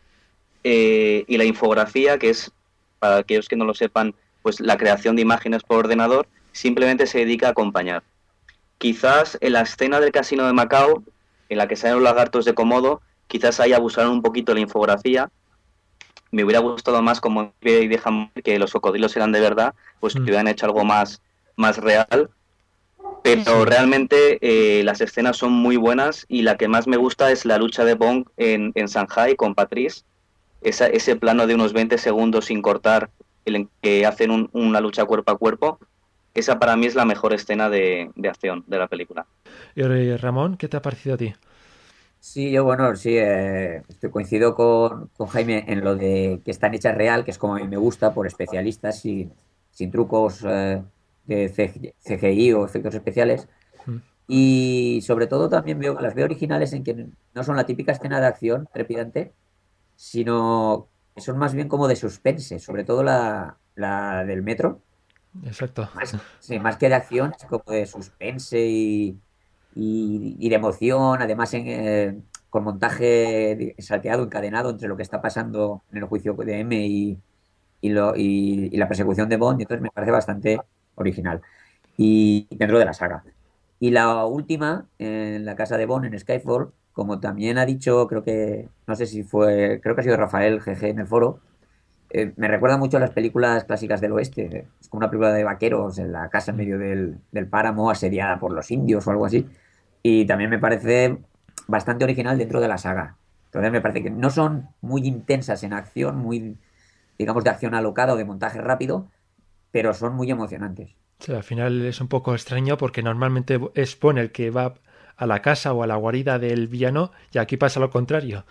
eh, 0.64 1.24
y 1.28 1.38
la 1.38 1.46
infografía, 1.46 2.18
que 2.18 2.30
es, 2.30 2.52
para 3.00 3.18
aquellos 3.18 3.48
que 3.48 3.56
no 3.56 3.66
lo 3.66 3.74
sepan, 3.74 4.16
pues 4.42 4.60
la 4.60 4.78
creación 4.78 5.16
de 5.16 5.22
imágenes 5.22 5.64
por 5.64 5.78
ordenador, 5.78 6.28
simplemente 6.52 7.06
se 7.06 7.20
dedica 7.20 7.48
a 7.48 7.52
acompañar. 7.52 8.04
Quizás 8.78 9.38
en 9.42 9.54
la 9.54 9.62
escena 9.62 10.00
del 10.00 10.12
casino 10.12 10.46
de 10.46 10.54
Macao, 10.54 11.04
en 11.50 11.58
la 11.58 11.68
que 11.68 11.76
salen 11.76 11.96
los 11.96 12.04
lagartos 12.04 12.46
de 12.46 12.54
Komodo, 12.54 13.02
quizás 13.28 13.60
ahí 13.60 13.74
abusaron 13.74 14.12
un 14.12 14.22
poquito 14.22 14.52
de 14.52 14.56
la 14.56 14.62
infografía. 14.62 15.30
Me 16.32 16.44
hubiera 16.44 16.60
gustado 16.60 17.02
más 17.02 17.22
como 17.22 17.54
y 17.62 17.88
dejan 17.88 18.32
que 18.44 18.60
los 18.60 18.72
cocodrilos 18.72 19.16
eran 19.16 19.32
de 19.32 19.40
verdad, 19.40 19.74
pues 20.00 20.14
que 20.14 20.20
Mm. 20.20 20.24
hubieran 20.24 20.48
hecho 20.48 20.66
algo 20.66 20.84
más, 20.84 21.22
más 21.56 21.78
real. 21.78 22.30
Pero 23.36 23.64
Sí. 23.64 23.70
realmente 23.70 24.38
eh, 24.42 24.84
las 24.84 25.02
escenas 25.02 25.38
son 25.38 25.52
muy 25.52 25.76
buenas 25.78 26.26
y 26.30 26.44
la 26.44 26.56
que 26.58 26.68
más 26.68 26.88
me 26.88 26.98
gusta 26.98 27.32
es 27.32 27.46
la 27.46 27.58
lucha 27.58 27.84
de 27.84 27.96
Bong 27.96 28.26
en, 28.38 28.72
en 28.76 28.86
Shanghai 28.88 29.36
con 29.36 29.54
Patrice. 29.56 30.04
Esa- 30.62 30.88
ese 30.88 31.16
plano 31.16 31.46
de 31.48 31.56
unos 31.56 31.74
20 31.74 31.98
segundos 31.98 32.46
sin 32.46 32.62
cortar, 32.62 33.10
el 33.46 33.56
en 33.56 33.70
que 33.82 34.06
hacen 34.06 34.32
un- 34.32 34.50
una 34.54 34.82
lucha 34.82 35.06
cuerpo 35.06 35.32
a 35.32 35.38
cuerpo. 35.38 35.80
Esa 36.34 36.60
para 36.60 36.76
mí 36.78 36.86
es 36.86 36.96
la 36.96 37.06
mejor 37.06 37.34
escena 37.34 37.70
de, 37.70 38.12
de 38.16 38.30
acción 38.30 38.64
de 38.68 38.78
la 38.78 38.88
película. 38.88 39.26
Y 39.76 39.82
eh, 39.84 40.18
Ramón, 40.18 40.58
¿qué 40.58 40.68
te 40.68 40.78
ha 40.78 40.82
parecido 40.82 41.16
a 41.16 41.18
ti? 41.18 41.34
Sí, 42.20 42.52
yo, 42.52 42.64
bueno, 42.64 42.96
sí, 42.96 43.16
eh, 43.18 43.84
estoy- 43.88 44.10
coincido 44.12 44.56
con, 44.56 45.08
con 45.16 45.28
Jaime 45.28 45.66
en 45.68 45.84
lo 45.84 45.96
de 45.96 46.42
que 46.44 46.52
están 46.52 46.74
hechas 46.74 46.96
real, 46.96 47.24
que 47.24 47.32
es 47.32 47.38
como 47.38 47.56
a 47.56 47.60
mí 47.60 47.68
me 47.68 47.78
gusta, 47.78 48.14
por 48.14 48.28
especialistas, 48.28 49.00
sin, 49.02 49.34
sin 49.72 49.92
trucos 49.92 50.44
eh, 50.48 50.82
de 51.28 51.50
CG 51.50 51.96
CGI 52.00 52.54
o 52.54 52.66
efectos 52.66 52.96
especiales. 52.96 53.48
Mm. 53.86 53.98
Y 54.28 55.02
sobre 55.04 55.28
todo 55.28 55.50
también 55.50 55.80
veo, 55.80 56.00
las 56.00 56.16
veo 56.16 56.26
originales 56.26 56.74
en 56.74 56.84
que 56.84 57.08
no 57.34 57.44
son 57.44 57.56
la 57.56 57.66
típica 57.66 57.94
escena 57.94 58.20
de 58.20 58.28
acción 58.28 58.68
trepidante, 58.74 59.34
sino 59.96 60.90
que 61.16 61.22
son 61.22 61.38
más 61.38 61.54
bien 61.54 61.68
como 61.70 61.88
de 61.88 61.96
suspense, 61.96 62.60
sobre 62.60 62.84
todo 62.84 63.04
la, 63.04 63.58
la 63.76 64.26
del 64.26 64.44
metro. 64.44 64.82
Exacto. 65.44 65.90
Más, 65.94 66.16
sí, 66.40 66.60
más 66.60 66.78
que 66.78 66.90
de 66.90 66.96
acción, 66.96 67.34
es 67.38 67.46
como 67.46 67.64
de 67.68 67.86
suspense 67.86 68.60
y, 68.68 69.20
y, 69.76 70.36
y 70.40 70.50
de 70.50 70.56
emoción, 70.56 71.22
además 71.22 71.54
en, 71.54 71.68
eh, 71.68 72.22
con 72.50 72.64
montaje 72.64 73.76
salteado, 73.80 74.24
encadenado 74.24 74.72
entre 74.72 74.88
lo 74.88 74.98
que 74.98 75.04
está 75.04 75.22
pasando 75.22 75.84
en 75.92 75.98
el 76.00 76.06
juicio 76.06 76.34
de 76.34 76.60
M 76.60 76.88
y, 76.88 77.20
y, 77.82 77.90
lo- 77.90 78.16
y- 78.16 78.70
y 78.72 78.78
la 78.78 78.88
persecución 78.88 79.30
de 79.30 79.38
Bond, 79.38 79.60
y 79.62 79.64
entonces 79.64 79.82
me 79.84 79.92
parece 79.92 80.12
bastante 80.12 80.60
original. 80.98 81.42
Y 81.98 82.48
dentro 82.52 82.78
de 82.78 82.86
la 82.86 82.94
saga. 82.94 83.24
Y 83.80 83.92
la 83.92 84.26
última, 84.26 84.86
en 85.00 85.46
la 85.46 85.56
casa 85.56 85.78
de 85.78 85.86
Bond, 85.86 86.06
en 86.06 86.20
Skyfall, 86.20 86.72
como 86.94 87.20
también 87.20 87.58
ha 87.58 87.66
dicho, 87.66 88.08
creo 88.08 88.24
que, 88.24 88.70
no 88.88 88.96
sé 88.96 89.06
si 89.06 89.24
fue, 89.24 89.80
creo 89.82 89.96
que 89.96 90.02
ha 90.02 90.04
sido 90.04 90.18
Rafael 90.18 90.60
GG 90.60 90.86
en 90.86 91.00
el 91.00 91.08
foro, 91.08 91.40
eh, 92.10 92.34
me 92.38 92.48
recuerda 92.48 92.78
mucho 92.78 92.98
a 92.98 93.00
las 93.00 93.12
películas 93.12 93.66
clásicas 93.66 94.02
del 94.02 94.14
oeste. 94.14 94.68
Es 94.80 94.90
como 94.90 95.00
una 95.00 95.10
película 95.10 95.34
de 95.34 95.44
vaqueros 95.44 96.00
en 96.00 96.12
la 96.12 96.30
casa 96.30 96.52
en 96.52 96.58
medio 96.58 96.80
del, 96.80 97.18
del 97.32 97.48
páramo, 97.48 97.90
asediada 97.90 98.40
por 98.40 98.52
los 98.54 98.72
indios 98.72 99.06
o 99.08 99.12
algo 99.12 99.26
así. 99.26 99.46
Y 100.04 100.26
también 100.26 100.50
me 100.50 100.60
parece 100.60 101.18
bastante 101.68 102.04
original 102.06 102.38
dentro 102.38 102.62
de 102.62 102.68
la 102.68 102.78
saga. 102.78 103.18
Entonces 103.46 103.72
me 103.72 103.82
parece 103.82 104.04
que 104.04 104.10
no 104.10 104.30
son 104.30 104.70
muy 104.82 105.06
intensas 105.08 105.64
en 105.64 105.74
acción, 105.74 106.18
muy, 106.18 106.58
digamos, 107.18 107.44
de 107.44 107.50
acción 107.50 107.76
alocada 107.76 108.14
o 108.14 108.18
de 108.18 108.26
montaje 108.26 108.62
rápido, 108.62 109.08
pero 109.78 109.94
son 109.94 110.16
muy 110.16 110.32
emocionantes. 110.32 110.90
Sí, 111.20 111.32
al 111.34 111.44
final 111.44 111.86
es 111.86 112.02
un 112.02 112.08
poco 112.08 112.34
extraño 112.34 112.78
porque 112.78 113.04
normalmente 113.04 113.60
es 113.76 114.00
Bond 114.00 114.18
el 114.18 114.32
que 114.32 114.50
va 114.50 114.74
a 115.16 115.28
la 115.28 115.44
casa 115.44 115.72
o 115.74 115.84
a 115.84 115.88
la 115.88 115.96
guarida 115.96 116.40
del 116.40 116.68
villano 116.68 117.12
y 117.32 117.38
aquí 117.38 117.58
pasa 117.58 117.80
lo 117.80 117.92
contrario. 117.92 118.44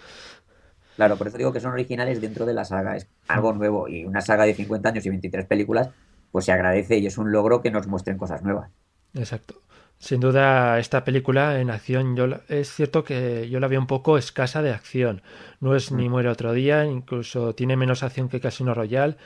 Claro, 0.96 1.16
por 1.18 1.28
eso 1.28 1.38
digo 1.38 1.52
que 1.54 1.60
son 1.60 1.72
originales 1.72 2.20
dentro 2.20 2.44
de 2.46 2.52
la 2.54 2.64
saga. 2.64 2.96
Es 2.96 3.08
algo 3.28 3.52
nuevo. 3.54 3.88
Y 3.88 4.04
una 4.04 4.20
saga 4.20 4.44
de 4.44 4.54
50 4.54 4.90
años 4.90 5.06
y 5.06 5.10
23 5.10 5.46
películas, 5.46 5.90
pues 6.30 6.44
se 6.44 6.52
agradece 6.52 6.98
y 6.98 7.06
es 7.06 7.18
un 7.18 7.32
logro 7.32 7.62
que 7.62 7.70
nos 7.70 7.86
muestren 7.86 8.18
cosas 8.18 8.42
nuevas. 8.42 8.70
Exacto. 9.14 9.62
Sin 9.98 10.20
duda, 10.20 10.78
esta 10.78 11.04
película 11.04 11.58
en 11.60 11.70
acción, 11.70 12.16
yo 12.16 12.26
la- 12.26 12.42
es 12.48 12.70
cierto 12.72 13.02
que 13.02 13.48
yo 13.48 13.60
la 13.60 13.68
veo 13.68 13.80
un 13.80 13.86
poco 13.86 14.18
escasa 14.18 14.60
de 14.62 14.70
acción. 14.70 15.22
No 15.60 15.74
es 15.74 15.90
ni 15.90 16.08
muere 16.10 16.28
otro 16.28 16.52
día, 16.52 16.84
incluso 16.84 17.54
tiene 17.54 17.76
menos 17.76 18.02
acción 18.02 18.28
que 18.28 18.40
Casino 18.40 18.74
Royale, 18.74 19.16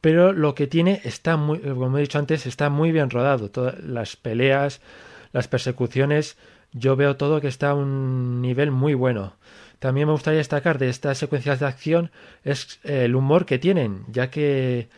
pero 0.00 0.32
lo 0.32 0.54
que 0.54 0.66
tiene 0.66 1.00
está 1.04 1.36
muy, 1.36 1.58
como 1.60 1.98
he 1.98 2.02
dicho 2.02 2.18
antes, 2.18 2.46
está 2.46 2.70
muy 2.70 2.92
bien 2.92 3.10
rodado. 3.10 3.50
Todas 3.50 3.78
las 3.82 4.16
peleas, 4.16 4.80
las 5.32 5.48
persecuciones, 5.48 6.36
yo 6.72 6.96
veo 6.96 7.16
todo 7.16 7.40
que 7.40 7.48
está 7.48 7.70
a 7.70 7.74
un 7.74 8.40
nivel 8.40 8.70
muy 8.70 8.94
bueno. 8.94 9.34
También 9.78 10.08
me 10.08 10.12
gustaría 10.12 10.38
destacar 10.38 10.78
de 10.78 10.88
estas 10.88 11.18
secuencias 11.18 11.60
de 11.60 11.66
acción 11.66 12.10
es 12.44 12.80
eh, 12.84 13.04
el 13.04 13.14
humor 13.14 13.46
que 13.46 13.58
tienen, 13.58 14.04
ya 14.08 14.30
que 14.30 14.88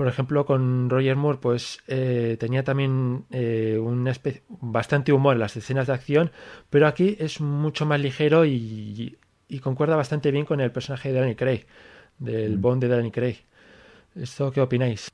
por 0.00 0.08
ejemplo, 0.08 0.46
con 0.46 0.88
Roger 0.88 1.14
Moore, 1.14 1.40
pues 1.42 1.80
eh, 1.86 2.38
tenía 2.40 2.64
también 2.64 3.26
eh, 3.30 3.78
una 3.78 4.14
bastante 4.48 5.12
humor 5.12 5.34
en 5.34 5.40
las 5.40 5.58
escenas 5.58 5.88
de 5.88 5.92
acción, 5.92 6.30
pero 6.70 6.86
aquí 6.86 7.18
es 7.20 7.42
mucho 7.42 7.84
más 7.84 8.00
ligero 8.00 8.46
y, 8.46 9.18
y 9.46 9.58
concuerda 9.58 9.96
bastante 9.96 10.30
bien 10.30 10.46
con 10.46 10.62
el 10.62 10.72
personaje 10.72 11.12
de 11.12 11.20
Danny 11.20 11.34
Craig, 11.34 11.66
del 12.18 12.56
mm. 12.56 12.60
Bond 12.62 12.82
de 12.82 12.88
Danny 12.88 13.10
Craig. 13.10 13.44
¿Esto 14.14 14.50
qué 14.50 14.60
opináis? 14.60 15.10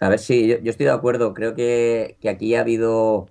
A 0.00 0.08
ver, 0.08 0.18
sí, 0.18 0.48
yo, 0.48 0.70
estoy 0.70 0.86
de 0.86 0.92
acuerdo. 0.92 1.34
Creo 1.34 1.54
que, 1.54 2.16
que, 2.20 2.28
aquí 2.28 2.54
ha 2.54 2.60
habido 2.60 3.26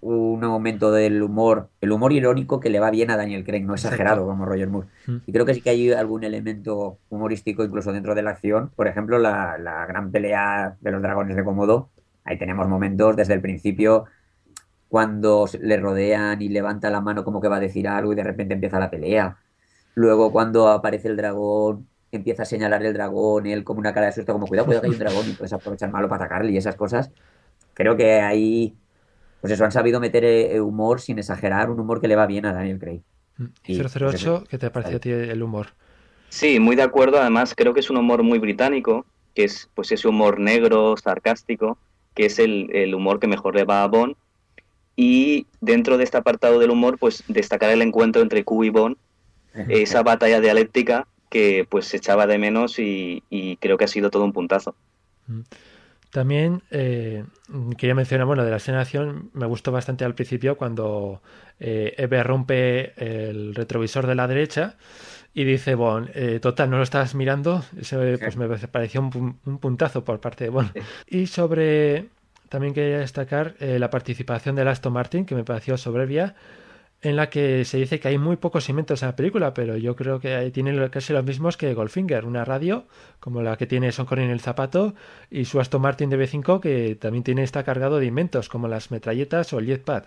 un 0.00 0.44
aumento 0.44 0.92
del 0.92 1.22
humor, 1.22 1.70
el 1.80 1.90
humor 1.90 2.12
irónico 2.12 2.60
que 2.60 2.68
le 2.70 2.78
va 2.78 2.90
bien 2.90 3.10
a 3.10 3.16
Daniel 3.16 3.44
Craig, 3.44 3.64
no 3.64 3.74
exagerado 3.74 4.26
como 4.26 4.44
Roger 4.44 4.68
Moore. 4.68 4.88
Mm. 5.06 5.16
Y 5.26 5.32
creo 5.32 5.46
que 5.46 5.54
sí 5.54 5.62
que 5.62 5.70
hay 5.70 5.92
algún 5.92 6.24
elemento 6.24 6.98
humorístico 7.08 7.64
incluso 7.64 7.92
dentro 7.92 8.14
de 8.14 8.22
la 8.22 8.30
acción. 8.30 8.70
Por 8.76 8.86
ejemplo, 8.86 9.18
la, 9.18 9.56
la 9.58 9.86
gran 9.86 10.12
pelea 10.12 10.76
de 10.80 10.90
los 10.90 11.02
dragones 11.02 11.36
de 11.36 11.44
Komodo. 11.44 11.90
Ahí 12.24 12.38
tenemos 12.38 12.68
momentos 12.68 13.16
desde 13.16 13.34
el 13.34 13.40
principio 13.40 14.04
cuando 14.88 15.48
le 15.60 15.76
rodean 15.76 16.40
y 16.40 16.48
levanta 16.48 16.90
la 16.90 17.00
mano 17.00 17.24
como 17.24 17.40
que 17.40 17.48
va 17.48 17.56
a 17.56 17.60
decir 17.60 17.88
algo 17.88 18.12
y 18.12 18.16
de 18.16 18.22
repente 18.22 18.54
empieza 18.54 18.78
la 18.78 18.90
pelea. 18.90 19.38
Luego 19.94 20.30
cuando 20.30 20.68
aparece 20.68 21.08
el 21.08 21.16
dragón, 21.16 21.88
empieza 22.16 22.42
a 22.42 22.46
señalar 22.46 22.84
el 22.84 22.92
dragón, 22.92 23.46
él 23.46 23.64
como 23.64 23.80
una 23.80 23.92
cara 23.92 24.06
de 24.06 24.12
susto, 24.12 24.32
como 24.32 24.46
cuidado, 24.46 24.66
cuidado 24.66 24.82
que 24.82 24.88
hay 24.88 24.92
un 24.92 24.98
dragón 24.98 25.28
y 25.28 25.32
puedes 25.32 25.52
aprovechar 25.52 25.90
malo 25.90 26.08
para 26.08 26.24
atacarle 26.24 26.52
y 26.52 26.56
esas 26.56 26.76
cosas. 26.76 27.10
Creo 27.74 27.96
que 27.96 28.20
ahí, 28.20 28.74
pues 29.40 29.52
eso, 29.52 29.64
han 29.64 29.72
sabido 29.72 30.00
meter 30.00 30.24
eh, 30.24 30.60
humor 30.60 31.00
sin 31.00 31.18
exagerar, 31.18 31.70
un 31.70 31.80
humor 31.80 32.00
que 32.00 32.08
le 32.08 32.16
va 32.16 32.26
bien 32.26 32.46
a 32.46 32.52
Daniel 32.52 32.78
Craig. 32.78 33.02
Mm. 33.38 33.44
Y 33.66 33.80
008, 33.80 33.90
pues 34.00 34.48
¿qué 34.48 34.58
te 34.58 34.70
parece 34.70 34.96
a 34.96 35.00
ti 35.00 35.10
el 35.10 35.42
humor? 35.42 35.68
Sí, 36.28 36.60
muy 36.60 36.76
de 36.76 36.82
acuerdo. 36.82 37.20
Además, 37.20 37.54
creo 37.56 37.74
que 37.74 37.80
es 37.80 37.90
un 37.90 37.96
humor 37.96 38.22
muy 38.22 38.38
británico, 38.38 39.06
que 39.34 39.44
es 39.44 39.70
pues 39.74 39.92
ese 39.92 40.08
humor 40.08 40.38
negro, 40.38 40.96
sarcástico, 40.96 41.78
que 42.14 42.26
es 42.26 42.38
el, 42.38 42.70
el 42.74 42.94
humor 42.94 43.20
que 43.20 43.26
mejor 43.26 43.54
le 43.54 43.64
va 43.64 43.82
a 43.82 43.88
Bond 43.88 44.16
y 44.96 45.46
dentro 45.60 45.98
de 45.98 46.04
este 46.04 46.16
apartado 46.16 46.58
del 46.58 46.70
humor, 46.70 46.98
pues 46.98 47.24
destacar 47.28 47.70
el 47.70 47.82
encuentro 47.82 48.22
entre 48.22 48.44
Q 48.44 48.64
y 48.64 48.70
Bond, 48.70 48.96
esa 49.68 50.02
batalla 50.02 50.40
dialéctica 50.40 51.06
que 51.28 51.66
pues 51.68 51.86
se 51.86 51.96
echaba 51.96 52.26
de 52.26 52.38
menos 52.38 52.78
y, 52.78 53.22
creo 53.60 53.76
que 53.76 53.84
ha 53.84 53.88
sido 53.88 54.10
todo 54.10 54.24
un 54.24 54.32
puntazo. 54.32 54.74
Mm. 55.26 55.40
También 56.10 56.62
eh, 56.70 57.24
quería 57.76 57.96
mencionar, 57.96 58.26
bueno, 58.26 58.44
de 58.44 58.50
la 58.50 58.58
escena 58.58 58.86
me 59.32 59.46
gustó 59.46 59.72
bastante 59.72 60.04
al 60.04 60.14
principio 60.14 60.56
cuando 60.56 61.20
eh, 61.58 61.92
Eve 61.96 62.22
rompe 62.22 62.92
el 62.96 63.52
retrovisor 63.54 64.06
de 64.06 64.14
la 64.14 64.28
derecha 64.28 64.76
y 65.32 65.42
dice 65.42 65.74
Bond, 65.74 66.10
eh, 66.14 66.38
total, 66.38 66.70
no 66.70 66.76
lo 66.76 66.84
estabas 66.84 67.16
mirando, 67.16 67.64
eso 67.76 67.98
pues 68.20 68.36
me 68.36 68.48
pareció 68.48 69.00
un, 69.00 69.40
un, 69.44 69.58
puntazo 69.58 70.04
por 70.04 70.20
parte 70.20 70.44
de 70.44 70.50
Bond. 70.50 70.70
Y 71.08 71.26
sobre 71.26 72.10
también 72.54 72.72
quería 72.72 72.98
destacar 72.98 73.56
eh, 73.58 73.80
la 73.80 73.90
participación 73.90 74.54
de 74.54 74.62
Aston 74.62 74.92
Martin, 74.92 75.26
que 75.26 75.34
me 75.34 75.42
pareció 75.42 75.76
soberbia, 75.76 76.36
en 77.04 77.16
la 77.16 77.28
que 77.28 77.66
se 77.66 77.76
dice 77.76 78.00
que 78.00 78.08
hay 78.08 78.16
muy 78.16 78.36
pocos 78.36 78.66
inventos 78.70 79.02
en 79.02 79.08
la 79.08 79.16
película, 79.16 79.52
pero 79.52 79.76
yo 79.76 79.94
creo 79.94 80.20
que 80.20 80.50
tiene 80.52 80.88
casi 80.88 81.12
los 81.12 81.22
mismos 81.22 81.58
que 81.58 81.74
Goldfinger, 81.74 82.24
una 82.24 82.46
radio 82.46 82.86
como 83.20 83.42
la 83.42 83.58
que 83.58 83.66
tiene 83.66 83.92
Son 83.92 84.06
en 84.12 84.30
el 84.30 84.40
zapato 84.40 84.94
y 85.30 85.44
su 85.44 85.60
Aston 85.60 85.82
Martin 85.82 86.08
de 86.08 86.18
B5 86.18 86.60
que 86.60 86.94
también 86.94 87.22
tiene 87.22 87.42
está 87.42 87.62
cargado 87.62 87.98
de 87.98 88.06
inventos 88.06 88.48
como 88.48 88.68
las 88.68 88.90
metralletas 88.90 89.52
o 89.52 89.58
el 89.58 89.66
jetpad. 89.66 90.04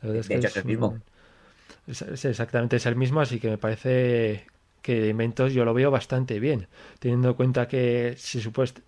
de 0.00 0.20
hecho, 0.20 0.48
es 0.48 0.56
el 0.56 0.64
mismo. 0.64 0.98
Es, 1.86 2.24
exactamente 2.24 2.76
es 2.76 2.86
el 2.86 2.96
mismo, 2.96 3.20
así 3.20 3.38
que 3.38 3.50
me 3.50 3.58
parece 3.58 4.46
que 4.80 5.02
de 5.02 5.08
inventos 5.08 5.52
yo 5.52 5.66
lo 5.66 5.74
veo 5.74 5.90
bastante 5.90 6.40
bien, 6.40 6.66
teniendo 6.98 7.28
en 7.28 7.34
cuenta 7.34 7.68
que 7.68 8.14
si 8.16 8.40
supuesto 8.40 8.80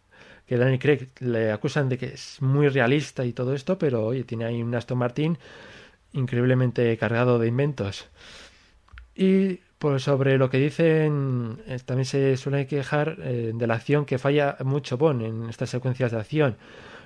que 0.47 0.57
Danny 0.57 0.79
Craig 0.79 1.11
le 1.21 1.53
acusan 1.53 1.89
de 1.89 1.99
que 1.99 2.07
es 2.07 2.41
muy 2.41 2.69
realista 2.69 3.25
y 3.25 3.33
todo 3.33 3.55
esto, 3.55 3.79
pero 3.79 4.07
oye, 4.07 4.25
tiene 4.25 4.47
ahí 4.47 4.63
un 4.63 4.75
Aston 4.75 4.99
Martin 4.99 5.39
increíblemente 6.13 6.97
cargado 6.99 7.39
de 7.39 7.49
inventos. 7.49 8.09
Y 9.15 9.61
pues 9.79 10.03
sobre 10.03 10.37
lo 10.37 10.51
que 10.51 10.59
dicen, 10.59 11.59
eh, 11.67 11.79
también 11.85 12.05
se 12.05 12.37
suele 12.37 12.67
quejar 12.67 13.17
eh, 13.23 13.53
de 13.55 13.67
la 13.67 13.75
acción 13.75 14.05
que 14.05 14.19
falla 14.19 14.57
mucho 14.63 14.99
Bond 14.99 15.23
en 15.23 15.49
estas 15.49 15.71
secuencias 15.71 16.13
de 16.13 16.19
acción. 16.19 16.57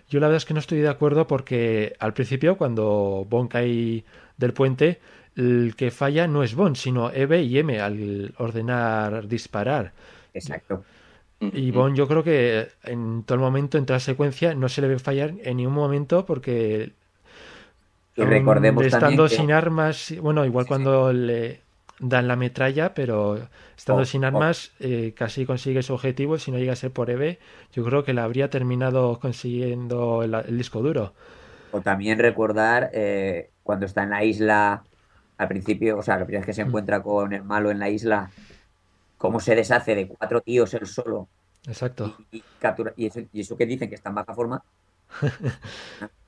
Yo 0.08 0.20
la 0.20 0.26
verdad 0.26 0.38
es 0.38 0.44
que 0.44 0.54
no 0.54 0.60
estoy 0.60 0.78
de 0.78 0.88
acuerdo 0.88 1.26
porque 1.26 1.94
al 1.98 2.12
principio, 2.14 2.56
cuando 2.56 3.26
Bond 3.28 3.50
cae 3.50 4.04
del 4.36 4.52
puente, 4.52 5.00
el 5.36 5.74
que 5.76 5.90
falla 5.90 6.26
no 6.26 6.42
es 6.42 6.54
Bond, 6.54 6.76
sino 6.76 7.10
Eve 7.10 7.42
y 7.42 7.58
M 7.58 7.80
al 7.80 8.34
ordenar 8.38 9.28
disparar. 9.28 9.92
Exacto. 10.34 10.84
Y 11.40 11.70
Bond 11.70 11.96
yo 11.96 12.08
creo 12.08 12.24
que 12.24 12.68
en 12.84 13.22
todo 13.24 13.36
el 13.36 13.40
momento, 13.40 13.78
en 13.78 13.86
toda 13.86 13.96
la 13.96 14.00
secuencia, 14.00 14.54
no 14.54 14.68
se 14.68 14.80
le 14.80 14.88
ve 14.88 14.98
fallar 14.98 15.34
en 15.42 15.58
ningún 15.58 15.74
momento 15.74 16.26
porque... 16.26 16.92
recordemos 18.16 18.86
estando 18.86 19.28
sin 19.28 19.52
armas, 19.52 20.14
bueno, 20.20 20.44
igual 20.44 20.66
cuando 20.66 21.12
le 21.12 21.60
dan 21.98 22.28
la 22.28 22.36
metralla, 22.36 22.94
pero 22.94 23.38
estando 23.76 24.02
oh, 24.02 24.06
sin 24.06 24.24
oh. 24.24 24.28
armas 24.28 24.72
eh, 24.80 25.14
casi 25.16 25.46
consigue 25.46 25.82
su 25.82 25.94
objetivo. 25.94 26.38
Si 26.38 26.50
no 26.50 26.58
llega 26.58 26.72
a 26.72 26.76
ser 26.76 26.92
por 26.92 27.10
EVE, 27.10 27.38
yo 27.72 27.84
creo 27.84 28.04
que 28.04 28.12
le 28.12 28.20
habría 28.20 28.50
terminado 28.50 29.18
consiguiendo 29.20 30.22
el, 30.22 30.56
disco 30.56 30.80
duro. 30.80 31.14
O 31.72 31.80
también 31.80 32.18
recordar 32.18 32.90
eh, 32.92 33.50
cuando 33.62 33.86
está 33.86 34.04
en 34.04 34.10
la 34.10 34.24
isla 34.24 34.84
al 35.36 35.48
principio, 35.48 35.98
o 35.98 36.02
sea, 36.02 36.18
la 36.18 36.24
primera 36.24 36.40
vez 36.40 36.46
que 36.46 36.52
se 36.52 36.64
mm. 36.64 36.68
encuentra 36.68 37.02
con 37.02 37.32
el 37.32 37.42
malo 37.42 37.70
en 37.70 37.78
la 37.78 37.88
isla 37.88 38.30
cómo 39.18 39.40
se 39.40 39.54
deshace 39.54 39.94
de 39.94 40.06
cuatro 40.06 40.40
tíos 40.40 40.74
él 40.74 40.86
solo. 40.86 41.28
Exacto. 41.66 42.14
Y, 42.30 42.42
captura, 42.58 42.92
y, 42.96 43.06
eso, 43.06 43.56
que 43.56 43.66
dicen 43.66 43.88
que 43.88 43.94
está 43.94 44.10
en 44.10 44.16
baja 44.16 44.34
forma. 44.34 44.62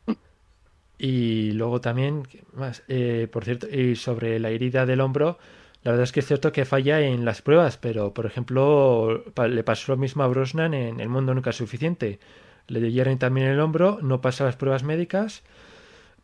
y 0.99 1.53
luego 1.53 1.81
también, 1.81 2.27
más, 2.55 2.83
eh, 2.89 3.29
por 3.31 3.45
cierto, 3.45 3.69
y 3.69 3.97
sobre 3.97 4.39
la 4.39 4.51
herida 4.51 4.87
del 4.87 5.01
hombro, 5.01 5.39
la 5.83 5.93
verdad 5.93 6.05
es 6.05 6.13
que 6.13 6.21
es 6.21 6.27
cierto 6.27 6.53
que 6.53 6.65
falla 6.65 7.01
en 7.01 7.25
las 7.25 7.43
pruebas, 7.43 7.77
pero 7.77 8.13
por 8.13 8.27
ejemplo, 8.27 9.25
le 9.49 9.63
pasó 9.63 9.93
lo 9.93 9.99
mismo 9.99 10.25
a 10.25 10.27
Brosnan 10.27 10.75
en 10.75 11.01
El 11.01 11.09
mundo 11.09 11.33
nunca 11.35 11.51
es 11.51 11.57
suficiente. 11.57 12.19
Le 12.67 12.91
hieren 12.91 13.19
también 13.19 13.47
el 13.47 13.61
hombro, 13.61 14.01
no 14.03 14.21
pasa 14.21 14.45
las 14.45 14.57
pruebas 14.57 14.83
médicas, 14.83 15.45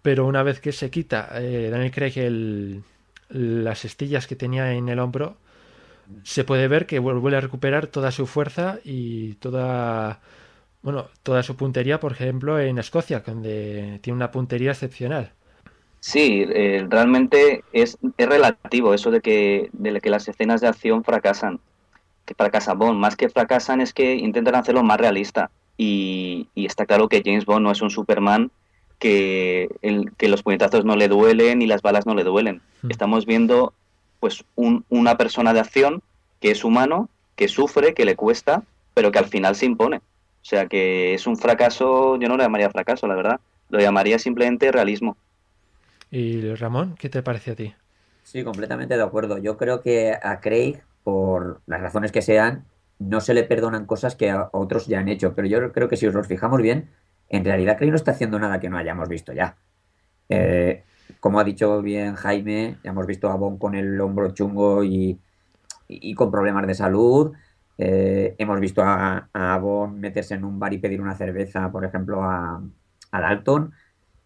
pero 0.03 0.27
una 0.27 0.43
vez 0.43 0.59
que 0.59 0.73
se 0.73 0.91
quita 0.91 1.29
eh, 1.41 1.69
Daniel 1.71 1.93
Craig 1.93 2.15
el, 2.17 2.83
las 3.29 3.85
estillas 3.85 4.27
que 4.27 4.37
tenía 4.37 4.73
en 4.73 4.89
el 4.89 4.99
hombro, 4.99 5.37
se 6.25 6.45
puede 6.45 6.67
ver 6.67 6.87
que 6.87 6.99
vuelve 6.99 7.37
a 7.37 7.41
recuperar 7.41 7.87
toda 7.87 8.11
su 8.11 8.27
fuerza 8.27 8.79
y 8.85 9.35
toda 9.35 10.21
bueno, 10.83 11.07
toda 11.23 11.43
su 11.43 11.57
puntería, 11.57 12.01
por 12.01 12.13
ejemplo, 12.13 12.59
en 12.59 12.79
Escocia, 12.79 13.21
donde 13.21 14.01
tiene 14.03 14.17
una 14.17 14.31
puntería 14.31 14.73
excepcional. 14.73 15.33
Sí, 16.01 16.45
eh, 16.49 16.85
realmente 16.89 17.63
es, 17.73 17.97
es, 18.17 18.29
relativo 18.29 18.93
eso 18.93 19.13
de 19.13 19.21
que, 19.21 19.71
de 19.73 20.01
que 20.01 20.11
las 20.11 20.27
escenas 20.27 20.61
de 20.61 20.67
acción 20.67 21.05
fracasan. 21.05 21.61
Que 22.25 22.35
fracasan 22.35 22.79
Bond, 22.79 22.99
más 22.99 23.15
que 23.15 23.29
fracasan 23.29 23.81
es 23.81 23.93
que 23.93 24.17
intentan 24.17 24.57
hacerlo 24.57 24.83
más 24.83 24.99
realista. 24.99 25.51
Y, 25.77 26.49
está 26.57 26.87
claro 26.87 27.09
que 27.09 27.23
James 27.25 27.45
Bond 27.45 27.63
no 27.63 27.71
es 27.71 27.83
un 27.83 27.91
Superman 27.91 28.51
que, 28.99 29.69
el, 29.83 30.13
que 30.17 30.29
los 30.29 30.43
puñetazos 30.43 30.85
no 30.85 30.97
le 30.97 31.07
duelen 31.07 31.63
y 31.63 31.67
las 31.67 31.83
balas 31.83 32.07
no 32.07 32.17
le 32.17 32.25
duelen. 32.25 32.61
Hmm. 32.83 32.91
Estamos 32.91 33.25
viendo 33.25 33.73
pues 34.19 34.45
una 34.57 35.17
persona 35.17 35.53
de 35.53 35.61
acción 35.61 36.03
que 36.41 36.51
es 36.51 36.65
humano, 36.65 37.09
que 37.37 37.49
sufre, 37.49 37.95
que 37.95 38.05
le 38.05 38.17
cuesta, 38.17 38.65
pero 38.95 39.13
que 39.13 39.19
al 39.19 39.27
final 39.27 39.55
se 39.55 39.67
impone. 39.67 40.01
O 40.43 40.45
sea 40.45 40.67
que 40.67 41.15
es 41.15 41.27
un 41.27 41.37
fracaso, 41.37 42.17
yo 42.17 42.29
no 42.29 42.37
lo 42.37 42.43
llamaría 42.43 42.69
fracaso, 42.71 43.07
la 43.07 43.15
verdad, 43.15 43.41
lo 43.71 43.79
llamaría 43.79 44.19
simplemente 44.19 44.73
realismo. 44.73 45.17
¿Y 46.11 46.55
Ramón, 46.55 46.97
qué 46.99 47.09
te 47.09 47.23
parece 47.23 47.53
a 47.53 47.57
ti? 47.57 47.75
Sí, 48.23 48.45
completamente 48.45 48.97
de 48.97 49.03
acuerdo. 49.03 49.39
Yo 49.39 49.57
creo 49.57 49.81
que 49.81 50.17
a 50.21 50.41
Craig, 50.41 50.83
por 51.05 51.63
las 51.67 51.81
razones 51.81 52.13
que 52.13 52.23
sean, 52.23 52.65
no 52.99 53.21
se 53.21 53.35
le 53.35 53.45
perdonan 53.45 53.87
cosas 53.87 54.15
que 54.15 54.31
a 54.31 54.49
otros 54.53 54.87
ya 54.87 54.99
han 54.99 55.09
hecho, 55.09 55.35
pero 55.35 55.49
yo 55.49 55.73
creo 55.73 55.89
que 55.89 55.97
si 55.97 56.07
os 56.07 56.15
los 56.15 56.27
fijamos 56.27 56.61
bien, 56.61 56.91
en 57.29 57.45
realidad 57.45 57.79
Craig 57.79 57.91
no 57.91 57.97
está 57.97 58.11
haciendo 58.11 58.39
nada 58.39 58.61
que 58.61 58.69
no 58.69 58.77
hayamos 58.77 59.09
visto 59.09 59.33
ya. 59.33 59.57
Eh, 60.29 60.85
como 61.21 61.41
ha 61.41 61.45
dicho 61.45 61.83
bien 61.83 62.15
Jaime, 62.15 62.79
ya 62.83 62.91
hemos 62.91 63.07
visto 63.07 63.29
a 63.31 63.37
Bon 63.37 63.59
con 63.59 63.75
el 63.75 64.01
hombro 64.01 64.33
chungo 64.33 64.85
y, 64.85 65.19
con 66.17 66.31
problemas 66.31 66.67
de 66.67 66.75
salud. 66.75 67.33
Eh, 67.79 68.35
hemos 68.39 68.61
visto 68.61 68.83
a, 68.83 69.29
a, 69.33 69.59
Bon 69.59 69.99
meterse 69.99 70.35
en 70.35 70.45
un 70.45 70.59
bar 70.59 70.73
y 70.73 70.79
pedir 70.79 71.01
una 71.01 71.15
cerveza, 71.15 71.71
por 71.71 71.85
ejemplo, 71.85 72.23
a, 72.23 72.63
Dalton. 73.13 73.73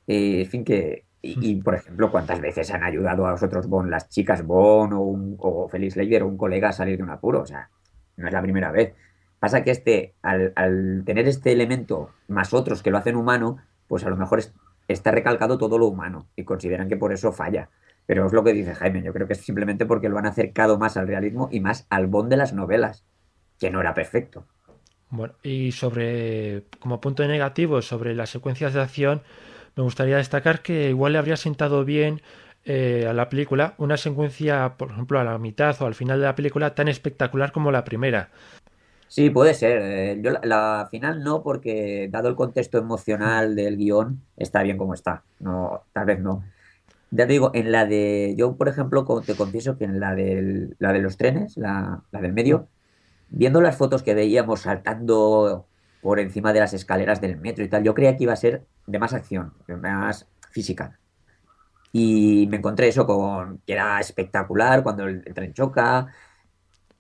Eh, 0.07 0.43
en 0.43 0.51
fin, 0.51 0.65
que. 0.65 1.05
Y, 1.23 1.61
por 1.61 1.75
ejemplo, 1.75 2.11
¿cuántas 2.13 2.41
veces 2.41 2.71
han 2.73 2.85
ayudado 2.85 3.27
a 3.27 3.33
los 3.33 3.43
otros 3.43 3.67
Bon, 3.67 3.91
las 3.91 4.09
chicas 4.09 4.47
Bon 4.47 4.93
o, 4.93 5.01
un, 5.01 5.35
o 5.41 5.69
Felix 5.69 5.97
Leiber 5.97 6.23
o 6.23 6.29
un 6.29 6.37
colega 6.37 6.69
a 6.69 6.73
salir 6.73 6.99
de 6.99 7.03
un 7.03 7.11
apuro? 7.11 7.43
O 7.43 7.47
sea, 7.47 7.69
no 8.17 8.29
es 8.29 8.33
la 8.33 8.43
primera 8.43 8.71
vez. 8.71 8.95
Pasa 9.41 9.65
que 9.65 9.73
este, 9.73 10.15
al, 10.23 10.53
al 10.55 11.03
tener 11.05 11.27
este 11.27 11.51
elemento 11.51 12.11
más 12.29 12.55
otros 12.55 12.83
que 12.83 12.93
lo 12.93 12.99
hacen 12.99 13.17
humano, 13.17 13.59
pues 13.89 14.05
a 14.05 14.11
lo 14.11 14.17
mejor 14.17 14.39
es, 14.39 14.55
está 14.89 15.11
recalcado 15.11 15.59
todo 15.59 15.79
lo 15.79 15.87
humano 15.87 16.29
y 16.37 16.45
consideran 16.45 16.89
que 16.89 16.97
por 16.97 17.13
eso 17.13 17.33
falla. 17.33 17.71
Pero 18.07 18.27
es 18.27 18.33
lo 18.33 18.45
que 18.45 18.53
dice 18.53 18.75
Jaime, 18.75 19.03
yo 19.03 19.13
creo 19.13 19.27
que 19.27 19.33
es 19.33 19.41
simplemente 19.41 19.85
porque 19.85 20.09
lo 20.09 20.19
han 20.19 20.27
acercado 20.27 20.79
más 20.79 20.97
al 20.97 21.09
realismo 21.09 21.49
y 21.51 21.61
más 21.61 21.87
al 21.91 22.07
bond 22.07 22.31
de 22.31 22.37
las 22.37 22.53
novelas, 22.53 23.05
que 23.59 23.71
no 23.71 23.81
era 23.81 23.95
perfecto. 23.95 24.45
Bueno, 25.11 25.35
y 25.43 25.73
sobre, 25.73 26.65
como 26.81 27.01
punto 27.01 27.27
negativo, 27.27 27.81
sobre 27.81 28.15
las 28.15 28.31
secuencias 28.31 28.75
de 28.75 28.83
acción, 28.83 29.23
me 29.77 29.83
gustaría 29.83 30.17
destacar 30.17 30.63
que 30.63 30.89
igual 30.91 31.13
le 31.13 31.19
habría 31.19 31.37
sentado 31.37 31.85
bien 31.85 32.23
eh, 32.65 33.07
a 33.09 33.13
la 33.13 33.29
película 33.29 33.75
una 33.79 33.97
secuencia, 33.97 34.75
por 34.77 34.91
ejemplo, 34.91 35.21
a 35.21 35.25
la 35.25 35.39
mitad 35.39 35.81
o 35.81 35.87
al 35.87 35.95
final 35.95 36.19
de 36.19 36.27
la 36.27 36.35
película 36.35 36.75
tan 36.75 36.89
espectacular 36.89 37.53
como 37.53 37.71
la 37.71 37.85
primera. 37.85 38.31
Sí, 39.09 39.31
puede 39.31 39.55
ser. 39.55 39.81
Eh, 39.83 40.21
yo 40.21 40.31
la, 40.33 40.41
la 40.43 40.89
final 40.91 41.23
no, 41.23 41.43
porque 41.43 42.09
dado 42.11 42.29
el 42.29 42.35
contexto 42.35 42.79
emocional 42.79 43.55
del 43.55 43.77
guion, 43.77 44.21
está 44.37 44.63
bien 44.63 44.77
como 44.77 44.95
está. 44.95 45.23
No, 45.39 45.85
tal 45.93 46.07
vez 46.07 46.21
no. 46.21 46.43
Ya 47.11 47.27
te 47.27 47.33
digo, 47.33 47.53
en 47.55 47.71
la 47.71 47.87
de. 47.87 48.35
Yo, 48.37 48.57
por 48.57 48.69
ejemplo, 48.69 49.05
te 49.25 49.37
confieso 49.37 49.79
que 49.79 49.85
en 49.85 50.01
la, 50.01 50.15
del, 50.15 50.75
la 50.81 50.93
de 50.93 50.99
los 51.01 51.17
trenes, 51.17 51.57
la, 51.57 52.03
la 52.11 52.21
del 52.21 52.33
medio, 52.33 52.69
viendo 53.29 53.61
las 53.61 53.77
fotos 53.77 54.03
que 54.03 54.15
veíamos 54.15 54.61
saltando 54.61 55.67
por 56.03 56.21
encima 56.21 56.53
de 56.53 56.61
las 56.61 56.73
escaleras 56.73 57.21
del 57.21 57.37
metro 57.39 57.65
y 57.65 57.69
tal, 57.69 57.83
yo 57.83 57.95
creía 57.95 58.17
que 58.17 58.25
iba 58.25 58.33
a 58.33 58.37
ser 58.37 58.65
de 58.87 58.99
más 58.99 59.13
acción, 59.13 59.53
de 59.67 59.77
más 59.77 60.27
física. 60.51 60.99
Y 61.93 62.47
me 62.51 62.59
encontré 62.59 62.89
eso 62.89 63.07
con 63.07 63.59
que 63.67 63.73
era 63.73 63.99
espectacular 64.01 64.83
cuando 64.83 65.05
el, 65.05 65.25
tren 65.35 65.55
choca, 65.55 66.09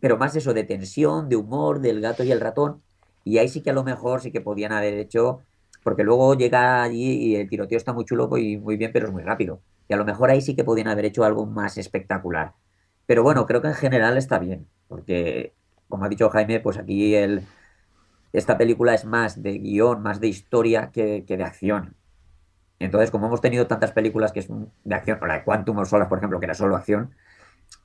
pero 0.01 0.17
más 0.17 0.35
eso 0.37 0.55
de 0.55 0.65
tensión, 0.65 1.29
de 1.29 1.37
humor, 1.37 1.81
del 1.81 2.01
gato 2.01 2.25
y 2.25 2.33
el 2.33 2.41
ratón. 2.41 2.83
Y 3.25 3.39
ahí 3.39 3.49
sí 3.49 3.63
que 3.63 3.71
a 3.71 3.75
lo 3.75 3.85
mejor 3.85 4.21
sí 4.21 4.33
que 4.33 4.41
podían 4.41 4.73
haber 4.73 4.95
hecho, 4.95 5.43
porque 5.83 6.05
luego 6.05 6.35
llega 6.35 6.83
allí 6.83 7.13
y 7.13 7.37
el 7.37 7.49
tiroteo 7.49 7.77
está 7.77 7.93
muy 7.93 8.05
chulo 8.05 8.37
y 8.39 8.57
muy 8.57 8.77
bien, 8.77 8.91
pero 8.93 9.07
es 9.07 9.13
muy 9.13 9.23
rápido. 9.23 9.61
Y 9.89 9.95
a 9.95 9.97
lo 9.97 10.05
mejor 10.05 10.31
ahí 10.31 10.41
sí 10.41 10.57
que 10.57 10.65
podían 10.65 10.89
haber 10.89 11.05
hecho 11.05 11.25
algo 11.25 11.47
más 11.47 11.79
espectacular. 11.79 12.55
Pero 13.07 13.23
bueno, 13.23 13.47
creo 13.47 13.63
que 13.63 13.69
en 13.69 13.75
general 13.75 14.17
está 14.17 14.39
bien, 14.39 14.67
porque 14.89 15.55
como 15.89 16.05
ha 16.05 16.09
dicho 16.09 16.29
Jaime, 16.31 16.61
pues 16.61 16.79
aquí 16.79 17.15
el, 17.15 17.43
esta 18.33 18.59
película 18.59 18.95
es 18.95 19.05
más 19.05 19.43
de 19.43 19.59
guion, 19.59 20.03
más 20.03 20.21
de 20.21 20.29
historia 20.29 20.91
que, 20.93 21.25
que 21.27 21.37
de 21.37 21.45
acción. 21.45 21.95
Entonces, 22.79 23.11
como 23.11 23.27
hemos 23.27 23.41
tenido 23.41 23.67
tantas 23.67 23.93
películas 23.93 24.33
que 24.33 24.43
son 24.43 24.71
de 24.85 24.95
acción, 24.95 25.19
o 25.23 25.27
la 25.27 25.35
de 25.35 25.45
Quantum 25.45 25.79
of 25.79 25.89
Solace, 25.89 26.09
por 26.09 26.19
ejemplo, 26.19 26.39
que 26.39 26.47
era 26.47 26.55
solo 26.55 26.77
acción, 26.77 27.15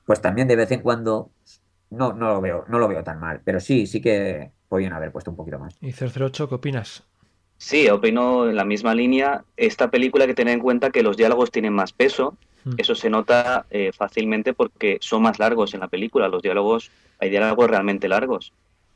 pues 0.04 0.20
también 0.20 0.48
de 0.48 0.56
vez 0.56 0.70
en 0.70 0.80
cuando 0.80 1.30
no, 1.90 2.12
no 2.12 2.28
lo 2.28 2.40
veo, 2.40 2.64
no 2.68 2.78
lo 2.78 2.88
veo 2.88 3.02
tan 3.02 3.18
mal. 3.18 3.40
Pero 3.44 3.60
sí, 3.60 3.86
sí 3.86 4.00
que 4.00 4.50
podían 4.68 4.92
haber 4.92 5.12
puesto 5.12 5.30
un 5.30 5.36
poquito 5.36 5.58
más. 5.58 5.76
¿Y 5.80 5.92
008 5.92 6.48
qué 6.48 6.54
opinas? 6.54 7.04
Sí, 7.58 7.88
opino 7.88 8.48
en 8.48 8.56
la 8.56 8.64
misma 8.64 8.94
línea. 8.94 9.44
Esta 9.56 9.90
película 9.90 10.24
hay 10.24 10.28
que 10.28 10.34
tener 10.34 10.54
en 10.54 10.60
cuenta 10.60 10.90
que 10.90 11.02
los 11.02 11.16
diálogos 11.16 11.50
tienen 11.50 11.72
más 11.72 11.92
peso. 11.92 12.36
Mm. 12.64 12.74
Eso 12.78 12.94
se 12.94 13.10
nota 13.10 13.66
eh, 13.70 13.90
fácilmente 13.92 14.54
porque 14.54 14.98
son 15.00 15.22
más 15.22 15.38
largos 15.38 15.74
en 15.74 15.80
la 15.80 15.88
película. 15.88 16.28
Los 16.28 16.42
diálogos, 16.42 16.90
hay 17.18 17.30
diálogos 17.30 17.68
realmente 17.70 18.08
largos. 18.08 18.52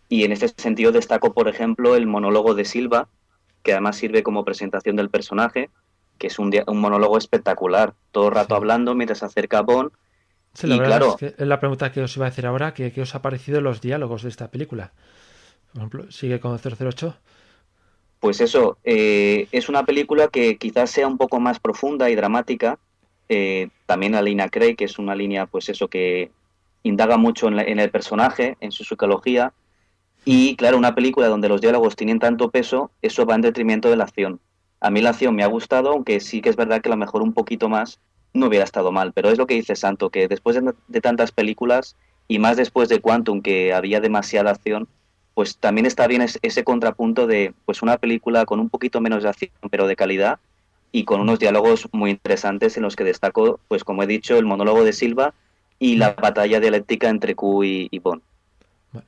Y 0.09 0.25
en 0.25 0.33
este 0.33 0.49
sentido 0.57 0.93
destaco, 0.93 1.33
por 1.35 1.49
ejemplo, 1.49 1.97
el 1.97 2.07
monólogo 2.07 2.55
de 2.55 2.65
Silva, 2.65 3.09
que 3.63 3.73
además 3.73 3.97
sirve 3.97 4.23
como 4.23 4.45
presentación 4.45 4.95
del 4.97 5.11
personaje, 5.11 5.71
que 6.19 6.29
es 6.29 6.39
un, 6.39 6.53
un 6.67 6.81
monólogo 6.81 7.19
espectacular. 7.19 7.95
Todo 8.13 8.29
el 8.29 8.35
rato 8.35 8.55
Sí. 8.55 8.57
hablando 8.57 8.95
mientras 8.95 9.19
se 9.19 9.25
acerca 9.27 9.59
a 9.59 9.63
Bond. 9.63 9.91
Sí, 10.55 10.67
la 10.69 10.77
Y 10.77 10.81
claro. 10.81 11.11
es 11.11 11.17
que 11.17 11.27
es 11.43 11.47
la 11.49 11.61
pregunta 11.61 11.93
que 11.93 12.01
os 12.03 12.17
iba 12.17 12.27
a 12.27 12.29
hacer 12.29 12.47
ahora, 12.47 12.73
que, 12.73 12.93
¿qué 12.93 13.03
os 13.03 13.15
ha 13.15 13.23
parecido 13.23 13.61
los 13.61 13.81
diálogos 13.81 14.23
de 14.23 14.29
esta 14.31 14.51
película? 14.51 14.93
Por 15.73 15.79
ejemplo, 15.79 16.11
sigue 16.11 16.41
con 16.41 16.59
008. 16.59 17.17
Pues 18.21 18.41
eso, 18.41 18.79
eh, 18.85 19.49
es 19.53 19.69
una 19.69 19.85
película 19.85 20.29
que 20.29 20.57
quizás 20.57 20.91
sea 20.91 21.07
un 21.07 21.19
poco 21.19 21.39
más 21.41 21.61
profunda 21.61 22.09
y 22.11 22.15
dramática. 22.15 22.79
Eh, 23.29 23.69
también 23.87 24.13
la 24.13 24.23
línea 24.23 24.49
Craig, 24.49 24.77
que 24.77 24.85
es 24.85 24.99
una 24.99 25.15
línea, 25.15 25.47
pues 25.47 25.69
eso, 25.69 25.89
que 25.89 26.31
indaga 26.83 27.17
mucho 27.17 27.49
en, 27.49 27.79
el 27.81 27.91
personaje, 27.91 28.57
en 28.61 28.73
su 28.73 28.85
psicología. 28.85 29.53
Y 30.25 30.57
claro, 30.57 30.77
una 30.79 30.95
película 30.95 31.29
donde 31.29 31.49
los 31.49 31.61
diálogos 31.61 31.97
tienen 31.97 32.19
tanto 32.19 32.51
peso, 32.51 32.91
eso 33.03 33.27
va 33.27 33.35
en 33.35 33.43
detrimento 33.43 33.91
de 33.91 33.97
la 33.97 34.05
acción. 34.05 34.41
A 34.81 34.91
mí 34.91 35.01
la 35.01 35.11
acción 35.11 35.35
me 35.35 35.43
ha 35.43 35.49
gustado, 35.49 35.91
aunque 35.91 36.21
sí 36.21 36.41
que 36.41 36.51
es 36.51 36.57
verdad 36.57 36.81
que 36.81 36.89
a 36.89 36.91
lo 36.91 36.97
mejor 36.97 37.23
un 37.23 37.33
poquito 37.33 37.69
más 37.69 38.01
no 38.33 38.47
hubiera 38.47 38.65
estado 38.65 38.93
mal. 38.93 39.13
Pero 39.13 39.31
es 39.31 39.39
lo 39.39 39.47
que 39.47 39.55
dice 39.55 39.75
Santo, 39.75 40.11
que 40.11 40.29
después 40.29 40.57
de, 40.57 40.75
de 40.89 41.01
tantas 41.01 41.33
películas, 41.33 41.97
y 42.29 42.39
más 42.39 42.57
después 42.57 42.89
de 42.89 43.01
Quantum, 43.01 43.41
que 43.41 43.73
había 43.73 44.01
demasiada 44.01 44.51
acción, 44.51 44.89
pues 45.35 45.59
también 45.59 45.87
está 45.87 46.07
bien 46.07 46.23
es- 46.23 46.39
ese 46.43 46.65
contrapunto 46.65 47.27
de 47.27 47.55
pues 47.65 47.83
una 47.83 47.99
película 47.99 48.45
con 48.47 48.59
un 48.59 48.69
poquito 48.71 49.01
menos 49.01 49.23
de 49.23 49.29
acción, 49.29 49.51
pero 49.71 49.87
de 49.87 49.97
calidad 49.97 50.39
y 50.97 51.05
con 51.05 51.21
unos 51.21 51.39
diálogos 51.39 51.91
muy 51.93 52.11
interesantes 52.11 52.79
en 52.79 52.83
los 52.83 52.97
que 52.97 53.05
destaco, 53.05 53.61
pues 53.69 53.85
como 53.85 54.03
he 54.03 54.07
dicho, 54.07 54.39
el 54.39 54.47
monólogo 54.47 54.83
de 54.83 54.95
Silva 54.95 55.35
y 55.79 55.97
la 55.97 56.15
batalla 56.15 56.59
dialéctica 56.59 57.11
entre 57.11 57.35
Q 57.35 57.65
y, 57.65 57.89
y 57.91 57.99
Bond. 57.99 58.23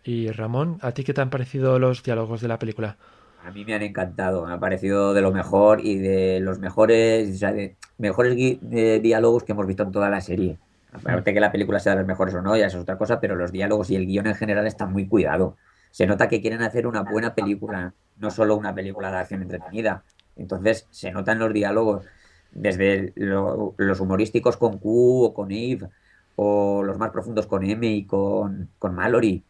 Y 0.04 0.30
Ramón, 0.30 0.76
¿a 0.82 0.92
ti 0.92 1.02
qué 1.02 1.14
te 1.14 1.22
han 1.22 1.30
parecido 1.30 1.78
los 1.78 2.02
diálogos 2.02 2.42
de 2.42 2.48
la 2.48 2.58
película? 2.58 2.98
A 3.42 3.50
mí 3.52 3.64
me 3.64 3.72
han 3.72 3.80
encantado, 3.80 4.44
me 4.44 4.52
ha 4.52 4.60
parecido 4.60 5.14
de 5.14 5.22
lo 5.22 5.32
mejor 5.32 5.80
y 5.82 5.96
de 5.96 6.40
los 6.40 6.58
mejores, 6.58 7.34
o 7.36 7.38
sea, 7.38 7.52
de 7.52 7.76
mejores 7.96 8.36
diálogos 8.36 9.44
que 9.44 9.52
hemos 9.52 9.66
visto 9.66 9.84
en 9.84 9.92
toda 9.92 10.10
la 10.10 10.20
serie. 10.20 10.58
Aparte 10.92 11.32
que 11.32 11.40
la 11.40 11.50
película 11.50 11.80
sea 11.80 11.92
de 11.92 12.00
las 12.00 12.06
mejores 12.06 12.34
o 12.34 12.42
no, 12.42 12.54
ya 12.54 12.66
es 12.66 12.74
otra 12.74 12.98
cosa, 12.98 13.18
pero 13.18 13.34
los 13.34 13.50
diálogos 13.50 13.88
y 13.90 13.96
el 13.96 14.04
guion 14.04 14.26
en 14.26 14.34
general 14.34 14.66
están 14.66 14.92
muy 14.92 15.06
cuidado. 15.06 15.56
Se 15.90 16.06
nota 16.06 16.28
que 16.28 16.42
quieren 16.42 16.60
hacer 16.60 16.86
una 16.86 17.00
buena 17.00 17.34
película, 17.34 17.94
no 18.18 18.30
solo 18.30 18.56
una 18.56 18.74
película 18.74 19.10
de 19.10 19.16
acción 19.16 19.40
entretenida. 19.40 20.04
Entonces 20.38 20.88
se 20.90 21.10
notan 21.12 21.38
los 21.40 21.52
diálogos, 21.52 22.06
desde 22.52 23.12
lo- 23.16 23.74
los 23.78 24.00
humorísticos 24.00 24.56
con 24.56 24.78
Q 24.78 25.24
o 25.26 25.34
con 25.34 25.52
Eve, 25.52 25.90
o 26.36 26.82
los 26.84 26.98
más 26.98 27.10
profundos 27.10 27.46
con 27.46 27.64
M 27.64 27.86
y 27.88 28.06
con, 28.06 28.70
con 28.78 28.94
Mallory, 28.94 29.44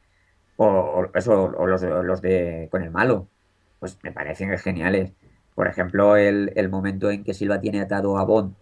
o, 0.56 0.66
o 0.66 1.10
eso, 1.14 1.44
o 1.44 1.66
los, 1.66 1.82
de 2.22 2.68
con 2.70 2.82
el 2.82 2.90
malo 2.90 3.30
pues 3.78 3.98
me 4.02 4.12
parecen 4.12 4.56
geniales. 4.58 5.14
Por 5.54 5.68
ejemplo, 5.68 6.16
el, 6.16 6.52
el 6.56 6.68
momento 6.68 7.10
en 7.10 7.24
que 7.24 7.34
Silva 7.34 7.60
tiene 7.60 7.80
atado 7.80 8.18
a 8.18 8.24
Bond 8.24 8.56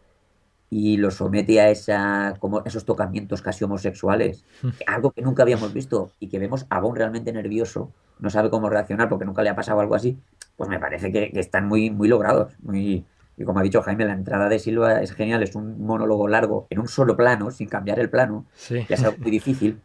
y 0.71 0.97
lo 0.99 1.11
somete 1.11 1.61
a 1.61 1.71
esa, 1.71 2.35
como 2.41 2.65
esos 2.65 2.85
tocamientos 2.85 3.43
casi 3.43 3.65
homosexuales, 3.65 4.47
algo 4.87 5.13
que 5.13 5.23
nunca 5.23 5.43
habíamos 5.45 5.73
visto 5.73 6.15
y 6.21 6.29
que 6.29 6.39
vemos 6.39 6.67
a 6.71 6.81
Bond 6.81 6.99
realmente 6.99 7.33
nervioso, 7.33 7.95
no 8.19 8.31
sabe 8.31 8.51
cómo 8.51 8.69
reaccionar 8.71 9.09
porque 9.09 9.25
nunca 9.27 9.43
le 9.43 9.51
ha 9.51 9.57
pasado 9.57 9.81
algo 9.81 9.95
así, 9.95 10.21
pues 10.57 10.69
me 10.71 10.79
parece 10.81 11.13
que, 11.13 11.31
que 11.33 11.41
están 11.41 11.67
muy, 11.69 11.91
muy 11.91 12.09
logrados. 12.09 12.55
Muy, 12.63 13.05
y 13.37 13.45
como 13.45 13.59
ha 13.61 13.63
dicho 13.63 13.83
Jaime, 13.83 14.05
la 14.07 14.15
entrada 14.15 14.49
de 14.49 14.59
Silva 14.59 15.03
es 15.03 15.13
genial, 15.13 15.43
es 15.43 15.55
un 15.55 15.85
monólogo 15.85 16.27
largo, 16.29 16.67
en 16.71 16.79
un 16.81 16.89
solo 16.89 17.17
plano, 17.17 17.51
sin 17.51 17.69
cambiar 17.69 17.99
el 17.99 18.09
plano, 18.11 18.47
Sí. 18.55 18.85
que 18.87 18.95
es 18.95 19.05
algo 19.05 19.19
muy 19.19 19.31
difícil 19.31 19.81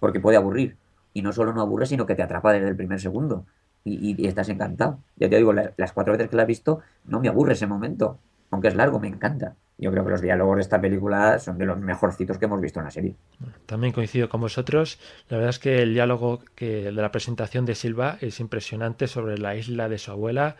porque 0.00 0.20
puede 0.20 0.36
aburrir. 0.36 0.76
Y 1.14 1.22
no 1.22 1.32
solo 1.32 1.52
no 1.52 1.60
aburre, 1.62 1.86
sino 1.86 2.06
que 2.06 2.14
te 2.14 2.22
atrapa 2.22 2.52
desde 2.52 2.68
el 2.68 2.76
primer 2.76 3.00
segundo. 3.00 3.46
Y, 3.84 4.10
y- 4.12 4.14
y 4.18 4.26
estás 4.26 4.48
encantado. 4.48 4.98
Ya 5.16 5.28
te 5.30 5.36
digo, 5.36 5.52
la- 5.52 5.72
las 5.76 5.92
cuatro 5.92 6.12
veces 6.12 6.28
que 6.28 6.36
la 6.36 6.42
he 6.42 6.46
visto, 6.46 6.80
no 7.06 7.20
me 7.20 7.28
aburre 7.28 7.52
ese 7.54 7.66
momento. 7.66 8.18
Aunque 8.50 8.68
es 8.68 8.74
largo, 8.74 8.98
me 9.00 9.08
encanta. 9.08 9.54
Yo 9.78 9.92
creo 9.92 10.04
que 10.04 10.10
los 10.10 10.20
diálogos 10.20 10.56
de 10.56 10.62
esta 10.62 10.80
película 10.80 11.38
son 11.38 11.56
de 11.56 11.64
los 11.64 11.78
mejorcitos 11.78 12.36
que 12.36 12.46
hemos 12.46 12.60
visto 12.60 12.80
en 12.80 12.84
la 12.86 12.90
serie. 12.90 13.14
También 13.64 13.92
coincido 13.92 14.28
con 14.28 14.40
vosotros. 14.40 14.98
La 15.28 15.36
verdad 15.36 15.50
es 15.50 15.60
que 15.60 15.82
el 15.82 15.94
diálogo 15.94 16.40
que, 16.56 16.84
de 16.84 16.92
la 16.92 17.12
presentación 17.12 17.64
de 17.64 17.76
Silva 17.76 18.18
es 18.20 18.40
impresionante 18.40 19.06
sobre 19.06 19.38
la 19.38 19.54
isla 19.54 19.88
de 19.88 19.98
su 19.98 20.10
abuela. 20.10 20.56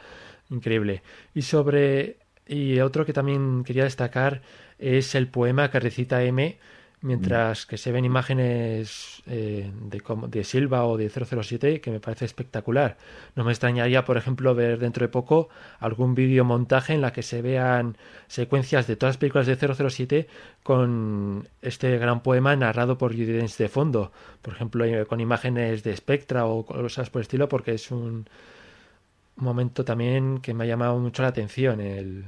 Increíble. 0.51 1.03
Y 1.35 1.43
sobre. 1.43 2.19
Y 2.47 2.79
otro 2.81 3.05
que 3.05 3.13
también 3.13 3.65
quería 3.65 3.85
destacar 3.85 4.41
es 4.79 5.15
el 5.17 5.27
poema 5.29 5.71
que 5.71 5.81
recita 5.81 6.23
M 6.23 6.57
mientras 7.01 7.65
que 7.67 7.79
se 7.79 7.93
ven 7.93 8.05
imágenes 8.05 9.23
eh, 9.27 9.71
de, 9.83 10.03
de 10.29 10.45
Silva 10.45 10.85
o 10.85 10.97
de 10.97 11.09
007 11.09 11.81
que 11.81 11.91
me 11.91 12.01
parece 12.01 12.25
espectacular. 12.25 12.97
No 13.37 13.45
me 13.45 13.53
extrañaría, 13.53 14.05
por 14.05 14.17
ejemplo, 14.17 14.55
ver 14.55 14.79
dentro 14.79 15.05
de 15.07 15.09
poco 15.09 15.49
algún 15.79 16.15
vídeo 16.15 16.45
montaje 16.45 16.95
en 16.95 17.01
la 17.01 17.13
que 17.13 17.23
se 17.23 17.41
vean 17.43 17.97
secuencias 18.27 18.87
de 18.87 18.97
todas 18.97 19.15
las 19.15 19.19
películas 19.19 19.47
de 19.47 19.57
007 19.57 20.29
con 20.63 21.49
este 21.63 21.99
gran 21.99 22.23
poema 22.23 22.57
narrado 22.57 22.99
por 22.99 23.13
Judi 23.13 23.27
Dench 23.27 23.57
de 23.57 23.69
fondo. 23.69 24.13
Por 24.43 24.55
ejemplo, 24.55 24.85
eh, 24.85 25.07
con 25.07 25.21
imágenes 25.21 25.83
de 25.85 25.97
Spectra 25.97 26.47
o 26.47 26.67
cosas 26.67 27.11
por 27.11 27.21
el 27.21 27.25
estilo, 27.25 27.49
porque 27.49 27.75
es 27.75 27.91
un 27.91 28.29
momento 29.37 29.85
también 29.85 30.39
que 30.41 30.53
me 30.55 30.65
ha 30.65 30.67
llamado 30.67 30.99
mucho 30.99 31.23
la 31.23 31.29
atención. 31.29 31.81
El, 31.81 32.25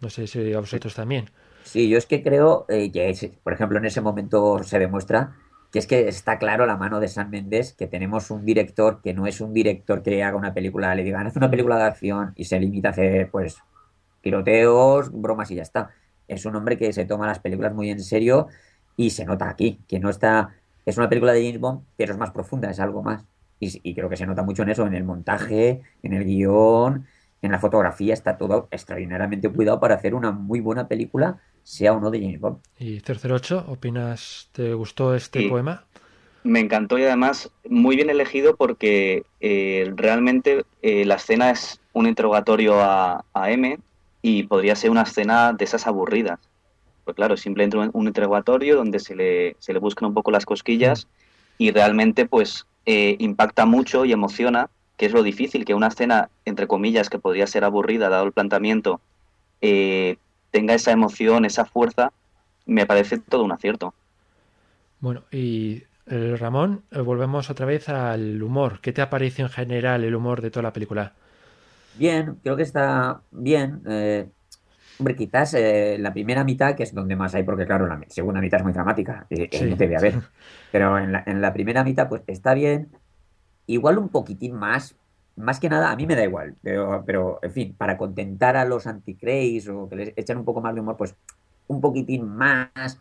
no 0.00 0.10
sé 0.10 0.26
si 0.26 0.52
a 0.52 0.60
vosotros 0.60 0.94
también. 0.94 1.30
Sí, 1.64 1.88
yo 1.88 1.98
es 1.98 2.06
que 2.06 2.22
creo 2.22 2.66
eh, 2.68 2.92
que, 2.92 3.32
por 3.42 3.52
ejemplo, 3.52 3.78
en 3.78 3.86
ese 3.86 4.00
momento 4.00 4.62
se 4.62 4.78
demuestra 4.78 5.34
que 5.72 5.80
es 5.80 5.88
que 5.88 6.06
está 6.06 6.38
claro 6.38 6.66
la 6.66 6.76
mano 6.76 7.00
de 7.00 7.08
San 7.08 7.30
Méndez, 7.30 7.72
que 7.72 7.88
tenemos 7.88 8.30
un 8.30 8.44
director 8.44 9.00
que 9.02 9.12
no 9.12 9.26
es 9.26 9.40
un 9.40 9.52
director 9.52 10.02
que 10.04 10.22
haga 10.22 10.36
una 10.36 10.54
película, 10.54 10.94
le 10.94 11.02
digan, 11.02 11.26
haz 11.26 11.34
una 11.34 11.50
película 11.50 11.76
de 11.78 11.82
acción 11.82 12.32
y 12.36 12.44
se 12.44 12.60
limita 12.60 12.88
a 12.88 12.92
hacer, 12.92 13.28
pues, 13.28 13.56
tiroteos, 14.20 15.10
bromas 15.10 15.50
y 15.50 15.56
ya 15.56 15.62
está. 15.62 15.90
Es 16.28 16.46
un 16.46 16.54
hombre 16.54 16.78
que 16.78 16.92
se 16.92 17.06
toma 17.06 17.26
las 17.26 17.40
películas 17.40 17.74
muy 17.74 17.90
en 17.90 18.00
serio 18.00 18.46
y 18.96 19.10
se 19.10 19.24
nota 19.24 19.48
aquí, 19.48 19.80
que 19.88 19.98
no 19.98 20.10
está... 20.10 20.54
Es 20.86 20.96
una 20.96 21.08
película 21.08 21.32
de 21.32 21.44
James 21.44 21.60
Bond, 21.60 21.82
pero 21.96 22.12
es 22.12 22.18
más 22.20 22.30
profunda, 22.30 22.70
es 22.70 22.78
algo 22.78 23.02
más. 23.02 23.24
Y, 23.58 23.80
y 23.82 23.94
creo 23.94 24.08
que 24.08 24.16
se 24.16 24.26
nota 24.26 24.44
mucho 24.44 24.62
en 24.62 24.68
eso, 24.68 24.86
en 24.86 24.94
el 24.94 25.02
montaje, 25.02 25.82
en 26.04 26.12
el 26.12 26.24
guion, 26.24 27.06
en 27.42 27.50
la 27.50 27.58
fotografía, 27.58 28.14
está 28.14 28.36
todo 28.38 28.68
extraordinariamente 28.70 29.48
cuidado 29.48 29.80
para 29.80 29.96
hacer 29.96 30.14
una 30.14 30.30
muy 30.30 30.60
buena 30.60 30.86
película, 30.86 31.40
sea 31.64 31.92
o 31.94 32.00
no 32.00 32.10
de 32.12 32.20
James 32.20 32.40
Bond. 32.40 32.58
¿Y 32.78 33.00
008, 33.00 33.64
opinas, 33.68 34.48
te 34.52 34.74
gustó 34.74 35.14
este 35.14 35.42
Sí. 35.42 35.48
poema? 35.48 35.84
Me 36.44 36.60
encantó 36.60 36.98
y 36.98 37.04
además 37.04 37.50
muy 37.68 37.96
bien 37.96 38.10
elegido 38.10 38.54
porque 38.56 39.24
eh, 39.40 39.90
realmente 39.96 40.64
eh, 40.82 41.04
la 41.06 41.14
escena 41.14 41.50
es 41.50 41.80
un 41.94 42.06
interrogatorio 42.06 42.80
a, 42.82 43.24
a 43.32 43.50
M 43.50 43.78
y 44.22 44.42
podría 44.44 44.76
ser 44.76 44.90
una 44.90 45.02
escena 45.02 45.54
de 45.54 45.64
esas 45.64 45.86
aburridas. 45.86 46.38
Pues 47.04 47.16
claro, 47.16 47.36
simplemente 47.36 47.78
un, 47.78 47.90
un 47.94 48.06
interrogatorio 48.08 48.76
donde 48.76 48.98
se 49.00 49.16
le, 49.16 49.56
se 49.58 49.72
le 49.72 49.78
buscan 49.78 50.08
un 50.08 50.14
poco 50.14 50.30
las 50.30 50.44
cosquillas 50.46 51.08
y 51.58 51.70
realmente 51.70 52.26
pues 52.26 52.66
eh, 52.86 53.16
impacta 53.20 53.64
mucho 53.66 54.04
y 54.04 54.12
emociona, 54.12 54.68
que 54.98 55.06
es 55.06 55.12
lo 55.12 55.22
difícil, 55.22 55.64
que 55.64 55.74
una 55.74 55.88
escena, 55.88 56.30
entre 56.44 56.66
comillas, 56.66 57.08
que 57.10 57.18
podría 57.18 57.46
ser 57.46 57.64
aburrida 57.64 58.10
dado 58.10 58.24
el 58.24 58.32
planteamiento, 58.32 59.00
eh, 59.60 60.16
tenga 60.54 60.72
esa 60.74 60.92
emoción, 60.92 61.44
esa 61.44 61.64
fuerza, 61.64 62.12
me 62.64 62.86
parece 62.86 63.18
todo 63.18 63.42
un 63.42 63.50
acierto. 63.50 63.92
Bueno, 65.00 65.24
y 65.32 65.82
eh, 66.06 66.36
Ramón, 66.38 66.82
eh, 66.92 67.00
volvemos 67.00 67.50
otra 67.50 67.66
vez 67.66 67.88
al 67.88 68.40
humor. 68.40 68.78
¿Qué 68.80 68.92
te 68.92 69.02
ha 69.02 69.10
parecido 69.10 69.48
en 69.48 69.52
general 69.52 70.04
el 70.04 70.14
humor 70.14 70.40
de 70.42 70.52
toda 70.52 70.62
la 70.62 70.72
película? 70.72 71.12
Bien, 71.98 72.36
creo 72.40 72.54
que 72.56 72.62
está 72.62 73.20
bien. 73.32 73.82
Eh, 73.88 74.28
hombre, 75.00 75.16
quizás 75.16 75.54
eh, 75.54 75.96
la 75.98 76.12
primera 76.12 76.44
mitad, 76.44 76.76
que 76.76 76.84
es 76.84 76.94
donde 76.94 77.16
más 77.16 77.34
hay, 77.34 77.42
porque 77.42 77.66
claro, 77.66 77.88
la 77.88 78.00
segunda 78.06 78.40
mitad 78.40 78.60
es 78.60 78.64
muy 78.64 78.72
dramática, 78.72 79.26
Sí. 79.28 79.48
no 79.68 79.76
te 79.76 79.86
voy 79.86 79.96
a 79.96 80.00
ver. 80.00 80.14
Pero 80.70 80.96
en 80.98 81.10
la, 81.10 81.24
en 81.26 81.40
la 81.40 81.52
primera 81.52 81.82
mitad, 81.82 82.08
pues 82.08 82.22
está 82.28 82.54
bien. 82.54 82.88
Igual 83.66 83.98
un 83.98 84.08
poquitín 84.08 84.54
más. 84.54 84.94
Más 85.36 85.58
que 85.58 85.68
nada, 85.68 85.90
a 85.90 85.96
mí 85.96 86.06
me 86.06 86.14
da 86.14 86.24
igual. 86.24 86.54
Pero, 86.62 87.02
pero 87.04 87.38
en 87.42 87.50
fin, 87.50 87.74
para 87.76 87.96
contentar 87.96 88.56
a 88.56 88.64
los 88.64 88.86
anticreis 88.86 89.68
o 89.68 89.88
que 89.88 89.96
les 89.96 90.12
echan 90.16 90.38
un 90.38 90.44
poco 90.44 90.60
más 90.60 90.74
de 90.74 90.80
humor, 90.80 90.96
pues 90.96 91.14
un 91.66 91.80
poquitín 91.80 92.28
más, 92.28 92.98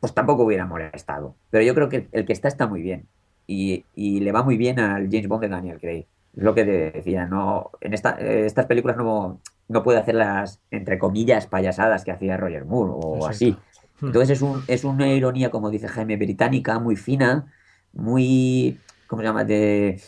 pues 0.00 0.12
tampoco 0.12 0.44
hubiera 0.44 0.66
molestado. 0.66 1.34
Pero 1.50 1.64
yo 1.64 1.74
creo 1.74 1.88
que 1.88 2.08
el 2.12 2.26
que 2.26 2.32
está 2.32 2.48
está 2.48 2.66
muy 2.66 2.82
bien. 2.82 3.06
Y, 3.46 3.84
y 3.94 4.20
le 4.20 4.32
va 4.32 4.42
muy 4.42 4.56
bien 4.56 4.80
al 4.80 5.08
James 5.10 5.28
Bond 5.28 5.42
de 5.42 5.48
Daniel 5.48 5.78
Craig. 5.80 6.06
Es 6.36 6.42
lo 6.42 6.54
que 6.54 6.64
te 6.64 6.90
decía, 6.90 7.26
no, 7.26 7.70
en 7.80 7.94
esta, 7.94 8.10
estas 8.20 8.66
películas 8.66 8.96
no, 8.96 9.40
no 9.68 9.82
puede 9.82 9.98
hacer 9.98 10.16
las, 10.16 10.60
entre 10.70 10.98
comillas, 10.98 11.46
payasadas 11.46 12.04
que 12.04 12.10
hacía 12.10 12.36
Roger 12.36 12.64
Moore 12.64 12.92
o 12.94 13.14
Exacto. 13.16 13.30
así. 13.30 13.56
Entonces 14.02 14.30
es, 14.30 14.42
un, 14.42 14.62
es 14.68 14.84
una 14.84 15.08
ironía, 15.08 15.50
como 15.50 15.70
dice 15.70 15.88
Jaime, 15.88 16.18
británica, 16.18 16.78
muy 16.78 16.96
fina, 16.96 17.46
muy, 17.94 18.78
¿cómo 19.06 19.22
se 19.22 19.28
llama? 19.28 19.44
De, 19.44 20.00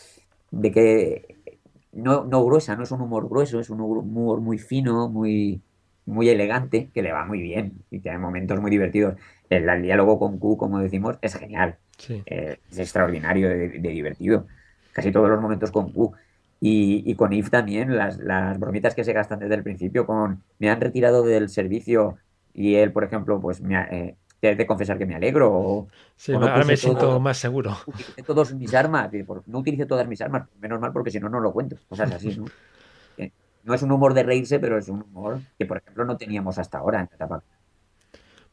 de 0.51 0.71
que 0.71 1.28
no, 1.93 2.25
no 2.25 2.43
gruesa, 2.45 2.75
no 2.75 2.83
es 2.83 2.91
un 2.91 3.01
humor 3.01 3.27
grueso, 3.29 3.59
es 3.59 3.69
un 3.69 3.81
humor 3.81 4.41
muy 4.41 4.57
fino, 4.57 5.09
muy, 5.09 5.61
muy 6.05 6.29
elegante, 6.29 6.89
que 6.93 7.01
le 7.01 7.11
va 7.11 7.25
muy 7.25 7.41
bien 7.41 7.73
y 7.91 7.99
tiene 7.99 8.17
momentos 8.19 8.59
muy 8.61 8.71
divertidos. 8.71 9.15
El, 9.49 9.67
el 9.67 9.81
diálogo 9.81 10.19
con 10.19 10.37
Q, 10.37 10.57
como 10.57 10.79
decimos, 10.79 11.17
es 11.21 11.35
genial, 11.35 11.77
Sí. 11.97 12.21
eh, 12.27 12.57
es 12.71 12.79
extraordinario 12.79 13.49
de, 13.49 13.69
de 13.69 13.89
divertido. 13.89 14.47
Casi 14.93 15.11
todos 15.11 15.29
los 15.29 15.41
momentos 15.41 15.71
con 15.71 15.91
Q. 15.91 16.13
Y, 16.61 17.03
y 17.09 17.15
con 17.15 17.31
If 17.31 17.49
también, 17.49 17.95
las, 17.95 18.17
las 18.17 18.59
bromitas 18.59 18.93
que 18.93 19.03
se 19.05 19.13
gastan 19.13 19.39
desde 19.39 19.55
el 19.55 19.63
principio, 19.63 20.05
con 20.05 20.41
me 20.59 20.69
han 20.69 20.81
retirado 20.81 21.23
del 21.23 21.47
servicio 21.49 22.17
y 22.53 22.75
él, 22.75 22.91
por 22.91 23.03
ejemplo, 23.05 23.39
pues 23.39 23.61
me 23.61 23.77
ha, 23.77 23.83
eh, 23.85 24.15
te 24.39 24.65
confesar 24.65 24.97
que 24.97 25.05
me 25.05 25.15
alegro. 25.15 25.51
O, 25.51 25.87
Sí, 26.15 26.33
o 26.33 26.39
no 26.39 26.47
ahora 26.47 26.65
me 26.65 26.75
siento 26.77 26.99
todo- 26.99 27.19
más 27.19 27.37
seguro. 27.37 27.77
utilicé 27.85 28.23
todas 28.23 28.53
mis 28.53 28.73
armas, 28.73 29.09
no 29.47 29.59
utilicé 29.59 29.85
todas 29.85 30.07
mis 30.07 30.21
armas, 30.21 30.47
menos 30.59 30.79
mal 30.79 30.91
porque 30.93 31.11
si 31.11 31.19
no, 31.19 31.29
no 31.29 31.39
lo 31.39 31.51
cuento. 31.51 31.77
Cosas 31.87 32.11
así, 32.11 32.29
¿no? 32.35 32.45
No 33.63 33.73
es 33.73 33.83
un 33.83 33.91
humor 33.91 34.13
de 34.13 34.23
reírse, 34.23 34.57
pero 34.57 34.77
es 34.77 34.87
un 34.87 35.01
humor 35.01 35.41
que, 35.57 35.65
por 35.65 35.77
ejemplo, 35.77 36.05
no 36.05 36.15
teníamos 36.15 36.57
hasta 36.57 36.77
ahora 36.77 37.01
en 37.01 37.07
la 37.11 37.15
etapa. 37.15 37.43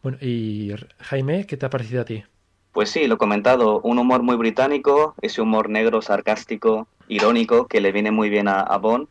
Bueno, 0.02 0.18
y 0.20 0.72
Jaime, 0.98 1.46
¿qué 1.46 1.56
te 1.56 1.64
ha 1.64 1.70
parecido 1.70 2.02
a 2.02 2.04
ti? 2.04 2.24
Pues 2.72 2.90
sí, 2.90 3.06
lo 3.06 3.14
he 3.14 3.18
comentado, 3.18 3.80
un 3.80 3.98
humor 3.98 4.22
muy 4.22 4.36
británico, 4.36 5.14
ese 5.22 5.40
humor 5.40 5.70
negro, 5.70 6.02
sarcástico, 6.02 6.88
irónico, 7.08 7.66
que 7.68 7.80
le 7.80 7.92
viene 7.92 8.10
muy 8.10 8.28
bien 8.28 8.48
a, 8.48 8.60
a 8.60 8.78
Bond. 8.78 9.08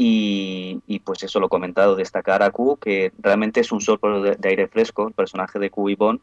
Y, 0.00 1.00
pues 1.04 1.24
eso 1.24 1.40
lo 1.40 1.48
comentado, 1.48 1.96
destacar 1.96 2.44
a 2.44 2.52
Q, 2.52 2.78
que 2.80 3.10
realmente 3.18 3.58
es 3.60 3.72
un 3.72 3.80
soplo 3.80 4.22
de, 4.22 4.36
de 4.36 4.48
aire 4.48 4.68
fresco, 4.68 5.08
el 5.08 5.12
personaje 5.12 5.58
de 5.58 5.70
Q 5.70 5.90
y 5.90 5.96
Bond. 5.96 6.20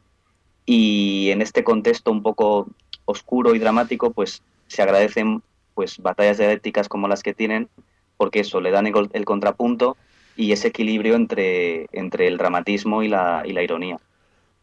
Y 0.65 1.30
en 1.32 1.41
este 1.41 1.65
contexto 1.65 2.09
un 2.09 2.23
poco 2.23 2.69
oscuro 3.03 3.53
y 3.53 3.59
dramático, 3.59 4.11
pues 4.11 4.41
se 4.67 4.82
agradecen 4.82 5.43
pues 5.73 5.99
batallas 5.99 6.38
dialécticas 6.38 6.88
como 6.88 7.09
las 7.09 7.21
que 7.21 7.34
tienen, 7.34 7.67
porque 8.15 8.39
eso, 8.39 8.61
le 8.61 8.71
dan 8.71 8.88
el, 8.88 9.26
contrapunto 9.26 9.97
y 10.38 10.53
ese 10.53 10.69
equilibrio 10.69 11.15
entre, 11.15 11.88
entre 11.91 12.28
el 12.28 12.38
dramatismo 12.38 13.03
y 13.03 13.09
la, 13.09 13.43
y 13.45 13.51
la 13.51 13.61
ironía. 13.61 13.99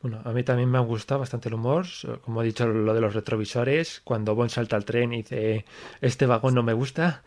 Bueno, 0.01 0.21
a 0.25 0.33
mí 0.33 0.43
también 0.43 0.71
me 0.71 0.79
ha 0.79 0.81
gustado 0.81 1.21
bastante 1.21 1.49
el 1.49 1.55
humor, 1.55 1.87
como 2.23 2.43
he 2.43 2.47
dicho, 2.47 2.67
lo 2.67 2.95
de 2.95 3.01
los 3.01 3.15
retrovisores, 3.15 4.01
cuando 4.03 4.35
Bond 4.35 4.51
salta 4.51 4.75
al 4.75 4.85
tren 4.85 5.13
y 5.13 5.19
dice, 5.19 5.65
este 6.01 6.27
vagón 6.27 6.55
no 6.55 6.63
me 6.63 6.73
gusta, 6.73 7.23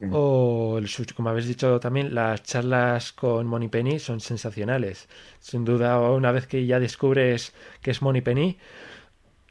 Mm. 0.00 0.18
o 0.18 0.78
el 0.78 0.88
como 1.16 1.30
habéis 1.30 1.46
dicho 1.48 1.80
también, 1.80 2.14
las 2.14 2.42
charlas 2.42 3.12
con 3.12 3.46
Moneypenny 3.46 3.98
son 3.98 4.20
sensacionales. 4.20 5.08
Sin 5.40 5.64
duda, 5.64 6.00
una 6.00 6.32
vez 6.32 6.46
que 6.46 6.66
ya 6.66 6.80
descubres 6.80 7.52
que 7.82 7.90
es 7.90 8.02
Moneypenny, 8.02 8.58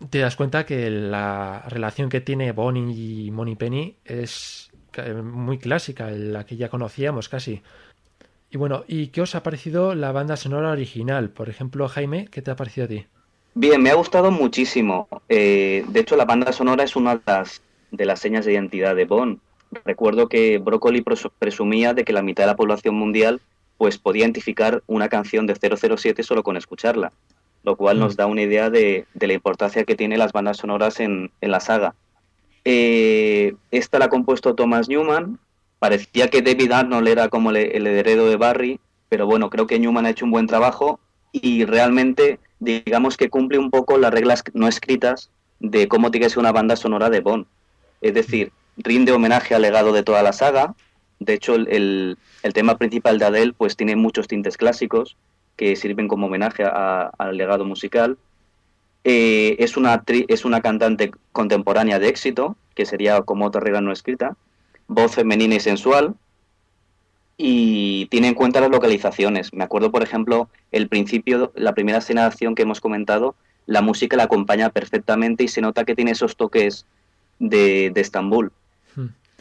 te 0.10 0.20
das 0.20 0.36
cuenta 0.36 0.66
que 0.66 0.90
la 0.90 1.64
relación 1.70 2.10
que 2.10 2.22
tiene 2.22 2.52
Bonnie 2.52 3.26
y 3.28 3.32
Moneypenny 3.32 3.98
es 4.06 4.72
ca- 4.92 5.06
muy 5.24 5.58
clásica, 5.60 6.10
la 6.12 6.46
que 6.46 6.56
ya 6.58 6.70
conocíamos 6.70 7.30
casi. 7.30 7.64
Y 8.52 8.58
bueno, 8.58 8.86
¿y 8.88 9.08
qué 9.10 9.22
os 9.22 9.36
ha 9.36 9.44
parecido 9.44 9.96
la 9.96 10.12
banda 10.14 10.38
sonora 10.38 10.72
original? 10.72 11.32
Por 11.32 11.50
ejemplo, 11.50 11.88
Jaime, 11.90 12.28
¿qué 12.32 12.42
te 12.42 12.52
ha 12.52 12.58
parecido 12.58 12.86
a 12.86 12.90
ti? 12.90 13.08
Bien, 13.54 13.82
me 13.82 13.90
ha 13.90 13.96
gustado 13.96 14.32
muchísimo. 14.32 15.08
Eh, 15.28 15.84
de 15.88 16.00
hecho, 16.00 16.16
la 16.16 16.26
banda 16.26 16.52
sonora 16.54 16.84
es 16.84 16.96
una 16.96 17.16
de 17.16 17.22
las, 17.26 17.64
de 17.92 18.06
las 18.06 18.20
señas 18.20 18.46
de 18.46 18.54
identidad 18.54 18.96
de 18.96 19.06
Bond. 19.06 19.40
Recuerdo 19.86 20.28
que 20.30 20.58
Broccoli 20.60 21.02
pres- 21.02 21.30
presumía 21.40 21.94
de 21.94 22.04
que 22.06 22.14
la 22.14 22.22
mitad 22.22 22.44
de 22.44 22.48
la 22.48 22.56
población 22.56 22.96
mundial 22.96 23.42
pues 23.78 23.98
podía 23.98 24.24
identificar 24.24 24.82
una 24.88 25.08
canción 25.10 25.46
de 25.46 25.56
007 25.56 26.24
solo 26.24 26.42
con 26.44 26.58
escucharla, 26.58 27.12
lo 27.64 27.76
cual 27.76 27.98
Mm. 27.98 28.00
nos 28.00 28.16
da 28.16 28.26
una 28.26 28.42
idea 28.42 28.70
de, 28.70 29.06
de 29.14 29.28
la 29.28 29.34
importancia 29.34 29.84
que 29.84 29.96
tienen 29.96 30.20
las 30.20 30.32
bandas 30.34 30.58
sonoras 30.58 31.00
en, 31.00 31.32
en 31.42 31.52
la 31.52 31.60
saga. 31.60 31.94
Eh, 32.66 33.56
esta 33.72 34.00
la 34.00 34.06
ha 34.06 34.10
compuesto 34.10 34.56
Thomas 34.56 34.90
Newman. 34.90 35.40
Parecía 35.80 36.30
que 36.30 36.42
David 36.42 36.72
Arnold 36.72 37.08
era 37.08 37.30
como 37.30 37.52
el, 37.52 37.58
el 37.58 37.86
heredero 37.88 38.26
de 38.28 38.36
Barry, 38.36 38.80
pero 39.10 39.28
bueno, 39.28 39.50
creo 39.50 39.68
que 39.68 39.78
Newman 39.80 40.06
ha 40.06 40.10
hecho 40.10 40.26
un 40.26 40.32
buen 40.32 40.48
trabajo 40.48 41.00
y 41.32 41.66
realmente 41.66 42.40
digamos 42.60 43.16
que 43.16 43.30
cumple 43.30 43.60
un 43.60 43.70
poco 43.70 43.98
las 44.00 44.12
reglas 44.12 44.44
no 44.54 44.68
escritas 44.68 45.30
de 45.60 45.88
cómo 45.88 46.10
tiene 46.10 46.26
que 46.26 46.30
ser 46.32 46.40
una 46.40 46.52
banda 46.52 46.76
sonora 46.76 47.10
de 47.12 47.20
Bond. 47.20 47.46
Es 48.02 48.14
decir, 48.16 48.52
rinde 48.78 49.12
homenaje 49.12 49.56
al 49.56 49.62
legado 49.62 49.92
de 49.92 50.04
toda 50.04 50.24
la 50.24 50.34
saga. 50.34 50.76
De 51.20 51.34
hecho, 51.34 51.56
el, 51.56 51.68
el- 52.44 52.54
tema 52.54 52.78
principal 52.78 53.20
de 53.20 53.26
Adele 53.26 53.54
pues 53.54 53.76
tiene 53.76 53.96
muchos 53.96 54.28
tintes 54.28 54.56
clásicos 54.58 55.18
que 55.56 55.76
sirven 55.76 56.08
como 56.08 56.28
homenaje 56.28 56.64
a- 56.64 57.12
al 57.18 57.36
legado 57.38 57.66
musical. 57.66 58.18
Eh, 59.04 59.56
es, 59.60 59.78
una 59.78 60.04
es 60.08 60.46
una 60.46 60.62
cantante 60.62 61.12
contemporánea 61.32 62.00
de 62.00 62.08
éxito, 62.10 62.56
que 62.76 62.86
sería 62.86 63.22
como 63.22 63.46
otra 63.46 63.62
regla 63.62 63.82
no 63.82 63.92
escrita. 63.92 64.36
Voz 64.88 65.16
femenina 65.16 65.56
y 65.56 65.60
sensual. 65.60 66.16
Y 67.38 68.08
tiene 68.08 68.30
en 68.30 68.34
cuenta 68.34 68.60
las 68.62 68.72
localizaciones. 68.72 69.54
Me 69.54 69.64
acuerdo, 69.64 69.92
por 69.92 70.02
ejemplo, 70.04 70.50
el 70.72 70.88
principio, 70.88 71.52
la 71.56 71.74
primera 71.74 72.00
escena 72.00 72.22
de 72.22 72.28
acción 72.28 72.56
que 72.56 72.64
hemos 72.64 72.82
comentado, 72.82 73.36
la 73.68 73.82
música 73.82 74.18
la 74.18 74.24
acompaña 74.24 74.70
perfectamente 74.70 75.44
y 75.44 75.48
se 75.48 75.62
nota 75.62 75.86
que 75.86 75.96
tiene 75.96 76.12
esos 76.12 76.36
toques 76.36 76.86
de, 77.40 77.92
de 77.94 78.02
Estambul. 78.02 78.52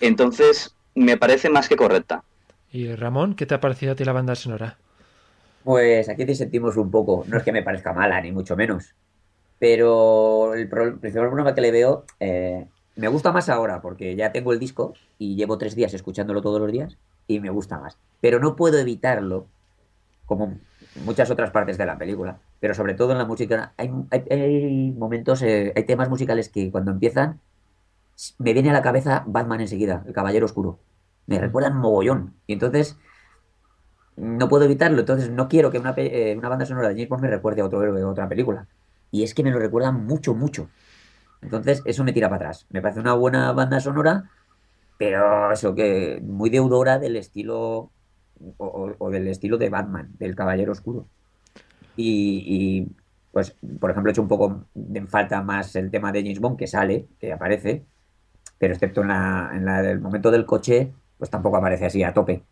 Entonces, 0.01 0.75
me 0.95 1.17
parece 1.17 1.51
más 1.51 1.69
que 1.69 1.77
correcta. 1.77 2.25
Y 2.71 2.95
Ramón, 2.95 3.35
¿qué 3.35 3.47
te 3.47 3.55
ha 3.55 3.61
parecido 3.61 3.93
a 3.93 3.97
ti 3.97 4.05
la 4.05 4.13
banda 4.13 4.35
sonora? 4.35 4.79
Pues 5.63 6.09
aquí 6.09 6.25
disentimos 6.25 6.77
un 6.77 6.91
poco. 6.91 7.25
No 7.29 7.39
es 7.39 7.43
que 7.45 7.53
me 7.53 7.63
parezca 7.63 7.93
mala, 7.93 8.21
ni 8.21 8.33
mucho 8.33 8.57
menos. 8.57 8.95
Pero 9.59 10.55
el 10.55 10.69
principal 10.69 11.29
problema 11.29 11.55
que 11.55 11.61
le 11.63 11.71
veo, 11.73 12.05
eh, 12.21 12.69
me 12.97 13.09
gusta 13.09 13.33
más 13.33 13.49
ahora, 13.49 13.81
porque 13.83 14.17
ya 14.17 14.33
tengo 14.33 14.53
el 14.53 14.59
disco 14.59 14.95
y 15.19 15.37
llevo 15.37 15.59
tres 15.59 15.75
días 15.77 15.95
escuchándolo 15.95 16.43
todos 16.43 16.61
los 16.61 16.73
días 16.73 16.99
y 17.27 17.41
me 17.41 17.51
gusta 17.51 17.79
más. 17.79 17.99
Pero 18.21 18.41
no 18.41 18.57
puedo 18.57 18.79
evitarlo, 18.79 19.49
como 20.27 20.59
muchas 20.95 21.31
otras 21.31 21.51
partes 21.51 21.79
de 21.79 21.87
la 21.87 21.99
película, 21.99 22.41
pero 22.61 22.75
sobre 22.75 22.95
todo 22.95 23.13
en 23.13 23.19
la 23.19 23.25
música. 23.27 23.75
Hay, 23.79 23.91
hay- 24.11 24.25
hay 24.31 24.93
momentos, 24.93 25.43
eh, 25.43 25.73
hay 25.77 25.85
temas 25.87 26.09
musicales 26.11 26.49
que 26.51 26.71
cuando 26.71 26.91
empiezan 26.93 27.41
me 28.39 28.53
viene 28.53 28.71
a 28.71 28.73
la 28.73 28.83
cabeza 28.83 29.25
Batman 29.27 29.61
enseguida, 29.63 30.05
el 30.07 30.13
Caballero 30.13 30.47
Oscuro. 30.47 30.81
Me 31.27 31.39
recuerdan 31.39 31.77
mogollón. 31.79 32.35
Y 32.47 32.55
entonces 32.55 32.99
no 34.17 34.49
puedo 34.49 34.65
evitarlo. 34.65 35.01
Entonces 35.01 35.31
no 35.31 35.49
quiero 35.49 35.71
que 35.71 35.79
una, 35.79 35.95
eh, 35.97 36.35
una 36.37 36.49
banda 36.49 36.67
sonora 36.67 36.89
de 36.89 36.95
James 36.95 37.09
Bond 37.09 37.23
me 37.23 37.31
recuerde 37.31 37.61
a 37.63 37.67
otro 37.67 37.83
héroe 37.83 38.03
o 38.05 38.11
otra 38.11 38.29
película. 38.29 38.69
Y 39.11 39.23
es 39.23 39.35
que 39.35 39.43
me 39.43 39.51
lo 39.51 39.59
recuerdan 39.59 40.05
mucho, 40.07 40.35
mucho. 40.35 40.73
Entonces 41.43 41.83
eso 41.87 42.05
me 42.05 42.13
tira 42.13 42.29
para 42.31 42.39
atrás. 42.47 42.67
Me 42.71 42.83
parece 42.83 43.01
una 43.01 43.15
buena 43.15 43.53
banda 43.53 43.81
sonora, 43.81 44.31
pero 44.99 45.53
eso 45.53 45.75
que 45.75 46.21
muy 46.25 46.51
deudora 46.51 46.99
del 46.99 47.17
estilo 47.17 47.93
o, 48.59 48.95
o- 48.99 49.11
del 49.11 49.29
estilo 49.29 49.59
de 49.59 49.71
Batman, 49.71 50.13
del 50.19 50.37
Caballero 50.37 50.73
Oscuro. 50.73 51.11
Y, 51.95 52.43
y, 52.47 52.97
pues, 53.33 53.57
por 53.81 53.91
ejemplo, 53.91 54.11
he 54.11 54.13
hecho 54.13 54.23
un 54.23 54.29
poco 54.29 54.69
de 54.75 54.99
en 55.01 55.09
falta 55.09 55.43
más 55.43 55.75
el 55.77 55.91
tema 55.91 56.13
de 56.13 56.23
James 56.23 56.41
Bond, 56.41 56.59
que 56.59 56.67
sale, 56.67 57.09
que 57.19 57.33
aparece, 57.33 57.87
pero 58.59 58.75
excepto 58.75 59.03
en 59.03 59.09
la, 59.09 59.51
en 59.55 59.65
la 59.65 59.83
del 59.83 60.01
momento 60.01 60.31
del 60.31 60.47
coche, 60.47 60.93
pues 61.19 61.31
tampoco 61.31 61.57
aparece 61.57 61.87
así 61.87 62.03
a 62.03 62.15
tope. 62.15 62.43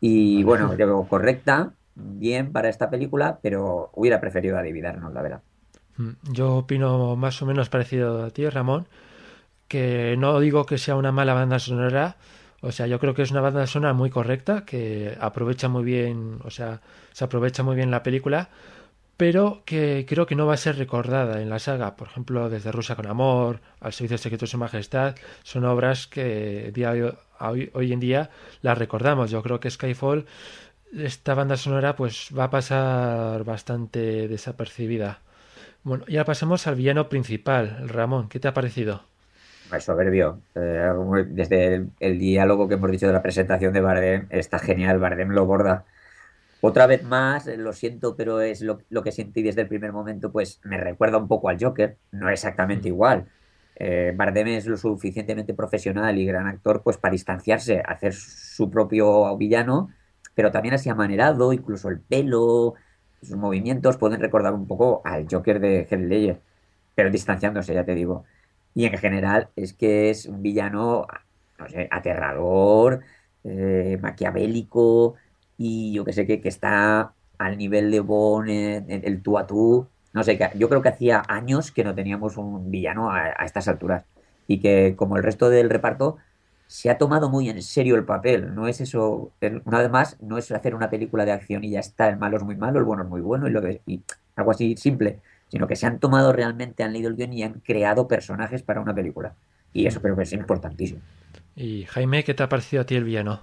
Y 0.00 0.44
bueno, 0.44 0.74
yo, 0.76 1.06
correcta, 1.08 1.72
bien 1.94 2.52
para 2.52 2.68
esta 2.68 2.90
película, 2.90 3.38
pero 3.42 3.90
hubiera 3.94 4.20
preferido 4.20 4.56
a 4.56 4.62
David 4.62 4.84
Arnold, 4.84 5.14
la 5.14 5.22
verdad. 5.22 5.42
Mm, 5.96 6.10
yo 6.32 6.56
opino 6.56 7.16
más 7.16 7.42
o 7.42 7.46
menos 7.46 7.68
parecido 7.68 8.24
a 8.24 8.30
ti, 8.30 8.48
Ramón, 8.48 8.86
que 9.66 10.16
no 10.18 10.38
digo 10.40 10.66
que 10.66 10.78
sea 10.78 10.96
una 10.96 11.12
mala 11.12 11.34
banda 11.34 11.58
sonora, 11.58 12.16
o 12.60 12.72
sea, 12.72 12.86
yo 12.86 12.98
creo 12.98 13.14
que 13.14 13.22
es 13.22 13.30
una 13.30 13.40
banda 13.40 13.66
sonora 13.66 13.92
muy 13.92 14.10
correcta, 14.10 14.64
que 14.64 15.16
aprovecha 15.20 15.68
muy 15.68 15.84
bien, 15.84 16.38
o 16.44 16.50
sea, 16.50 16.80
se 17.12 17.24
aprovecha 17.24 17.62
muy 17.62 17.76
bien 17.76 17.90
la 17.90 18.02
película, 18.02 18.48
pero 19.18 19.62
que 19.66 20.06
creo 20.08 20.26
que 20.26 20.36
no 20.36 20.46
va 20.46 20.54
a 20.54 20.56
ser 20.56 20.78
recordada 20.78 21.42
en 21.42 21.50
la 21.50 21.58
saga. 21.58 21.96
Por 21.96 22.06
ejemplo, 22.06 22.48
desde 22.48 22.70
Rusia 22.70 22.94
con 22.94 23.08
Amor, 23.08 23.60
Al 23.80 23.92
Servicio 23.92 24.16
Secreto 24.16 24.46
de 24.46 24.50
Su 24.50 24.58
Majestad, 24.58 25.16
son 25.42 25.64
obras 25.64 26.06
que 26.06 26.72
hoy, 27.40 27.92
en 27.92 28.00
día 28.00 28.30
las 28.62 28.78
recordamos. 28.78 29.32
Yo 29.32 29.42
creo 29.42 29.58
que 29.58 29.70
Skyfall, 29.70 30.24
esta 30.96 31.34
banda 31.34 31.56
sonora, 31.56 31.96
pues 31.96 32.28
va 32.36 32.44
a 32.44 32.50
pasar 32.50 33.42
bastante 33.42 34.28
desapercibida. 34.28 35.18
Bueno, 35.82 36.04
ya 36.06 36.24
pasamos 36.24 36.68
al 36.68 36.76
villano 36.76 37.08
principal. 37.08 37.88
Ramón, 37.88 38.28
¿qué 38.28 38.38
te 38.38 38.46
ha 38.46 38.54
parecido? 38.54 39.02
Es 39.74 39.82
soberbio. 39.82 40.38
Eh, 40.54 40.92
desde 41.26 41.86
el, 41.98 42.18
diálogo 42.20 42.68
que 42.68 42.74
hemos 42.74 42.90
dicho 42.92 43.08
de 43.08 43.12
la 43.12 43.22
presentación 43.22 43.72
de 43.72 43.80
Bardem, 43.80 44.26
está 44.30 44.60
genial. 44.60 45.00
Bardem 45.00 45.30
lo 45.30 45.44
borda. 45.44 45.86
Otra 46.60 46.86
vez 46.86 47.04
más, 47.04 47.46
eh, 47.46 47.56
lo 47.56 47.72
siento, 47.72 48.16
pero 48.16 48.40
es 48.40 48.62
lo, 48.62 48.78
que 49.02 49.12
sentí 49.12 49.42
desde 49.42 49.62
el 49.62 49.68
primer 49.68 49.92
momento, 49.92 50.32
pues 50.32 50.60
me 50.64 50.76
recuerda 50.76 51.18
un 51.18 51.28
poco 51.28 51.48
al 51.48 51.58
Joker. 51.60 51.96
No 52.12 52.28
exactamente 52.30 52.88
mm. 52.88 52.92
igual. 52.92 53.28
Eh, 53.76 54.12
Bardem 54.16 54.48
es 54.48 54.66
lo 54.66 54.76
suficientemente 54.76 55.54
profesional 55.54 56.18
y 56.18 56.26
gran 56.26 56.48
actor 56.48 56.82
pues 56.82 56.96
para 56.98 57.12
distanciarse, 57.12 57.80
hacer 57.86 58.12
su 58.12 58.70
propio 58.70 59.36
villano, 59.36 59.90
pero 60.34 60.50
también 60.50 60.74
así 60.74 60.88
amanerado, 60.88 61.52
incluso 61.52 61.88
el 61.88 62.00
pelo, 62.00 62.74
sus 63.22 63.36
movimientos 63.36 63.96
pueden 63.96 64.20
recordar 64.20 64.52
un 64.54 64.66
poco 64.66 65.00
al 65.04 65.26
Joker 65.30 65.60
de 65.60 65.86
Heath 65.88 66.00
Ledger, 66.00 66.40
pero 66.94 67.10
distanciándose, 67.10 67.74
ya 67.74 67.84
te 67.84 67.94
digo. 67.94 68.24
Y 68.74 68.86
en 68.86 68.98
general 68.98 69.48
es 69.56 69.74
que 69.74 70.10
es 70.10 70.26
un 70.26 70.42
villano, 70.42 71.06
no 71.58 71.68
sé, 71.68 71.88
aterrador, 71.90 73.00
eh, 73.44 73.98
maquiavélico 74.00 75.14
y 75.58 75.92
yo 75.92 76.04
que 76.04 76.12
sé 76.12 76.26
que, 76.26 76.40
que, 76.40 76.48
está 76.48 77.12
al 77.36 77.58
nivel 77.58 77.90
de 77.90 78.00
Bond, 78.00 78.48
el 78.48 79.22
tú 79.22 79.38
a 79.38 79.46
tú. 79.46 79.86
No 80.12 80.22
sé, 80.24 80.38
yo 80.56 80.68
creo 80.68 80.80
que 80.80 80.88
hacía 80.88 81.22
años 81.28 81.70
que 81.70 81.84
no 81.84 81.94
teníamos 81.94 82.36
un 82.36 82.70
villano 82.70 83.10
a, 83.10 83.30
estas 83.44 83.68
alturas 83.68 84.04
y 84.46 84.60
que 84.60 84.94
como 84.96 85.16
el 85.16 85.22
resto 85.22 85.50
del 85.50 85.68
reparto 85.68 86.16
se 86.66 86.90
ha 86.90 86.98
tomado 86.98 87.28
muy 87.28 87.48
en 87.50 87.62
serio 87.62 87.96
el 87.96 88.04
papel. 88.04 88.54
No 88.54 88.68
es 88.68 88.80
eso, 88.80 89.32
una 89.64 89.78
vez 89.78 89.90
más, 89.90 90.16
no 90.20 90.38
es 90.38 90.50
hacer 90.52 90.74
una 90.74 90.90
película 90.90 91.24
de 91.24 91.32
acción 91.32 91.64
y 91.64 91.70
ya 91.70 91.80
está, 91.80 92.08
el 92.08 92.18
malo 92.18 92.36
es 92.36 92.42
muy 92.42 92.56
malo, 92.56 92.78
el 92.78 92.84
bueno 92.84 93.02
es 93.02 93.08
muy 93.08 93.20
bueno 93.20 93.48
y, 93.48 93.50
lo 93.50 93.68
y 93.68 94.02
algo 94.36 94.50
así 94.50 94.76
simple, 94.76 95.20
sino 95.48 95.66
que 95.66 95.76
se 95.76 95.86
han 95.86 95.98
tomado 95.98 96.32
realmente, 96.32 96.82
han 96.82 96.92
leído 96.92 97.08
el 97.08 97.16
guion 97.16 97.32
y 97.32 97.42
han 97.42 97.54
creado 97.60 98.08
personajes 98.08 98.62
para 98.62 98.80
una 98.80 98.94
película. 98.94 99.34
Y 99.72 99.86
eso 99.86 100.00
creo 100.00 100.16
que 100.16 100.22
es 100.22 100.32
importantísimo. 100.32 101.00
Y 101.54 101.84
Jaime, 101.84 102.24
¿qué 102.24 102.34
te 102.34 102.42
ha 102.42 102.48
parecido 102.48 102.82
a 102.82 102.86
ti 102.86 102.94
el 102.94 103.04
villano? 103.04 103.42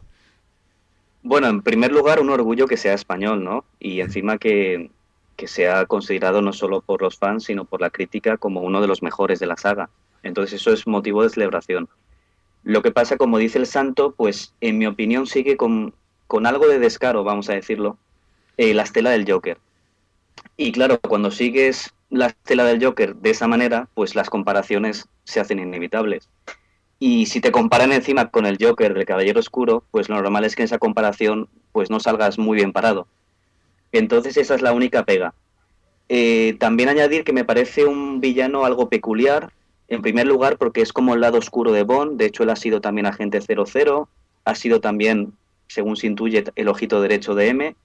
Bueno, 1.27 1.47
en 1.47 1.63
primer 1.63 1.91
lugar, 1.91 2.19
un 2.19 2.29
orgullo 2.29 2.67
que 2.67 2.77
sea 2.77 2.93
español, 2.93 3.43
¿no? 3.43 3.65
Y 3.79 3.99
encima 4.01 4.37
que, 4.37 4.91
que 5.35 5.47
sea 5.47 5.87
considerado 5.87 6.39
no 6.43 6.53
solo 6.53 6.81
por 6.81 7.01
los 7.01 7.17
fans, 7.17 7.45
sino 7.45 7.65
por 7.65 7.81
la 7.81 7.89
crítica 7.89 8.37
como 8.37 8.61
uno 8.61 8.79
de 8.79 8.85
los 8.85 9.01
mejores 9.01 9.39
de 9.39 9.47
la 9.47 9.57
saga. 9.57 9.89
Entonces 10.21 10.61
eso 10.61 10.71
es 10.71 10.85
motivo 10.85 11.23
de 11.23 11.31
celebración. 11.31 11.89
Lo 12.63 12.83
que 12.83 12.91
pasa, 12.91 13.17
como 13.17 13.39
dice 13.39 13.57
el 13.57 13.65
santo, 13.65 14.13
pues 14.15 14.53
en 14.61 14.77
mi 14.77 14.85
opinión 14.85 15.25
sigue 15.25 15.57
con, 15.57 15.95
algo 16.43 16.67
de 16.67 16.77
descaro, 16.77 17.23
vamos 17.23 17.49
a 17.49 17.53
decirlo, 17.53 17.97
eh, 18.57 18.75
la 18.75 18.83
estela 18.83 19.09
del 19.09 19.27
Joker. 19.27 19.57
Y 20.57 20.73
claro, 20.73 20.99
cuando 20.99 21.31
sigues 21.31 21.91
la 22.11 22.27
estela 22.27 22.65
del 22.65 22.85
Joker 22.85 23.15
de 23.15 23.31
esa 23.31 23.47
manera, 23.47 23.89
pues 23.95 24.13
las 24.13 24.29
comparaciones 24.29 25.09
se 25.23 25.39
hacen 25.39 25.57
inevitables. 25.57 26.29
Y 26.99 27.25
si 27.25 27.41
te 27.41 27.51
comparan 27.51 27.91
encima 27.91 28.29
con 28.29 28.45
el 28.45 28.57
Joker 28.59 28.93
del 28.93 29.05
Caballero 29.05 29.39
Oscuro, 29.39 29.83
pues 29.91 30.09
lo 30.09 30.15
normal 30.15 30.45
es 30.45 30.55
que 30.55 30.61
en 30.61 30.65
esa 30.65 30.77
comparación 30.77 31.49
pues 31.71 31.89
no 31.89 31.99
salgas 31.99 32.39
muy 32.39 32.55
bien 32.55 32.71
parado. 32.71 33.07
Entonces 33.91 34.37
esa 34.37 34.55
es 34.55 34.61
la 34.61 34.73
única 34.73 35.03
pega. 35.03 35.33
Eh, 36.07 36.55
también 36.59 36.89
añadir 36.89 37.23
que 37.23 37.33
me 37.33 37.45
parece 37.45 37.85
un 37.85 38.21
villano 38.21 38.65
algo 38.65 38.89
peculiar, 38.89 39.51
en 39.87 40.01
primer 40.01 40.25
lugar, 40.25 40.57
porque 40.57 40.81
es 40.81 40.93
como 40.93 41.13
el 41.13 41.21
lado 41.21 41.37
oscuro 41.37 41.71
de 41.71 41.83
Bond. 41.83 42.17
De 42.17 42.25
hecho, 42.25 42.43
él 42.43 42.49
ha 42.49 42.55
sido 42.55 42.81
también 42.81 43.05
agente 43.05 43.39
00. 43.41 44.07
Ha 44.45 44.55
sido 44.55 44.81
también, 44.81 45.33
según 45.67 45.95
se 45.95 46.07
intuye, 46.07 46.43
el 46.55 46.67
ojito 46.67 47.01
derecho 47.01 47.35
de 47.35 47.49
M. 47.49 47.75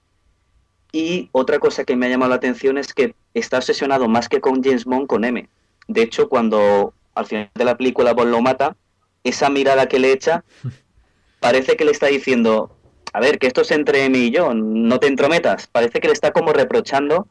Y 0.91 1.29
otra 1.31 1.59
cosa 1.59 1.83
que 1.83 1.95
me 1.95 2.05
ha 2.05 2.09
llamado 2.09 2.29
la 2.29 2.35
atención 2.35 2.77
es 2.77 2.93
que 2.93 3.15
está 3.33 3.57
obsesionado 3.57 4.07
más 4.07 4.27
que 4.29 4.41
con 4.41 4.63
James 4.63 4.85
Bond, 4.85 5.07
con 5.07 5.23
M. 5.23 5.47
De 5.87 6.01
hecho, 6.01 6.27
cuando 6.27 6.93
al 7.15 7.25
final 7.25 7.49
de 7.53 7.65
la 7.65 7.77
película 7.77 8.13
Bond 8.13 8.31
lo 8.31 8.41
mata, 8.41 8.75
esa 9.23 9.49
mirada 9.49 9.87
que 9.87 9.99
le 9.99 10.11
echa 10.11 10.43
parece 11.39 11.75
que 11.75 11.85
le 11.85 11.91
está 11.91 12.07
diciendo, 12.07 12.77
a 13.13 13.19
ver, 13.19 13.39
que 13.39 13.47
esto 13.47 13.61
es 13.61 13.71
entre 13.71 14.05
M 14.05 14.17
y 14.17 14.31
yo, 14.31 14.53
no 14.53 14.99
te 14.99 15.07
entrometas. 15.07 15.67
Parece 15.67 15.99
que 15.99 16.07
le 16.07 16.13
está 16.13 16.31
como 16.31 16.53
reprochando 16.53 17.27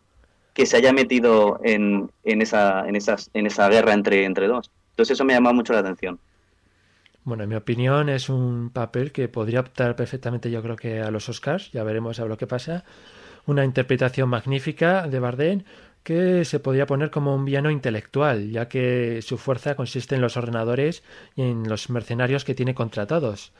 que 0.53 0.66
se 0.66 0.76
haya 0.76 0.93
metido 0.93 1.61
en, 1.62 2.11
en, 2.24 2.43
esa, 2.43 2.86
en, 2.86 2.97
esas, 2.97 3.30
en 3.34 3.47
esa 3.47 3.68
guerra 3.68 3.95
entre, 3.95 4.24
entre 4.24 4.49
dos. 4.49 4.70
Entonces 4.91 5.14
eso 5.14 5.24
me 5.24 5.32
llama 5.32 5.53
mucho 5.53 5.72
la 5.72 5.78
atención. 5.78 6.18
Bueno, 7.22 7.45
en 7.45 7.51
mi 7.51 7.55
opinión 7.55 8.09
es 8.09 8.28
un 8.28 8.70
papel 8.70 9.12
que 9.12 9.28
podría 9.28 9.61
optar 9.61 9.95
perfectamente 9.95 10.51
yo 10.51 10.62
creo 10.62 10.76
que 10.76 11.01
a 11.01 11.11
los 11.11 11.28
Oscars, 11.28 11.70
ya 11.70 11.84
veremos 11.84 12.18
a 12.18 12.24
lo 12.24 12.36
que 12.36 12.47
pasa. 12.47 12.84
Una 13.47 13.64
interpretación 13.64 14.28
magnífica 14.28 15.07
de 15.07 15.20
Bardem 15.20 15.62
que 16.03 16.44
se 16.44 16.61
podría 16.61 16.86
poner 16.86 17.11
como 17.11 17.34
un 17.34 17.44
villano 17.44 17.70
intelectual, 17.70 18.51
ya 18.51 18.68
que 18.68 19.20
su 19.22 19.38
fuerza 19.38 19.74
consiste 19.76 20.14
en 20.14 20.22
los 20.22 20.36
ordenadores 20.36 21.03
y 21.36 21.42
en 21.42 21.68
los 21.68 21.90
mercenarios 21.90 22.44
que 22.44 22.55
tiene 22.55 22.74
contratados. 22.74 23.53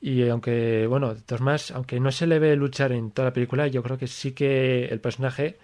Y 0.00 0.28
aunque, 0.28 0.86
bueno, 0.86 1.14
de 1.14 1.22
todos 1.22 1.40
más, 1.40 1.70
aunque 1.70 2.00
no 2.00 2.12
se 2.12 2.26
le 2.26 2.38
ve 2.38 2.56
luchar 2.56 2.92
en 2.92 3.10
toda 3.10 3.28
la 3.28 3.32
película, 3.32 3.66
yo 3.68 3.82
creo 3.82 3.98
que 3.98 4.06
sí 4.06 4.32
que 4.32 4.86
el 4.86 5.00
personaje 5.00 5.58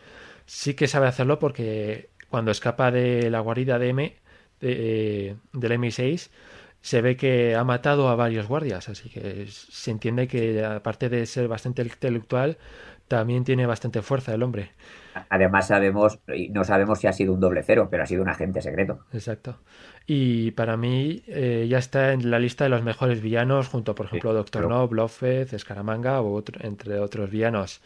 sí 0.47 0.75
que 0.75 0.89
sabe 0.89 1.07
hacerlo 1.09 1.39
porque 1.39 2.11
cuando 2.31 2.51
escapa 2.51 2.91
de 2.91 3.31
la 3.31 3.41
guarida 3.41 3.79
de 3.79 3.89
M, 3.91 4.17
de, 4.61 5.37
del 5.53 5.73
M6, 5.73 6.31
se 6.83 7.01
ve 7.03 7.17
que 7.17 7.55
ha 7.55 7.65
matado 7.65 8.09
a 8.09 8.17
varios 8.17 8.49
guardias, 8.49 8.89
así 8.89 9.09
que 9.11 9.47
se 9.49 9.91
entiende 9.91 10.29
que 10.29 10.65
aparte 10.65 11.09
de 11.09 11.27
ser 11.27 11.49
bastante 11.49 11.83
intelectual, 11.83 12.59
también 13.09 13.45
tiene 13.45 13.67
bastante 13.67 14.03
fuerza 14.03 14.35
el 14.35 14.43
hombre. 14.43 14.71
Además 15.29 15.67
sabemos, 15.69 16.19
no 16.51 16.65
sabemos 16.65 16.99
si 17.01 17.07
ha 17.07 17.13
sido 17.13 17.35
un 17.35 17.41
doble 17.41 17.63
cero, 17.63 17.89
pero 17.91 18.03
ha 18.03 18.07
sido 18.07 18.23
un 18.23 18.29
agente 18.29 18.63
secreto. 18.63 19.01
Exacto. 19.13 19.59
Y 20.07 20.53
para 20.53 20.77
mí 20.77 21.23
eh, 21.27 21.67
ya 21.69 21.79
está 21.79 22.13
en 22.13 22.31
la 22.31 22.39
lista 22.39 22.65
de 22.65 22.71
los 22.71 22.83
mejores 22.83 23.21
villanos, 23.21 23.69
junto 23.69 23.95
por 23.95 24.07
ejemplo 24.07 24.33
Doctor 24.33 24.69
No, 24.69 24.89
Blofeld, 24.89 25.53
Escaramanga, 25.55 26.21
o 26.23 26.43
entre 26.61 26.99
otros 26.99 27.31
villanos. 27.31 27.83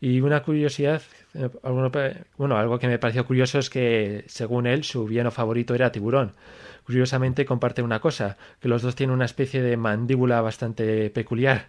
Y 0.00 0.20
una 0.20 0.42
curiosidad, 0.42 1.02
eh, 1.34 1.48
bueno, 2.36 2.56
algo 2.56 2.78
que 2.78 2.88
me 2.88 2.98
pareció 2.98 3.24
curioso 3.26 3.58
es 3.58 3.70
que, 3.70 4.24
según 4.26 4.66
él, 4.66 4.84
su 4.84 5.06
villano 5.06 5.30
favorito 5.30 5.74
era 5.74 5.90
Tiburón. 5.90 6.32
Curiosamente 6.86 7.44
comparte 7.44 7.82
una 7.82 7.98
cosa, 7.98 8.36
que 8.60 8.68
los 8.68 8.80
dos 8.80 8.94
tienen 8.94 9.12
una 9.12 9.24
especie 9.24 9.60
de 9.60 9.76
mandíbula 9.76 10.40
bastante 10.40 11.10
peculiar. 11.10 11.66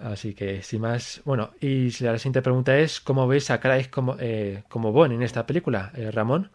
Así 0.00 0.34
que, 0.34 0.60
sin 0.62 0.80
más, 0.80 1.22
bueno, 1.24 1.50
y 1.60 1.90
la 2.02 2.18
siguiente 2.18 2.42
pregunta 2.42 2.76
es, 2.76 3.00
¿cómo 3.00 3.28
ves 3.28 3.52
a 3.52 3.60
Craig 3.60 3.88
como, 3.90 4.16
eh, 4.18 4.64
como 4.68 4.90
Bond 4.90 5.12
en 5.12 5.22
esta 5.22 5.46
película, 5.46 5.92
eh, 5.94 6.10
Ramón? 6.10 6.50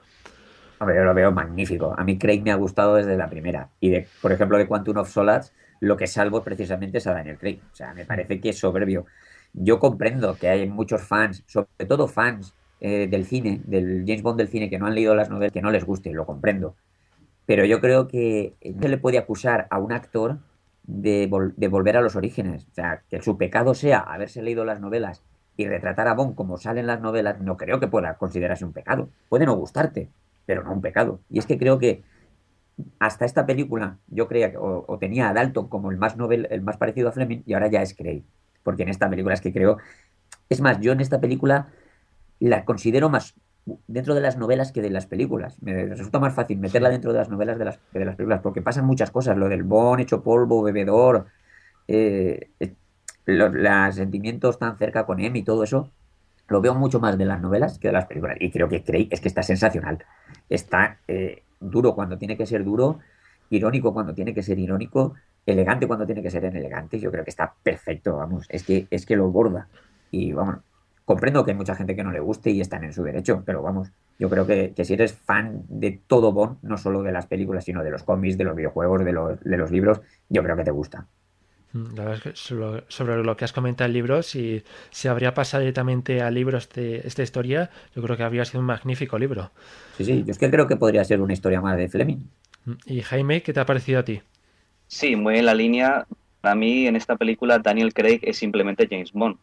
Hombre, 0.80 0.98
yo 0.98 1.06
lo 1.06 1.14
veo 1.14 1.32
magnífico. 1.32 1.96
A 1.98 2.04
mí 2.04 2.18
Craig 2.18 2.42
me 2.42 2.52
ha 2.52 2.56
gustado 2.56 2.96
desde 2.96 3.16
la 3.16 3.30
primera. 3.30 3.70
Y, 3.80 3.92
de, 3.92 4.08
por 4.22 4.34
ejemplo, 4.34 4.58
de 4.58 4.68
Quantum 4.68 4.98
of 4.98 5.10
Solace, 5.10 5.54
lo 5.80 5.96
que 5.96 6.08
salvo 6.08 6.44
precisamente 6.44 6.98
es 6.98 7.08
a 7.08 7.14
Daniel 7.14 7.38
Craig. 7.38 7.60
O 7.72 7.76
sea, 7.76 7.94
me 7.94 8.04
parece 8.04 8.42
que 8.42 8.50
es 8.50 8.60
soberbio. 8.60 9.06
Yo 9.54 9.80
comprendo 9.80 10.36
que 10.36 10.50
hay 10.50 10.68
muchos 10.68 11.02
fans, 11.02 11.44
sobre 11.48 11.68
todo 11.88 12.10
fans 12.10 12.54
eh, 12.82 13.08
del 13.08 13.26
cine, 13.26 13.62
del 13.64 14.04
James 14.06 14.22
Bond 14.22 14.38
del 14.38 14.50
cine, 14.50 14.70
que 14.70 14.80
no 14.80 14.88
han 14.88 14.96
leído 14.96 15.16
las 15.16 15.30
novelas, 15.30 15.54
que 15.54 15.62
no 15.62 15.72
les 15.72 15.86
guste, 15.86 16.12
lo 16.12 16.26
comprendo. 16.26 16.76
Pero 17.52 17.66
yo 17.66 17.82
creo 17.82 18.08
que 18.08 18.56
no 18.64 18.82
se 18.82 18.88
le 18.88 18.98
puede 18.98 19.18
acusar 19.18 19.68
a 19.72 19.78
un 19.78 19.92
actor 19.92 20.40
de, 20.84 21.28
volver 21.28 21.98
a 21.98 22.02
los 22.02 22.16
orígenes. 22.16 22.66
O 22.72 22.74
sea, 22.74 23.04
que 23.10 23.22
su 23.22 23.38
pecado 23.38 23.74
sea 23.74 24.00
haberse 24.00 24.42
leído 24.42 24.64
las 24.64 24.80
novelas 24.80 25.22
y 25.58 25.68
retratar 25.68 26.08
a 26.08 26.14
Bond 26.14 26.36
como 26.36 26.56
salen 26.56 26.88
las 26.88 27.02
novelas, 27.02 27.42
no 27.42 27.58
creo 27.58 27.82
que 27.82 27.90
pueda 27.90 28.14
considerarse 28.18 28.64
un 28.64 28.72
pecado. 28.72 29.10
Puede 29.28 29.46
no 29.46 29.58
gustarte, 29.58 30.10
pero 30.46 30.64
no 30.64 30.72
un 30.72 30.80
pecado. 30.80 31.20
Y 31.30 31.40
es 31.40 31.46
que 31.46 31.58
creo 31.58 31.78
que 31.78 32.06
hasta 33.00 33.26
esta 33.26 33.46
película 33.46 33.98
yo 34.08 34.30
creía 34.30 34.52
que 34.52 34.58
o, 34.58 34.98
tenía 34.98 35.28
a 35.28 35.34
Dalton 35.34 35.68
como 35.68 35.92
el 35.92 35.98
más 35.98 36.16
novel, 36.16 36.48
el 36.52 36.62
más 36.62 36.78
parecido 36.78 37.10
a 37.10 37.12
Fleming 37.12 37.42
y 37.46 37.52
ahora 37.54 37.68
ya 37.68 37.82
es 37.82 37.94
Craig 37.94 38.24
porque 38.64 38.84
en 38.84 38.90
esta 38.90 39.10
película 39.10 39.34
es 39.34 39.42
que 39.42 39.52
creo... 39.52 39.78
Es 40.48 40.62
más, 40.62 40.80
yo 40.80 40.94
en 40.94 41.02
esta 41.02 41.20
película 41.20 41.68
la 42.40 42.64
considero 42.64 43.10
más 43.10 43.36
dentro 43.88 44.16
de 44.16 44.22
las 44.22 44.38
novelas 44.38 44.72
que 44.72 44.82
de 44.82 44.90
las 44.90 45.06
películas. 45.06 45.62
Me 45.62 45.86
resulta 45.86 46.20
más 46.20 46.34
fácil 46.34 46.60
meterla 46.60 46.90
dentro 46.90 47.12
de 47.14 47.20
las 47.20 47.30
novelas 47.30 47.58
de 47.58 47.66
las, 47.66 47.80
de 47.94 48.06
las 48.06 48.16
películas, 48.16 48.42
porque 48.42 48.62
pasan 48.62 48.86
muchas 48.86 49.12
cosas, 49.12 49.38
lo 49.38 49.50
del 49.50 49.64
bon, 49.64 50.00
hecho 50.00 50.24
polvo, 50.24 50.64
bebedor, 50.64 51.28
eh, 51.88 52.50
eh, 52.60 52.74
los, 53.26 53.96
sentimientos 53.96 54.58
tan 54.58 54.78
cerca 54.78 55.06
con 55.06 55.20
M 55.20 55.38
y 55.38 55.44
todo 55.44 55.64
eso, 55.64 55.90
lo 56.48 56.62
veo 56.62 56.74
mucho 56.76 57.00
más 57.00 57.18
de 57.18 57.26
las 57.26 57.42
novelas 57.42 57.80
que 57.80 57.90
de 57.90 57.94
las 57.94 58.06
películas. 58.06 58.38
Y 58.40 58.52
creo 58.52 58.68
que 58.68 58.84
Craig 58.84 59.08
es 59.12 59.22
que 59.22 59.28
está 59.28 59.44
sensacional. 59.44 60.04
Está 60.50 61.00
eh, 61.08 61.44
duro 61.60 61.96
cuando 61.96 62.18
tiene 62.18 62.36
que 62.36 62.46
ser 62.46 62.64
duro, 62.64 63.00
irónico 63.50 63.94
cuando 63.94 64.14
tiene 64.14 64.34
que 64.34 64.44
ser 64.44 64.60
irónico, 64.60 65.14
elegante 65.46 65.88
cuando 65.88 66.06
tiene 66.06 66.22
que 66.22 66.30
ser 66.30 66.44
elegante. 66.46 67.00
Yo 67.00 67.12
creo 67.12 67.24
que 67.24 67.30
está 67.30 67.54
perfecto, 67.64 68.18
vamos. 68.18 68.46
Es 68.50 68.64
que, 68.64 68.88
es 68.90 69.06
que 69.06 69.16
lo 69.16 69.30
borda. 69.30 69.68
Y 70.10 70.34
vamos, 70.34 70.58
comprendo 71.12 71.44
que 71.44 71.52
hay 71.52 71.58
mucha 71.58 71.76
gente 71.76 71.94
que 71.94 72.06
no 72.06 72.12
le 72.14 72.22
guste 72.22 72.52
y 72.52 72.62
están 72.62 72.86
en 72.86 72.94
su 72.94 73.04
derecho, 73.04 73.44
pero 73.46 73.62
vamos, 73.62 73.90
yo 74.18 74.30
creo 74.30 74.48
que, 74.48 74.74
si 74.82 74.94
eres 74.94 75.12
fan 75.12 75.64
de 75.68 76.00
todo 76.08 76.32
Bond, 76.32 76.60
no 76.62 76.78
solo 76.78 77.04
de 77.04 77.12
las 77.12 77.26
películas, 77.26 77.66
sino 77.66 77.84
de 77.84 77.92
los 77.92 78.04
cómics, 78.04 78.38
de 78.38 78.46
los 78.46 78.56
videojuegos, 78.56 79.04
de 79.04 79.12
los, 79.12 79.38
de 79.42 79.58
los 79.58 79.72
libros, 79.72 80.00
yo 80.30 80.42
creo 80.42 80.56
que 80.56 80.64
te 80.64 80.72
gusta. 80.72 81.06
Mm, 81.74 81.96
la 81.98 82.06
verdad 82.06 82.14
es 82.16 82.24
que 82.24 82.86
sobre, 82.88 83.24
lo 83.26 83.36
que 83.36 83.44
has 83.44 83.52
comentado 83.52 83.88
el 83.88 83.94
libro, 83.94 84.24
si 84.24 84.64
se 84.90 85.10
habría 85.10 85.34
pasado 85.34 85.60
directamente 85.60 86.22
a 86.22 86.32
libros 86.32 86.70
de 86.70 87.02
esta 87.04 87.24
historia, 87.24 87.70
yo 87.94 88.02
creo 88.02 88.16
que 88.16 88.24
habría 88.24 88.46
sido 88.46 88.62
un 88.62 88.68
magnífico 88.68 89.20
libro. 89.20 89.52
Sí, 89.98 90.06
sí, 90.06 90.24
yo 90.26 90.32
es 90.32 90.38
que 90.38 90.50
creo 90.50 90.66
que 90.66 90.78
podría 90.78 91.04
ser 91.04 91.20
una 91.20 91.34
historia 91.34 91.60
más 91.60 91.76
de 91.76 91.90
Fleming. 91.90 92.20
Mm, 92.64 92.72
y 92.86 93.02
Jaime, 93.02 93.44
¿qué 93.44 93.52
te 93.52 93.60
ha 93.60 93.66
parecido 93.66 94.00
a 94.00 94.06
ti? 94.06 94.22
Sí, 94.88 95.18
muy 95.18 95.40
en 95.40 95.46
la 95.46 95.56
línea. 95.56 96.08
Para 96.40 96.56
mí, 96.56 96.88
en 96.88 96.96
esta 96.96 97.18
película, 97.18 97.60
Daniel 97.60 97.94
Craig 97.94 98.22
es 98.22 98.38
simplemente 98.38 98.88
James 98.90 99.12
Bond. 99.12 99.36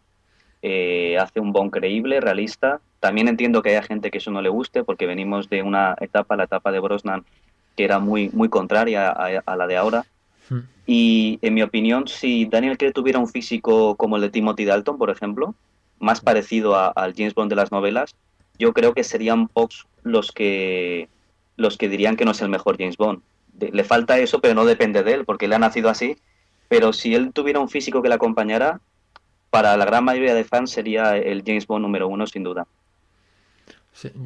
Eh, 0.62 1.16
hace 1.18 1.40
un 1.40 1.52
Bond 1.52 1.70
creíble, 1.70 2.20
realista. 2.20 2.80
También 3.00 3.28
entiendo 3.28 3.62
que 3.62 3.70
haya 3.70 3.82
gente 3.82 4.10
que 4.10 4.18
eso 4.18 4.30
no 4.30 4.42
le 4.42 4.48
guste, 4.48 4.84
porque 4.84 5.06
venimos 5.06 5.48
de 5.48 5.62
una 5.62 5.94
etapa, 6.00 6.36
la 6.36 6.44
etapa 6.44 6.72
de 6.72 6.80
Brosnan, 6.80 7.24
que 7.76 7.84
era 7.84 7.98
muy, 7.98 8.30
muy 8.30 8.48
contraria 8.48 9.10
a 9.10 9.56
la 9.56 9.66
de 9.66 9.76
ahora 9.76 10.04
y 10.86 11.38
en 11.42 11.54
mi 11.54 11.62
opinión, 11.62 12.08
si 12.08 12.46
Daniel 12.46 12.78
Craig 12.78 12.92
tuviera 12.92 13.18
un 13.18 13.28
físico 13.28 13.94
como 13.96 14.16
el 14.16 14.22
de 14.22 14.30
Timothy 14.30 14.64
Dalton, 14.64 14.96
por 14.96 15.10
ejemplo, 15.10 15.54
más 15.98 16.20
parecido 16.20 16.74
al 16.76 17.14
James 17.14 17.34
Bond 17.34 17.50
de 17.50 17.56
las 17.56 17.70
novelas, 17.70 18.14
yo 18.58 18.72
creo 18.72 18.94
que 18.94 19.04
serían 19.04 19.48
pocos 19.48 19.86
los 20.02 20.32
que 20.32 21.08
los 21.56 21.76
que 21.76 21.88
dirían 21.88 22.16
que 22.16 22.24
no 22.24 22.30
es 22.30 22.40
el 22.40 22.48
mejor 22.48 22.78
James 22.78 22.96
Bond. 22.96 23.20
le 23.58 23.84
falta 23.84 24.18
eso, 24.18 24.40
pero 24.40 24.54
no 24.54 24.64
depende 24.64 25.02
de 25.02 25.12
él, 25.12 25.24
porque 25.24 25.46
él 25.46 25.52
ha 25.52 25.58
nacido 25.58 25.90
así. 25.90 26.16
Pero 26.68 26.92
si 26.92 27.14
él 27.14 27.32
tuviera 27.32 27.58
un 27.58 27.68
físico 27.68 28.00
que 28.00 28.08
le 28.08 28.14
acompañara, 28.14 28.80
para 29.50 29.76
la 29.76 29.84
gran 29.84 30.04
mayoría 30.04 30.34
de 30.34 30.44
fans 30.44 30.70
sería 30.70 31.16
el 31.16 31.42
James 31.44 31.66
Bond 31.66 31.82
número 31.82 32.08
uno, 32.08 32.26
sin 32.26 32.42
duda 32.42 32.66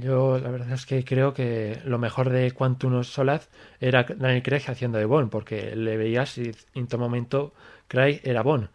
yo 0.01 0.39
la 0.39 0.51
verdad 0.51 0.73
es 0.73 0.87
que 0.87 1.05
creo 1.05 1.33
que 1.33 1.81
lo 1.85 1.99
mejor 1.99 2.31
de 2.31 2.51
Quantum 2.53 3.03
Solaz 3.05 3.49
era 3.81 4.05
Daniel 4.05 4.43
Craig 4.43 4.62
haciendo 4.66 4.99
de 4.99 5.07
Bond, 5.07 5.31
porque 5.31 5.75
le 5.77 5.97
veías 5.97 6.37
y 6.39 6.53
en 6.75 6.87
todo 6.87 7.01
momento 7.01 7.55
Craig 7.89 8.20
era 8.25 8.43
Bond. 8.43 8.68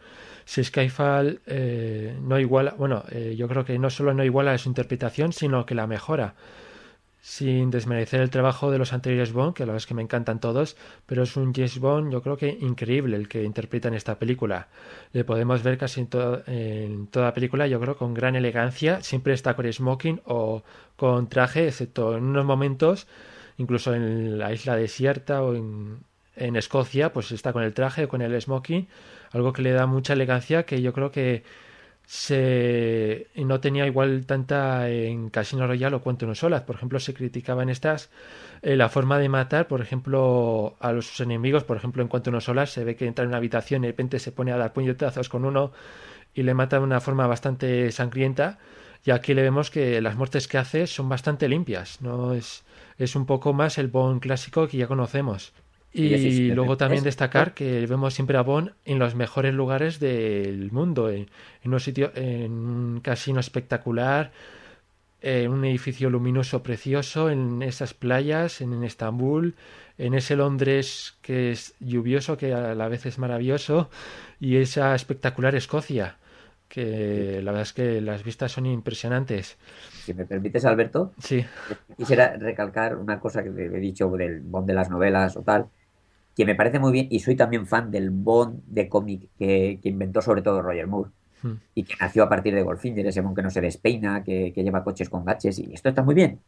Si 0.45 0.63
Skyfall 0.63 1.41
eh, 1.45 2.15
no 2.21 2.39
iguala, 2.39 2.73
bueno, 2.77 3.03
eh, 3.11 3.35
yo 3.37 3.47
creo 3.47 3.65
que 3.65 3.77
no 3.77 3.89
solo 3.89 4.13
no 4.13 4.23
iguala 4.23 4.57
su 4.57 4.69
interpretación, 4.69 5.33
sino 5.33 5.65
que 5.65 5.75
la 5.75 5.87
mejora 5.87 6.35
sin 7.27 7.71
desmerecer 7.71 8.21
el 8.21 8.29
trabajo 8.29 8.71
de 8.71 8.77
los 8.77 8.93
anteriores 8.93 9.33
Bond, 9.33 9.53
que 9.53 9.63
la 9.63 9.73
verdad 9.73 9.83
es 9.83 9.85
que 9.85 9.93
me 9.93 10.01
encantan 10.01 10.39
todos, 10.39 10.77
pero 11.05 11.23
es 11.23 11.35
un 11.35 11.53
James 11.53 11.77
Bond 11.77 12.09
yo 12.09 12.21
creo 12.21 12.37
que 12.37 12.57
increíble 12.61 13.17
el 13.17 13.27
que 13.27 13.43
interpreta 13.43 13.89
en 13.89 13.95
esta 13.95 14.17
película. 14.17 14.69
Le 15.11 15.25
podemos 15.25 15.61
ver 15.61 15.77
casi 15.77 15.99
en, 15.99 16.07
en 16.47 17.07
toda 17.07 17.25
la 17.25 17.33
película, 17.33 17.67
yo 17.67 17.81
creo, 17.81 17.97
con 17.97 18.13
gran 18.13 18.37
elegancia, 18.37 19.03
siempre 19.03 19.33
está 19.33 19.57
con 19.57 19.71
smoking 19.71 20.21
o 20.23 20.63
con 20.95 21.27
traje, 21.27 21.67
excepto 21.67 22.15
en 22.15 22.23
unos 22.23 22.45
momentos, 22.45 23.07
incluso 23.57 23.93
en 23.93 24.39
la 24.39 24.53
isla 24.53 24.77
desierta 24.77 25.43
o 25.43 25.53
en, 25.53 25.97
en 26.37 26.55
Escocia, 26.55 27.11
pues 27.11 27.33
está 27.33 27.51
con 27.51 27.63
el 27.63 27.73
traje 27.73 28.05
o 28.05 28.07
con 28.07 28.21
el 28.21 28.41
smoking, 28.41 28.87
algo 29.33 29.51
que 29.51 29.63
le 29.63 29.73
da 29.73 29.85
mucha 29.85 30.13
elegancia 30.13 30.63
que 30.63 30.81
yo 30.81 30.93
creo 30.93 31.11
que 31.11 31.43
se 32.07 33.27
no 33.35 33.59
tenía 33.59 33.85
igual 33.85 34.25
tanta 34.25 34.89
en 34.89 35.29
Casino 35.29 35.67
Royale 35.67 35.97
o 35.97 36.01
Quantum 36.01 36.33
Solas. 36.35 36.61
Por 36.61 36.77
ejemplo, 36.77 37.01
se 37.01 37.13
criticaba 37.13 37.63
en 37.63 37.69
estas 37.69 38.09
eh, 38.61 38.77
la 38.77 38.87
forma 38.87 39.19
de 39.19 39.27
matar, 39.27 39.67
por 39.67 39.81
ejemplo, 39.81 40.77
a 40.79 40.93
los 40.93 41.19
enemigos. 41.19 41.65
Por 41.65 41.75
ejemplo, 41.75 42.01
en 42.01 42.07
Quantum 42.07 42.39
Solas 42.39 42.71
se 42.71 42.85
ve 42.85 42.95
que 42.95 43.07
entra 43.07 43.23
en 43.23 43.29
una 43.29 43.37
habitación 43.37 43.83
y 43.83 43.87
de 43.87 43.91
repente 43.91 44.19
se 44.19 44.31
pone 44.31 44.53
a 44.53 44.57
dar 44.57 44.71
puñetazos 44.71 45.27
con 45.27 45.43
uno 45.43 45.73
y 46.33 46.43
le 46.43 46.53
mata 46.53 46.77
de 46.77 46.83
una 46.83 47.01
forma 47.01 47.27
bastante 47.27 47.91
sangrienta. 47.91 48.57
Y 49.03 49.11
aquí 49.11 49.33
le 49.33 49.41
vemos 49.41 49.69
que 49.69 50.01
las 50.01 50.15
muertes 50.15 50.47
que 50.47 50.57
hace 50.57 50.87
son 50.87 51.09
bastante 51.09 51.49
limpias. 51.49 52.01
No 52.01 52.33
es, 52.33 52.63
es 52.97 53.17
un 53.17 53.25
poco 53.25 53.51
más 53.51 53.77
el 53.77 53.89
Bond 53.89 54.21
clásico 54.21 54.69
que 54.69 54.77
ya 54.77 54.87
conocemos. 54.87 55.53
Y 55.97 56.51
luego 56.51 56.77
también 56.77 57.03
destacar 57.03 57.53
que 57.53 57.85
vemos 57.87 58.13
siempre 58.13 58.37
a 58.37 58.41
Bond 58.41 58.73
en 58.85 58.99
los 58.99 59.15
mejores 59.15 59.53
lugares 59.53 59.99
del 59.99 60.71
mundo, 60.71 61.09
en, 61.09 61.27
un 61.63 61.79
sitio, 61.79 62.11
en 62.15 62.51
un 62.51 62.99
casino 63.01 63.39
espectacular, 63.39 64.31
en 65.21 65.51
un 65.51 65.65
edificio 65.65 66.09
luminoso 66.09 66.61
precioso, 66.61 67.29
en 67.29 67.61
esas 67.63 67.93
playas, 67.93 68.61
en, 68.61 68.83
Estambul, 68.83 69.55
en 69.97 70.13
ese 70.13 70.35
Londres 70.35 71.17
que 71.21 71.51
es 71.51 71.73
lluvioso, 71.79 72.37
que 72.37 72.53
a 72.53 72.75
la 72.75 72.87
vez 72.87 73.05
es 73.05 73.17
maravilloso, 73.17 73.89
y 74.39 74.57
esa 74.57 74.93
espectacular 74.93 75.55
Escocia, 75.55 76.17
que 76.67 77.41
la 77.41 77.51
verdad 77.51 77.63
es 77.63 77.73
que 77.73 78.01
las 78.01 78.23
vistas 78.23 78.51
son 78.51 78.67
impresionantes. 78.67 79.57
Si 80.03 80.13
me 80.13 80.25
permites, 80.25 80.65
Alberto, 80.65 81.13
sí. 81.19 81.43
quisiera 81.97 82.35
recalcar 82.37 82.95
una 82.95 83.19
cosa 83.19 83.43
que 83.43 83.49
he 83.49 83.79
dicho 83.79 84.09
del 84.11 84.41
Bond 84.41 84.67
de 84.67 84.73
las 84.73 84.89
novelas 84.89 85.35
o 85.35 85.41
tal, 85.41 85.67
que 86.37 86.45
me 86.45 86.53
parece 86.53 86.77
muy 86.77 86.91
bien, 86.91 87.07
y 87.09 87.19
soy 87.19 87.35
también 87.35 87.65
fan 87.65 87.89
del 87.89 88.11
Bond 88.11 88.61
de 88.67 88.87
cómic 88.87 89.27
que, 89.39 89.79
inventó 89.81 90.21
sobre 90.21 90.43
todo 90.43 90.61
Roger 90.61 90.85
Moore, 90.85 91.09
hmm. 91.41 91.53
y 91.73 91.83
que 91.83 91.95
nació 91.99 92.23
a 92.23 92.29
partir 92.29 92.53
de 92.53 92.61
Goldfinger, 92.61 93.07
ese 93.07 93.21
Bond 93.21 93.35
que 93.35 93.41
no 93.41 93.49
se 93.49 93.59
despeina, 93.59 94.23
que, 94.23 94.53
lleva 94.55 94.83
coches 94.83 95.09
con 95.09 95.25
gaches, 95.25 95.57
y 95.57 95.73
esto 95.73 95.89
está 95.89 96.03
muy 96.03 96.13
bien. 96.13 96.39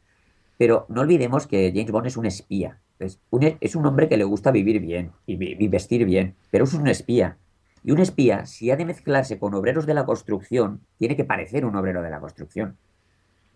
Pero 0.60 0.86
no 0.90 1.02
olvidemos 1.02 1.48
que 1.48 1.72
James 1.74 1.90
Bond 1.92 2.06
es 2.06 2.18
un 2.18 2.28
espía. 2.28 2.78
Es 3.00 3.20
un, 3.32 3.58
es 3.60 3.76
un 3.76 3.86
hombre 3.88 4.08
que 4.08 4.18
le 4.18 4.26
gusta 4.26 4.52
vivir 4.52 4.80
bien 4.80 5.12
y, 5.26 5.68
vestir 5.68 6.06
bien, 6.06 6.36
pero 6.52 6.66
es 6.66 6.74
un 6.76 6.88
espía. 6.88 7.38
Y 7.84 7.92
un 7.92 8.00
espía, 8.00 8.46
si 8.46 8.70
ha 8.70 8.76
de 8.76 8.86
mezclarse 8.86 9.40
con 9.40 9.56
obreros 9.56 9.88
de 9.88 9.96
la 9.96 10.06
construcción, 10.06 10.82
tiene 11.00 11.16
que 11.16 11.24
parecer 11.24 11.66
un 11.66 11.76
obrero 11.76 12.04
de 12.04 12.12
la 12.12 12.20
construcción. 12.20 12.78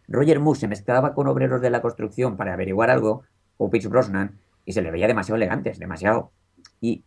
Roger 0.07 0.39
Moore 0.39 0.59
se 0.59 0.67
mezclaba 0.67 1.13
con 1.13 1.27
obreros 1.27 1.61
de 1.61 1.69
la 1.69 1.81
construcción 1.81 2.37
para 2.37 2.53
averiguar 2.53 2.89
algo, 2.89 3.21
o 3.57 3.69
Pitch 3.69 3.87
Brosnan, 3.87 4.39
y 4.65 4.73
se 4.73 4.81
le 4.81 4.91
veía 4.91 5.07
demasiado 5.07 5.37
elegantes, 5.37 5.79
demasiado. 5.79 6.31
Y 6.79 7.03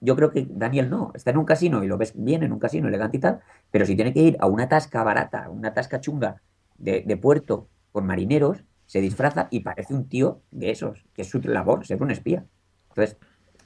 yo 0.00 0.16
creo 0.16 0.30
que 0.30 0.46
Daniel 0.50 0.90
no, 0.90 1.12
está 1.14 1.30
en 1.30 1.38
un 1.38 1.44
casino 1.44 1.84
y 1.84 1.86
lo 1.86 1.96
ves 1.96 2.12
bien 2.16 2.42
en 2.42 2.52
un 2.52 2.58
casino 2.58 2.88
elegante 2.88 3.18
y 3.18 3.20
tal, 3.20 3.40
pero 3.70 3.86
si 3.86 3.94
tiene 3.94 4.12
que 4.12 4.20
ir 4.20 4.36
a 4.40 4.46
una 4.46 4.68
tasca 4.68 5.04
barata, 5.04 5.48
una 5.48 5.72
tasca 5.72 6.00
chunga 6.00 6.42
de, 6.76 7.16
puerto 7.16 7.68
con 7.92 8.06
marineros, 8.06 8.64
se 8.86 9.00
disfraza 9.00 9.46
y 9.50 9.60
parece 9.60 9.94
un 9.94 10.08
tío 10.08 10.42
de 10.50 10.70
esos, 10.70 11.04
que 11.14 11.22
es 11.22 11.28
su 11.30 11.40
labor, 11.40 11.86
ser 11.86 12.02
un 12.02 12.10
espía. 12.10 12.44
Entonces, 12.88 13.16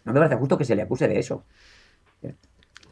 no 0.04 0.12
me 0.12 0.20
parece 0.20 0.36
justo 0.36 0.58
que 0.58 0.66
se 0.66 0.76
le 0.76 0.82
acuse 0.82 1.08
de 1.08 1.18
eso. 1.18 1.44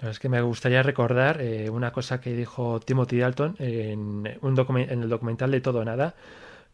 Es 0.00 0.18
que 0.18 0.28
me 0.28 0.40
gustaría 0.40 0.82
recordar 0.82 1.40
eh, 1.40 1.70
una 1.70 1.92
cosa 1.92 2.20
que 2.20 2.34
dijo 2.34 2.80
Timothy 2.80 3.18
Dalton 3.18 3.56
en, 3.58 4.38
un 4.40 4.78
en 4.78 5.02
el 5.02 5.08
documental 5.08 5.50
de 5.50 5.60
Todo 5.60 5.84
Nada, 5.84 6.14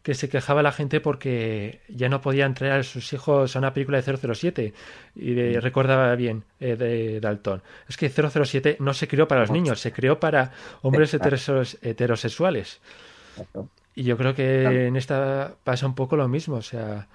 que 0.03 0.15
se 0.15 0.29
quejaba 0.29 0.63
la 0.63 0.71
gente 0.71 0.99
porque 0.99 1.81
ya 1.87 2.09
no 2.09 2.21
podían 2.21 2.53
traer 2.53 2.73
a 2.73 2.83
sus 2.83 3.13
hijos 3.13 3.55
a 3.55 3.59
una 3.59 3.73
película 3.73 4.01
de 4.01 4.17
007 4.17 4.73
y 5.15 5.33
de, 5.33 5.57
mm. 5.57 5.61
recordaba 5.61 6.15
bien 6.15 6.43
eh, 6.59 6.75
de 6.75 7.19
Dalton. 7.19 7.61
Es 7.87 7.97
que 7.97 8.09
007 8.09 8.77
no 8.79 8.93
se 8.93 9.07
creó 9.07 9.27
para 9.27 9.41
los 9.41 9.51
niños, 9.51 9.79
se 9.79 9.91
creó 9.91 10.19
para 10.19 10.51
hombres 10.81 11.13
heterosexuales. 11.13 12.81
Y 13.93 14.03
yo 14.03 14.17
creo 14.17 14.33
que 14.33 14.87
en 14.87 14.95
esta 14.95 15.55
pasa 15.63 15.85
un 15.85 15.95
poco 15.95 16.15
lo 16.15 16.27
mismo, 16.27 16.55
o 16.55 16.61
sea, 16.61 17.07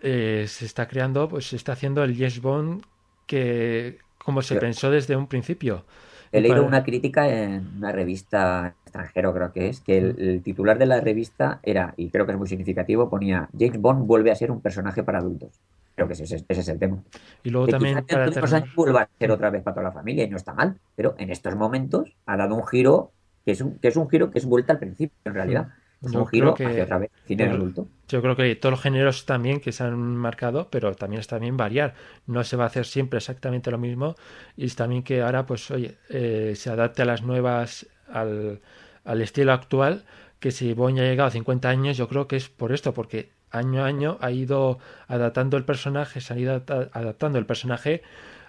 eh, 0.00 0.44
se 0.48 0.66
está 0.66 0.86
creando, 0.86 1.28
pues 1.28 1.48
se 1.48 1.56
está 1.56 1.72
haciendo 1.72 2.04
el 2.04 2.14
Yes 2.16 2.40
Bond 2.40 2.84
que 3.26 3.98
como 4.18 4.42
se 4.42 4.56
pensó 4.56 4.90
desde 4.90 5.16
un 5.16 5.26
principio. 5.26 5.84
He 6.32 6.40
leído 6.40 6.64
una 6.64 6.84
crítica 6.84 7.28
en 7.28 7.66
una 7.78 7.90
revista 7.90 8.74
extranjero, 8.84 9.34
creo 9.34 9.52
que 9.52 9.68
es, 9.68 9.80
que 9.80 9.98
el, 9.98 10.42
titular 10.42 10.78
de 10.78 10.86
la 10.86 11.00
revista 11.00 11.58
era, 11.62 11.92
y 11.96 12.08
creo 12.10 12.24
que 12.24 12.32
es 12.32 12.38
muy 12.38 12.46
significativo, 12.46 13.10
ponía 13.10 13.48
James 13.58 13.80
Bond 13.80 14.06
vuelve 14.06 14.30
a 14.30 14.36
ser 14.36 14.50
un 14.50 14.60
personaje 14.60 15.02
para 15.02 15.18
adultos. 15.18 15.60
Creo 15.96 16.06
que 16.06 16.14
ese, 16.14 16.44
es 16.48 16.68
el 16.68 16.78
tema. 16.78 17.02
Y 17.42 17.50
luego 17.50 17.66
también 17.66 18.04
para 18.06 18.24
años 18.24 18.74
vuelva 18.74 19.02
a 19.02 19.08
ser 19.18 19.30
otra 19.32 19.50
vez 19.50 19.62
para 19.62 19.74
toda 19.74 19.84
la 19.84 19.92
familia 19.92 20.24
y 20.24 20.30
no 20.30 20.36
está 20.36 20.54
mal, 20.54 20.78
pero 20.94 21.14
en 21.18 21.30
estos 21.30 21.56
momentos 21.56 22.16
ha 22.26 22.36
dado 22.36 22.54
un 22.54 22.66
giro 22.66 23.10
que 23.44 23.52
es 23.52 23.60
un, 23.60 23.78
que 23.78 23.88
es 23.88 23.96
un 23.96 24.08
giro 24.08 24.30
que 24.30 24.38
es 24.38 24.46
vuelta 24.46 24.72
al 24.72 24.78
principio, 24.78 25.16
en 25.24 25.34
realidad. 25.34 25.68
Es 26.02 26.14
un 26.14 26.26
giro 26.26 26.54
que, 26.54 26.64
hacia 26.64 26.84
otra 26.84 26.98
vez, 26.98 27.10
cine 27.26 27.44
adulto. 27.44 27.86
Yo 28.08 28.22
creo 28.22 28.34
que 28.34 28.56
todos 28.56 28.72
los 28.72 28.80
géneros 28.80 29.26
también 29.26 29.60
que 29.60 29.70
se 29.72 29.84
han 29.84 29.98
marcado, 30.16 30.68
pero 30.70 30.94
también 30.94 31.20
está 31.20 31.38
bien 31.38 31.56
variar. 31.56 31.94
No 32.26 32.42
se 32.42 32.56
va 32.56 32.64
a 32.64 32.66
hacer 32.68 32.86
siempre 32.86 33.18
exactamente 33.18 33.70
lo 33.70 33.78
mismo 33.78 34.14
y 34.56 34.64
es 34.64 34.76
también 34.76 35.02
que 35.02 35.20
ahora, 35.20 35.44
pues, 35.44 35.70
oye, 35.70 35.98
eh, 36.08 36.54
se 36.56 36.70
adapte 36.70 37.02
a 37.02 37.04
las 37.04 37.22
nuevas, 37.22 37.86
al, 38.10 38.60
al 39.04 39.20
estilo 39.20 39.52
actual, 39.52 40.04
que 40.38 40.50
si 40.50 40.74
ya 40.74 40.84
ha 40.84 40.90
llegado 40.90 41.28
a 41.28 41.30
50 41.30 41.68
años, 41.68 41.96
yo 41.98 42.08
creo 42.08 42.26
que 42.26 42.36
es 42.36 42.48
por 42.48 42.72
esto, 42.72 42.94
porque 42.94 43.30
año 43.50 43.82
a 43.84 43.86
año 43.86 44.16
ha 44.20 44.30
ido 44.30 44.78
adaptando 45.06 45.56
el 45.56 45.64
personaje, 45.64 46.20
se 46.20 46.32
ha 46.32 46.38
ido 46.38 46.62
adaptando 46.92 47.38
el 47.38 47.46
personaje 47.46 48.02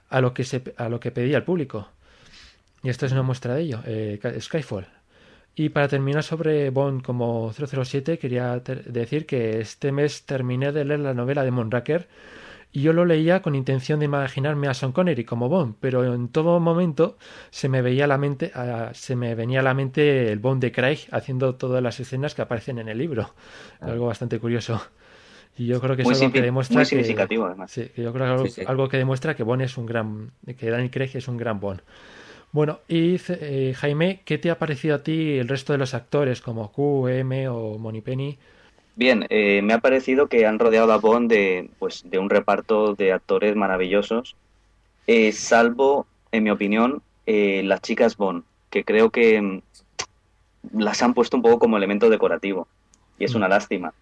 a 0.09 0.21
lo 0.21 0.33
que, 0.33 0.43
se, 0.43 0.63
a 0.77 0.89
lo 0.89 0.99
que 0.99 1.11
pedía 1.11 1.37
el 1.37 1.43
público. 1.43 1.89
Y 2.83 2.89
esto 2.89 3.05
es 3.05 3.11
una 3.11 3.23
muestra 3.23 3.55
de 3.55 3.61
ello, 3.61 3.81
eh, 3.85 4.19
Skyfall. 4.39 4.87
Y 5.55 5.69
para 5.69 5.87
terminar 5.87 6.23
sobre 6.23 6.69
Bond 6.69 7.03
como 7.03 7.51
007, 7.53 8.17
quería 8.17 8.59
decir 8.59 9.25
que 9.25 9.59
este 9.59 9.91
mes 9.91 10.25
terminé 10.25 10.71
de 10.71 10.85
leer 10.85 11.01
la 11.01 11.13
novela 11.13 11.43
de 11.43 11.51
Monraker 11.51 12.07
y 12.73 12.81
yo 12.81 12.93
lo 12.93 13.03
leía 13.03 13.41
con 13.41 13.55
intención 13.55 13.99
de 13.99 14.05
imaginarme 14.05 14.69
a 14.69 14.73
Sean 14.73 14.93
Connery 14.93 15.25
como 15.25 15.49
Bond, 15.49 15.75
pero 15.81 16.13
en 16.13 16.29
todo 16.29 16.59
momento 16.61 17.17
se 17.49 17.67
me 17.67 17.81
veía 17.81 18.07
la 18.07 18.17
mente, 18.17 18.51
se 18.93 19.15
me 19.17 19.35
venía 19.35 19.59
a 19.59 19.63
la 19.63 19.73
mente 19.73 20.31
el 20.31 20.39
Bond 20.39 20.61
de 20.61 20.71
Craig 20.71 20.99
haciendo 21.11 21.55
todas 21.55 21.83
las 21.83 21.99
escenas 21.99 22.33
que 22.33 22.41
aparecen 22.41 22.79
en 22.79 22.87
el 22.87 22.97
libro. 22.97 23.33
Ah. 23.81 23.87
Algo 23.87 24.07
bastante 24.07 24.39
curioso. 24.39 24.81
Y 25.57 25.65
yo 25.65 25.81
creo 25.81 25.97
que 25.97 26.03
es 26.03 26.21
algo 26.21 26.31
que 26.31 26.41
demuestra 26.41 26.77
muy 26.77 26.85
significativo, 26.85 27.45
además. 27.45 27.71
Sí, 27.71 27.91
yo 27.97 28.13
creo 28.13 28.43
que 28.43 28.65
algo, 28.65 28.87
que 28.87 28.97
demuestra 28.97 29.35
que 29.35 29.43
Bond 29.43 29.63
es 29.63 29.77
un 29.77 29.85
gran, 29.85 30.31
que 30.57 30.69
Daniel 30.69 30.91
Craig 30.91 31.11
es 31.13 31.27
un 31.27 31.35
gran 31.35 31.59
Bond. 31.59 31.81
Bueno, 32.51 32.79
y 32.87 33.17
eh, 33.29 33.73
Jaime, 33.77 34.21
¿qué 34.25 34.37
te 34.37 34.51
ha 34.51 34.59
parecido 34.59 34.95
a 34.95 35.03
ti 35.03 35.37
el 35.37 35.47
resto 35.47 35.71
de 35.71 35.79
los 35.79 35.93
actores 35.93 36.41
como 36.41 36.71
Q, 36.71 37.07
M 37.07 37.47
o 37.47 37.79
Penny? 38.03 38.37
Bien, 38.95 39.25
eh, 39.29 39.61
me 39.61 39.73
ha 39.73 39.79
parecido 39.79 40.27
que 40.27 40.45
han 40.45 40.59
rodeado 40.59 40.91
a 40.91 40.97
Bond 40.97 41.29
de, 41.29 41.69
pues, 41.79 42.03
de 42.05 42.19
un 42.19 42.29
reparto 42.29 42.93
de 42.93 43.13
actores 43.13 43.55
maravillosos, 43.55 44.35
eh, 45.07 45.31
salvo, 45.31 46.05
en 46.31 46.43
mi 46.43 46.51
opinión, 46.51 47.01
eh, 47.25 47.63
las 47.63 47.81
chicas 47.81 48.17
Bond, 48.17 48.43
que 48.69 48.83
creo 48.83 49.09
que 49.09 49.41
mm, 49.41 49.61
las 50.77 51.01
han 51.01 51.13
puesto 51.13 51.37
un 51.37 51.43
poco 51.43 51.59
como 51.59 51.77
elemento 51.77 52.09
decorativo, 52.09 52.67
y 53.17 53.23
es 53.23 53.33
una 53.33 53.47
mm. 53.47 53.49
lástima. 53.49 53.93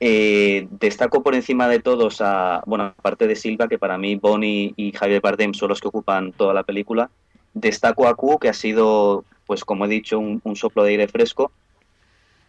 destaco 0.00 1.22
por 1.22 1.34
encima 1.34 1.68
de 1.68 1.80
todos 1.80 2.20
a, 2.20 2.62
bueno, 2.66 2.84
aparte 2.84 3.26
de 3.26 3.36
Silva, 3.36 3.68
que 3.68 3.78
para 3.78 3.96
mí 3.96 4.16
Bonnie 4.16 4.74
y 4.76 4.92
Javier 4.92 5.22
Bardem 5.22 5.54
son 5.54 5.70
los 5.70 5.80
que 5.80 5.88
ocupan 5.88 6.32
toda 6.32 6.52
la 6.52 6.62
película, 6.62 7.10
destaco 7.54 8.08
a 8.08 8.14
Q, 8.14 8.38
que 8.38 8.48
ha 8.48 8.54
sido, 8.54 9.24
pues 9.46 9.64
como 9.64 9.84
he 9.84 9.88
dicho, 9.88 10.18
un 10.18 10.56
soplo 10.56 10.84
de 10.84 10.90
aire 10.90 11.08
fresco, 11.08 11.52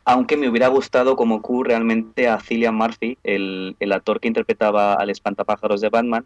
aunque 0.05 0.37
me 0.37 0.49
hubiera 0.49 0.67
gustado 0.67 1.15
como 1.15 1.41
Q 1.41 1.63
realmente 1.63 2.27
a 2.27 2.39
Cillian 2.39 2.75
Murphy, 2.75 3.17
el, 3.23 3.75
actor 3.91 4.19
que 4.19 4.27
interpretaba 4.27 4.95
al 4.95 5.09
espantapájaros 5.09 5.81
de 5.81 5.89
Batman, 5.89 6.25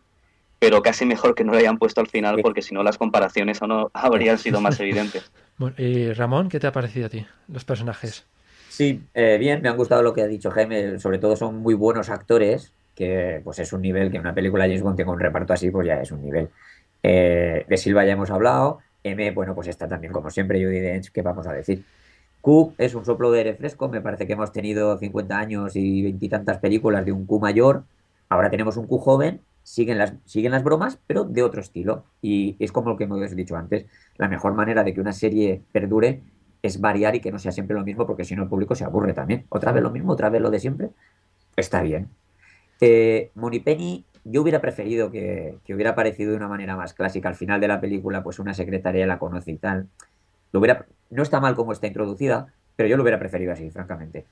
pero 0.59 0.82
casi 0.82 1.05
mejor 1.05 1.36
que 1.36 1.43
no 1.43 1.51
lo 1.51 1.57
hayan 1.57 1.78
puesto 1.78 1.99
al 1.99 2.07
final 2.07 2.39
porque 2.41 2.61
si 2.61 2.73
no 2.73 2.84
las 2.84 2.97
comparaciones 2.97 3.61
no 3.61 3.91
habrían 3.93 4.38
sido 4.38 4.61
más 4.61 4.80
evidentes. 4.80 5.32
y 5.78 6.13
Ramón, 6.13 6.49
¿qué 6.49 6.59
te 6.59 6.67
ha 6.67 6.71
parecido 6.71 7.07
a 7.07 7.09
ti 7.09 7.26
los 7.47 7.65
personajes? 7.65 8.26
Sí, 8.69 9.01
eh, 9.13 9.38
bien, 9.39 9.61
me 9.61 9.69
han 9.69 9.78
gustado 9.78 10.01
lo 10.01 10.13
que 10.13 10.21
ha 10.21 10.28
dicho 10.28 10.51
Jaime, 10.51 10.99
sobre 10.99 11.17
todo 11.17 11.36
son 11.36 11.57
muy 11.57 11.73
buenos 11.73 12.09
actores, 12.09 12.73
que 12.93 13.41
pues 13.43 13.59
es 13.59 13.73
un 13.73 13.82
nivel 13.82 14.11
que 14.11 14.19
una 14.19 14.34
película 14.34 14.65
James 14.65 14.82
Bond 14.82 14.97
tenga 14.97 15.11
un 15.11 15.19
reparto 15.19 15.53
así, 15.53 15.69
pues 15.69 15.88
ya 15.88 16.01
es 16.01 16.11
un 16.11 16.21
nivel. 16.21 16.49
Eh, 17.08 17.68
de 17.70 17.78
Silva 17.78 18.03
ya 18.03 18.14
hemos 18.14 18.32
hablado, 18.32 18.80
M, 19.03 19.30
bueno, 19.30 19.53
pues 19.53 19.68
está 19.68 19.88
también 19.88 20.12
como 20.12 20.32
siempre 20.32 20.64
Judy 20.64 20.80
Dench, 20.80 21.12
¿qué 21.12 21.22
vamos 21.22 21.45
a 21.45 21.53
decir? 21.53 21.86
Q 22.41 22.74
es 22.80 22.95
un 22.95 23.06
soplo 23.06 23.32
de 23.32 23.39
aire 23.39 23.53
fresco. 23.53 23.89
Me 23.89 24.01
parece 24.01 24.26
que 24.26 24.34
hemos 24.34 24.51
tenido 24.51 24.97
50 24.97 25.38
años 25.38 25.76
y 25.76 26.01
veintitantas 26.01 26.58
películas 26.58 27.06
de 27.06 27.12
un 27.12 27.28
Q 27.28 27.39
mayor. 27.39 27.84
Ahora 28.28 28.49
tenemos 28.49 28.76
un 28.78 28.88
Q 28.88 28.97
joven. 28.97 29.41
Siguen 29.62 29.99
las, 29.99 30.14
siguen 30.26 30.51
las 30.51 30.64
bromas, 30.64 30.97
pero 31.06 31.26
de 31.26 31.43
otro 31.43 31.62
estilo. 31.62 32.06
Y 32.24 32.56
es 32.58 32.72
como 32.72 32.89
lo 32.89 32.97
que 32.97 33.03
hemos 33.03 33.36
dicho 33.36 33.56
antes. 33.56 33.86
La 34.18 34.28
mejor 34.28 34.53
manera 34.53 34.84
de 34.84 34.93
que 34.95 35.01
una 35.01 35.14
serie 35.14 35.62
perdure 35.72 36.22
es 36.64 36.82
variar 36.82 37.14
y 37.16 37.20
que 37.20 37.32
no 37.32 37.38
sea 37.38 37.51
siempre 37.51 37.76
lo 37.76 37.84
mismo, 37.84 38.08
porque 38.08 38.26
si 38.26 38.36
no 38.36 38.43
el 38.43 38.49
público 38.49 38.74
se 38.74 38.84
aburre 38.84 39.14
también. 39.14 39.45
Otra 39.49 39.72
vez 39.72 39.84
lo 39.84 39.91
mismo, 39.91 40.14
otra 40.14 40.30
vez 40.30 40.41
lo 40.41 40.49
de 40.49 40.60
siempre. 40.60 40.89
Está 41.56 41.84
bien. 41.84 42.10
Eh, 42.82 43.30
yo 44.26 44.41
hubiera 44.41 44.59
preferido 44.59 45.11
que, 45.11 45.59
que, 45.63 45.73
hubiera 45.73 45.91
aparecido 45.91 46.32
de 46.32 46.38
una 46.38 46.47
manera 46.47 46.76
más 46.76 46.93
clásica. 46.93 47.30
Al 47.30 47.36
final 47.36 47.61
de 47.61 47.67
la 47.67 47.80
película, 47.80 48.23
pues 48.23 48.39
una 48.39 48.53
secretaria 48.53 49.05
la 49.05 49.19
conoce 49.19 49.51
y 49.51 49.57
tal. 49.57 49.88
Lo 50.51 50.59
hubiera, 50.59 50.86
no 51.11 51.23
está 51.23 51.39
mal 51.39 51.55
como 51.55 51.71
está 51.71 51.88
introducida, 51.88 52.47
pero 52.76 52.89
yo 52.89 52.97
lo 52.97 53.03
hubiera 53.03 53.19
preferido 53.19 53.53
así, 53.53 53.69
francamente. 53.69 54.26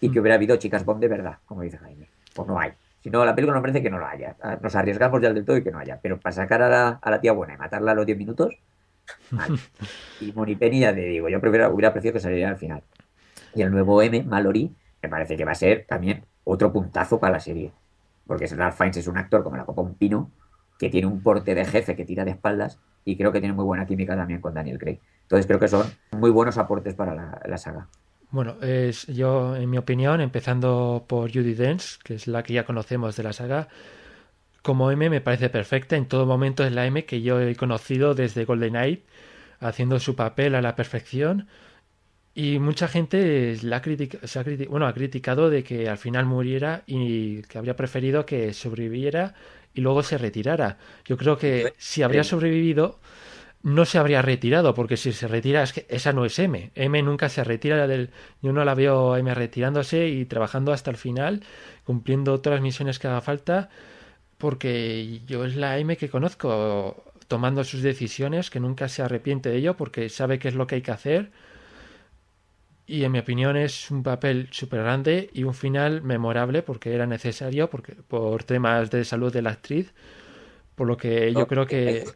Y 0.00 0.10
que 0.10 0.18
mm. 0.18 0.22
hubiera 0.22 0.34
habido 0.34 0.56
chicas 0.56 0.84
Bond 0.84 1.00
de 1.00 1.08
verdad, 1.08 1.38
como 1.46 1.62
dice 1.62 1.78
Jaime. 1.78 2.08
Pues 2.34 2.48
no 2.48 2.58
hay. 2.58 2.72
Si 3.00 3.10
no, 3.10 3.24
la 3.24 3.34
película 3.34 3.56
no 3.56 3.62
parece 3.62 3.82
que 3.82 3.90
no 3.90 3.98
la 3.98 4.10
haya. 4.10 4.36
Ah, 4.42 4.58
nos 4.60 4.74
arriesgamos 4.74 5.22
ya 5.22 5.32
del 5.32 5.44
todo 5.44 5.56
y 5.56 5.62
que 5.62 5.70
no 5.70 5.78
haya. 5.78 6.00
Pero 6.02 6.18
para 6.18 6.32
sacar 6.32 6.62
a 6.62 6.98
la, 7.02 7.20
tía 7.20 7.32
buena 7.32 7.54
y 7.54 7.56
matarla 7.56 7.92
a 7.92 7.94
los 7.94 8.06
10 8.06 8.18
minutos, 8.18 8.58
mal. 9.30 9.58
y 10.20 10.32
Moni 10.32 10.56
Penny, 10.56 10.80
ya 10.80 10.94
te 10.94 11.00
digo, 11.00 11.28
yo 11.28 11.38
hubiera 11.38 11.92
preferido 11.92 12.14
que 12.14 12.20
saliera 12.20 12.50
al 12.50 12.56
final. 12.56 12.82
Y 13.54 13.62
el 13.62 13.70
nuevo 13.70 14.02
M, 14.02 14.24
Mallory, 14.24 14.74
me 15.02 15.08
parece 15.08 15.36
que 15.36 15.44
va 15.44 15.52
a 15.52 15.54
ser 15.54 15.86
también 15.86 16.24
otro 16.44 16.72
puntazo 16.72 17.20
para 17.20 17.34
la 17.34 17.40
serie. 17.40 17.72
Porque 18.28 18.46
Ralph 18.46 18.76
Fiennes 18.76 18.98
es 18.98 19.08
un 19.08 19.16
actor 19.16 19.42
como 19.42 19.56
la 19.56 19.64
copa 19.64 19.82
un 19.82 19.94
pino, 19.94 20.30
que 20.78 20.90
tiene 20.90 21.06
un 21.06 21.22
porte 21.22 21.54
de 21.54 21.64
jefe 21.64 21.96
que 21.96 22.04
tira 22.04 22.24
de 22.24 22.30
espaldas 22.30 22.78
y 23.04 23.16
creo 23.16 23.32
que 23.32 23.40
tiene 23.40 23.54
muy 23.54 23.64
buena 23.64 23.86
química 23.86 24.14
también 24.14 24.40
con 24.40 24.54
Daniel 24.54 24.78
Craig. 24.78 25.00
Entonces 25.22 25.46
creo 25.46 25.58
que 25.58 25.66
son 25.66 25.86
muy 26.12 26.30
buenos 26.30 26.58
aportes 26.58 26.94
para 26.94 27.40
la, 27.44 27.58
saga. 27.58 27.88
Bueno, 28.30 28.56
es, 28.60 29.06
yo, 29.06 29.56
en 29.56 29.68
mi 29.68 29.78
opinión, 29.78 30.20
empezando 30.20 31.06
por 31.08 31.32
Judy 31.32 31.54
Dench, 31.54 31.98
que 32.02 32.14
es 32.14 32.28
la 32.28 32.42
que 32.42 32.52
ya 32.52 32.64
conocemos 32.64 33.16
de 33.16 33.22
la 33.22 33.32
saga, 33.32 33.68
como 34.62 34.90
M 34.90 35.08
me 35.08 35.22
parece 35.22 35.48
perfecta. 35.48 35.96
En 35.96 36.06
todo 36.06 36.26
momento 36.26 36.64
es 36.64 36.72
la 36.72 36.86
M 36.86 37.06
que 37.06 37.22
yo 37.22 37.40
he 37.40 37.56
conocido 37.56 38.14
desde 38.14 38.44
Golden 38.44 38.70
Knight, 38.70 39.04
haciendo 39.60 39.98
su 39.98 40.14
papel 40.14 40.54
a 40.54 40.62
la 40.62 40.76
perfección. 40.76 41.48
Y 42.38 42.60
mucha 42.60 42.86
gente 42.86 43.58
la 43.62 43.82
se 43.82 44.38
ha, 44.38 44.44
bueno, 44.68 44.86
ha 44.86 44.94
criticado 44.94 45.50
de 45.50 45.64
que 45.64 45.88
al 45.88 45.98
final 45.98 46.24
muriera 46.24 46.84
y 46.86 47.42
que 47.42 47.58
habría 47.58 47.74
preferido 47.74 48.26
que 48.26 48.52
sobreviviera 48.52 49.34
y 49.74 49.80
luego 49.80 50.04
se 50.04 50.18
retirara. 50.18 50.78
Yo 51.04 51.16
creo 51.16 51.36
que 51.36 51.74
si 51.78 52.04
habría 52.04 52.22
sobrevivido 52.22 53.00
no 53.64 53.84
se 53.84 53.98
habría 53.98 54.22
retirado, 54.22 54.72
porque 54.72 54.96
si 54.96 55.10
se 55.12 55.26
retira 55.26 55.64
es 55.64 55.72
que 55.72 55.84
esa 55.88 56.12
no 56.12 56.24
es 56.24 56.38
M. 56.38 56.70
M 56.76 57.02
nunca 57.02 57.28
se 57.28 57.42
retira 57.42 57.88
del... 57.88 58.10
Yo 58.40 58.52
no 58.52 58.64
la 58.64 58.76
veo 58.76 59.16
M 59.16 59.34
retirándose 59.34 60.06
y 60.06 60.24
trabajando 60.24 60.72
hasta 60.72 60.92
el 60.92 60.96
final, 60.96 61.42
cumpliendo 61.82 62.40
todas 62.40 62.58
las 62.58 62.62
misiones 62.62 63.00
que 63.00 63.08
haga 63.08 63.20
falta, 63.20 63.68
porque 64.38 65.22
yo 65.26 65.44
es 65.44 65.56
la 65.56 65.76
M 65.78 65.96
que 65.96 66.08
conozco, 66.08 67.02
tomando 67.26 67.64
sus 67.64 67.82
decisiones, 67.82 68.48
que 68.48 68.60
nunca 68.60 68.88
se 68.88 69.02
arrepiente 69.02 69.48
de 69.48 69.56
ello, 69.56 69.76
porque 69.76 70.08
sabe 70.08 70.38
qué 70.38 70.46
es 70.46 70.54
lo 70.54 70.68
que 70.68 70.76
hay 70.76 70.82
que 70.82 70.92
hacer. 70.92 71.32
Y 72.88 73.04
en 73.04 73.12
mi 73.12 73.18
opinión 73.18 73.58
es 73.58 73.90
un 73.90 74.02
papel 74.02 74.48
súper 74.50 74.80
grande 74.80 75.28
y 75.34 75.44
un 75.44 75.52
final 75.52 76.00
memorable 76.00 76.62
porque 76.62 76.94
era 76.94 77.06
necesario, 77.06 77.68
porque, 77.68 77.92
por 77.92 78.44
temas 78.44 78.90
de 78.90 79.04
salud 79.04 79.30
de 79.30 79.42
la 79.42 79.50
actriz, 79.50 79.92
por 80.74 80.86
lo 80.86 80.96
que 80.96 81.30
yo 81.34 81.46
creo 81.46 81.66
que 81.66 82.06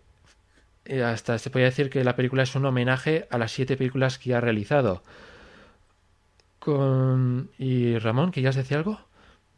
eh, 0.86 1.02
hasta 1.04 1.38
se 1.38 1.50
puede 1.50 1.66
decir 1.66 1.90
que 1.90 2.02
la 2.04 2.16
película 2.16 2.42
es 2.42 2.54
un 2.54 2.64
homenaje 2.64 3.26
a 3.28 3.36
las 3.36 3.52
siete 3.52 3.76
películas 3.76 4.18
que 4.18 4.34
ha 4.34 4.40
realizado. 4.40 5.02
Con... 6.58 7.50
¿Y 7.58 7.98
Ramón, 7.98 8.30
que 8.30 8.40
ya 8.40 8.48
has 8.48 8.56
decía 8.56 8.78
algo? 8.78 8.98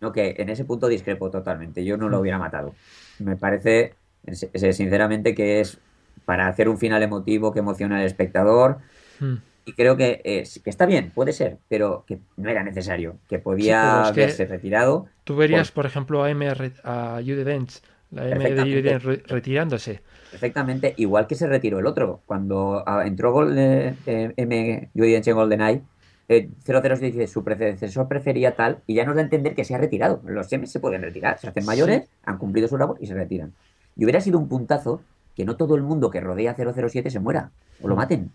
No, 0.00 0.10
que 0.10 0.34
en 0.36 0.48
ese 0.48 0.64
punto 0.64 0.88
discrepo 0.88 1.30
totalmente. 1.30 1.84
Yo 1.84 1.96
no 1.96 2.08
lo 2.08 2.16
mm. 2.16 2.20
hubiera 2.20 2.38
matado. 2.38 2.74
Me 3.20 3.36
parece, 3.36 3.94
sinceramente, 4.32 5.32
que 5.32 5.60
es 5.60 5.78
para 6.24 6.48
hacer 6.48 6.68
un 6.68 6.76
final 6.76 7.04
emotivo 7.04 7.52
que 7.52 7.60
emociona 7.60 7.98
al 7.98 8.04
espectador. 8.04 8.78
Mm. 9.20 9.53
Y 9.66 9.72
creo 9.72 9.96
que, 9.96 10.20
es, 10.24 10.60
que 10.60 10.70
está 10.70 10.84
bien, 10.86 11.10
puede 11.14 11.32
ser, 11.32 11.58
pero 11.68 12.04
que 12.06 12.18
no 12.36 12.50
era 12.50 12.62
necesario, 12.62 13.16
que 13.28 13.38
podía 13.38 14.04
haberse 14.06 14.44
retirado. 14.44 15.06
Tú 15.24 15.36
verías, 15.36 15.70
por, 15.70 15.86
ejemplo, 15.86 16.22
a, 16.22 16.30
M, 16.30 16.46
a 16.84 17.20
Judy 17.20 17.44
Dench, 17.44 17.80
la 18.10 18.28
M 18.28 18.50
de 18.50 18.60
Judy 18.60 18.82
Dench 18.82 19.02
retirándose 19.26 20.02
perfectamente, 20.34 20.94
igual 20.96 21.28
que 21.28 21.36
se 21.36 21.46
retiró 21.46 21.78
el 21.78 21.86
otro. 21.86 22.20
Cuando 22.26 22.82
ah, 22.86 23.06
entró 23.06 23.32
Gol, 23.32 23.54
eh, 23.56 23.94
M. 24.04 24.90
en 24.92 25.34
GoldenEye, 25.34 25.82
eh, 26.28 26.50
007 26.64 27.06
dice 27.06 27.26
su 27.28 27.44
predecesor 27.44 28.08
prefería 28.08 28.56
tal 28.56 28.78
y 28.86 28.94
ya 28.94 29.04
nos 29.04 29.14
da 29.14 29.20
a 29.20 29.24
entender 29.24 29.54
que 29.54 29.64
se 29.64 29.76
ha 29.76 29.78
retirado. 29.78 30.20
Los 30.24 30.52
M 30.52 30.66
se 30.66 30.80
pueden 30.80 31.02
retirar, 31.02 31.38
se 31.38 31.46
hacen 31.46 31.64
mayores, 31.64 32.08
han 32.24 32.38
cumplido 32.38 32.66
su 32.66 32.76
labor 32.76 32.96
y 33.00 33.06
se 33.06 33.14
retiran. 33.14 33.52
Y 33.96 34.04
hubiera 34.04 34.20
sido 34.20 34.40
un 34.40 34.48
puntazo 34.48 35.02
que 35.36 35.44
no 35.44 35.56
todo 35.56 35.76
el 35.76 35.82
mundo 35.82 36.10
que 36.10 36.20
rodea 36.20 36.50
a 36.50 36.56
007 36.56 37.10
se 37.10 37.20
muera 37.20 37.52
o 37.80 37.86
lo 37.86 37.94
mm. 37.94 37.98
maten. 37.98 38.32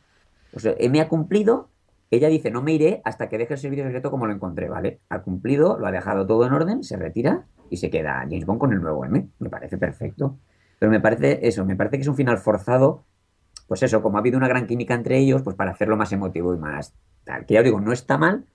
O 0.54 0.60
sea, 0.60 0.74
M 0.78 1.00
ha 1.00 1.08
cumplido, 1.08 1.70
ella 2.12 2.28
dice 2.28 2.52
no 2.52 2.62
me 2.62 2.74
iré 2.74 3.02
hasta 3.06 3.30
que 3.30 3.38
deje 3.38 3.54
el 3.54 3.60
servicio 3.60 3.86
secreto 3.86 4.12
como 4.12 4.26
lo 4.26 4.34
encontré, 4.34 4.70
¿vale? 4.70 5.00
Ha 5.10 5.22
cumplido, 5.22 5.78
lo 5.78 5.88
ha 5.88 5.92
dejado 5.92 6.26
todo 6.26 6.46
en 6.46 6.54
orden, 6.54 6.84
se 6.84 6.98
retira 6.98 7.46
y 7.70 7.78
se 7.78 7.90
queda 7.90 8.22
James 8.22 8.46
Bond 8.46 8.60
con 8.60 8.74
el 8.74 8.82
nuevo 8.82 9.06
M. 9.06 9.30
Me 9.40 9.50
parece 9.50 9.78
perfecto. 9.78 10.38
Pero 10.80 10.92
me 10.92 11.00
parece 11.00 11.48
eso, 11.48 11.66
me 11.66 11.76
parece 11.76 11.98
que 11.98 12.02
es 12.02 12.08
un 12.08 12.16
final 12.16 12.38
forzado, 12.38 13.04
pues 13.68 13.84
eso, 13.84 14.02
como 14.02 14.18
ha 14.18 14.22
habido 14.22 14.38
una 14.38 14.48
gran 14.48 14.66
química 14.66 14.96
entre 14.96 15.18
ellos, 15.18 15.44
pues 15.44 15.56
para 15.56 15.72
hacerlo 15.72 15.98
más 15.98 16.12
emotivo 16.12 16.54
y 16.54 16.58
más 16.58 16.94
tal. 17.26 17.46
Que 17.46 17.56
ya 17.56 17.60
os 17.60 17.66
digo, 17.66 17.80
no 17.80 17.92
está 17.92 18.18
mal, 18.18 18.46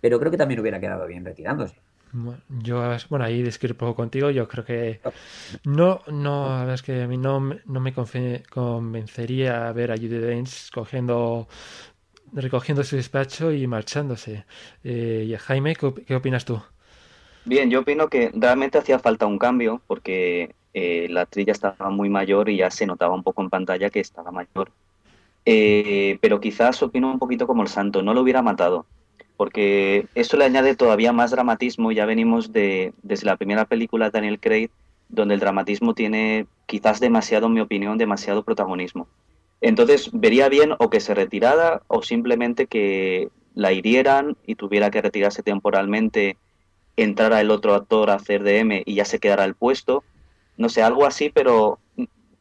pero 0.00 0.18
creo 0.18 0.30
que 0.30 0.36
también 0.36 0.60
hubiera 0.60 0.78
quedado 0.78 1.06
bien 1.06 1.24
retirándose. 1.24 1.76
Yo, 2.48 2.96
bueno, 3.08 3.24
ahí 3.24 3.42
discrepo 3.42 3.94
contigo. 3.94 4.30
Yo 4.30 4.48
creo 4.48 4.64
que 4.64 5.00
no, 5.64 6.00
no, 6.08 6.72
es 6.72 6.82
que 6.82 7.02
a 7.02 7.08
mí 7.08 7.16
no, 7.16 7.40
no 7.66 7.80
me 7.80 7.92
convencería 7.92 9.72
ver 9.72 9.92
a 9.92 9.96
Judy 9.96 10.18
Dench 10.18 10.70
cogiendo, 10.72 11.48
recogiendo 12.32 12.82
su 12.84 12.96
despacho 12.96 13.52
y 13.52 13.66
marchándose. 13.66 14.44
Eh, 14.84 15.26
y 15.28 15.36
Jaime, 15.36 15.76
¿qué 15.76 16.14
opinas 16.14 16.44
tú? 16.44 16.60
Bien, 17.44 17.70
yo 17.70 17.80
opino 17.80 18.08
que 18.08 18.30
realmente 18.34 18.78
hacía 18.78 18.98
falta 18.98 19.26
un 19.26 19.38
cambio 19.38 19.80
porque 19.86 20.54
eh, 20.74 21.08
la 21.10 21.22
actriz 21.22 21.46
ya 21.46 21.52
estaba 21.52 21.90
muy 21.90 22.08
mayor 22.08 22.48
y 22.48 22.58
ya 22.58 22.70
se 22.70 22.86
notaba 22.86 23.14
un 23.14 23.22
poco 23.22 23.42
en 23.42 23.50
pantalla 23.50 23.90
que 23.90 24.00
estaba 24.00 24.30
mayor. 24.30 24.70
Eh, 25.44 26.18
pero 26.20 26.40
quizás 26.40 26.82
opino 26.82 27.10
un 27.10 27.18
poquito 27.18 27.46
como 27.46 27.62
el 27.62 27.68
santo, 27.68 28.02
no 28.02 28.14
lo 28.14 28.20
hubiera 28.20 28.42
matado, 28.42 28.86
porque 29.40 30.06
eso 30.14 30.36
le 30.36 30.44
añade 30.44 30.76
todavía 30.76 31.14
más 31.14 31.30
dramatismo. 31.30 31.92
Ya 31.92 32.04
venimos 32.04 32.52
de, 32.52 32.92
desde 33.02 33.24
la 33.24 33.38
primera 33.38 33.64
película 33.64 34.04
de 34.04 34.10
Daniel 34.10 34.38
Craig, 34.38 34.68
donde 35.08 35.32
el 35.32 35.40
dramatismo 35.40 35.94
tiene 35.94 36.44
quizás 36.66 37.00
demasiado, 37.00 37.46
en 37.46 37.54
mi 37.54 37.60
opinión, 37.60 37.96
demasiado 37.96 38.42
protagonismo. 38.42 39.08
Entonces 39.62 40.10
vería 40.12 40.50
bien 40.50 40.74
o 40.78 40.90
que 40.90 41.00
se 41.00 41.14
retirara 41.14 41.80
o 41.86 42.02
simplemente 42.02 42.66
que 42.66 43.30
la 43.54 43.72
hirieran 43.72 44.36
y 44.44 44.56
tuviera 44.56 44.90
que 44.90 45.00
retirarse 45.00 45.42
temporalmente, 45.42 46.36
entrara 46.98 47.40
el 47.40 47.50
otro 47.50 47.74
actor 47.74 48.10
a 48.10 48.16
hacer 48.16 48.42
de 48.42 48.58
M 48.58 48.82
y 48.84 48.94
ya 48.96 49.06
se 49.06 49.20
quedara 49.20 49.46
el 49.46 49.54
puesto. 49.54 50.04
No 50.58 50.68
sé, 50.68 50.82
algo 50.82 51.06
así, 51.06 51.30
pero 51.30 51.78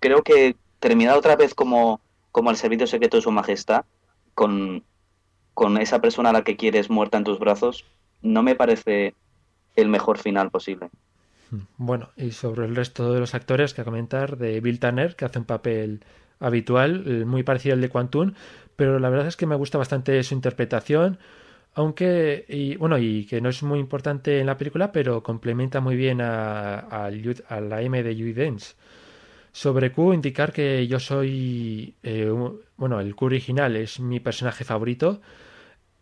creo 0.01 0.21
que 0.21 0.57
terminar 0.81 1.17
otra 1.17 1.37
vez 1.37 1.53
como, 1.53 2.01
como 2.33 2.51
el 2.51 2.57
servicio 2.57 2.87
secreto 2.87 3.15
de 3.15 3.23
su 3.23 3.31
majestad, 3.31 3.85
con, 4.33 4.83
con 5.59 5.77
esa 5.77 5.99
persona 5.99 6.29
a 6.29 6.31
la 6.31 6.45
que 6.45 6.55
quieres 6.55 6.89
muerta 6.89 7.17
en 7.17 7.25
tus 7.25 7.37
brazos, 7.37 7.83
no 8.21 8.43
me 8.43 8.55
parece 8.55 9.13
el 9.75 9.89
mejor 9.89 10.17
final 10.17 10.51
posible. 10.51 10.87
Bueno, 11.75 12.11
y 12.15 12.31
sobre 12.31 12.65
el 12.65 12.77
resto 12.77 13.11
de 13.11 13.19
los 13.19 13.35
actores 13.35 13.73
que 13.73 13.81
a 13.81 13.83
comentar, 13.83 14.37
de 14.37 14.61
Bill 14.61 14.79
Tanner, 14.79 15.17
que 15.17 15.25
hace 15.25 15.37
un 15.37 15.43
papel 15.43 16.05
habitual, 16.39 17.03
eh, 17.05 17.25
muy 17.25 17.43
parecido 17.43 17.73
al 17.73 17.81
de 17.81 17.89
Quantum, 17.89 18.35
pero 18.77 18.99
la 18.99 19.09
verdad 19.09 19.27
es 19.27 19.35
que 19.35 19.47
me 19.47 19.55
gusta 19.57 19.77
bastante 19.77 20.23
su 20.23 20.33
interpretación, 20.33 21.19
aunque, 21.73 22.45
y 22.47 22.77
bueno, 22.77 22.97
y 22.97 23.25
que 23.25 23.41
no 23.41 23.49
es 23.49 23.61
muy 23.61 23.79
importante 23.79 24.39
en 24.39 24.45
la 24.45 24.57
película, 24.57 24.93
pero 24.93 25.23
complementa 25.23 25.81
muy 25.81 25.97
bien 25.97 26.21
a, 26.21 27.09
la 27.09 27.81
M 27.81 28.01
de 28.01 28.13
Judy 28.13 28.31
Dance. 28.31 28.75
Sobre 29.51 29.91
Q, 29.91 30.13
indicar 30.13 30.53
que 30.53 30.87
yo 30.87 31.01
soy, 31.01 31.95
eh, 32.01 32.31
bueno, 32.77 33.01
el 33.01 33.13
Q 33.13 33.25
original 33.25 33.75
es 33.75 33.99
mi 33.99 34.21
personaje 34.21 34.63
favorito, 34.63 35.19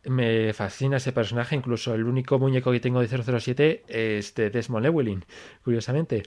me 0.07 0.53
fascina 0.53 0.97
ese 0.97 1.11
personaje, 1.11 1.55
incluso 1.55 1.93
el 1.93 2.05
único 2.05 2.39
muñeco 2.39 2.71
que 2.71 2.79
tengo 2.79 3.01
de 3.01 3.07
007 3.07 3.84
es 3.88 4.34
de 4.35 4.49
Desmond 4.49 4.85
Llewellyn, 4.85 5.25
curiosamente. 5.63 6.23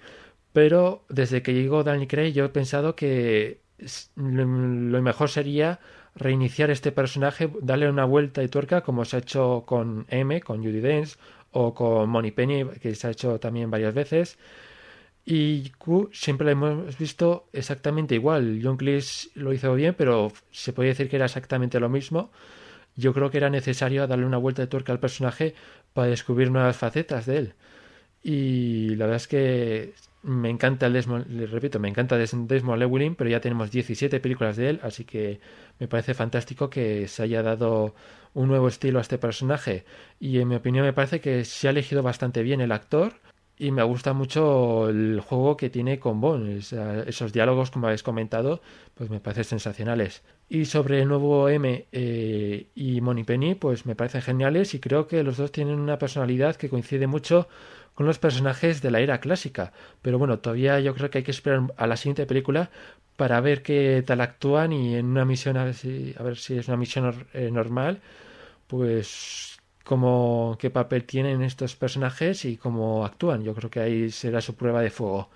Pero 0.52 1.04
desde 1.08 1.42
que 1.42 1.54
llegó 1.54 1.84
Danny 1.84 2.06
Craig 2.06 2.32
yo 2.32 2.44
he 2.44 2.48
pensado 2.48 2.96
que 2.96 3.60
lo 4.16 5.02
mejor 5.02 5.30
sería 5.30 5.80
reiniciar 6.14 6.70
este 6.70 6.92
personaje, 6.92 7.50
darle 7.62 7.88
una 7.88 8.04
vuelta 8.04 8.42
y 8.42 8.48
tuerca 8.48 8.82
como 8.82 9.04
se 9.04 9.16
ha 9.16 9.20
hecho 9.20 9.64
con 9.66 10.06
M, 10.08 10.40
con 10.40 10.58
Judy 10.58 10.80
Dench 10.80 11.16
o 11.52 11.72
con 11.74 12.10
Money 12.10 12.32
Penny, 12.32 12.64
que 12.80 12.94
se 12.94 13.06
ha 13.06 13.10
hecho 13.10 13.38
también 13.38 13.70
varias 13.70 13.94
veces. 13.94 14.38
Y 15.24 15.70
Q 15.78 16.10
siempre 16.12 16.46
lo 16.46 16.50
hemos 16.52 16.98
visto 16.98 17.48
exactamente 17.52 18.14
igual. 18.14 18.60
John 18.62 18.76
Cleese 18.76 19.28
lo 19.34 19.52
hizo 19.52 19.74
bien, 19.74 19.94
pero 19.96 20.32
se 20.50 20.72
puede 20.72 20.90
decir 20.90 21.08
que 21.08 21.16
era 21.16 21.26
exactamente 21.26 21.78
lo 21.78 21.88
mismo. 21.88 22.32
Yo 22.96 23.12
creo 23.14 23.30
que 23.30 23.38
era 23.38 23.50
necesario 23.50 24.06
darle 24.06 24.26
una 24.26 24.38
vuelta 24.38 24.62
de 24.62 24.68
tuerca 24.68 24.92
al 24.92 25.00
personaje 25.00 25.54
para 25.92 26.08
descubrir 26.08 26.50
nuevas 26.50 26.76
facetas 26.76 27.26
de 27.26 27.38
él. 27.38 27.54
Y 28.22 28.96
la 28.96 29.06
verdad 29.06 29.16
es 29.16 29.28
que 29.28 29.94
me 30.22 30.50
encanta 30.50 30.86
el 30.86 30.92
Desmond, 30.92 31.26
les 31.28 31.50
repito, 31.50 31.78
me 31.78 31.88
encanta 31.88 32.18
Desmond 32.18 32.78
Llewellyn, 32.78 33.14
pero 33.14 33.30
ya 33.30 33.40
tenemos 33.40 33.70
17 33.70 34.20
películas 34.20 34.56
de 34.56 34.70
él, 34.70 34.80
así 34.82 35.04
que 35.04 35.40
me 35.78 35.88
parece 35.88 36.12
fantástico 36.14 36.68
que 36.68 37.08
se 37.08 37.22
haya 37.22 37.42
dado 37.42 37.94
un 38.34 38.48
nuevo 38.48 38.68
estilo 38.68 38.98
a 38.98 39.02
este 39.02 39.18
personaje. 39.18 39.84
Y 40.18 40.38
en 40.40 40.48
mi 40.48 40.56
opinión 40.56 40.84
me 40.84 40.92
parece 40.92 41.20
que 41.20 41.44
se 41.44 41.68
ha 41.68 41.70
elegido 41.70 42.02
bastante 42.02 42.42
bien 42.42 42.60
el 42.60 42.72
actor 42.72 43.14
y 43.60 43.72
me 43.72 43.82
gusta 43.82 44.14
mucho 44.14 44.88
el 44.88 45.20
juego 45.20 45.58
que 45.58 45.68
tiene 45.68 45.98
con 45.98 46.18
Bond. 46.22 46.48
esos 47.06 47.32
diálogos, 47.34 47.70
como 47.70 47.88
habéis 47.88 48.02
comentado, 48.02 48.62
pues 48.94 49.10
me 49.10 49.20
parecen 49.20 49.44
sensacionales. 49.44 50.22
Y 50.48 50.64
sobre 50.64 51.02
el 51.02 51.08
nuevo 51.08 51.46
M 51.50 51.86
eh, 51.92 52.66
y 52.74 53.00
Penny 53.24 53.54
pues 53.54 53.84
me 53.84 53.94
parecen 53.94 54.22
geniales 54.22 54.72
y 54.72 54.80
creo 54.80 55.06
que 55.06 55.22
los 55.22 55.36
dos 55.36 55.52
tienen 55.52 55.78
una 55.78 55.98
personalidad 55.98 56.56
que 56.56 56.70
coincide 56.70 57.06
mucho 57.06 57.48
con 57.94 58.06
los 58.06 58.18
personajes 58.18 58.80
de 58.80 58.90
la 58.90 59.00
era 59.00 59.20
clásica. 59.20 59.74
Pero 60.00 60.18
bueno, 60.18 60.38
todavía 60.38 60.80
yo 60.80 60.94
creo 60.94 61.10
que 61.10 61.18
hay 61.18 61.24
que 61.24 61.30
esperar 61.30 61.74
a 61.76 61.86
la 61.86 61.98
siguiente 61.98 62.24
película 62.24 62.70
para 63.16 63.42
ver 63.42 63.62
qué 63.62 64.02
tal 64.06 64.22
actúan 64.22 64.72
y 64.72 64.96
en 64.96 65.04
una 65.04 65.26
misión, 65.26 65.58
a 65.58 65.64
ver 65.64 65.74
si, 65.74 66.14
a 66.18 66.22
ver 66.22 66.38
si 66.38 66.56
es 66.56 66.68
una 66.68 66.78
misión 66.78 67.26
eh, 67.34 67.50
normal, 67.50 68.00
pues 68.66 69.59
como 69.90 70.56
qué 70.60 70.70
papel 70.70 71.02
tienen 71.02 71.42
estos 71.42 71.74
personajes 71.74 72.44
y 72.44 72.56
cómo 72.56 73.04
actúan. 73.04 73.42
Yo 73.42 73.54
creo 73.56 73.70
que 73.70 73.80
ahí 73.80 74.10
será 74.12 74.40
su 74.40 74.54
prueba 74.54 74.82
de 74.82 74.90
fuego, 74.90 75.30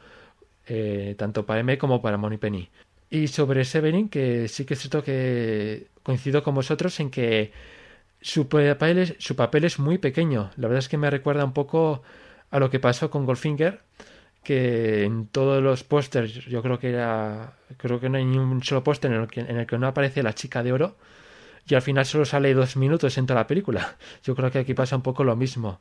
eh, 0.68 1.16
tanto 1.18 1.44
para 1.44 1.58
M 1.58 1.76
como 1.76 2.00
para 2.00 2.16
Penny. 2.38 2.68
Y 3.10 3.26
sobre 3.26 3.64
Severin, 3.64 4.08
que 4.08 4.46
sí 4.46 4.64
que 4.64 4.74
es 4.74 4.80
cierto 4.80 5.02
que 5.02 5.88
coincido 6.04 6.44
con 6.44 6.54
vosotros 6.54 7.00
en 7.00 7.10
que 7.10 7.50
su 8.20 8.46
papel, 8.48 9.64
es, 9.64 9.78
muy 9.80 9.98
pequeño. 9.98 10.52
La 10.56 10.68
verdad 10.68 10.78
es 10.84 10.88
que 10.88 10.98
me 10.98 11.10
recuerda 11.10 11.44
un 11.44 11.52
poco 11.52 12.04
a 12.52 12.60
lo 12.60 12.70
que 12.70 12.78
pasó 12.78 13.10
con 13.10 13.26
Goldfinger, 13.26 13.80
que 14.44 15.02
en 15.02 15.26
todos 15.26 15.64
los 15.64 15.82
pósters, 15.82 16.32
yo 16.46 16.62
creo 16.62 16.78
que 16.78 16.90
era, 16.90 17.54
creo 17.76 17.98
que 17.98 18.08
no 18.08 18.18
hay 18.18 18.24
ni 18.24 18.38
un 18.38 18.62
solo 18.62 18.84
póster 18.84 19.10
en, 19.12 19.48
en 19.50 19.56
el 19.58 19.66
que 19.66 19.78
no 19.78 19.88
aparece 19.88 20.22
la 20.22 20.32
chica 20.32 20.62
de 20.62 20.72
oro, 20.72 20.96
y 21.66 21.74
al 21.74 21.82
final 21.82 22.04
solo 22.04 22.24
sale 22.24 22.54
dos 22.54 22.76
minutos 22.76 23.16
en 23.18 23.26
toda 23.26 23.40
la 23.40 23.46
película. 23.46 23.96
Yo 24.22 24.34
creo 24.34 24.50
que 24.50 24.58
aquí 24.58 24.74
pasa 24.74 24.96
un 24.96 25.02
poco 25.02 25.24
lo 25.24 25.36
mismo. 25.36 25.80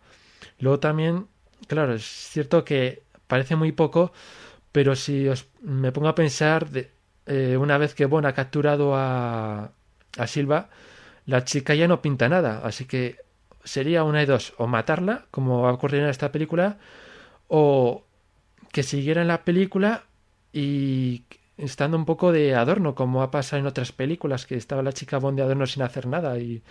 Luego 0.60 0.80
también, 0.80 1.28
claro, 1.68 1.94
es 1.94 2.04
cierto 2.04 2.64
que 2.64 3.04
parece 3.28 3.56
muy 3.56 3.72
poco, 3.72 4.14
pero 4.72 4.96
si 4.96 5.28
os, 5.28 5.48
me 5.62 5.92
pongo 5.92 6.08
a 6.08 6.16
pensar, 6.16 6.68
eh, 7.26 7.58
una 7.58 7.78
vez 7.78 7.94
que 7.94 8.06
Bon 8.06 8.26
ha 8.26 8.34
capturado 8.34 8.96
a, 8.96 9.72
a 10.18 10.28
Silva, 10.28 10.70
la 11.26 11.44
chica 11.44 11.76
ya 11.76 11.88
no 11.88 12.02
pinta 12.02 12.30
nada, 12.30 12.62
así 12.64 12.86
que 12.86 13.18
sería 13.64 14.04
una 14.04 14.20
de 14.20 14.26
dos, 14.26 14.54
o 14.58 14.68
matarla, 14.68 15.26
como 15.32 15.62
va 15.62 15.70
a 15.70 15.74
ocurrir 15.74 16.02
en 16.02 16.10
esta 16.10 16.32
película, 16.32 16.78
o 17.48 18.04
que 18.72 18.84
siguiera 18.84 19.22
en 19.22 19.28
la 19.28 19.44
película 19.44 20.04
y 20.52 21.24
estando 21.58 21.98
un 21.98 22.06
poco 22.06 22.32
de 22.32 22.56
adorno, 22.56 22.96
como 22.96 23.22
ha 23.22 23.32
pasado 23.32 23.60
en 23.60 23.68
otras 23.68 23.92
películas, 23.92 24.46
que 24.46 24.56
estaba 24.56 24.82
la 24.82 24.94
chica 24.94 25.18
Bond 25.18 25.38
de 25.38 25.44
adorno 25.44 25.66
sin 25.66 25.84
hacer 25.84 26.08
nada 26.08 26.38
y 26.40 26.62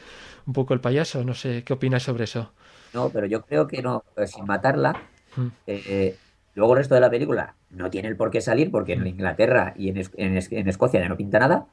un 0.47 0.53
poco 0.53 0.75
el 0.75 0.81
payaso. 0.81 1.25
No 1.25 1.35
sé, 1.35 1.65
¿qué 1.65 1.73
opinas 1.73 2.03
sobre 2.03 2.25
eso? 2.25 2.53
No, 2.93 3.09
pero 3.11 3.27
yo 3.27 3.43
creo 3.43 3.67
que 3.67 3.83
no, 3.83 4.05
sin 4.27 4.45
matarla, 4.45 4.93
hmm. 5.37 5.47
eh, 5.67 5.83
eh, 5.87 6.17
luego 6.55 6.75
el 6.75 6.79
resto 6.79 6.95
de 6.95 7.01
la 7.01 7.11
película 7.11 7.55
no 7.71 7.91
tiene 7.91 8.09
el 8.09 8.17
por 8.17 8.31
qué 8.31 8.41
salir, 8.41 8.71
porque 8.71 8.95
en. 8.95 9.07
Inglaterra 9.07 9.75
y 9.77 9.89
en, 9.89 9.99
en, 10.17 10.39
en 10.51 10.69
Escocia 10.69 11.01
ya 11.01 11.09
no 11.09 11.17
pinta 11.17 11.39
nada, 11.39 11.67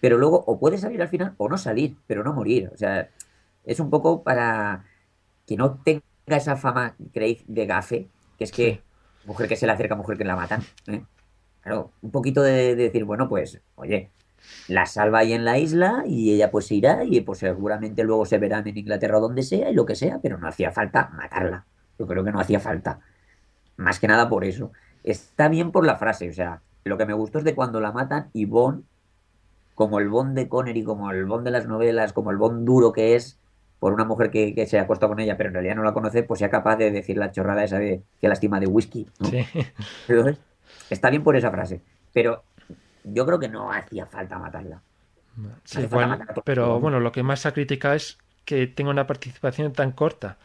pero 0.00 0.18
luego 0.18 0.42
o 0.46 0.58
puede 0.58 0.78
salir 0.78 1.00
al 1.02 1.08
final 1.08 1.34
o 1.38 1.48
no 1.48 1.58
salir, 1.58 1.96
pero 2.06 2.24
no 2.24 2.32
morir. 2.32 2.70
O 2.72 2.76
sea, 2.76 3.08
es 3.64 3.80
un 3.80 3.90
poco 3.90 4.22
para 4.22 4.84
que 5.46 5.56
no 5.56 5.78
tenga 5.84 6.02
esa 6.26 6.56
fama 6.56 6.96
Craig 7.12 7.44
de 7.46 7.66
gafe, 7.66 8.08
que 8.38 8.44
es 8.44 8.52
que 8.52 8.82
mujer 9.24 9.48
que 9.48 9.56
se 9.56 9.66
le 9.66 9.72
acerca, 9.72 9.94
mujer 9.94 10.16
que 10.18 10.24
la 10.24 10.36
matan. 10.36 10.62
¿eh? 10.86 11.02
Claro, 11.66 11.90
un 12.00 12.12
poquito 12.12 12.42
de, 12.42 12.76
decir, 12.76 13.04
bueno, 13.04 13.28
pues, 13.28 13.60
oye, 13.74 14.12
la 14.68 14.86
salva 14.86 15.18
ahí 15.18 15.32
en 15.32 15.44
la 15.44 15.58
isla 15.58 16.04
y 16.06 16.32
ella 16.32 16.48
pues 16.52 16.66
se 16.66 16.76
irá 16.76 17.02
y 17.02 17.20
pues 17.22 17.40
seguramente 17.40 18.04
luego 18.04 18.24
se 18.24 18.38
verán 18.38 18.68
en 18.68 18.78
Inglaterra 18.78 19.18
o 19.18 19.20
donde 19.20 19.42
sea 19.42 19.68
y 19.68 19.74
lo 19.74 19.84
que 19.84 19.96
sea, 19.96 20.20
pero 20.22 20.38
no 20.38 20.46
hacía 20.46 20.70
falta 20.70 21.10
matarla. 21.14 21.66
Yo 21.98 22.06
creo 22.06 22.22
que 22.22 22.30
no 22.30 22.38
hacía 22.38 22.60
falta. 22.60 23.00
Más 23.76 23.98
que 23.98 24.06
nada 24.06 24.28
por 24.28 24.44
eso. 24.44 24.70
Está 25.02 25.48
bien 25.48 25.72
por 25.72 25.84
la 25.84 25.96
frase, 25.96 26.30
o 26.30 26.32
sea, 26.32 26.62
lo 26.84 26.98
que 26.98 27.04
me 27.04 27.14
gustó 27.14 27.38
es 27.38 27.44
de 27.44 27.56
cuando 27.56 27.80
la 27.80 27.90
matan 27.90 28.30
y 28.32 28.44
Bond, 28.44 28.84
como 29.74 29.98
el 29.98 30.08
Bond 30.08 30.36
de 30.36 30.48
Connery, 30.48 30.84
como 30.84 31.10
el 31.10 31.24
Bond 31.24 31.46
de 31.46 31.50
las 31.50 31.66
novelas, 31.66 32.12
como 32.12 32.30
el 32.30 32.36
Bond 32.36 32.64
duro 32.64 32.92
que 32.92 33.16
es, 33.16 33.40
por 33.80 33.92
una 33.92 34.04
mujer 34.04 34.30
que, 34.30 34.66
se 34.68 34.78
ha 34.78 34.82
acostado 34.82 35.10
con 35.10 35.18
ella, 35.18 35.36
pero 35.36 35.48
en 35.48 35.54
realidad 35.54 35.74
no 35.74 35.82
la 35.82 35.94
conoce, 35.94 36.22
pues 36.22 36.38
sea 36.38 36.48
capaz 36.48 36.76
de 36.76 36.92
decir 36.92 37.16
la 37.16 37.32
chorrada 37.32 37.64
esa 37.64 37.80
de 37.80 38.04
que 38.20 38.28
lástima 38.28 38.60
de 38.60 38.68
whisky. 38.68 39.08
está 40.90 41.10
bien 41.10 41.22
por 41.22 41.36
esa 41.36 41.50
frase, 41.50 41.80
pero 42.12 42.42
yo 43.04 43.26
creo 43.26 43.38
que 43.38 43.48
no 43.48 43.72
hacía 43.72 44.06
falta 44.06 44.38
matarla. 44.38 44.80
pero 46.44 46.80
bueno, 46.80 47.00
lo 47.00 47.12
que 47.12 47.22
más 47.22 47.40
se 47.40 47.52
critica 47.52 47.94
es 47.94 48.18
que 48.44 48.66
tenga 48.66 48.90
una 48.90 49.06
participación 49.06 49.72
tan 49.72 49.92
corta. 49.92 50.38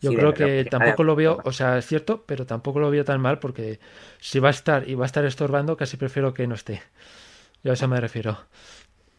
Yo 0.00 0.14
creo 0.14 0.32
que 0.32 0.64
tampoco 0.64 1.04
lo 1.04 1.14
veo, 1.14 1.40
o 1.44 1.52
sea, 1.52 1.76
es 1.76 1.86
cierto, 1.86 2.24
pero 2.24 2.46
tampoco 2.46 2.80
lo 2.80 2.90
veo 2.90 3.04
tan 3.04 3.20
mal 3.20 3.38
porque 3.38 3.80
si 4.18 4.38
va 4.38 4.48
a 4.48 4.52
estar 4.52 4.88
y 4.88 4.94
va 4.94 5.04
a 5.04 5.06
estar 5.06 5.24
estorbando, 5.26 5.76
casi 5.76 5.98
prefiero 5.98 6.32
que 6.32 6.46
no 6.46 6.54
esté. 6.54 6.80
Yo 7.62 7.72
a 7.72 7.74
eso 7.74 7.86
me 7.86 8.00
refiero. 8.00 8.38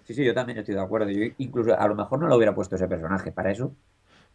Sí, 0.05 0.15
sí, 0.15 0.25
yo 0.25 0.33
también 0.33 0.57
estoy 0.57 0.73
de 0.73 0.81
acuerdo. 0.81 1.09
Yo 1.11 1.31
incluso 1.37 1.79
a 1.79 1.87
lo 1.87 1.93
mejor 1.93 2.19
no 2.19 2.27
lo 2.27 2.35
hubiera 2.35 2.55
puesto 2.55 2.75
ese 2.75 2.87
personaje 2.87 3.31
para 3.31 3.51
eso. 3.51 3.75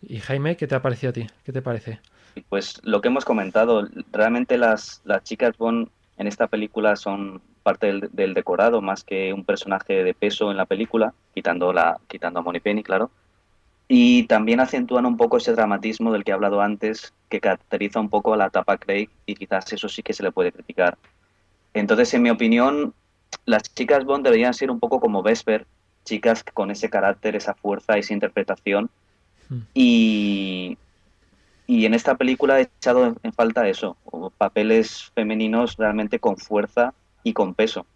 Y 0.03 0.21
Jaime, 0.21 0.57
¿qué 0.57 0.69
te 0.69 0.77
ha 0.77 0.83
parecido 0.83 1.11
a 1.11 1.13
ti? 1.15 1.27
¿Qué 1.45 1.53
te 1.53 1.63
parece? 1.63 2.01
Pues 2.49 2.81
lo 2.85 3.01
que 3.01 3.09
hemos 3.09 3.25
comentado, 3.25 3.89
realmente 4.13 4.57
las, 4.57 5.01
las 5.05 5.25
chicas 5.25 5.57
Bond 5.57 5.89
en 6.19 6.27
esta 6.27 6.47
película 6.47 6.97
son 6.97 7.43
parte 7.63 8.01
del, 8.11 8.35
decorado 8.35 8.81
más 8.81 9.05
que 9.05 9.33
un 9.33 9.45
personaje 9.45 10.05
de 10.05 10.15
peso 10.15 10.51
en 10.51 10.57
la 10.57 10.67
película, 10.67 11.13
quitando, 11.35 11.73
la, 11.73 11.99
quitando 12.09 12.41
a 12.41 12.43
Moni 12.43 12.61
Penny, 12.61 12.83
claro. 12.83 13.11
Y 13.89 14.25
también 14.25 14.61
acentúan 14.61 15.07
un 15.07 15.17
poco 15.17 15.37
ese 15.37 15.53
dramatismo 15.53 16.13
del 16.13 16.25
que 16.25 16.31
he 16.31 16.35
hablado 16.35 16.61
antes, 16.61 17.13
que 17.29 17.41
caracteriza 17.41 18.01
un 18.01 18.09
poco 18.09 18.35
a 18.35 18.37
la 18.37 18.47
etapa 18.47 18.79
Craig 18.79 19.09
y 19.27 19.35
quizás 19.35 19.73
eso 19.73 19.89
sí 19.89 20.03
que 20.03 20.13
se 20.13 20.23
le 20.23 20.33
puede 20.33 20.53
criticar. 20.53 20.97
Entonces, 21.75 22.13
en 22.15 22.23
mi 22.23 22.31
opinión, 22.31 22.95
las 23.45 23.63
chicas 23.75 24.05
Bond 24.05 24.25
deberían 24.25 24.55
ser 24.55 24.71
un 24.71 24.81
poco 24.81 24.99
como 24.99 25.23
Vesper, 25.23 25.67
chicas 26.05 26.43
con 26.43 26.71
ese 26.71 26.89
carácter, 26.89 27.37
esa 27.37 27.55
fuerza, 27.55 27.99
esa 27.99 28.15
interpretación. 28.15 28.91
Hmm. 29.49 29.61
Y, 29.75 30.79
y 31.67 31.85
en 31.87 31.95
esta 31.95 32.17
película 32.17 32.59
he 32.59 32.63
echado 32.63 33.17
en 33.23 33.33
falta 33.33 33.69
eso, 33.69 33.97
papeles 34.39 35.11
femeninos 35.15 35.77
realmente 35.77 36.19
con 36.19 36.37
fuerza 36.37 36.95
y 37.23 37.33
con 37.33 37.55
peso. 37.55 37.87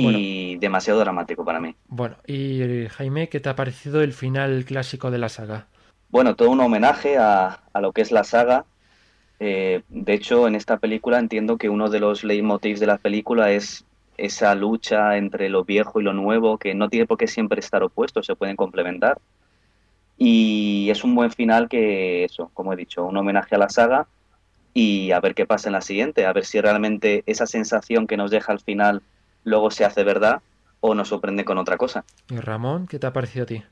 Y 0.00 0.56
demasiado 0.58 1.00
dramático 1.00 1.44
para 1.44 1.58
mí. 1.58 1.74
Bueno, 1.88 2.16
y 2.24 2.86
Jaime, 2.88 3.28
¿qué 3.28 3.40
te 3.40 3.48
ha 3.48 3.56
parecido 3.56 4.00
el 4.00 4.12
final 4.12 4.64
clásico 4.64 5.10
de 5.10 5.18
la 5.18 5.28
saga? 5.28 5.66
Bueno, 6.10 6.36
todo 6.36 6.50
un 6.50 6.60
homenaje 6.60 7.18
a, 7.18 7.62
a 7.72 7.80
lo 7.80 7.90
que 7.90 8.02
es 8.02 8.12
la 8.12 8.22
saga. 8.22 8.64
Eh, 9.40 9.82
de 9.88 10.14
hecho, 10.14 10.46
en 10.46 10.54
esta 10.54 10.78
película 10.78 11.18
entiendo 11.18 11.58
que 11.58 11.68
uno 11.68 11.88
de 11.90 11.98
los 12.00 12.22
leitmotivs 12.22 12.78
de 12.78 12.86
la 12.86 12.98
película 12.98 13.50
es 13.50 13.84
esa 14.16 14.54
lucha 14.54 15.16
entre 15.16 15.48
lo 15.48 15.64
viejo 15.64 16.00
y 16.00 16.04
lo 16.04 16.12
nuevo, 16.12 16.58
que 16.58 16.74
no 16.74 16.88
tiene 16.88 17.06
por 17.06 17.18
qué 17.18 17.26
siempre 17.26 17.60
estar 17.60 17.82
opuestos, 17.82 18.26
se 18.26 18.34
pueden 18.34 18.56
complementar. 18.56 19.18
Y 20.18 20.90
es 20.90 21.04
un 21.04 21.14
buen 21.14 21.30
final 21.30 21.68
que, 21.68 22.24
eso, 22.24 22.50
como 22.52 22.72
he 22.72 22.76
dicho, 22.76 23.04
un 23.04 23.16
homenaje 23.16 23.54
a 23.54 23.58
la 23.58 23.68
saga 23.68 24.08
y 24.74 25.12
a 25.12 25.20
ver 25.20 25.34
qué 25.34 25.46
pasa 25.46 25.68
en 25.68 25.74
la 25.74 25.80
siguiente, 25.80 26.26
a 26.26 26.32
ver 26.32 26.44
si 26.44 26.60
realmente 26.60 27.22
esa 27.26 27.46
sensación 27.46 28.06
que 28.06 28.16
nos 28.16 28.30
deja 28.30 28.52
al 28.52 28.60
final 28.60 29.02
luego 29.44 29.70
se 29.70 29.84
hace 29.84 30.04
verdad 30.04 30.40
o 30.80 30.94
nos 30.94 31.08
sorprende 31.08 31.44
con 31.44 31.58
otra 31.58 31.76
cosa. 31.76 32.04
¿Y 32.28 32.36
Ramón, 32.36 32.86
qué 32.86 32.98
te 32.98 33.06
ha 33.06 33.12
parecido 33.12 33.44
a 33.44 33.46
ti? 33.46 33.62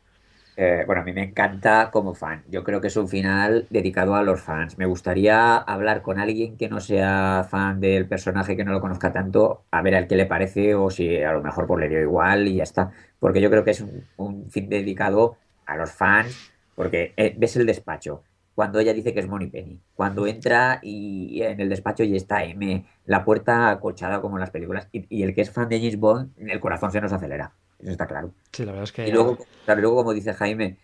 Eh, 0.56 0.84
bueno, 0.86 1.02
a 1.02 1.04
mí 1.04 1.12
me 1.12 1.22
encanta 1.22 1.90
como 1.90 2.14
fan. 2.14 2.42
Yo 2.48 2.64
creo 2.64 2.80
que 2.80 2.86
es 2.86 2.96
un 2.96 3.08
final 3.08 3.66
dedicado 3.68 4.14
a 4.14 4.22
los 4.22 4.40
fans. 4.40 4.78
Me 4.78 4.86
gustaría 4.86 5.58
hablar 5.58 6.00
con 6.00 6.18
alguien 6.18 6.56
que 6.56 6.70
no 6.70 6.80
sea 6.80 7.46
fan 7.48 7.78
del 7.78 8.08
personaje, 8.08 8.56
que 8.56 8.64
no 8.64 8.72
lo 8.72 8.80
conozca 8.80 9.12
tanto, 9.12 9.64
a 9.70 9.82
ver 9.82 9.94
al 9.94 10.08
qué 10.08 10.16
le 10.16 10.24
parece 10.24 10.74
o 10.74 10.90
si 10.90 11.22
a 11.22 11.32
lo 11.32 11.42
mejor 11.42 11.66
pues 11.66 11.80
le 11.80 11.90
dio 11.90 12.00
igual 12.00 12.48
y 12.48 12.56
ya 12.56 12.62
está. 12.62 12.90
Porque 13.18 13.42
yo 13.42 13.50
creo 13.50 13.64
que 13.64 13.72
es 13.72 13.80
un, 13.82 14.04
un 14.16 14.50
fin 14.50 14.68
dedicado 14.70 15.36
a 15.66 15.76
los 15.76 15.90
fans, 15.92 16.52
porque 16.74 17.12
eh, 17.16 17.34
ves 17.36 17.56
el 17.56 17.66
despacho, 17.66 18.22
cuando 18.56 18.80
ella 18.80 18.94
dice 18.94 19.12
que 19.12 19.20
es 19.20 19.28
Moni 19.28 19.48
Penny, 19.48 19.78
cuando 19.94 20.26
entra 20.26 20.80
y 20.82 21.42
en 21.42 21.60
el 21.60 21.68
despacho 21.68 22.04
y 22.04 22.16
está 22.16 22.42
M, 22.44 22.86
la 23.04 23.22
puerta 23.22 23.68
acolchada 23.68 24.22
como 24.22 24.36
en 24.36 24.40
las 24.40 24.50
películas, 24.50 24.88
y, 24.92 25.22
el 25.22 25.34
que 25.34 25.42
es 25.42 25.50
fan 25.50 25.68
de 25.68 25.78
James 25.78 25.98
Bond, 25.98 26.32
el 26.38 26.58
corazón 26.58 26.90
se 26.90 27.00
nos 27.02 27.12
acelera, 27.12 27.52
eso 27.78 27.90
está 27.90 28.06
claro. 28.06 28.32
Sí, 28.52 28.64
la 28.64 28.72
verdad 28.72 28.84
es 28.84 28.92
que... 28.92 29.06
Y 29.06 29.12
luego, 29.12 29.36
luego 29.66 29.96
como 29.96 30.14
dice 30.14 30.32
Jaime, 30.32 30.78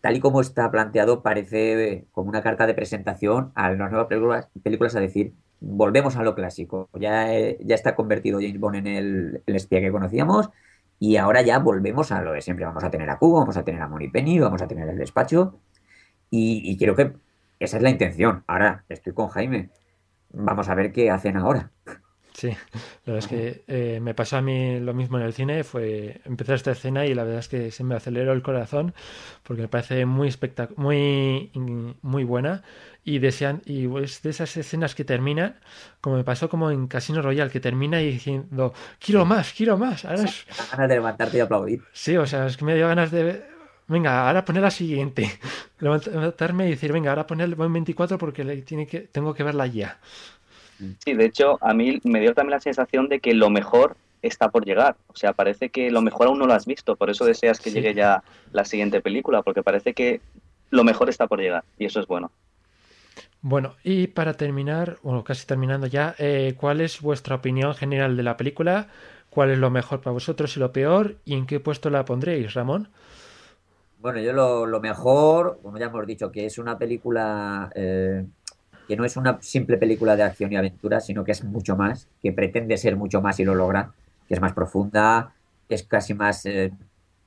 tal 0.00 0.16
y 0.16 0.20
como 0.20 0.40
está 0.40 0.72
planteado, 0.72 1.22
parece 1.22 2.06
como 2.10 2.28
una 2.28 2.42
carta 2.42 2.66
de 2.66 2.74
presentación 2.74 3.52
a 3.54 3.70
las 3.70 3.78
nuevas 3.90 4.08
películas, 4.08 4.48
películas 4.64 4.96
a 4.96 5.00
decir, 5.00 5.34
volvemos 5.60 6.16
a 6.16 6.24
lo 6.24 6.34
clásico, 6.34 6.88
ya, 6.98 7.32
eh, 7.32 7.58
ya 7.62 7.76
está 7.76 7.94
convertido 7.94 8.40
James 8.40 8.58
Bond 8.58 8.76
en 8.76 8.86
el, 8.88 9.42
el 9.46 9.56
espía 9.56 9.80
que 9.80 9.92
conocíamos, 9.92 10.50
y 11.02 11.16
ahora 11.16 11.42
ya 11.42 11.58
volvemos 11.58 12.12
a 12.12 12.22
lo 12.22 12.30
de 12.30 12.40
siempre. 12.40 12.64
Vamos 12.64 12.84
a 12.84 12.90
tener 12.90 13.10
a 13.10 13.18
Cubo, 13.18 13.40
vamos 13.40 13.56
a 13.56 13.64
tener 13.64 13.82
a 13.82 13.88
Moni 13.88 14.06
Penny, 14.06 14.38
vamos 14.38 14.62
a 14.62 14.68
tener 14.68 14.88
el 14.88 14.96
despacho. 14.96 15.58
Y, 16.30 16.78
creo 16.78 16.94
que 16.94 17.14
esa 17.58 17.78
es 17.78 17.82
la 17.82 17.90
intención. 17.90 18.44
Ahora 18.46 18.84
estoy 18.88 19.12
con 19.12 19.26
Jaime. 19.26 19.70
Vamos 20.30 20.68
a 20.68 20.76
ver 20.76 20.92
qué 20.92 21.10
hacen 21.10 21.36
ahora. 21.36 21.72
Sí, 22.34 22.48
la 23.04 23.12
verdad 23.12 23.18
es 23.18 23.26
que 23.26 23.64
eh, 23.68 24.00
me 24.00 24.14
pasó 24.14 24.38
a 24.38 24.42
mí 24.42 24.80
lo 24.80 24.94
mismo 24.94 25.18
en 25.18 25.24
el 25.24 25.34
cine, 25.34 25.64
fue 25.64 26.20
empezar 26.24 26.54
esta 26.54 26.70
escena 26.72 27.04
y 27.04 27.14
la 27.14 27.24
verdad 27.24 27.40
es 27.40 27.48
que 27.48 27.70
se 27.70 27.84
me 27.84 27.94
aceleró 27.94 28.32
el 28.32 28.42
corazón 28.42 28.94
porque 29.42 29.62
me 29.62 29.68
parece 29.68 30.06
muy 30.06 30.32
muy 30.76 31.50
muy 32.00 32.24
buena 32.24 32.62
y 33.04 33.18
desean 33.18 33.62
y 33.66 33.86
es 33.98 34.22
de 34.22 34.30
esas 34.30 34.56
escenas 34.56 34.94
que 34.94 35.04
terminan 35.04 35.56
como 36.00 36.16
me 36.16 36.24
pasó 36.24 36.48
como 36.48 36.70
en 36.70 36.86
Casino 36.86 37.20
Royale 37.20 37.50
que 37.50 37.60
termina 37.60 38.00
y 38.00 38.12
diciendo 38.12 38.72
quiero 38.98 39.24
más 39.24 39.52
quiero 39.52 39.76
más 39.76 40.04
ahora 40.04 40.24
es... 40.24 40.46
ganas 40.70 40.88
de 40.88 40.94
levantarte 40.94 41.36
y 41.36 41.40
aplaudir. 41.40 41.82
Sí 41.92 42.16
o 42.16 42.26
sea 42.26 42.46
es 42.46 42.56
que 42.56 42.64
me 42.64 42.74
dio 42.74 42.88
ganas 42.88 43.10
de 43.10 43.44
venga 43.88 44.26
ahora 44.26 44.44
poner 44.44 44.62
la 44.62 44.70
siguiente 44.70 45.30
levantarme 45.80 46.66
y 46.68 46.70
decir 46.70 46.92
venga 46.92 47.10
ahora 47.10 47.26
poner 47.26 47.48
el 47.48 47.56
24 47.56 48.16
porque 48.18 48.44
tiene 48.62 48.86
que 48.86 49.00
tengo 49.00 49.34
que 49.34 49.42
verla 49.42 49.66
ya 49.66 49.98
sí 51.04 51.14
de 51.14 51.24
hecho 51.24 51.58
a 51.60 51.74
mí 51.74 52.00
me 52.04 52.20
dio 52.20 52.34
también 52.34 52.52
la 52.52 52.60
sensación 52.60 53.08
de 53.08 53.20
que 53.20 53.34
lo 53.34 53.50
mejor 53.50 53.96
está 54.22 54.50
por 54.50 54.64
llegar. 54.64 54.96
O 55.08 55.16
sea, 55.16 55.32
parece 55.32 55.70
que 55.70 55.90
lo 55.90 56.00
mejor 56.00 56.28
aún 56.28 56.38
no 56.38 56.46
lo 56.46 56.54
has 56.54 56.66
visto, 56.66 56.96
por 56.96 57.10
eso 57.10 57.24
deseas 57.24 57.60
que 57.60 57.70
llegue 57.70 57.94
ya 57.94 58.22
la 58.52 58.64
siguiente 58.64 59.00
película, 59.00 59.42
porque 59.42 59.62
parece 59.62 59.92
que 59.94 60.20
lo 60.70 60.84
mejor 60.84 61.08
está 61.08 61.26
por 61.26 61.40
llegar 61.40 61.64
y 61.78 61.84
eso 61.84 62.00
es 62.00 62.06
bueno. 62.06 62.30
Bueno, 63.40 63.74
y 63.82 64.06
para 64.06 64.34
terminar, 64.34 64.98
bueno, 65.02 65.24
casi 65.24 65.46
terminando 65.46 65.88
ya, 65.88 66.14
eh, 66.18 66.54
¿cuál 66.56 66.80
es 66.80 67.00
vuestra 67.00 67.34
opinión 67.34 67.74
general 67.74 68.16
de 68.16 68.22
la 68.22 68.36
película? 68.36 68.86
¿Cuál 69.30 69.50
es 69.50 69.58
lo 69.58 69.68
mejor 69.68 70.00
para 70.00 70.12
vosotros 70.12 70.56
y 70.56 70.60
lo 70.60 70.72
peor? 70.72 71.16
¿Y 71.24 71.34
en 71.34 71.46
qué 71.46 71.58
puesto 71.58 71.90
la 71.90 72.04
pondréis, 72.04 72.54
Ramón? 72.54 72.88
Bueno, 73.98 74.20
yo 74.20 74.32
lo, 74.32 74.80
mejor, 74.80 75.58
como 75.62 75.78
ya 75.78 75.86
hemos 75.86 76.06
dicho, 76.06 76.30
que 76.30 76.46
es 76.46 76.58
una 76.58 76.78
película 76.78 77.70
eh, 77.74 78.24
que 78.92 78.96
no 78.98 79.06
es 79.06 79.16
una 79.16 79.38
simple 79.40 79.78
película 79.78 80.16
de 80.16 80.22
acción 80.22 80.52
y 80.52 80.56
aventura, 80.56 81.00
sino 81.00 81.24
que 81.24 81.32
es 81.32 81.42
mucho 81.44 81.76
más, 81.76 82.08
que 82.20 82.30
pretende 82.30 82.76
ser 82.76 82.94
mucho 82.94 83.22
más 83.22 83.40
y 83.40 83.44
lo 83.46 83.54
logra, 83.54 83.94
que 84.28 84.34
es 84.34 84.40
más 84.42 84.52
profunda, 84.52 85.32
es 85.70 85.82
casi 85.84 86.12
más 86.12 86.44
eh, 86.44 86.70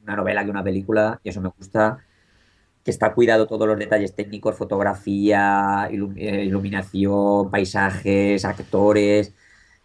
una 0.04 0.16
novela 0.16 0.44
que 0.44 0.52
una 0.52 0.64
película, 0.64 1.20
y 1.24 1.30
eso 1.30 1.42
me 1.42 1.50
gusta 1.50 1.98
que 2.84 2.92
está 2.92 3.16
cuidado 3.16 3.48
todos 3.48 3.68
los 3.68 3.80
detalles 3.80 4.14
técnicos, 4.14 4.56
fotografía, 4.56 5.90
eh, 5.90 6.44
iluminación, 6.46 7.50
paisajes, 7.50 8.46
actores, 8.46 9.34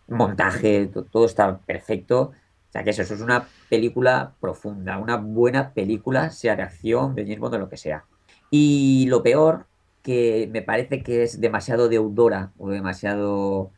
montaje, 0.06 0.86
todo 1.10 1.24
está 1.24 1.60
perfecto. 1.60 2.32
O 2.68 2.72
sea 2.72 2.84
que 2.84 2.90
eso, 2.90 3.00
es 3.00 3.22
una 3.22 3.48
película 3.70 4.34
profunda, 4.38 4.98
una 4.98 5.16
buena 5.16 5.72
película, 5.72 6.28
sea 6.28 6.56
de 6.56 6.62
acción, 6.62 7.14
de 7.14 7.22
James 7.22 7.38
Bond, 7.38 7.54
de 7.54 7.58
lo 7.58 7.70
que 7.70 7.78
sea. 7.78 8.04
Y 8.50 9.06
lo 9.08 9.22
peor, 9.22 9.64
que 10.02 10.48
me 10.50 10.62
parece 10.62 11.02
que 11.02 11.22
es 11.22 11.40
demasiado 11.40 11.88
deudora 11.88 12.52
o 12.58 12.70
demasiado 12.70 13.70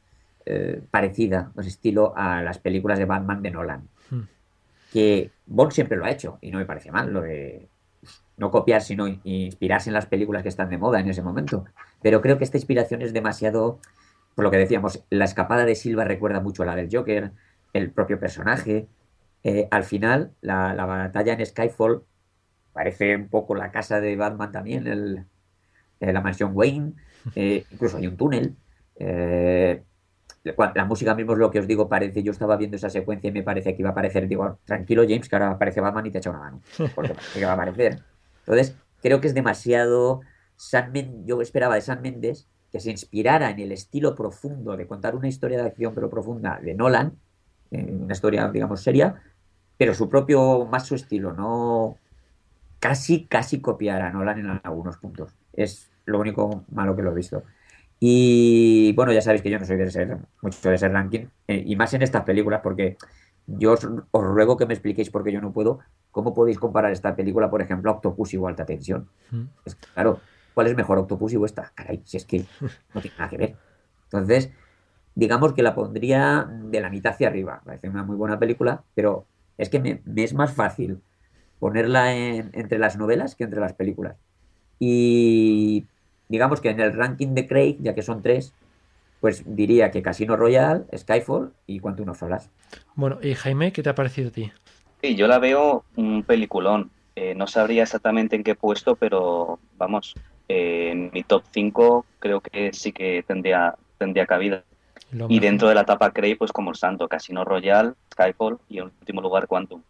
eh, 0.44 0.82
parecida, 0.90 1.50
pues 1.54 1.66
estilo 1.66 2.14
a 2.16 2.42
las 2.42 2.58
películas 2.58 2.98
de 2.98 3.04
Batman 3.04 3.42
de 3.42 3.50
Nolan. 3.50 3.88
Hmm. 4.10 4.22
Que 4.92 5.30
Bond 5.46 5.72
siempre 5.72 5.96
lo 5.96 6.04
ha 6.04 6.10
hecho 6.10 6.38
y 6.40 6.50
no 6.50 6.58
me 6.58 6.66
parece 6.66 6.90
mal, 6.90 7.12
lo 7.12 7.22
de 7.22 7.68
no 8.36 8.50
copiar, 8.50 8.82
sino 8.82 9.06
inspirarse 9.24 9.90
en 9.90 9.94
las 9.94 10.06
películas 10.06 10.42
que 10.42 10.48
están 10.48 10.68
de 10.68 10.78
moda 10.78 11.00
en 11.00 11.08
ese 11.08 11.22
momento. 11.22 11.64
Pero 12.02 12.20
creo 12.20 12.38
que 12.38 12.44
esta 12.44 12.56
inspiración 12.56 13.02
es 13.02 13.12
demasiado, 13.12 13.78
por 14.34 14.44
lo 14.44 14.50
que 14.50 14.56
decíamos, 14.56 15.04
la 15.10 15.24
escapada 15.24 15.64
de 15.64 15.76
Silva 15.76 16.04
recuerda 16.04 16.40
mucho 16.40 16.62
a 16.62 16.66
la 16.66 16.74
del 16.74 16.88
Joker, 16.90 17.32
el 17.72 17.90
propio 17.90 18.18
personaje. 18.18 18.88
Eh, 19.44 19.68
al 19.70 19.84
final, 19.84 20.32
la, 20.40 20.74
batalla 20.74 21.34
en 21.34 21.46
Skyfall 21.46 22.02
parece 22.72 23.14
un 23.16 23.28
poco 23.28 23.54
la 23.54 23.70
casa 23.70 24.00
de 24.00 24.16
Batman 24.16 24.50
también, 24.50 24.86
el, 24.86 25.26
eh, 26.02 26.12
la 26.12 26.20
mansión 26.20 26.50
Wayne, 26.52 26.94
eh, 27.36 27.64
incluso 27.70 27.96
hay 27.96 28.08
un 28.08 28.16
túnel. 28.16 28.56
la 30.74 30.84
música 30.84 31.14
mismo 31.14 31.34
es 31.34 31.38
lo 31.38 31.48
que 31.48 31.60
os 31.60 31.68
digo, 31.68 31.88
parece, 31.88 32.24
yo 32.24 32.32
estaba 32.32 32.56
viendo 32.56 32.76
esa 32.76 32.90
secuencia 32.90 33.28
y 33.28 33.32
me 33.32 33.44
parece 33.44 33.76
que 33.76 33.82
iba 33.82 33.90
a 33.90 33.92
aparecer, 33.92 34.26
digo, 34.26 34.58
tranquilo 34.64 35.04
James, 35.08 35.28
que 35.28 35.36
ahora 35.36 35.52
aparece 35.52 35.80
Batman 35.80 36.06
y 36.06 36.10
te 36.10 36.18
echa 36.18 36.30
una 36.30 36.40
mano, 36.40 36.60
porque 36.96 37.14
va 37.44 37.52
a 37.52 37.54
aparecer. 37.54 38.00
Entonces, 38.40 38.74
creo 39.00 39.20
que 39.20 39.28
es 39.28 39.34
demasiado. 39.34 40.22
San 40.56 40.92
yo 41.24 41.40
esperaba 41.40 41.76
de 41.76 41.82
San 41.82 42.02
Méndez 42.02 42.48
que 42.72 42.80
se 42.80 42.90
inspirara 42.90 43.50
en 43.50 43.60
el 43.60 43.70
estilo 43.70 44.16
profundo 44.16 44.76
de 44.76 44.88
contar 44.88 45.14
una 45.14 45.28
historia 45.28 45.58
de 45.58 45.68
acción, 45.68 45.94
pero 45.94 46.10
profunda, 46.10 46.58
de 46.60 46.74
Nolan, 46.74 47.16
una 47.70 48.12
historia, 48.12 48.48
digamos, 48.48 48.82
seria, 48.82 49.22
pero 49.76 49.94
su 49.94 50.08
propio, 50.08 50.66
más 50.66 50.86
su 50.86 50.94
estilo, 50.94 51.32
no 51.32 51.96
casi, 52.80 53.26
casi 53.26 53.60
copiar 53.60 54.02
a 54.02 54.10
Nolan 54.10 54.40
en 54.40 54.60
algunos 54.64 54.96
puntos. 54.96 55.36
Es 55.52 55.91
lo 56.04 56.20
único 56.20 56.64
malo 56.70 56.96
que 56.96 57.02
lo 57.02 57.12
he 57.12 57.14
visto. 57.14 57.42
Y 58.00 58.92
bueno, 58.94 59.12
ya 59.12 59.22
sabéis 59.22 59.42
que 59.42 59.50
yo 59.50 59.58
no 59.58 59.64
soy 59.64 59.76
de 59.76 59.90
ser 59.90 60.18
mucho 60.40 60.70
de 60.70 60.76
ser 60.78 60.92
ranking, 60.92 61.26
eh, 61.46 61.62
y 61.64 61.76
más 61.76 61.94
en 61.94 62.02
estas 62.02 62.24
películas, 62.24 62.60
porque 62.62 62.96
yo 63.46 63.72
os, 63.72 63.86
ruego 64.12 64.56
que 64.56 64.66
me 64.66 64.74
expliquéis, 64.74 65.10
porque 65.10 65.32
yo 65.32 65.40
no 65.40 65.52
puedo, 65.52 65.80
cómo 66.10 66.34
podéis 66.34 66.58
comparar 66.58 66.92
esta 66.92 67.14
película, 67.14 67.50
por 67.50 67.62
ejemplo, 67.62 67.90
a 67.90 67.94
Octopus 67.94 68.34
o 68.34 68.48
Alta 68.48 68.64
Tensión. 68.64 69.08
Mm. 69.30 69.42
Es 69.64 69.76
claro, 69.76 70.20
¿cuál 70.54 70.66
es 70.66 70.76
mejor, 70.76 70.98
Octopus 70.98 71.34
o 71.34 71.44
esta? 71.44 71.72
Caray, 71.74 72.02
si 72.04 72.16
es 72.16 72.24
que 72.24 72.44
no 72.94 73.00
tiene 73.00 73.16
nada 73.16 73.30
que 73.30 73.38
ver. 73.38 73.56
Entonces, 74.04 74.50
digamos 75.14 75.52
que 75.52 75.62
la 75.62 75.74
pondría 75.74 76.48
de 76.64 76.80
la 76.80 76.90
mitad 76.90 77.12
hacia 77.12 77.28
arriba. 77.28 77.62
Parece 77.64 77.88
una 77.88 78.02
muy 78.02 78.16
buena 78.16 78.38
película, 78.38 78.82
pero 78.94 79.26
es 79.58 79.68
que 79.68 79.80
me, 79.80 80.02
es 80.16 80.34
más 80.34 80.52
fácil 80.52 81.00
ponerla 81.58 82.14
entre 82.14 82.78
las 82.78 82.96
novelas 82.96 83.36
que 83.36 83.44
entre 83.44 83.60
las 83.60 83.74
películas. 83.74 84.16
Y 84.78 85.86
digamos 86.32 86.62
que 86.62 86.70
en 86.70 86.80
el 86.80 86.94
ranking 86.94 87.34
de 87.34 87.46
Craig, 87.46 87.76
ya 87.80 87.94
que 87.94 88.00
son 88.00 88.22
tres, 88.22 88.54
pues 89.20 89.44
diría 89.44 89.90
que 89.90 90.00
Casino 90.00 90.34
Royale, 90.34 90.84
Skyfall 90.96 91.52
y 91.66 91.78
Quantum 91.78 92.08
of 92.08 92.18
Solace. 92.18 92.48
Bueno, 92.94 93.18
y 93.22 93.34
Jaime, 93.34 93.70
¿qué 93.70 93.82
te 93.82 93.90
ha 93.90 93.94
parecido 93.94 94.30
a 94.30 94.32
ti? 94.32 94.50
Sí, 95.02 95.14
yo 95.14 95.26
la 95.28 95.38
veo 95.38 95.84
un 95.94 96.22
peliculón. 96.22 96.90
Eh, 97.16 97.34
no 97.34 97.46
sabría 97.46 97.82
exactamente 97.82 98.34
en 98.34 98.44
qué 98.44 98.54
puesto, 98.54 98.96
pero 98.96 99.58
vamos, 99.76 100.14
eh, 100.48 100.88
en 100.90 101.10
mi 101.12 101.22
top 101.22 101.42
5 101.52 102.06
creo 102.18 102.40
que 102.40 102.72
sí 102.72 102.92
que 102.92 103.22
tendría, 103.28 103.74
tendría 103.98 104.24
cabida. 104.26 104.64
y 105.28 105.38
dentro 105.38 105.68
de 105.68 105.74
la 105.74 105.82
etapa 105.82 106.10
Craig, 106.12 106.38
pues 106.38 106.50
como 106.50 106.70
el 106.70 106.76
santo, 106.76 107.08
Casino 107.08 107.44
Royale, 107.44 107.92
Skyfall 108.14 108.56
y 108.70 108.78
en 108.78 108.84
último 108.84 109.20
lugar 109.20 109.46
Quantum. 109.46 109.82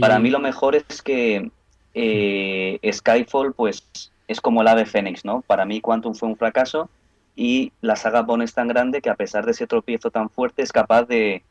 Para 0.00 0.18
mí 0.18 0.30
lo 0.30 0.38
mejor 0.38 0.74
es 0.74 1.02
que 1.02 1.50
eh, 1.92 2.90
Skyfall, 2.90 3.52
pues 3.52 4.10
es 4.28 4.40
como 4.40 4.62
el 4.62 4.68
ave 4.68 4.86
Fénix, 4.86 5.24
¿no? 5.24 5.42
Para 5.42 5.64
mí 5.64 5.80
Quantum 5.80 6.14
fue 6.14 6.28
un 6.28 6.36
fracaso 6.36 6.88
y 7.36 7.72
la 7.80 7.96
saga 7.96 8.22
Bond 8.22 8.42
es 8.42 8.54
tan 8.54 8.68
grande 8.68 9.00
que 9.00 9.10
a 9.10 9.16
pesar 9.16 9.44
de 9.44 9.52
ese 9.52 9.66
tropiezo 9.66 10.10
tan 10.10 10.30
fuerte 10.30 10.62
es 10.62 10.72
capaz 10.72 11.04
de, 11.04 11.42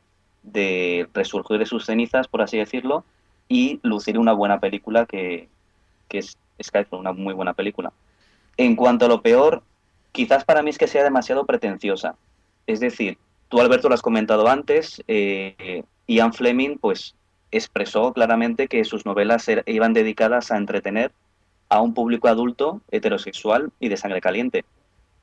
de 0.42 1.08
resurgir 1.12 1.58
de 1.58 1.66
sus 1.66 1.86
cenizas, 1.86 2.28
por 2.28 2.42
así 2.42 2.58
decirlo, 2.58 3.04
y 3.48 3.80
lucir 3.82 4.18
una 4.18 4.32
buena 4.32 4.60
película 4.60 5.06
que, 5.06 5.48
que 6.08 6.18
es 6.18 6.38
Skyfall, 6.62 7.00
una 7.00 7.12
muy 7.12 7.34
buena 7.34 7.54
película. 7.54 7.92
En 8.56 8.76
cuanto 8.76 9.06
a 9.06 9.08
lo 9.08 9.20
peor, 9.20 9.62
quizás 10.12 10.44
para 10.44 10.62
mí 10.62 10.70
es 10.70 10.78
que 10.78 10.86
sea 10.86 11.04
demasiado 11.04 11.44
pretenciosa. 11.44 12.16
Es 12.66 12.80
decir, 12.80 13.18
tú 13.48 13.60
Alberto 13.60 13.88
lo 13.88 13.94
has 13.94 14.02
comentado 14.02 14.48
antes, 14.48 15.02
eh, 15.08 15.82
Ian 16.06 16.32
Fleming 16.32 16.78
pues 16.78 17.14
expresó 17.50 18.12
claramente 18.12 18.68
que 18.68 18.84
sus 18.84 19.06
novelas 19.06 19.48
er, 19.48 19.62
iban 19.66 19.92
dedicadas 19.92 20.50
a 20.50 20.56
entretener 20.56 21.12
a 21.74 21.80
un 21.80 21.92
público 21.92 22.28
adulto, 22.28 22.80
heterosexual 22.90 23.72
y 23.80 23.88
de 23.88 23.96
sangre 23.96 24.20
caliente. 24.20 24.64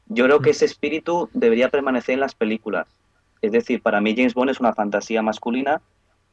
Yo 0.07 0.25
creo 0.25 0.41
que 0.41 0.49
mm. 0.49 0.51
ese 0.51 0.65
espíritu 0.65 1.29
debería 1.33 1.69
permanecer 1.69 2.13
en 2.13 2.19
las 2.19 2.35
películas. 2.35 2.87
Es 3.41 3.53
decir, 3.53 3.81
para 3.81 4.01
mí 4.01 4.13
James 4.15 4.33
Bond 4.33 4.49
es 4.51 4.59
una 4.59 4.73
fantasía 4.73 5.21
masculina 5.21 5.81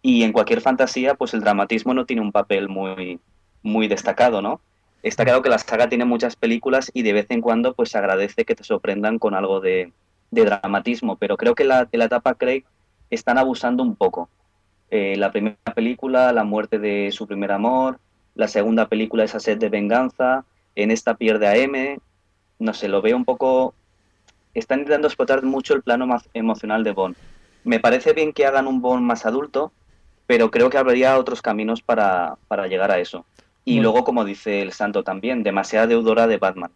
y 0.03 0.24
en 0.24 0.32
cualquier 0.32 0.61
fantasía 0.61 1.15
pues 1.15 1.35
el 1.35 1.40
dramatismo 1.40 1.95
no 1.95 2.05
tiene 2.05 2.23
un 2.23 2.32
papel 2.32 2.69
muy, 2.69 3.20
muy 3.62 3.86
destacado, 3.86 4.43
¿no? 4.43 4.61
Está 5.05 5.24
claro 5.24 5.40
que 5.40 5.49
la 5.49 5.59
saga 5.59 5.89
tiene 5.89 6.05
muchas 6.05 6.35
películas 6.35 6.90
y 6.93 7.03
de 7.03 7.12
vez 7.12 7.27
en 7.28 7.40
cuando 7.40 7.74
pues 7.74 7.90
se 7.90 7.99
agradece 7.99 8.45
que 8.45 8.57
te 8.57 8.65
sorprendan 8.65 9.20
con 9.20 9.35
algo 9.35 9.61
de, 9.61 9.93
dramatismo, 10.32 11.16
pero 11.16 11.36
creo 11.36 11.55
que 11.55 11.65
la, 11.65 11.89
en 11.90 11.99
la 12.01 12.07
etapa 12.07 12.35
Craig 12.35 12.65
están 13.09 13.39
abusando 13.39 13.85
un 13.85 13.95
poco. 13.95 14.28
Eh, 14.90 15.16
la 15.16 15.31
primera 15.31 15.57
película, 15.74 16.32
la 16.32 16.45
muerte 16.45 16.78
de 16.81 17.11
su 17.12 17.27
primer 17.27 17.53
amor, 17.53 18.01
la 18.39 18.47
segunda 18.47 18.89
película, 18.89 19.24
esa 19.24 19.40
sed 19.40 19.59
de 19.59 19.69
venganza, 19.69 20.44
en 20.77 20.93
esta 20.93 21.15
pierde 21.15 21.48
a 21.48 21.56
M, 21.56 21.98
no 22.60 22.73
sé, 22.73 22.89
lo 22.89 23.02
veo 23.02 23.16
un 23.16 23.24
poco... 23.24 23.74
Están 24.55 24.78
intentando 24.78 25.09
explotar 25.09 25.43
mucho 25.43 25.74
el 25.74 25.82
plano 25.82 26.06
más 26.06 26.28
emocional 26.35 26.85
de 26.85 26.93
Bond. 26.93 27.16
Me 27.65 27.81
parece 27.81 28.12
bien 28.12 28.32
que 28.32 28.47
hagan 28.47 28.69
un 28.69 28.81
Bond 28.81 29.02
más 29.02 29.27
adulto, 29.27 29.73
pero 30.28 30.52
creo 30.52 30.70
que 30.70 30.78
habría 30.78 31.19
otros 31.19 31.43
caminos 31.43 31.82
para, 31.82 32.36
para 32.47 32.69
llegar 32.69 32.93
a 32.93 33.01
eso. 33.01 33.27
Y 33.65 33.81
luego, 33.81 34.05
como 34.05 34.24
dice 34.24 34.62
el 34.62 34.73
santo 34.73 35.02
también, 35.02 35.43
demasiada 35.43 35.89
deudora 35.89 36.28
de 36.28 36.39
Batman. 36.39 36.70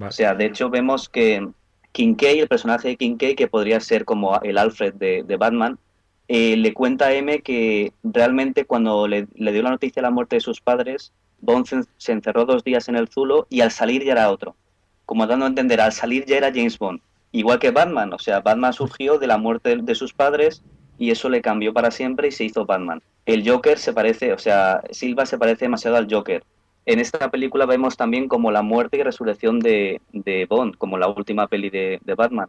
O 0.00 0.10
sea, 0.12 0.34
de 0.34 0.46
hecho 0.46 0.70
vemos 0.70 1.08
que 1.08 1.48
Kincaid, 1.92 2.42
el 2.42 2.48
personaje 2.48 2.88
de 2.88 2.96
Kincaid, 2.96 3.36
que 3.36 3.48
podría 3.48 3.80
ser 3.80 4.04
como 4.04 4.40
el 4.40 4.56
Alfred 4.56 4.94
de, 4.94 5.36
Batman, 5.36 5.78
eh, 6.28 6.56
le 6.56 6.74
cuenta 6.74 7.06
a 7.06 7.14
M 7.14 7.40
que 7.42 7.92
realmente 8.02 8.64
cuando 8.64 9.06
le, 9.06 9.26
dio 9.34 9.62
la 9.62 9.70
noticia 9.70 10.00
de 10.00 10.08
la 10.08 10.10
muerte 10.10 10.36
de 10.36 10.40
sus 10.40 10.60
padres, 10.60 11.12
Bond 11.40 11.86
se 11.96 12.12
encerró 12.12 12.44
dos 12.44 12.64
días 12.64 12.88
en 12.88 12.96
el 12.96 13.08
Zulo 13.08 13.46
y 13.50 13.60
al 13.60 13.70
salir 13.70 14.04
ya 14.04 14.12
era 14.12 14.30
otro. 14.30 14.56
Como 15.04 15.26
dando 15.26 15.44
a 15.44 15.48
entender, 15.48 15.80
al 15.80 15.92
salir 15.92 16.24
ya 16.26 16.36
era 16.38 16.52
James 16.52 16.78
Bond. 16.78 17.00
Igual 17.32 17.58
que 17.58 17.70
Batman, 17.70 18.12
o 18.12 18.18
sea, 18.18 18.40
Batman 18.40 18.72
surgió 18.72 19.18
de 19.18 19.26
la 19.26 19.38
muerte 19.38 19.76
de 19.76 19.94
sus 19.94 20.12
padres 20.12 20.62
y 20.98 21.10
eso 21.10 21.28
le 21.28 21.42
cambió 21.42 21.72
para 21.72 21.90
siempre 21.90 22.28
y 22.28 22.32
se 22.32 22.44
hizo 22.44 22.64
Batman. 22.64 23.02
El 23.26 23.48
Joker 23.48 23.78
se 23.78 23.92
parece, 23.92 24.32
o 24.32 24.38
sea, 24.38 24.82
Silva 24.90 25.26
se 25.26 25.38
parece 25.38 25.66
demasiado 25.66 25.96
al 25.96 26.08
Joker. 26.10 26.44
En 26.86 27.00
esta 27.00 27.30
película 27.30 27.66
vemos 27.66 27.96
también 27.96 28.28
como 28.28 28.52
la 28.52 28.62
muerte 28.62 28.96
y 28.96 29.02
resurrección 29.02 29.58
de, 29.58 30.00
Bond, 30.48 30.76
como 30.76 30.96
la 30.96 31.08
última 31.08 31.48
peli 31.48 31.68
de, 31.68 32.00
Batman. 32.16 32.48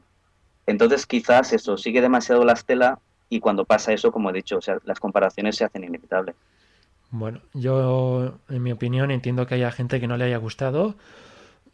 Entonces 0.67 1.05
quizás 1.05 1.53
eso 1.53 1.77
sigue 1.77 2.01
demasiado 2.01 2.45
la 2.45 2.53
estela 2.53 2.99
y 3.29 3.39
cuando 3.39 3.65
pasa 3.65 3.93
eso, 3.93 4.11
como 4.11 4.29
he 4.29 4.33
dicho, 4.33 4.57
o 4.57 4.61
sea, 4.61 4.77
las 4.85 4.99
comparaciones 4.99 5.55
se 5.55 5.65
hacen 5.65 5.83
inevitables. 5.83 6.35
Bueno, 7.09 7.41
yo 7.53 8.39
en 8.49 8.63
mi 8.63 8.71
opinión 8.71 9.11
entiendo 9.11 9.47
que 9.47 9.55
haya 9.55 9.71
gente 9.71 9.99
que 9.99 10.07
no 10.07 10.17
le 10.17 10.25
haya 10.25 10.37
gustado, 10.37 10.95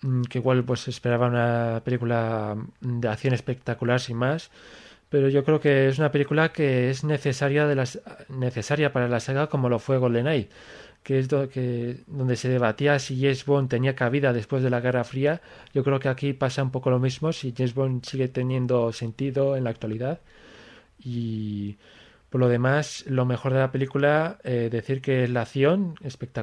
mm, 0.01 0.23
que 0.23 0.39
igual 0.39 0.63
pues 0.63 0.87
esperaba 0.87 1.27
una 1.27 1.81
película 1.83 2.55
de 2.81 3.07
acción 3.07 3.33
espectacular 3.33 3.99
sin 3.99 4.17
más 4.17 4.51
pero 5.13 5.29
yo 5.29 5.43
creo 5.43 5.59
que 5.59 5.89
es 5.89 5.99
una 5.99 6.11
película 6.11 6.51
que 6.51 6.89
es 6.89 7.03
necesaria 7.03 7.67
de 7.67 7.75
las 7.75 8.01
necesaria 8.29 8.91
para 8.91 9.07
la 9.07 9.19
saga 9.19 9.45
como 9.45 9.69
lo 9.69 9.77
fue 9.77 9.99
GoldenEye 9.99 10.49
que 11.03 11.19
es 11.19 11.27
donde 11.29 12.35
se 12.35 12.49
debatía 12.49 12.97
si 12.97 13.21
James 13.21 13.45
Bond 13.45 13.69
tenía 13.69 13.93
cabida 13.95 14.33
después 14.33 14.63
de 14.63 14.71
la 14.71 14.81
Guerra 14.81 15.03
Fría 15.03 15.41
yo 15.71 15.83
creo 15.83 15.99
que 15.99 16.09
aquí 16.09 16.33
pasa 16.33 16.63
un 16.63 16.71
poco 16.71 16.89
lo 16.89 16.97
mismo 16.97 17.31
si 17.31 17.53
James 17.55 17.75
Bond 17.75 18.03
sigue 18.05 18.27
teniendo 18.27 18.91
sentido 18.91 19.55
en 19.55 19.65
la 19.65 19.69
actualidad 19.69 20.19
y 21.03 21.77
por 22.29 22.41
lo 22.41 22.47
demás 22.47 23.05
lo 23.07 23.25
mejor 23.25 23.53
de 23.53 23.59
la 23.59 23.71
película 23.71 24.39
eh, 24.43 24.69
decir 24.71 25.01
que 25.01 25.23
es 25.23 25.29
la 25.29 25.41
acción 25.41 25.95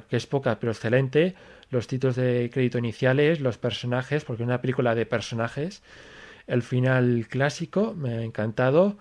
que 0.08 0.16
es 0.16 0.26
poca 0.26 0.58
pero 0.60 0.72
excelente. 0.72 1.34
Los 1.70 1.86
títulos 1.86 2.16
de 2.16 2.50
crédito 2.52 2.78
iniciales 2.78 3.40
los 3.40 3.58
personajes 3.58 4.24
porque 4.24 4.42
es 4.42 4.46
una 4.46 4.60
película 4.60 4.94
de 4.94 5.06
personajes. 5.06 5.82
El 6.46 6.62
final 6.62 7.26
clásico, 7.28 7.94
me 7.96 8.18
ha 8.18 8.22
encantado. 8.22 8.96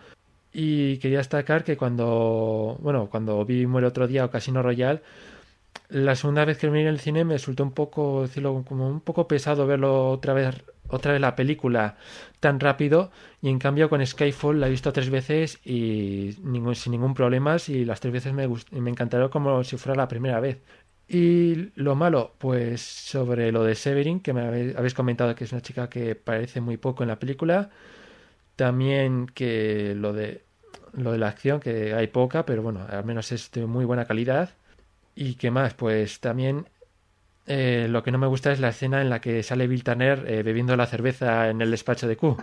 Y 0.51 0.97
quería 0.97 1.19
destacar 1.19 1.63
que 1.63 1.77
cuando, 1.77 2.77
bueno, 2.81 3.07
cuando 3.09 3.45
vi 3.45 3.67
Muere 3.67 3.87
otro 3.87 4.07
día 4.07 4.25
o 4.25 4.31
Casino 4.31 4.63
Royal, 4.63 5.03
la 5.89 6.15
segunda 6.15 6.45
vez 6.45 6.57
que 6.57 6.67
lo 6.67 6.75
en 6.75 6.87
el 6.87 6.99
cine 6.99 7.23
me 7.23 7.33
resultó 7.33 7.63
un 7.63 7.71
poco, 7.71 8.23
decirlo, 8.23 8.63
como 8.67 8.87
un 8.87 9.01
poco 9.01 9.27
pesado 9.27 9.65
verlo 9.67 10.09
otra 10.09 10.33
vez, 10.33 10.63
otra 10.87 11.13
vez 11.13 11.21
la 11.21 11.35
película 11.35 11.97
tan 12.39 12.59
rápido. 12.59 13.11
Y 13.41 13.49
en 13.49 13.59
cambio 13.59 13.89
con 13.89 14.05
Skyfall 14.05 14.59
la 14.59 14.67
he 14.67 14.71
visto 14.71 14.93
tres 14.93 15.09
veces 15.09 15.59
y 15.65 16.35
ningún, 16.43 16.75
sin 16.75 16.91
ningún 16.91 17.13
problema. 17.13 17.57
Y 17.67 17.85
las 17.85 17.99
tres 17.99 18.13
veces 18.13 18.33
me, 18.33 18.47
me 18.47 19.29
como 19.29 19.63
si 19.63 19.77
fuera 19.77 19.95
la 19.95 20.07
primera 20.07 20.39
vez. 20.39 20.59
Y 21.07 21.71
lo 21.75 21.95
malo, 21.95 22.35
pues 22.37 22.81
sobre 22.81 23.51
lo 23.51 23.63
de 23.63 23.75
Severin, 23.75 24.19
que 24.19 24.33
me 24.33 24.41
habéis 24.77 24.93
comentado 24.93 25.33
que 25.35 25.45
es 25.45 25.51
una 25.51 25.61
chica 25.61 25.89
que 25.89 26.15
parece 26.15 26.61
muy 26.61 26.77
poco 26.77 27.03
en 27.03 27.09
la 27.09 27.19
película. 27.19 27.71
También 28.55 29.27
que 29.27 29.95
lo 29.95 30.13
de 30.13 30.43
lo 30.93 31.11
de 31.11 31.17
la 31.19 31.27
acción, 31.29 31.59
que 31.59 31.93
hay 31.93 32.07
poca, 32.07 32.45
pero 32.45 32.63
bueno, 32.63 32.85
al 32.89 33.05
menos 33.05 33.31
es 33.31 33.51
de 33.51 33.65
muy 33.65 33.85
buena 33.85 34.05
calidad. 34.05 34.51
Y 35.15 35.35
qué 35.35 35.51
más, 35.51 35.73
pues 35.73 36.19
también 36.19 36.67
eh, 37.49 37.87
lo 37.89 38.03
que 38.03 38.11
no 38.11 38.17
me 38.17 38.27
gusta 38.27 38.51
es 38.51 38.59
la 38.59 38.69
escena 38.69 39.01
en 39.01 39.09
la 39.09 39.19
que 39.19 39.43
sale 39.43 39.67
Bill 39.67 39.83
Turner 39.83 40.23
eh, 40.27 40.43
bebiendo 40.43 40.75
la 40.77 40.85
cerveza 40.85 41.49
en 41.49 41.61
el 41.61 41.71
despacho 41.71 42.07
de 42.07 42.15
Q. 42.15 42.37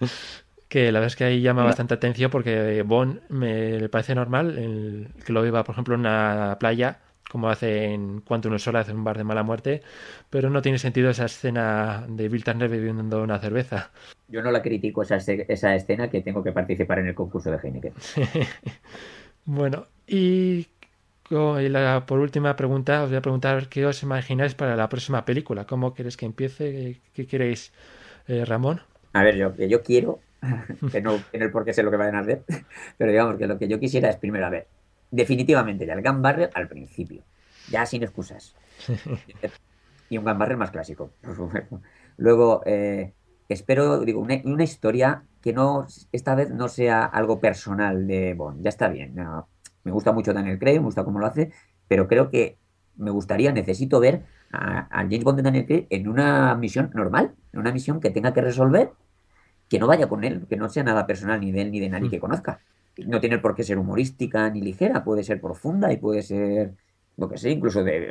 que 0.68 0.92
la 0.92 1.00
verdad 1.00 1.08
es 1.08 1.16
que 1.16 1.24
ahí 1.24 1.40
llama 1.40 1.64
bastante 1.64 1.94
atención 1.94 2.30
porque 2.30 2.82
Bond 2.82 3.20
me 3.28 3.88
parece 3.88 4.14
normal 4.14 4.58
el, 4.58 5.08
que 5.24 5.32
lo 5.32 5.42
beba, 5.42 5.64
por 5.64 5.74
ejemplo, 5.74 5.94
en 5.94 6.00
una 6.00 6.56
playa 6.60 7.00
como 7.30 7.48
hace 7.48 7.94
en 7.94 8.20
Cuanto 8.20 8.48
uno 8.48 8.58
sola, 8.58 8.80
hace 8.80 8.92
un 8.92 9.04
bar 9.04 9.16
de 9.16 9.24
mala 9.24 9.42
muerte, 9.42 9.80
pero 10.28 10.50
no 10.50 10.60
tiene 10.60 10.78
sentido 10.78 11.08
esa 11.08 11.24
escena 11.24 12.04
de 12.06 12.28
Bill 12.28 12.44
Turner 12.44 12.68
bebiendo 12.68 13.22
una 13.22 13.38
cerveza. 13.38 13.90
Yo 14.28 14.42
no 14.42 14.50
la 14.50 14.60
critico 14.60 15.02
esa, 15.02 15.16
esa 15.16 15.74
escena 15.74 16.10
que 16.10 16.20
tengo 16.20 16.44
que 16.44 16.52
participar 16.52 16.98
en 16.98 17.06
el 17.06 17.14
concurso 17.14 17.50
de 17.50 17.56
Heineken. 17.56 17.94
bueno, 19.46 19.86
y 20.06 20.66
por 22.06 22.18
última 22.18 22.56
pregunta, 22.56 23.02
os 23.02 23.10
voy 23.10 23.16
a 23.16 23.22
preguntar 23.22 23.68
qué 23.68 23.86
os 23.86 24.02
imagináis 24.02 24.54
para 24.54 24.76
la 24.76 24.88
próxima 24.88 25.24
película. 25.24 25.66
¿Cómo 25.66 25.94
queréis 25.94 26.16
que 26.16 26.26
empiece? 26.26 27.00
¿Qué 27.14 27.26
queréis, 27.26 27.72
eh, 28.28 28.44
Ramón? 28.44 28.80
A 29.12 29.22
ver, 29.22 29.36
yo, 29.36 29.54
yo 29.56 29.82
quiero, 29.82 30.20
que 30.92 31.00
no 31.00 31.18
tiene 31.30 31.46
el 31.46 31.52
por 31.52 31.64
qué 31.64 31.72
sé 31.72 31.82
lo 31.82 31.90
que 31.90 31.96
vayan 31.96 32.16
a 32.16 32.20
hacer, 32.20 32.42
pero 32.98 33.10
digamos 33.10 33.36
que 33.36 33.46
lo 33.46 33.58
que 33.58 33.68
yo 33.68 33.78
quisiera 33.78 34.10
es 34.10 34.16
primero, 34.16 34.46
a 34.46 34.50
ver, 34.50 34.66
definitivamente 35.10 35.86
ya 35.86 35.94
el 35.94 36.02
Gun 36.02 36.22
Barrel 36.22 36.50
al 36.54 36.68
principio, 36.68 37.22
ya 37.70 37.86
sin 37.86 38.02
excusas. 38.02 38.54
y 40.10 40.18
un 40.18 40.24
Gun 40.24 40.38
Barrel 40.38 40.56
más 40.56 40.70
clásico, 40.70 41.10
Luego, 42.18 42.62
eh, 42.66 43.14
espero, 43.48 44.00
digo, 44.00 44.20
una, 44.20 44.64
historia 44.64 45.24
que 45.40 45.54
no, 45.54 45.86
esta 46.12 46.34
vez 46.34 46.50
no 46.50 46.68
sea 46.68 47.04
algo 47.04 47.40
personal 47.40 48.06
de 48.06 48.34
Bond, 48.34 48.62
ya 48.62 48.68
está 48.68 48.88
bien. 48.88 49.14
Me 49.84 49.92
gusta 49.92 50.12
mucho 50.12 50.32
Daniel 50.32 50.58
Craig, 50.58 50.78
me 50.78 50.86
gusta 50.86 51.04
cómo 51.04 51.18
lo 51.18 51.26
hace, 51.26 51.52
pero 51.88 52.08
creo 52.08 52.30
que 52.30 52.58
me 52.96 53.10
gustaría, 53.10 53.52
necesito 53.52 54.00
ver 54.00 54.24
a, 54.52 54.86
James 54.90 55.24
Bond 55.24 55.38
de 55.38 55.42
Daniel 55.42 55.66
Craig 55.66 55.86
en 55.90 56.08
una 56.08 56.54
misión 56.54 56.90
normal, 56.94 57.34
en 57.52 57.60
una 57.60 57.72
misión 57.72 58.00
que 58.00 58.10
tenga 58.10 58.32
que 58.32 58.40
resolver, 58.40 58.92
que 59.68 59.78
no 59.78 59.86
vaya 59.86 60.08
con 60.08 60.24
él, 60.24 60.46
que 60.48 60.56
no 60.56 60.68
sea 60.68 60.84
nada 60.84 61.06
personal 61.06 61.40
ni 61.40 61.52
de 61.52 61.62
él 61.62 61.70
ni 61.70 61.80
de 61.80 61.88
nadie 61.88 62.08
mm. 62.08 62.10
que 62.10 62.20
conozca 62.20 62.60
no 62.98 63.20
tiene 63.20 63.38
por 63.38 63.54
qué 63.54 63.64
ser 63.64 63.78
humorística 63.78 64.50
ni 64.50 64.60
ligera, 64.60 65.04
puede 65.04 65.24
ser 65.24 65.40
profunda 65.40 65.92
y 65.92 65.96
puede 65.96 66.22
ser, 66.22 66.74
lo 67.16 67.28
que 67.28 67.38
sé, 67.38 67.50
incluso 67.50 67.82
de, 67.82 68.10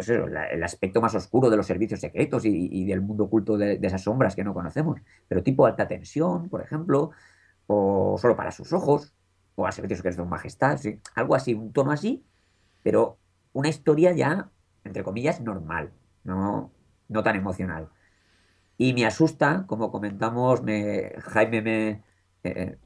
el 0.52 0.64
aspecto 0.64 1.02
más 1.02 1.14
oscuro 1.16 1.50
de 1.50 1.58
los 1.58 1.68
servicios 1.68 2.00
secretos 2.00 2.46
y, 2.46 2.86
del 2.86 3.02
mundo 3.02 3.26
oculto 3.26 3.58
de, 3.58 3.80
esas 3.82 4.04
sombras 4.04 4.36
que 4.36 4.44
no 4.44 4.54
conocemos, 4.54 5.00
pero 5.28 5.44
tipo 5.44 5.66
alta 5.66 5.88
tensión, 5.88 6.50
por 6.50 6.62
ejemplo, 6.62 7.12
o 7.68 8.18
solo 8.20 8.36
para 8.36 8.52
sus 8.52 8.74
ojos, 8.74 9.14
o 9.56 9.68
a 9.68 9.72
secretos 9.72 10.16
de 10.16 10.24
majestad, 10.24 10.80
algo 11.16 11.36
así, 11.36 11.54
un 11.54 11.74
tono 11.74 11.92
así, 11.92 12.24
pero 12.84 13.18
una 13.54 13.70
historia 13.70 14.12
ya, 14.14 14.50
entre 14.84 15.04
comillas, 15.04 15.42
normal, 15.42 15.92
no, 16.24 16.72
no 17.10 17.24
tan 17.24 17.36
emocional. 17.36 17.90
Y 18.78 18.94
me 18.94 19.06
asusta, 19.06 19.66
como 19.68 19.92
comentamos, 19.92 20.64
me, 20.64 21.14
Jaime 21.20 21.62
me... 21.62 22.04
Eh, 22.44 22.78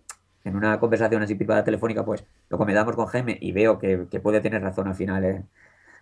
en 0.46 0.56
una 0.56 0.80
conversación 0.80 1.24
así 1.24 1.36
privada 1.36 1.64
telefónica, 1.64 2.06
pues 2.06 2.24
lo 2.50 2.58
comentamos 2.58 2.96
con 2.96 3.08
Jaime 3.08 3.38
y 3.42 3.52
veo 3.52 3.80
que, 3.80 3.98
puede 4.22 4.42
tener 4.42 4.62
razón 4.62 4.88
al 4.88 4.96
final 4.96 5.26
eh, 5.26 5.44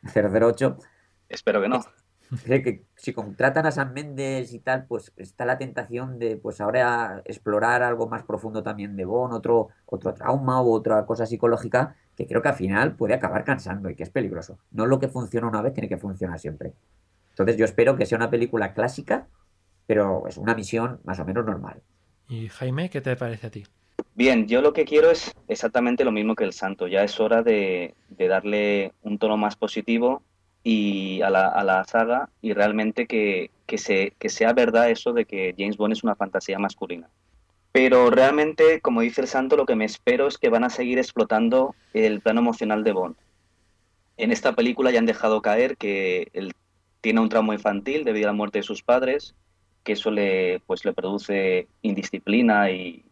008. 0.14 0.78
Espero 1.30 1.62
que 1.62 1.70
no. 1.70 1.80
Que 2.48 2.86
si 2.96 3.14
contratan 3.14 3.66
a 3.66 3.72
San 3.72 3.94
Méndez 3.94 4.54
y 4.54 4.60
tal, 4.60 4.86
pues 4.86 5.14
está 5.18 5.46
la 5.46 5.58
tentación 5.58 6.20
de 6.20 6.38
pues 6.38 6.62
ahora 6.62 7.22
explorar 7.26 7.84
algo 7.84 8.08
más 8.08 8.24
profundo 8.24 8.64
también 8.64 8.96
de 8.96 9.06
Bon, 9.06 9.32
otro, 9.32 9.70
otro 9.86 10.14
trauma 10.14 10.62
u 10.62 10.72
otra 10.72 11.06
cosa 11.06 11.26
psicológica 11.26 11.96
que 12.16 12.28
creo 12.28 12.42
que 12.42 12.50
al 12.50 12.56
final 12.56 12.96
puede 12.96 13.14
acabar 13.14 13.44
cansando 13.44 13.90
y 13.90 13.96
que 13.96 14.04
es 14.04 14.10
peligroso. 14.10 14.60
No 14.72 14.86
lo 14.86 15.00
que 15.00 15.08
funciona 15.08 15.48
una 15.48 15.62
vez 15.62 15.74
tiene 15.74 15.90
que 15.90 15.98
funcionar 15.98 16.40
siempre. 16.40 16.74
Entonces 17.30 17.58
yo 17.58 17.66
espero 17.66 17.96
que 17.96 18.06
sea 18.06 18.18
una 18.18 18.30
película 18.30 18.74
clásica, 18.74 19.28
pero 19.88 20.28
es 20.28 20.38
una 20.38 20.56
misión 20.56 21.00
más 21.04 21.20
o 21.20 21.26
menos 21.26 21.46
normal. 21.46 21.82
¿Y 22.30 22.48
Jaime, 22.50 22.90
qué 22.90 23.02
te 23.02 23.16
parece 23.16 23.48
a 23.48 23.52
ti? 23.52 23.64
Bien, 24.16 24.48
yo 24.48 24.62
lo 24.62 24.74
que 24.74 24.86
quiero 24.86 25.10
es 25.10 25.34
exactamente 25.48 26.04
lo 26.04 26.12
mismo 26.12 26.36
que 26.36 26.44
el 26.44 26.54
santo. 26.54 26.88
Ya 26.88 27.04
es 27.04 27.20
hora 27.20 27.42
de, 27.42 27.96
darle 28.10 28.94
un 29.02 29.18
tono 29.18 29.38
más 29.38 29.56
positivo 29.56 30.22
y 30.64 31.22
a 31.22 31.30
la, 31.30 31.48
a 31.48 31.64
la 31.64 31.84
saga 31.84 32.30
y 32.42 32.54
realmente 32.54 33.06
que, 33.06 33.52
que, 33.66 33.78
se, 33.78 34.14
que 34.18 34.30
sea 34.30 34.54
verdad 34.54 34.90
eso 34.90 35.14
de 35.14 35.26
que 35.26 35.54
James 35.58 35.78
Bond 35.78 35.94
es 35.94 36.04
una 36.04 36.16
fantasía 36.16 36.60
masculina. 36.60 37.10
Pero 37.74 38.12
realmente, 38.12 38.82
como 38.82 39.02
dice 39.02 39.22
el 39.22 39.28
santo, 39.28 39.58
lo 39.58 39.66
que 39.66 39.76
me 39.76 39.86
espero 39.86 40.28
es 40.28 40.38
que 40.38 40.50
van 40.50 40.64
a 40.64 40.70
seguir 40.70 41.00
explotando 41.00 41.76
el 41.94 42.22
plano 42.22 42.40
emocional 42.40 42.84
de 42.84 42.92
Bond. 42.92 43.16
En 44.16 44.32
esta 44.32 44.54
película 44.54 44.92
ya 44.92 45.00
han 45.00 45.08
dejado 45.08 45.42
caer 45.42 45.76
que 45.76 46.30
él 46.34 46.54
tiene 47.02 47.20
un 47.20 47.30
trauma 47.30 47.56
infantil 47.56 48.04
debido 48.04 48.28
a 48.28 48.32
la 48.32 48.38
muerte 48.38 48.60
de 48.60 48.64
sus 48.64 48.84
padres, 48.84 49.36
que 49.84 49.94
eso 49.94 50.12
le, 50.12 50.62
pues, 50.68 50.86
le 50.86 50.94
produce 50.94 51.68
indisciplina 51.82 52.70
y, 52.70 53.04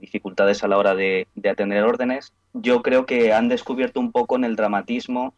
dificultades 0.00 0.62
a 0.62 0.68
la 0.68 0.78
hora 0.78 0.94
de, 0.94 1.26
atender 1.48 1.84
órdenes. 1.84 2.32
Yo 2.52 2.82
creo 2.82 3.06
que 3.06 3.32
han 3.32 3.48
descubierto 3.48 4.00
un 4.00 4.12
poco 4.12 4.36
en 4.36 4.44
el 4.44 4.56
dramatismo 4.56 5.32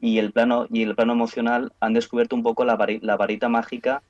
y 0.00 0.18
el 0.18 0.32
plano, 0.32 0.66
y 0.70 0.82
el 0.82 0.94
plano 0.94 1.12
emocional, 1.12 1.72
han 1.80 1.94
descubierto 1.94 2.36
un 2.36 2.42
poco 2.42 2.64
la, 2.64 2.78
la 3.00 3.16
varita 3.16 3.48
mágica 3.48 4.02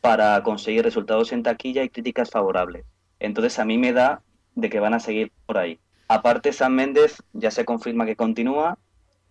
para 0.00 0.42
conseguir 0.42 0.84
resultados 0.84 1.32
en 1.32 1.42
taquilla 1.42 1.82
y 1.82 1.88
críticas 1.88 2.30
favorables. 2.30 2.84
Entonces 3.18 3.58
a 3.58 3.64
mí 3.64 3.78
me 3.78 3.92
da 3.92 4.22
de 4.54 4.70
que 4.70 4.80
van 4.80 4.94
a 4.94 5.00
seguir 5.00 5.32
por 5.46 5.58
ahí. 5.58 5.78
Aparte, 6.08 6.52
San 6.52 6.74
Méndez 6.74 7.22
ya 7.32 7.50
se 7.50 7.64
confirma 7.64 8.06
que 8.06 8.16
continúa 8.16 8.78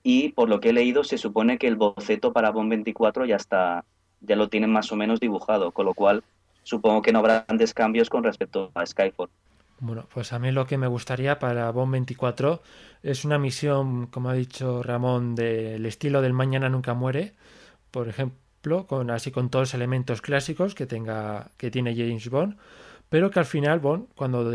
y 0.04 0.30
por 0.30 0.50
lo 0.50 0.60
que 0.60 0.70
he 0.70 0.74
leído 0.74 1.04
se 1.04 1.18
supone 1.18 1.58
que 1.58 1.68
el 1.68 1.78
boceto 1.78 2.34
para 2.34 2.52
Bond 2.52 2.70
24 2.70 3.26
ya 3.26 3.38
está, 3.38 3.86
ya 4.22 4.36
lo 4.36 4.50
tienen 4.50 4.72
más 4.72 4.92
o 4.92 4.96
menos 4.96 5.20
dibujado, 5.20 5.72
con 5.72 5.86
lo 5.86 5.94
cual 5.94 6.24
supongo 6.64 7.02
que 7.02 7.12
no 7.12 7.20
habrá 7.20 7.46
grandes 7.48 7.74
cambios 7.74 8.10
con 8.10 8.24
respecto 8.24 8.72
a 8.76 8.86
Skyfall. 8.86 9.30
Bueno, 9.80 10.08
pues 10.14 10.32
a 10.32 10.40
mí 10.40 10.52
lo 10.52 10.66
que 10.66 10.78
me 10.78 10.88
gustaría 10.88 11.38
para 11.38 11.70
Bond 11.72 11.92
24 11.92 12.62
es 13.04 13.26
una 13.26 13.38
misión, 13.38 14.08
como 14.08 14.30
ha 14.30 14.34
dicho 14.34 14.82
Ramón, 14.82 15.36
del 15.36 15.86
estilo 15.86 16.22
del 16.22 16.34
Mañana 16.34 16.70
nunca 16.70 16.94
muere, 16.94 17.34
por 17.92 18.08
ejemplo, 18.08 18.88
con 18.88 19.12
así 19.12 19.32
con 19.32 19.50
todos 19.50 19.70
los 19.70 19.74
elementos 19.74 20.22
clásicos 20.22 20.76
que 20.76 20.86
tenga 20.86 21.52
que 21.58 21.72
tiene 21.72 21.96
James 21.96 22.30
Bond, 22.30 22.58
pero 23.10 23.30
que 23.30 23.40
al 23.40 23.46
final 23.46 23.80
Bond, 23.80 24.08
cuando 24.16 24.50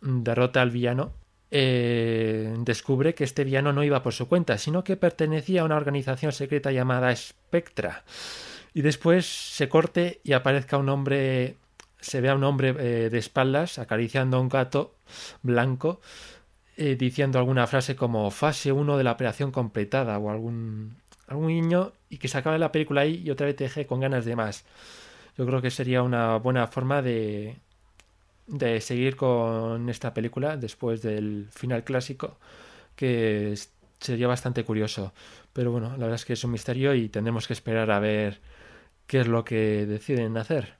derrota 0.00 0.62
al 0.62 0.70
villano, 0.70 1.12
eh, 1.54 2.54
descubre 2.60 3.14
que 3.14 3.24
este 3.24 3.44
villano 3.44 3.74
no 3.74 3.84
iba 3.84 4.02
por 4.02 4.14
su 4.14 4.26
cuenta, 4.26 4.56
sino 4.56 4.82
que 4.82 4.96
pertenecía 4.96 5.60
a 5.60 5.64
una 5.64 5.76
organización 5.76 6.32
secreta 6.32 6.72
llamada 6.72 7.14
Spectra. 7.14 8.04
Y 8.72 8.80
después 8.80 9.26
se 9.26 9.68
corte 9.68 10.20
y 10.24 10.32
aparezca 10.32 10.78
un 10.78 10.88
hombre, 10.88 11.56
se 12.02 12.20
vea 12.20 12.34
un 12.34 12.44
hombre 12.44 12.74
eh, 12.78 13.10
de 13.10 13.18
espaldas 13.18 13.78
acariciando 13.78 14.36
a 14.36 14.40
un 14.40 14.50
gato 14.50 14.94
blanco, 15.42 16.00
eh, 16.76 16.96
diciendo 16.96 17.38
alguna 17.38 17.66
frase 17.66 17.96
como 17.96 18.30
fase 18.30 18.72
1 18.72 18.98
de 18.98 19.04
la 19.04 19.12
operación 19.12 19.52
completada 19.52 20.18
o 20.18 20.30
algún, 20.30 20.96
algún 21.28 21.48
niño 21.48 21.92
y 22.10 22.18
que 22.18 22.28
se 22.28 22.38
acabe 22.38 22.58
la 22.58 22.72
película 22.72 23.02
ahí 23.02 23.22
y 23.24 23.30
otra 23.30 23.46
vez 23.46 23.56
te 23.56 23.64
deje 23.64 23.86
con 23.86 24.00
ganas 24.00 24.24
de 24.24 24.36
más 24.36 24.64
yo 25.36 25.46
creo 25.46 25.62
que 25.62 25.70
sería 25.70 26.02
una 26.02 26.36
buena 26.36 26.66
forma 26.66 27.02
de, 27.02 27.56
de 28.46 28.80
seguir 28.80 29.16
con 29.16 29.88
esta 29.88 30.14
película 30.14 30.56
después 30.56 31.02
del 31.02 31.48
final 31.50 31.84
clásico, 31.84 32.38
que 32.96 33.54
sería 34.00 34.28
bastante 34.28 34.64
curioso. 34.64 35.12
Pero 35.52 35.72
bueno, 35.72 35.90
la 35.90 35.98
verdad 35.98 36.14
es 36.16 36.24
que 36.24 36.34
es 36.34 36.44
un 36.44 36.52
misterio 36.52 36.94
y 36.94 37.08
tendremos 37.08 37.46
que 37.46 37.54
esperar 37.54 37.90
a 37.90 38.00
ver 38.00 38.40
qué 39.06 39.20
es 39.20 39.28
lo 39.28 39.44
que 39.44 39.86
deciden 39.86 40.36
hacer. 40.36 40.74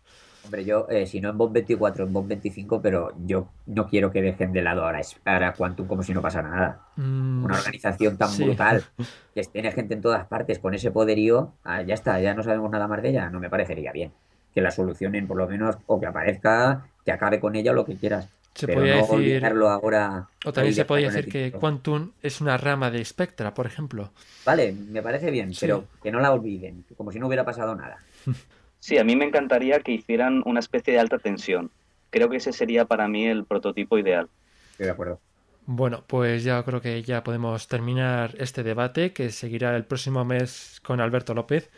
Hombre, 0.45 0.65
yo, 0.65 0.87
eh, 0.89 1.07
si 1.07 1.21
no 1.21 1.31
en 1.31 1.39
Bomb 1.39 1.53
24, 1.53 2.05
en 2.05 2.13
Bomb 2.13 2.29
25, 2.29 2.83
pero 2.83 3.13
yo 3.25 3.49
no 3.67 3.87
quiero 3.87 4.11
que 4.11 4.23
dejen 4.23 4.53
de 4.53 4.63
lado 4.63 4.85
ahora, 4.85 5.01
para 5.23 5.53
Quantum 5.53 5.87
como 5.87 6.03
si 6.03 6.13
no 6.13 6.21
pasara 6.21 6.49
nada. 6.49 6.81
Mm, 6.97 7.45
Una 7.45 7.57
organización 7.57 8.17
tan 8.17 8.37
brutal, 8.37 8.85
que 9.35 9.43
tiene 9.45 9.71
gente 9.73 9.95
en 9.95 10.01
todas 10.01 10.27
partes 10.27 10.59
con 10.59 10.75
ese 10.75 10.91
poderío, 10.91 11.53
ah, 11.65 11.83
ya 11.83 11.95
está, 11.95 12.21
ya 12.21 12.35
no 12.35 12.43
sabemos 12.43 12.71
nada 12.71 12.89
más 12.89 13.03
de 13.03 13.11
ella, 13.11 13.31
no 13.31 13.39
me 13.39 13.49
parecería 13.49 13.93
bien 13.93 14.13
que 14.55 14.61
la 14.61 14.71
solucionen 14.71 15.27
por 15.27 15.37
lo 15.37 15.49
menos 15.49 15.77
o 15.87 15.99
que 15.99 16.07
aparezca, 16.07 16.87
que 17.05 17.13
acabe 17.13 17.41
con 17.41 17.57
ella 17.57 17.73
lo 17.73 17.85
que 17.85 17.97
quieras. 17.97 18.29
Se 18.55 18.67
pero 18.67 18.81
no 18.81 18.87
decir, 18.87 19.45
ahora. 19.47 20.29
O 20.45 20.53
también 20.53 20.75
se 20.75 20.85
podría 20.85 21.11
decir 21.11 21.31
que 21.31 21.53
Quantum 21.53 22.13
es 22.23 22.43
una 22.43 22.59
rama 22.59 22.91
de 22.91 23.03
Spectra, 23.03 23.55
por 23.55 23.65
ejemplo. 23.65 24.13
Vale, 24.45 24.73
me 24.73 25.03
parece 25.03 25.31
bien, 25.31 25.53
pero 25.59 25.87
que 26.03 26.13
no 26.13 26.21
la 26.21 26.33
olviden, 26.33 26.85
como 26.97 27.11
si 27.11 27.19
no 27.19 27.29
hubiera 27.29 27.45
pasado 27.45 27.75
nada. 27.75 27.97
Sí, 28.83 28.99
a 28.99 29.05
mí 29.05 29.15
me 29.15 29.25
encantaría 29.25 29.79
que 29.79 29.93
hicieran 29.93 30.43
una 30.45 30.59
especie 30.59 30.93
de 30.93 30.99
alta 30.99 31.19
tensión. 31.19 31.71
Creo 32.11 32.29
que 32.29 32.39
ese 32.39 32.53
sería 32.53 32.85
para 32.85 33.07
mí 33.07 33.25
el 33.25 33.45
prototipo 33.45 33.97
ideal. 33.97 34.29
Estoy 34.73 34.87
de 34.87 34.93
acuerdo. 34.93 35.21
Bueno, 35.67 36.03
pues 36.05 36.43
ya 36.43 36.61
creo 36.65 36.81
que 36.81 37.01
ya 37.05 37.23
podemos 37.23 37.69
terminar 37.69 38.35
este 38.39 38.65
debate 38.65 39.13
que 39.13 39.31
seguirá 39.31 39.77
el 39.77 39.85
próximo 39.85 40.25
mes 40.25 40.81
con 40.83 41.01
Alberto 41.01 41.33
López 41.33 41.71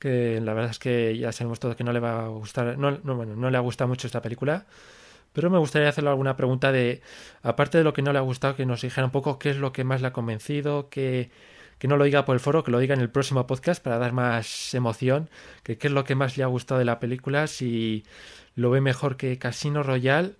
que 0.00 0.40
la 0.40 0.54
verdad 0.54 0.70
es 0.72 0.78
que 0.78 1.16
ya 1.16 1.30
sabemos 1.30 1.60
todo 1.60 1.76
que 1.76 1.84
no 1.84 1.92
le 1.92 2.00
va 2.00 2.24
a 2.24 2.28
gustar, 2.28 2.78
no, 2.78 2.90
no, 3.04 3.16
bueno, 3.16 3.36
no 3.36 3.50
le 3.50 3.56
ha 3.58 3.60
gustado 3.60 3.88
mucho 3.88 4.06
esta 4.06 4.22
película, 4.22 4.66
pero 5.32 5.50
me 5.50 5.58
gustaría 5.58 5.88
hacerle 5.90 6.10
alguna 6.10 6.36
pregunta 6.36 6.72
de, 6.72 7.02
aparte 7.42 7.78
de 7.78 7.84
lo 7.84 7.92
que 7.92 8.02
no 8.02 8.12
le 8.12 8.18
ha 8.18 8.22
gustado, 8.22 8.56
que 8.56 8.66
nos 8.66 8.82
dijera 8.82 9.04
un 9.06 9.12
poco 9.12 9.38
qué 9.38 9.50
es 9.50 9.58
lo 9.58 9.72
que 9.72 9.84
más 9.84 10.00
le 10.02 10.08
ha 10.08 10.12
convencido, 10.12 10.88
que, 10.90 11.30
que 11.80 11.88
no 11.88 11.96
lo 11.96 12.04
diga 12.04 12.24
por 12.24 12.36
el 12.36 12.40
foro, 12.40 12.62
que 12.62 12.70
lo 12.70 12.78
diga 12.78 12.94
en 12.94 13.00
el 13.00 13.10
próximo 13.10 13.46
podcast 13.46 13.82
para 13.82 13.98
dar 13.98 14.12
más 14.12 14.74
emoción, 14.74 15.30
que 15.64 15.78
qué 15.78 15.88
es 15.88 15.92
lo 15.92 16.04
que 16.04 16.14
más 16.14 16.36
le 16.36 16.44
ha 16.44 16.46
gustado 16.46 16.78
de 16.78 16.84
la 16.84 17.00
película, 17.00 17.46
si 17.48 18.04
lo 18.54 18.70
ve 18.70 18.80
mejor 18.80 19.16
que 19.16 19.38
Casino 19.38 19.82
Royale 19.82 20.34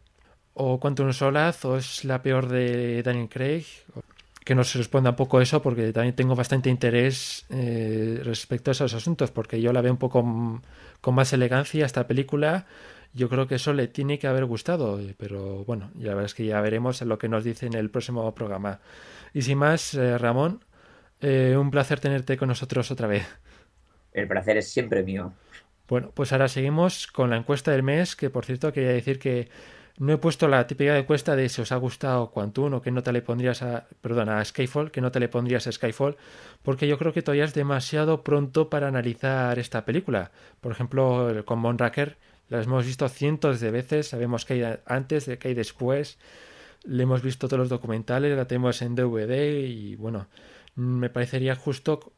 o 0.53 0.79
Quantum 0.79 1.13
Solaz 1.15 1.65
o 1.65 1.79
es 1.79 2.05
la 2.05 2.23
peor 2.23 2.49
de 2.49 3.03
Daniel 3.03 3.31
Craig 3.31 3.65
que 4.45 4.55
nos 4.55 4.75
responda 4.75 5.11
un 5.11 5.17
poco 5.17 5.41
eso, 5.41 5.63
porque 5.63 5.93
también 5.93 6.15
tengo 6.15 6.35
bastante 6.35 6.71
interés 6.71 7.47
eh, 7.51 8.21
respecto 8.25 8.71
a 8.71 8.73
esos 8.73 8.93
asuntos, 8.95 9.31
porque 9.31 9.61
yo 9.61 9.73
la 9.73 9.81
veo 9.81 9.93
un 9.93 9.99
poco 9.99 10.61
con 11.01 11.15
más 11.15 11.33
elegancia 11.33 11.87
esta 11.87 12.07
película. 12.07 12.67
Yo 13.13 13.29
creo 13.29 13.47
que 13.47 13.57
eso 13.57 13.73
le 13.73 13.89
tiene 13.89 14.19
que 14.19 14.27
haber 14.27 14.45
gustado, 14.45 15.01
pero 15.19 15.65
bueno, 15.65 15.91
ya 15.95 16.15
verás 16.15 16.35
que 16.35 16.47
ya 16.47 16.61
veremos 16.61 17.01
lo 17.03 17.19
que 17.19 17.29
nos 17.29 17.45
dice 17.45 17.67
en 17.67 17.75
el 17.75 17.91
próximo 17.91 18.35
programa. 18.35 18.81
Y 19.35 19.43
sin 19.43 19.59
más, 19.59 19.95
eh, 19.95 20.19
Ramón, 20.19 20.65
eh, 21.21 21.57
un 21.57 21.71
placer 21.71 22.01
tenerte 22.01 22.37
con 22.37 22.49
nosotros 22.49 22.91
otra 22.91 23.07
vez. 23.07 23.27
El 24.13 24.27
placer 24.27 24.57
es 24.57 24.69
siempre 24.69 25.03
mío. 25.03 25.33
Bueno, 25.89 26.13
pues 26.15 26.33
ahora 26.33 26.49
seguimos 26.49 27.07
con 27.07 27.31
la 27.31 27.37
encuesta 27.37 27.73
del 27.73 27.83
mes, 27.83 28.17
que 28.17 28.31
por 28.31 28.45
cierto 28.45 28.73
quería 28.73 28.91
decir 28.91 29.19
que 29.19 29.49
no 29.99 30.15
he 30.15 30.19
puesto 30.19 30.49
la 30.49 30.67
típica 30.67 30.97
encuesta 30.97 31.37
de 31.37 31.49
si 31.49 31.61
os 31.61 31.73
ha 31.73 31.77
gustado 31.77 32.31
Quantum 32.31 32.75
o 32.75 32.81
qué 32.81 32.91
nota 32.91 33.13
le 33.13 33.23
pondrías 33.23 33.61
a, 33.63 33.87
perdón, 34.01 34.31
a 34.31 34.43
Skyfall, 34.45 34.91
qué 34.91 35.01
nota 35.01 35.19
le 35.19 35.29
pondrías 35.29 35.67
a 35.67 35.73
Skyfall, 35.73 36.17
porque 36.63 36.89
yo 36.89 36.97
creo 36.97 37.13
que 37.13 37.23
todavía 37.23 37.45
es 37.45 37.55
demasiado 37.55 38.23
pronto 38.23 38.71
para 38.71 38.89
analizar 38.89 39.59
esta 39.59 39.85
película. 39.85 40.31
Por 40.61 40.73
ejemplo, 40.73 41.45
con 41.45 41.59
Monraker 41.59 42.17
la 42.49 42.63
hemos 42.63 42.87
visto 42.87 43.09
cientos 43.09 43.61
de 43.61 43.71
veces, 43.71 44.09
sabemos 44.09 44.45
que 44.45 44.55
hay 44.55 44.79
antes, 44.87 45.31
que 45.39 45.49
hay 45.49 45.55
después, 45.55 46.19
le 46.85 47.03
hemos 47.03 47.23
visto 47.23 47.47
todos 47.47 47.59
los 47.59 47.69
documentales, 47.69 48.37
la 48.37 48.47
tenemos 48.47 48.81
en 48.83 48.95
DVD 48.95 49.67
y 49.67 49.97
bueno, 49.97 50.29
me 50.75 51.11
parecería 51.11 51.55
justo 51.55 52.13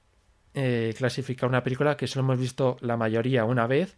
eh, 0.55 0.95
clasificar 0.97 1.49
una 1.49 1.63
película 1.63 1.97
que 1.97 2.07
solo 2.07 2.25
hemos 2.25 2.39
visto 2.39 2.77
la 2.81 2.97
mayoría 2.97 3.45
una 3.45 3.67
vez 3.67 3.97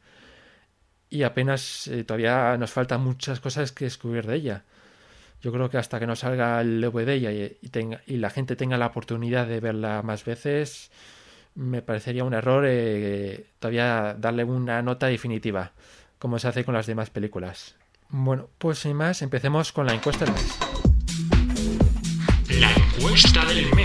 y 1.10 1.22
apenas 1.22 1.86
eh, 1.88 2.04
todavía 2.04 2.56
nos 2.56 2.70
faltan 2.70 3.02
muchas 3.02 3.40
cosas 3.40 3.72
que 3.72 3.84
descubrir 3.84 4.26
de 4.26 4.36
ella. 4.36 4.64
Yo 5.42 5.52
creo 5.52 5.68
que 5.68 5.78
hasta 5.78 6.00
que 6.00 6.06
no 6.06 6.16
salga 6.16 6.60
el 6.60 6.80
DVD 6.80 7.16
y, 7.16 7.58
y, 7.66 7.68
tenga, 7.68 8.00
y 8.06 8.16
la 8.16 8.30
gente 8.30 8.56
tenga 8.56 8.78
la 8.78 8.86
oportunidad 8.86 9.46
de 9.46 9.60
verla 9.60 10.02
más 10.02 10.24
veces, 10.24 10.90
me 11.54 11.82
parecería 11.82 12.24
un 12.24 12.34
error 12.34 12.64
eh, 12.66 13.46
todavía 13.58 14.16
darle 14.18 14.44
una 14.44 14.82
nota 14.82 15.06
definitiva, 15.06 15.72
como 16.18 16.38
se 16.38 16.48
hace 16.48 16.64
con 16.64 16.74
las 16.74 16.86
demás 16.86 17.10
películas. 17.10 17.76
Bueno, 18.08 18.48
pues 18.58 18.78
sin 18.78 18.96
más, 18.96 19.22
empecemos 19.22 19.72
con 19.72 19.86
la 19.86 19.94
encuesta 19.94 20.24
del 20.24 20.34
mes. 20.34 20.58
La 22.60 22.72
encuesta 22.72 23.44
del 23.46 23.72
mes. 23.74 23.83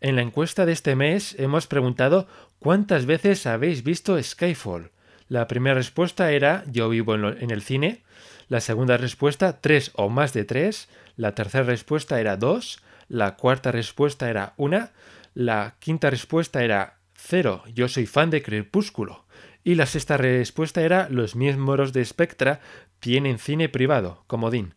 En 0.00 0.16
la 0.16 0.22
encuesta 0.22 0.64
de 0.64 0.72
este 0.72 0.96
mes 0.96 1.34
hemos 1.38 1.66
preguntado 1.66 2.26
¿Cuántas 2.58 3.06
veces 3.06 3.46
habéis 3.46 3.84
visto 3.84 4.22
Skyfall? 4.22 4.90
La 5.28 5.46
primera 5.46 5.74
respuesta 5.74 6.32
era 6.32 6.64
yo 6.70 6.88
vivo 6.88 7.14
en, 7.14 7.50
el 7.50 7.62
cine. 7.62 8.02
La 8.48 8.60
segunda 8.60 8.96
respuesta, 8.96 9.60
tres 9.60 9.92
o 9.94 10.08
más 10.08 10.32
de 10.32 10.44
tres. 10.44 10.88
La 11.16 11.34
tercera 11.34 11.64
respuesta 11.64 12.20
era 12.20 12.36
dos. 12.36 12.82
La 13.08 13.36
cuarta 13.36 13.72
respuesta 13.72 14.28
era 14.28 14.54
una. 14.56 14.90
La 15.34 15.76
quinta 15.78 16.10
respuesta 16.10 16.64
era 16.64 16.98
cero. 17.14 17.62
Yo 17.74 17.88
soy 17.88 18.06
fan 18.06 18.30
de 18.30 18.42
Crepúsculo. 18.42 19.24
Y 19.64 19.74
la 19.74 19.86
sexta 19.86 20.16
respuesta 20.16 20.82
era 20.82 21.08
los 21.10 21.36
miembros 21.36 21.92
de 21.92 22.04
Spectra 22.04 22.60
tienen 23.00 23.38
cine 23.38 23.68
privado, 23.68 24.24
comodín. 24.26 24.74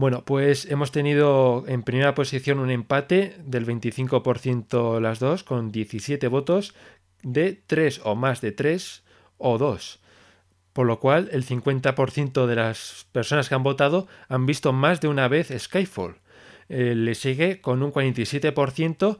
Bueno, 0.00 0.24
pues 0.24 0.64
hemos 0.64 0.92
tenido 0.92 1.64
en 1.66 1.82
primera 1.82 2.14
posición 2.14 2.58
un 2.58 2.70
empate 2.70 3.36
del 3.44 3.66
25% 3.66 4.98
las 4.98 5.18
dos, 5.18 5.44
con 5.44 5.70
17 5.70 6.26
votos 6.28 6.74
de 7.22 7.52
3 7.66 8.00
o 8.04 8.14
más 8.14 8.40
de 8.40 8.52
3 8.52 9.04
o 9.36 9.58
2. 9.58 10.00
Por 10.72 10.86
lo 10.86 11.00
cual, 11.00 11.28
el 11.32 11.44
50% 11.44 12.46
de 12.46 12.56
las 12.56 13.08
personas 13.12 13.50
que 13.50 13.54
han 13.54 13.62
votado 13.62 14.08
han 14.30 14.46
visto 14.46 14.72
más 14.72 15.02
de 15.02 15.08
una 15.08 15.28
vez 15.28 15.52
Skyfall. 15.54 16.16
Eh, 16.70 16.94
le 16.94 17.14
sigue 17.14 17.60
con 17.60 17.82
un 17.82 17.92
47% 17.92 19.18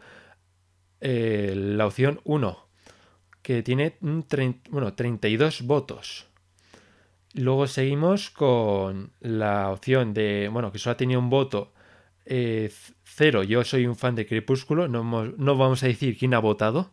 eh, 1.03 1.53
la 1.55 1.87
opción 1.87 2.23
1, 2.25 2.67
que 3.43 3.63
tiene 3.63 3.99
un 4.01 4.25
bueno, 4.71 4.95
32 4.95 5.61
votos. 5.61 6.30
Luego 7.35 7.67
seguimos 7.67 8.31
con 8.31 9.13
la 9.21 9.71
opción 9.71 10.13
de, 10.15 10.49
bueno, 10.53 10.73
que 10.73 10.79
solo 10.79 10.93
ha 10.93 10.97
tenido 10.97 11.21
un 11.21 11.31
voto 11.31 11.73
eh, 12.27 12.73
cero. 13.05 13.43
Yo 13.45 13.63
soy 13.65 13.87
un 13.87 13.97
fan 13.97 14.15
de 14.17 14.27
Crepúsculo, 14.27 14.89
no, 14.89 15.01
hemos- 15.01 15.39
no 15.39 15.57
vamos 15.57 15.83
a 15.83 15.87
decir 15.87 16.19
quién 16.19 16.35
ha 16.35 16.39
votado. 16.41 16.91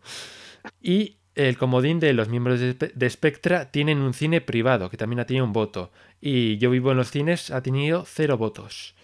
Y 0.81 1.17
el 1.35 1.57
comodín 1.57 1.99
de 1.99 2.13
los 2.13 2.29
miembros 2.29 2.59
de 2.59 3.09
Spectra 3.09 3.71
tienen 3.71 3.99
un 3.99 4.13
cine 4.13 4.41
privado, 4.41 4.89
que 4.89 4.97
también 4.97 5.19
ha 5.21 5.25
tenido 5.25 5.45
un 5.45 5.53
voto. 5.53 5.91
Y 6.21 6.57
yo 6.57 6.71
vivo 6.71 6.91
en 6.91 6.97
los 6.97 7.11
cines, 7.11 7.51
ha 7.51 7.61
tenido 7.63 8.05
cero 8.07 8.37
votos. 8.37 8.95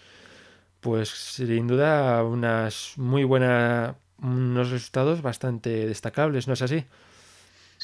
Pues 0.80 1.08
sin 1.10 1.66
duda 1.68 2.22
unas 2.24 2.94
muy 2.96 3.24
buenas, 3.24 3.96
unos 4.22 4.70
resultados 4.70 5.22
bastante 5.22 5.86
destacables, 5.86 6.48
¿no 6.48 6.54
es 6.54 6.62
así? 6.62 6.84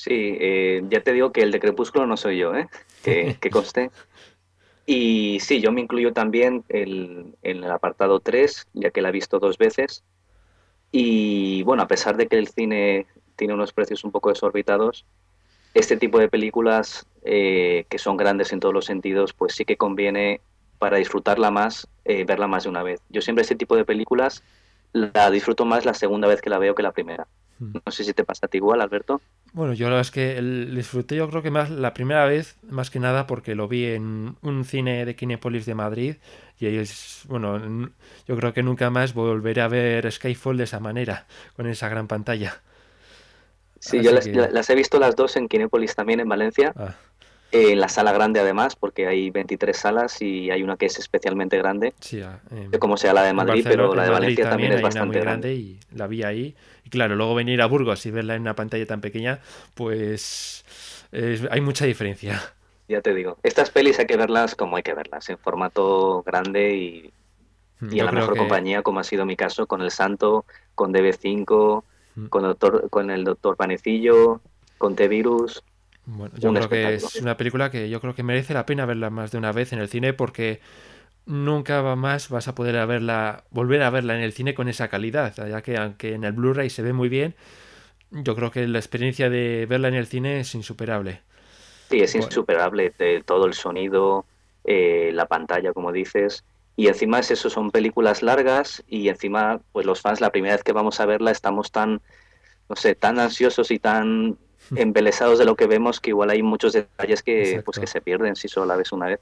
Sí, 0.01 0.39
eh, 0.41 0.83
ya 0.89 1.03
te 1.03 1.13
digo 1.13 1.31
que 1.31 1.43
el 1.43 1.51
de 1.51 1.61
Crepúsculo 1.61 2.07
no 2.07 2.17
soy 2.17 2.39
yo, 2.39 2.55
¿eh? 2.55 2.69
Que, 3.05 3.37
conste. 3.53 3.91
Y 4.87 5.39
sí, 5.41 5.61
yo 5.61 5.73
me 5.73 5.83
incluyo 5.83 6.15
también 6.15 6.65
en 6.71 7.37
el 7.43 7.71
apartado 7.71 8.21
3, 8.21 8.67
ya 8.73 8.91
que 8.91 9.03
la 9.03 9.11
he 9.11 9.13
visto 9.13 9.39
dos 9.39 9.59
veces. 9.59 10.03
Y 10.91 11.63
bueno, 11.65 11.83
a 11.83 11.87
pesar 11.87 12.17
de 12.17 12.29
que 12.29 12.39
el 12.39 12.49
cine 12.49 13.07
tiene 13.37 13.53
unos 13.53 13.75
precios 13.75 14.03
un 14.03 14.11
poco 14.11 14.31
desorbitados, 14.31 15.05
este 15.75 15.99
tipo 15.99 16.19
de 16.19 16.31
películas 16.31 17.07
eh, 17.23 17.85
que 17.91 17.99
son 17.99 18.17
grandes 18.17 18.55
en 18.55 18.61
todos 18.61 18.73
los 18.73 18.87
sentidos, 18.87 19.35
pues 19.35 19.55
sí 19.55 19.67
que 19.67 19.77
conviene 19.77 20.41
para 20.79 20.97
disfrutarla 20.97 21.51
más, 21.51 21.89
eh, 22.07 22.25
verla 22.25 22.47
más 22.47 22.63
de 22.63 22.71
una 22.71 22.83
vez. 22.83 23.03
Yo 23.11 23.21
siempre 23.21 23.43
este 23.43 23.55
tipo 23.55 23.77
de 23.77 23.85
películas 23.85 24.43
la 24.93 25.31
disfruto 25.31 25.67
más 25.67 25.85
la 25.85 25.93
segunda 25.93 26.27
vez 26.27 26.41
que 26.41 26.49
la 26.49 26.59
veo 26.59 26.75
que 26.75 26.83
la 26.83 26.93
primera. 26.93 27.29
Mm. 27.61 27.73
No 27.87 27.93
sé 27.93 28.05
si 28.05 28.13
te 28.15 28.25
pasa 28.25 28.47
a 28.47 28.49
ti 28.49 28.59
igual, 28.59 28.81
Alberto. 28.81 29.21
Bueno, 29.53 29.73
yo 29.75 29.87
la 29.87 29.97
verdad 29.97 30.03
es 30.03 30.11
que 30.13 30.39
el- 30.39 30.75
disfruté 30.77 31.17
yo 31.17 31.29
creo 31.29 31.43
que 31.43 31.51
más 31.51 31.71
la 31.71 31.93
primera 31.93 32.25
vez, 32.25 32.57
más 32.69 32.89
que 32.91 33.01
nada 33.01 33.27
porque 33.27 33.55
lo 33.57 33.67
vi 33.67 33.85
en 33.87 34.37
un 34.43 34.65
cine 34.65 35.05
de 35.05 35.17
Kinépolis 35.17 35.67
de 35.67 35.75
Madrid 35.75 36.17
y 36.59 36.67
ahí 36.67 36.77
es, 36.77 37.23
bueno, 37.27 37.59
yo 38.29 38.37
creo 38.37 38.53
que 38.53 38.63
nunca 38.63 38.91
más 38.91 39.13
volveré 39.13 39.61
a 39.63 39.69
ver 39.69 40.11
Skyfall 40.11 40.57
de 40.57 40.65
esa 40.65 40.79
manera, 40.79 41.27
con 41.57 41.67
esa 41.67 41.89
gran 41.89 42.07
pantalla. 42.07 42.63
Sí, 43.79 43.97
Así 43.99 44.03
yo 44.05 44.13
las, 44.13 44.27
que- 44.27 44.35
la- 44.35 44.51
las 44.51 44.69
he 44.71 44.75
visto 44.75 44.99
las 44.99 45.17
dos 45.17 45.37
en 45.37 45.49
Kinépolis 45.49 45.95
también 45.95 46.21
en 46.21 46.29
Valencia, 46.29 46.77
Ah, 46.77 46.95
eh, 47.53 47.73
en 47.73 47.81
la 47.81 47.89
sala 47.89 48.13
grande 48.13 48.41
además, 48.41 48.77
porque 48.77 49.07
hay 49.07 49.31
23 49.31 49.77
salas 49.79 50.21
y 50.23 50.51
hay 50.51 50.63
una 50.63 50.77
que 50.77 50.87
es 50.87 50.99
especialmente 50.99 51.59
grande. 51.59 51.95
sí, 52.01 52.21
ah, 52.23 52.41
No 52.51 52.71
sé 52.73 52.79
cómo 52.79 52.97
sea 52.97 53.15
la 53.15 53.23
de 53.25 53.33
Madrid, 53.35 53.65
pero 53.69 53.95
la 53.95 54.05
de 54.05 54.11
Madrid 54.11 54.35
Valencia 54.37 54.51
también, 54.51 54.73
es 54.73 54.79
hay 54.79 54.83
una 54.83 54.89
bastante 54.89 55.21
grande. 55.21 55.49
grande 55.49 55.55
y 55.55 55.81
la 55.95 56.07
vi 56.07 56.23
ahí. 56.25 56.57
Y 56.91 56.99
claro, 56.99 57.15
luego 57.15 57.37
venir 57.37 57.63
a 57.63 57.67
Burgos 57.67 58.05
y 58.07 58.11
verla 58.11 58.35
en 58.35 58.43
una 58.43 58.55
pantalla 58.57 58.85
tan 58.85 59.01
pequeña, 59.01 59.39
pues 59.75 60.65
es- 61.13 61.47
hay 61.51 61.61
mucha 61.61 61.87
diferencia. 61.87 62.43
Ya 62.89 63.01
te 63.01 63.15
digo, 63.15 63.39
estas 63.45 63.71
pelis 63.71 63.99
hay 64.01 64.07
que 64.07 64.17
verlas 64.17 64.57
como 64.57 64.77
hay 64.77 64.83
que 64.83 64.95
verlas, 64.95 65.29
en 65.31 65.39
formato 65.39 66.25
grande 66.27 66.75
y, 66.75 67.13
y 67.81 67.97
Yo 67.97 68.01
en 68.01 68.07
la 68.07 68.13
mejor 68.13 68.33
que- 68.35 68.39
compañía, 68.41 68.83
como 68.83 68.99
ha 68.99 69.05
sido 69.05 69.25
mi 69.25 69.37
caso, 69.37 69.67
con 69.69 69.83
El 69.83 69.93
Santo, 69.93 70.45
con 70.75 70.93
DB5, 70.93 71.85
Mm. 72.17 72.27
con, 72.27 72.43
doctor, 72.43 72.91
con 72.91 73.09
el 73.13 73.23
Doctor 73.23 73.57
Panecillo, 73.57 74.41
con 74.79 74.97
T-Virus. 74.97 75.63
Bueno, 76.07 76.35
yo 76.39 76.53
creo 76.53 76.69
que 76.69 76.95
es 76.95 77.15
una 77.23 77.37
película 77.37 77.71
que 77.71 77.89
yo 77.89 78.01
creo 78.01 78.17
que 78.17 78.25
merece 78.25 78.53
la 78.53 78.67
pena 78.67 78.85
verla 78.85 79.11
más 79.11 79.31
de 79.31 79.39
una 79.39 79.53
vez 79.53 79.73
en 79.73 79.79
el 79.79 79.89
cine 79.89 80.13
porque 80.13 80.61
nunca 81.27 81.83
más 81.97 82.29
vas 82.29 82.49
a 82.49 82.55
poder 82.55 82.77
a 82.77 82.87
verla, 82.87 83.45
volver 83.51 83.83
a 83.83 83.91
verla 83.91 84.17
en 84.17 84.23
el 84.23 84.33
cine 84.33 84.55
con 84.55 84.69
esa 84.69 84.89
calidad, 84.89 85.35
ya 85.49 85.63
que 85.63 85.77
aunque 85.77 86.15
en 86.15 86.25
el 86.25 86.33
Blu-ray 86.33 86.71
se 86.71 86.83
ve 86.83 86.93
muy 86.93 87.09
bien, 87.09 87.35
yo 88.11 88.37
creo 88.37 88.51
que 88.51 88.67
la 88.69 88.79
experiencia 88.79 89.31
de 89.31 89.67
verla 89.67 89.89
en 89.89 89.95
el 89.95 90.07
cine 90.07 90.41
es 90.41 90.55
insuperable. 90.55 91.23
Sí, 91.91 92.01
es 92.01 92.15
insuperable, 92.15 92.95
de 92.99 93.23
todo 93.25 93.47
el 93.47 93.55
sonido, 93.55 94.27
eh, 94.65 95.11
la 95.13 95.27
pantalla, 95.27 95.73
como 95.73 95.93
dices. 95.93 96.45
Y 96.77 96.87
encima 96.89 97.19
es 97.19 97.31
eso, 97.33 97.51
son 97.51 97.71
películas 97.73 98.23
largas 98.23 98.85
y 98.87 99.09
encima, 99.09 99.61
pues 99.73 99.87
los 99.87 100.01
fans, 100.01 100.21
la 100.21 100.31
primera 100.31 100.55
vez 100.55 100.63
que 100.65 100.73
vamos 100.73 101.01
a 101.01 101.07
verla, 101.07 101.33
estamos 101.33 101.73
tan, 101.73 102.01
no 102.69 102.77
sé, 102.77 102.95
tan 102.95 103.19
ansiosos 103.19 103.71
y 103.71 103.79
tan 103.81 104.39
embelesados 104.75 105.39
de 105.39 105.45
lo 105.45 105.57
que 105.57 105.67
vemos 105.67 106.01
que 106.01 106.11
igual 106.11 106.31
hay 106.31 106.43
muchos 106.43 106.73
detalles 106.75 107.23
que, 107.23 107.63
pues, 107.65 107.79
que 107.79 107.87
se 107.87 108.01
pierden 108.01 108.37
si 108.37 108.49
solo 108.49 108.67
la 108.67 108.77
ves 108.77 108.93
una 108.93 109.07
vez. 109.07 109.21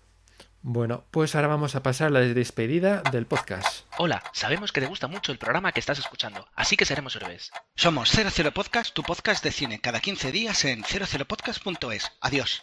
Bueno, 0.62 1.04
pues 1.12 1.34
ahora 1.34 1.46
vamos 1.46 1.76
a 1.76 1.82
pasar 1.82 2.08
a 2.08 2.10
la 2.10 2.20
despedida 2.20 3.02
del 3.12 3.26
podcast. 3.26 3.86
Hola, 3.96 4.22
sabemos 4.32 4.72
que 4.72 4.80
te 4.80 4.88
gusta 4.88 5.06
mucho 5.06 5.30
el 5.30 5.38
programa 5.38 5.70
que 5.70 5.78
estás 5.78 6.00
escuchando, 6.00 6.46
así 6.56 6.76
que 6.76 6.84
seremos 6.84 7.14
héroes. 7.14 7.52
Somos 7.76 8.10
00 8.10 8.52
Podcast, 8.52 8.92
tu 8.92 9.02
podcast 9.02 9.44
de 9.44 9.52
cine, 9.52 9.80
cada 9.80 10.00
15 10.00 10.32
días 10.32 10.64
en 10.64 10.82
00podcast.es. 10.82 12.10
Adiós. 12.20 12.60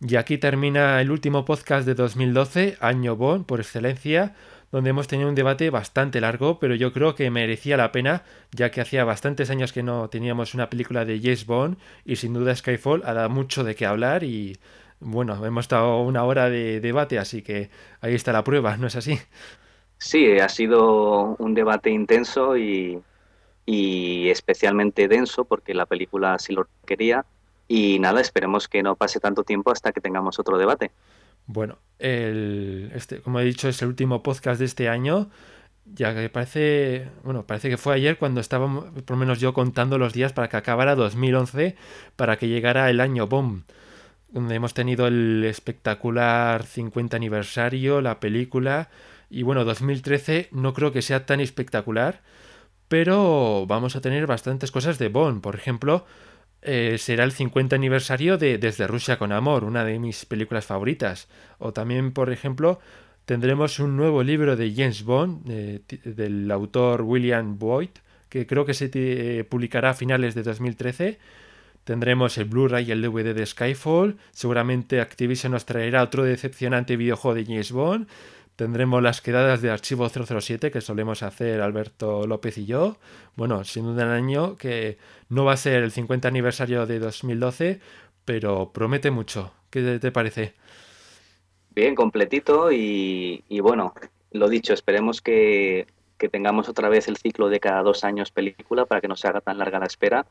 Y 0.00 0.16
aquí 0.16 0.36
termina 0.36 1.00
el 1.00 1.10
último 1.10 1.44
podcast 1.44 1.86
de 1.86 1.94
2012, 1.94 2.76
año 2.80 3.16
Bond 3.16 3.46
por 3.46 3.60
excelencia, 3.60 4.34
donde 4.70 4.90
hemos 4.90 5.06
tenido 5.06 5.28
un 5.28 5.34
debate 5.34 5.70
bastante 5.70 6.20
largo, 6.20 6.58
pero 6.58 6.74
yo 6.74 6.92
creo 6.92 7.14
que 7.14 7.30
merecía 7.30 7.76
la 7.76 7.92
pena, 7.92 8.24
ya 8.50 8.70
que 8.70 8.80
hacía 8.80 9.04
bastantes 9.04 9.48
años 9.48 9.72
que 9.72 9.82
no 9.82 10.10
teníamos 10.10 10.54
una 10.54 10.68
película 10.68 11.04
de 11.04 11.20
James 11.20 11.46
Bond 11.46 11.78
y 12.04 12.16
sin 12.16 12.34
duda 12.34 12.54
Skyfall 12.54 13.02
ha 13.06 13.14
dado 13.14 13.30
mucho 13.30 13.64
de 13.64 13.74
qué 13.76 13.86
hablar 13.86 14.24
y 14.24 14.58
bueno, 15.02 15.44
hemos 15.44 15.64
estado 15.64 16.00
una 16.00 16.24
hora 16.24 16.48
de 16.48 16.80
debate, 16.80 17.18
así 17.18 17.42
que 17.42 17.70
ahí 18.00 18.14
está 18.14 18.32
la 18.32 18.44
prueba, 18.44 18.76
¿no 18.76 18.86
es 18.86 18.96
así? 18.96 19.18
Sí, 19.98 20.38
ha 20.38 20.48
sido 20.48 21.36
un 21.38 21.54
debate 21.54 21.90
intenso 21.90 22.56
y, 22.56 23.00
y 23.66 24.28
especialmente 24.30 25.08
denso 25.08 25.44
porque 25.44 25.74
la 25.74 25.86
película 25.86 26.34
así 26.34 26.52
lo 26.52 26.66
quería. 26.84 27.24
Y 27.68 27.98
nada, 28.00 28.20
esperemos 28.20 28.68
que 28.68 28.82
no 28.82 28.96
pase 28.96 29.20
tanto 29.20 29.44
tiempo 29.44 29.70
hasta 29.70 29.92
que 29.92 30.00
tengamos 30.00 30.38
otro 30.38 30.58
debate. 30.58 30.90
Bueno, 31.46 31.78
el, 31.98 32.90
este, 32.94 33.20
como 33.20 33.40
he 33.40 33.44
dicho, 33.44 33.68
es 33.68 33.80
el 33.82 33.88
último 33.88 34.22
podcast 34.22 34.58
de 34.58 34.66
este 34.66 34.88
año. 34.88 35.30
Ya 35.84 36.14
que 36.14 36.28
parece, 36.28 37.08
bueno, 37.24 37.44
parece 37.44 37.68
que 37.68 37.76
fue 37.76 37.94
ayer 37.94 38.16
cuando 38.16 38.40
estábamos, 38.40 38.84
por 39.02 39.10
lo 39.12 39.16
menos 39.16 39.40
yo, 39.40 39.52
contando 39.52 39.98
los 39.98 40.12
días 40.12 40.32
para 40.32 40.48
que 40.48 40.56
acabara 40.56 40.94
2011, 40.94 41.76
para 42.16 42.36
que 42.36 42.48
llegara 42.48 42.88
el 42.88 43.00
año 43.00 43.26
BOM, 43.26 43.62
donde 44.32 44.54
hemos 44.56 44.74
tenido 44.74 45.06
el 45.06 45.44
espectacular 45.44 46.64
50 46.64 47.16
aniversario, 47.16 48.00
la 48.00 48.18
película, 48.18 48.88
y 49.30 49.42
bueno, 49.44 49.64
2013 49.64 50.48
no 50.52 50.72
creo 50.74 50.92
que 50.92 51.02
sea 51.02 51.24
tan 51.26 51.40
espectacular, 51.40 52.20
pero 52.88 53.64
vamos 53.66 53.96
a 53.96 54.00
tener 54.00 54.26
bastantes 54.26 54.70
cosas 54.70 54.98
de 54.98 55.08
Bond. 55.08 55.40
Por 55.40 55.54
ejemplo, 55.54 56.04
eh, 56.60 56.96
será 56.98 57.24
el 57.24 57.32
50 57.32 57.74
aniversario 57.76 58.36
de 58.38 58.58
Desde 58.58 58.86
Rusia 58.86 59.18
con 59.18 59.32
Amor, 59.32 59.64
una 59.64 59.84
de 59.84 59.98
mis 59.98 60.26
películas 60.26 60.66
favoritas. 60.66 61.28
O 61.58 61.72
también, 61.72 62.12
por 62.12 62.30
ejemplo, 62.30 62.80
tendremos 63.24 63.78
un 63.78 63.96
nuevo 63.96 64.22
libro 64.22 64.56
de 64.56 64.74
James 64.74 65.04
Bond, 65.04 65.48
eh, 65.48 65.80
del 66.04 66.50
autor 66.50 67.02
William 67.02 67.58
Boyd, 67.58 67.90
que 68.28 68.46
creo 68.46 68.64
que 68.66 68.74
se 68.74 68.88
ti- 68.88 69.42
publicará 69.44 69.90
a 69.90 69.94
finales 69.94 70.34
de 70.34 70.42
2013. 70.42 71.18
Tendremos 71.84 72.38
el 72.38 72.44
Blu-ray 72.44 72.88
y 72.88 72.92
el 72.92 73.02
DVD 73.02 73.34
de 73.34 73.44
Skyfall. 73.44 74.16
Seguramente 74.30 75.00
Activision 75.00 75.52
nos 75.52 75.64
traerá 75.66 76.02
otro 76.02 76.22
decepcionante 76.22 76.96
videojuego 76.96 77.34
de 77.34 77.44
James 77.44 77.72
Bond. 77.72 78.08
Tendremos 78.56 79.02
las 79.02 79.20
quedadas 79.20 79.62
de 79.62 79.70
Archivo 79.70 80.08
007 80.08 80.70
que 80.70 80.80
solemos 80.80 81.22
hacer 81.22 81.60
Alberto 81.60 82.26
López 82.26 82.58
y 82.58 82.66
yo. 82.66 82.98
Bueno, 83.34 83.64
sin 83.64 83.84
duda 83.84 84.04
un 84.04 84.10
año 84.10 84.56
que 84.56 84.98
no 85.28 85.44
va 85.44 85.54
a 85.54 85.56
ser 85.56 85.82
el 85.82 85.90
50 85.90 86.28
aniversario 86.28 86.86
de 86.86 86.98
2012, 86.98 87.80
pero 88.24 88.70
promete 88.72 89.10
mucho. 89.10 89.52
¿Qué 89.70 89.98
te 89.98 90.12
parece? 90.12 90.54
Bien, 91.74 91.94
completito 91.94 92.70
y, 92.70 93.42
bueno, 93.62 93.94
lo 94.30 94.48
dicho, 94.48 94.74
esperemos 94.74 95.22
que, 95.22 95.86
que 96.18 96.28
tengamos 96.28 96.68
otra 96.68 96.90
vez 96.90 97.08
el 97.08 97.16
ciclo 97.16 97.48
de 97.48 97.58
cada 97.58 97.82
dos 97.82 98.04
años 98.04 98.30
película 98.30 98.84
para 98.84 99.00
que 99.00 99.08
no 99.08 99.16
se 99.16 99.26
haga 99.26 99.40
tan 99.40 99.56
larga 99.56 99.78
la 99.78 99.86
espera, 99.86 100.26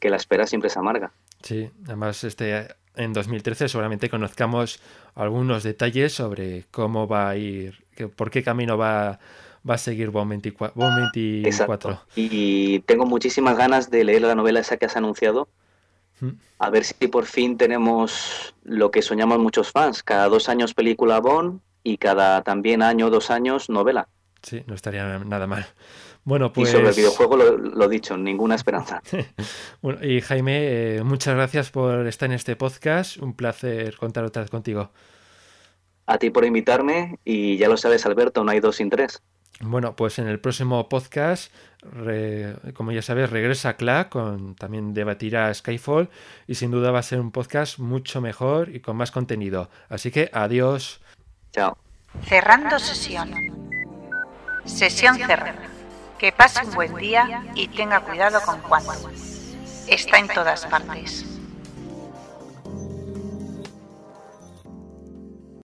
que 0.00 0.10
la 0.10 0.16
espera 0.16 0.46
siempre 0.46 0.68
es 0.68 0.76
amarga. 0.76 1.12
Sí, 1.42 1.70
además 1.84 2.24
este 2.24 2.68
en 2.96 3.12
2013 3.12 3.68
seguramente 3.68 4.10
conozcamos 4.10 4.80
algunos 5.14 5.62
detalles 5.62 6.12
sobre 6.12 6.64
cómo 6.70 7.06
va 7.06 7.30
a 7.30 7.36
ir, 7.36 7.84
por 8.16 8.30
qué 8.30 8.42
camino 8.42 8.76
va, 8.76 9.20
va 9.68 9.74
a 9.74 9.78
seguir 9.78 10.10
Bond 10.10 10.30
24. 10.30 12.00
Y 12.16 12.80
tengo 12.80 13.06
muchísimas 13.06 13.56
ganas 13.56 13.90
de 13.90 14.04
leer 14.04 14.22
la 14.22 14.34
novela 14.34 14.60
esa 14.60 14.76
que 14.76 14.86
has 14.86 14.96
anunciado. 14.96 15.48
Mm. 16.20 16.30
A 16.58 16.70
ver 16.70 16.84
si 16.84 17.08
por 17.08 17.26
fin 17.26 17.56
tenemos 17.56 18.54
lo 18.64 18.90
que 18.90 19.02
soñamos 19.02 19.38
muchos 19.38 19.70
fans, 19.70 20.02
cada 20.02 20.28
dos 20.28 20.48
años 20.48 20.74
película 20.74 21.20
Bond 21.20 21.60
y 21.82 21.96
cada 21.96 22.42
también 22.42 22.82
año, 22.82 23.08
dos 23.08 23.30
años 23.30 23.70
novela. 23.70 24.08
Sí, 24.42 24.62
no 24.66 24.74
estaría 24.74 25.18
nada 25.18 25.46
mal. 25.46 25.66
Bueno, 26.24 26.52
pues... 26.52 26.68
Y 26.68 26.72
sobre 26.72 26.88
el 26.88 26.94
videojuego 26.94 27.36
lo, 27.36 27.88
dicho, 27.88 28.16
ninguna 28.16 28.54
esperanza. 28.54 29.02
bueno, 29.82 30.04
y 30.04 30.20
Jaime, 30.20 30.96
eh, 30.96 31.02
muchas 31.02 31.34
gracias 31.34 31.70
por 31.70 32.06
estar 32.06 32.28
en 32.28 32.34
este 32.34 32.56
podcast. 32.56 33.16
Un 33.16 33.34
placer 33.34 33.96
contar 33.96 34.24
otra 34.24 34.42
vez 34.42 34.50
contigo. 34.50 34.90
A 36.06 36.18
ti 36.18 36.30
por 36.30 36.44
invitarme 36.44 37.18
y 37.24 37.56
ya 37.56 37.68
lo 37.68 37.76
sabes, 37.76 38.04
Alberto, 38.04 38.44
no 38.44 38.50
hay 38.50 38.60
dos 38.60 38.76
sin 38.76 38.90
tres. 38.90 39.22
Bueno, 39.62 39.94
pues 39.94 40.18
en 40.18 40.26
el 40.26 40.40
próximo 40.40 40.88
podcast, 40.88 41.52
como 42.74 42.92
ya 42.92 43.02
sabes, 43.02 43.28
regresa 43.28 43.76
Clack, 43.76 44.08
con, 44.08 44.54
también 44.54 44.94
debatirá 44.94 45.52
Skyfall 45.52 46.08
y 46.46 46.54
sin 46.54 46.70
duda 46.70 46.90
va 46.90 47.00
a 47.00 47.02
ser 47.02 47.20
un 47.20 47.30
podcast 47.30 47.78
mucho 47.78 48.22
mejor 48.22 48.74
y 48.74 48.80
con 48.80 48.96
más 48.96 49.10
contenido. 49.10 49.68
Así 49.90 50.10
que 50.10 50.30
adiós. 50.32 51.02
Chao. 51.52 51.76
Cerrando 52.24 52.78
sesión. 52.78 53.32
Sesión 54.64 55.16
cerrada. 55.16 55.69
Que 56.20 56.32
pase 56.32 56.62
un 56.66 56.74
buen 56.74 56.94
día 56.96 57.44
y 57.54 57.66
tenga 57.68 58.00
cuidado 58.00 58.42
con 58.42 58.60
Juan. 58.60 58.82
Está 59.86 60.18
en 60.18 60.28
todas 60.28 60.66
partes. 60.66 61.24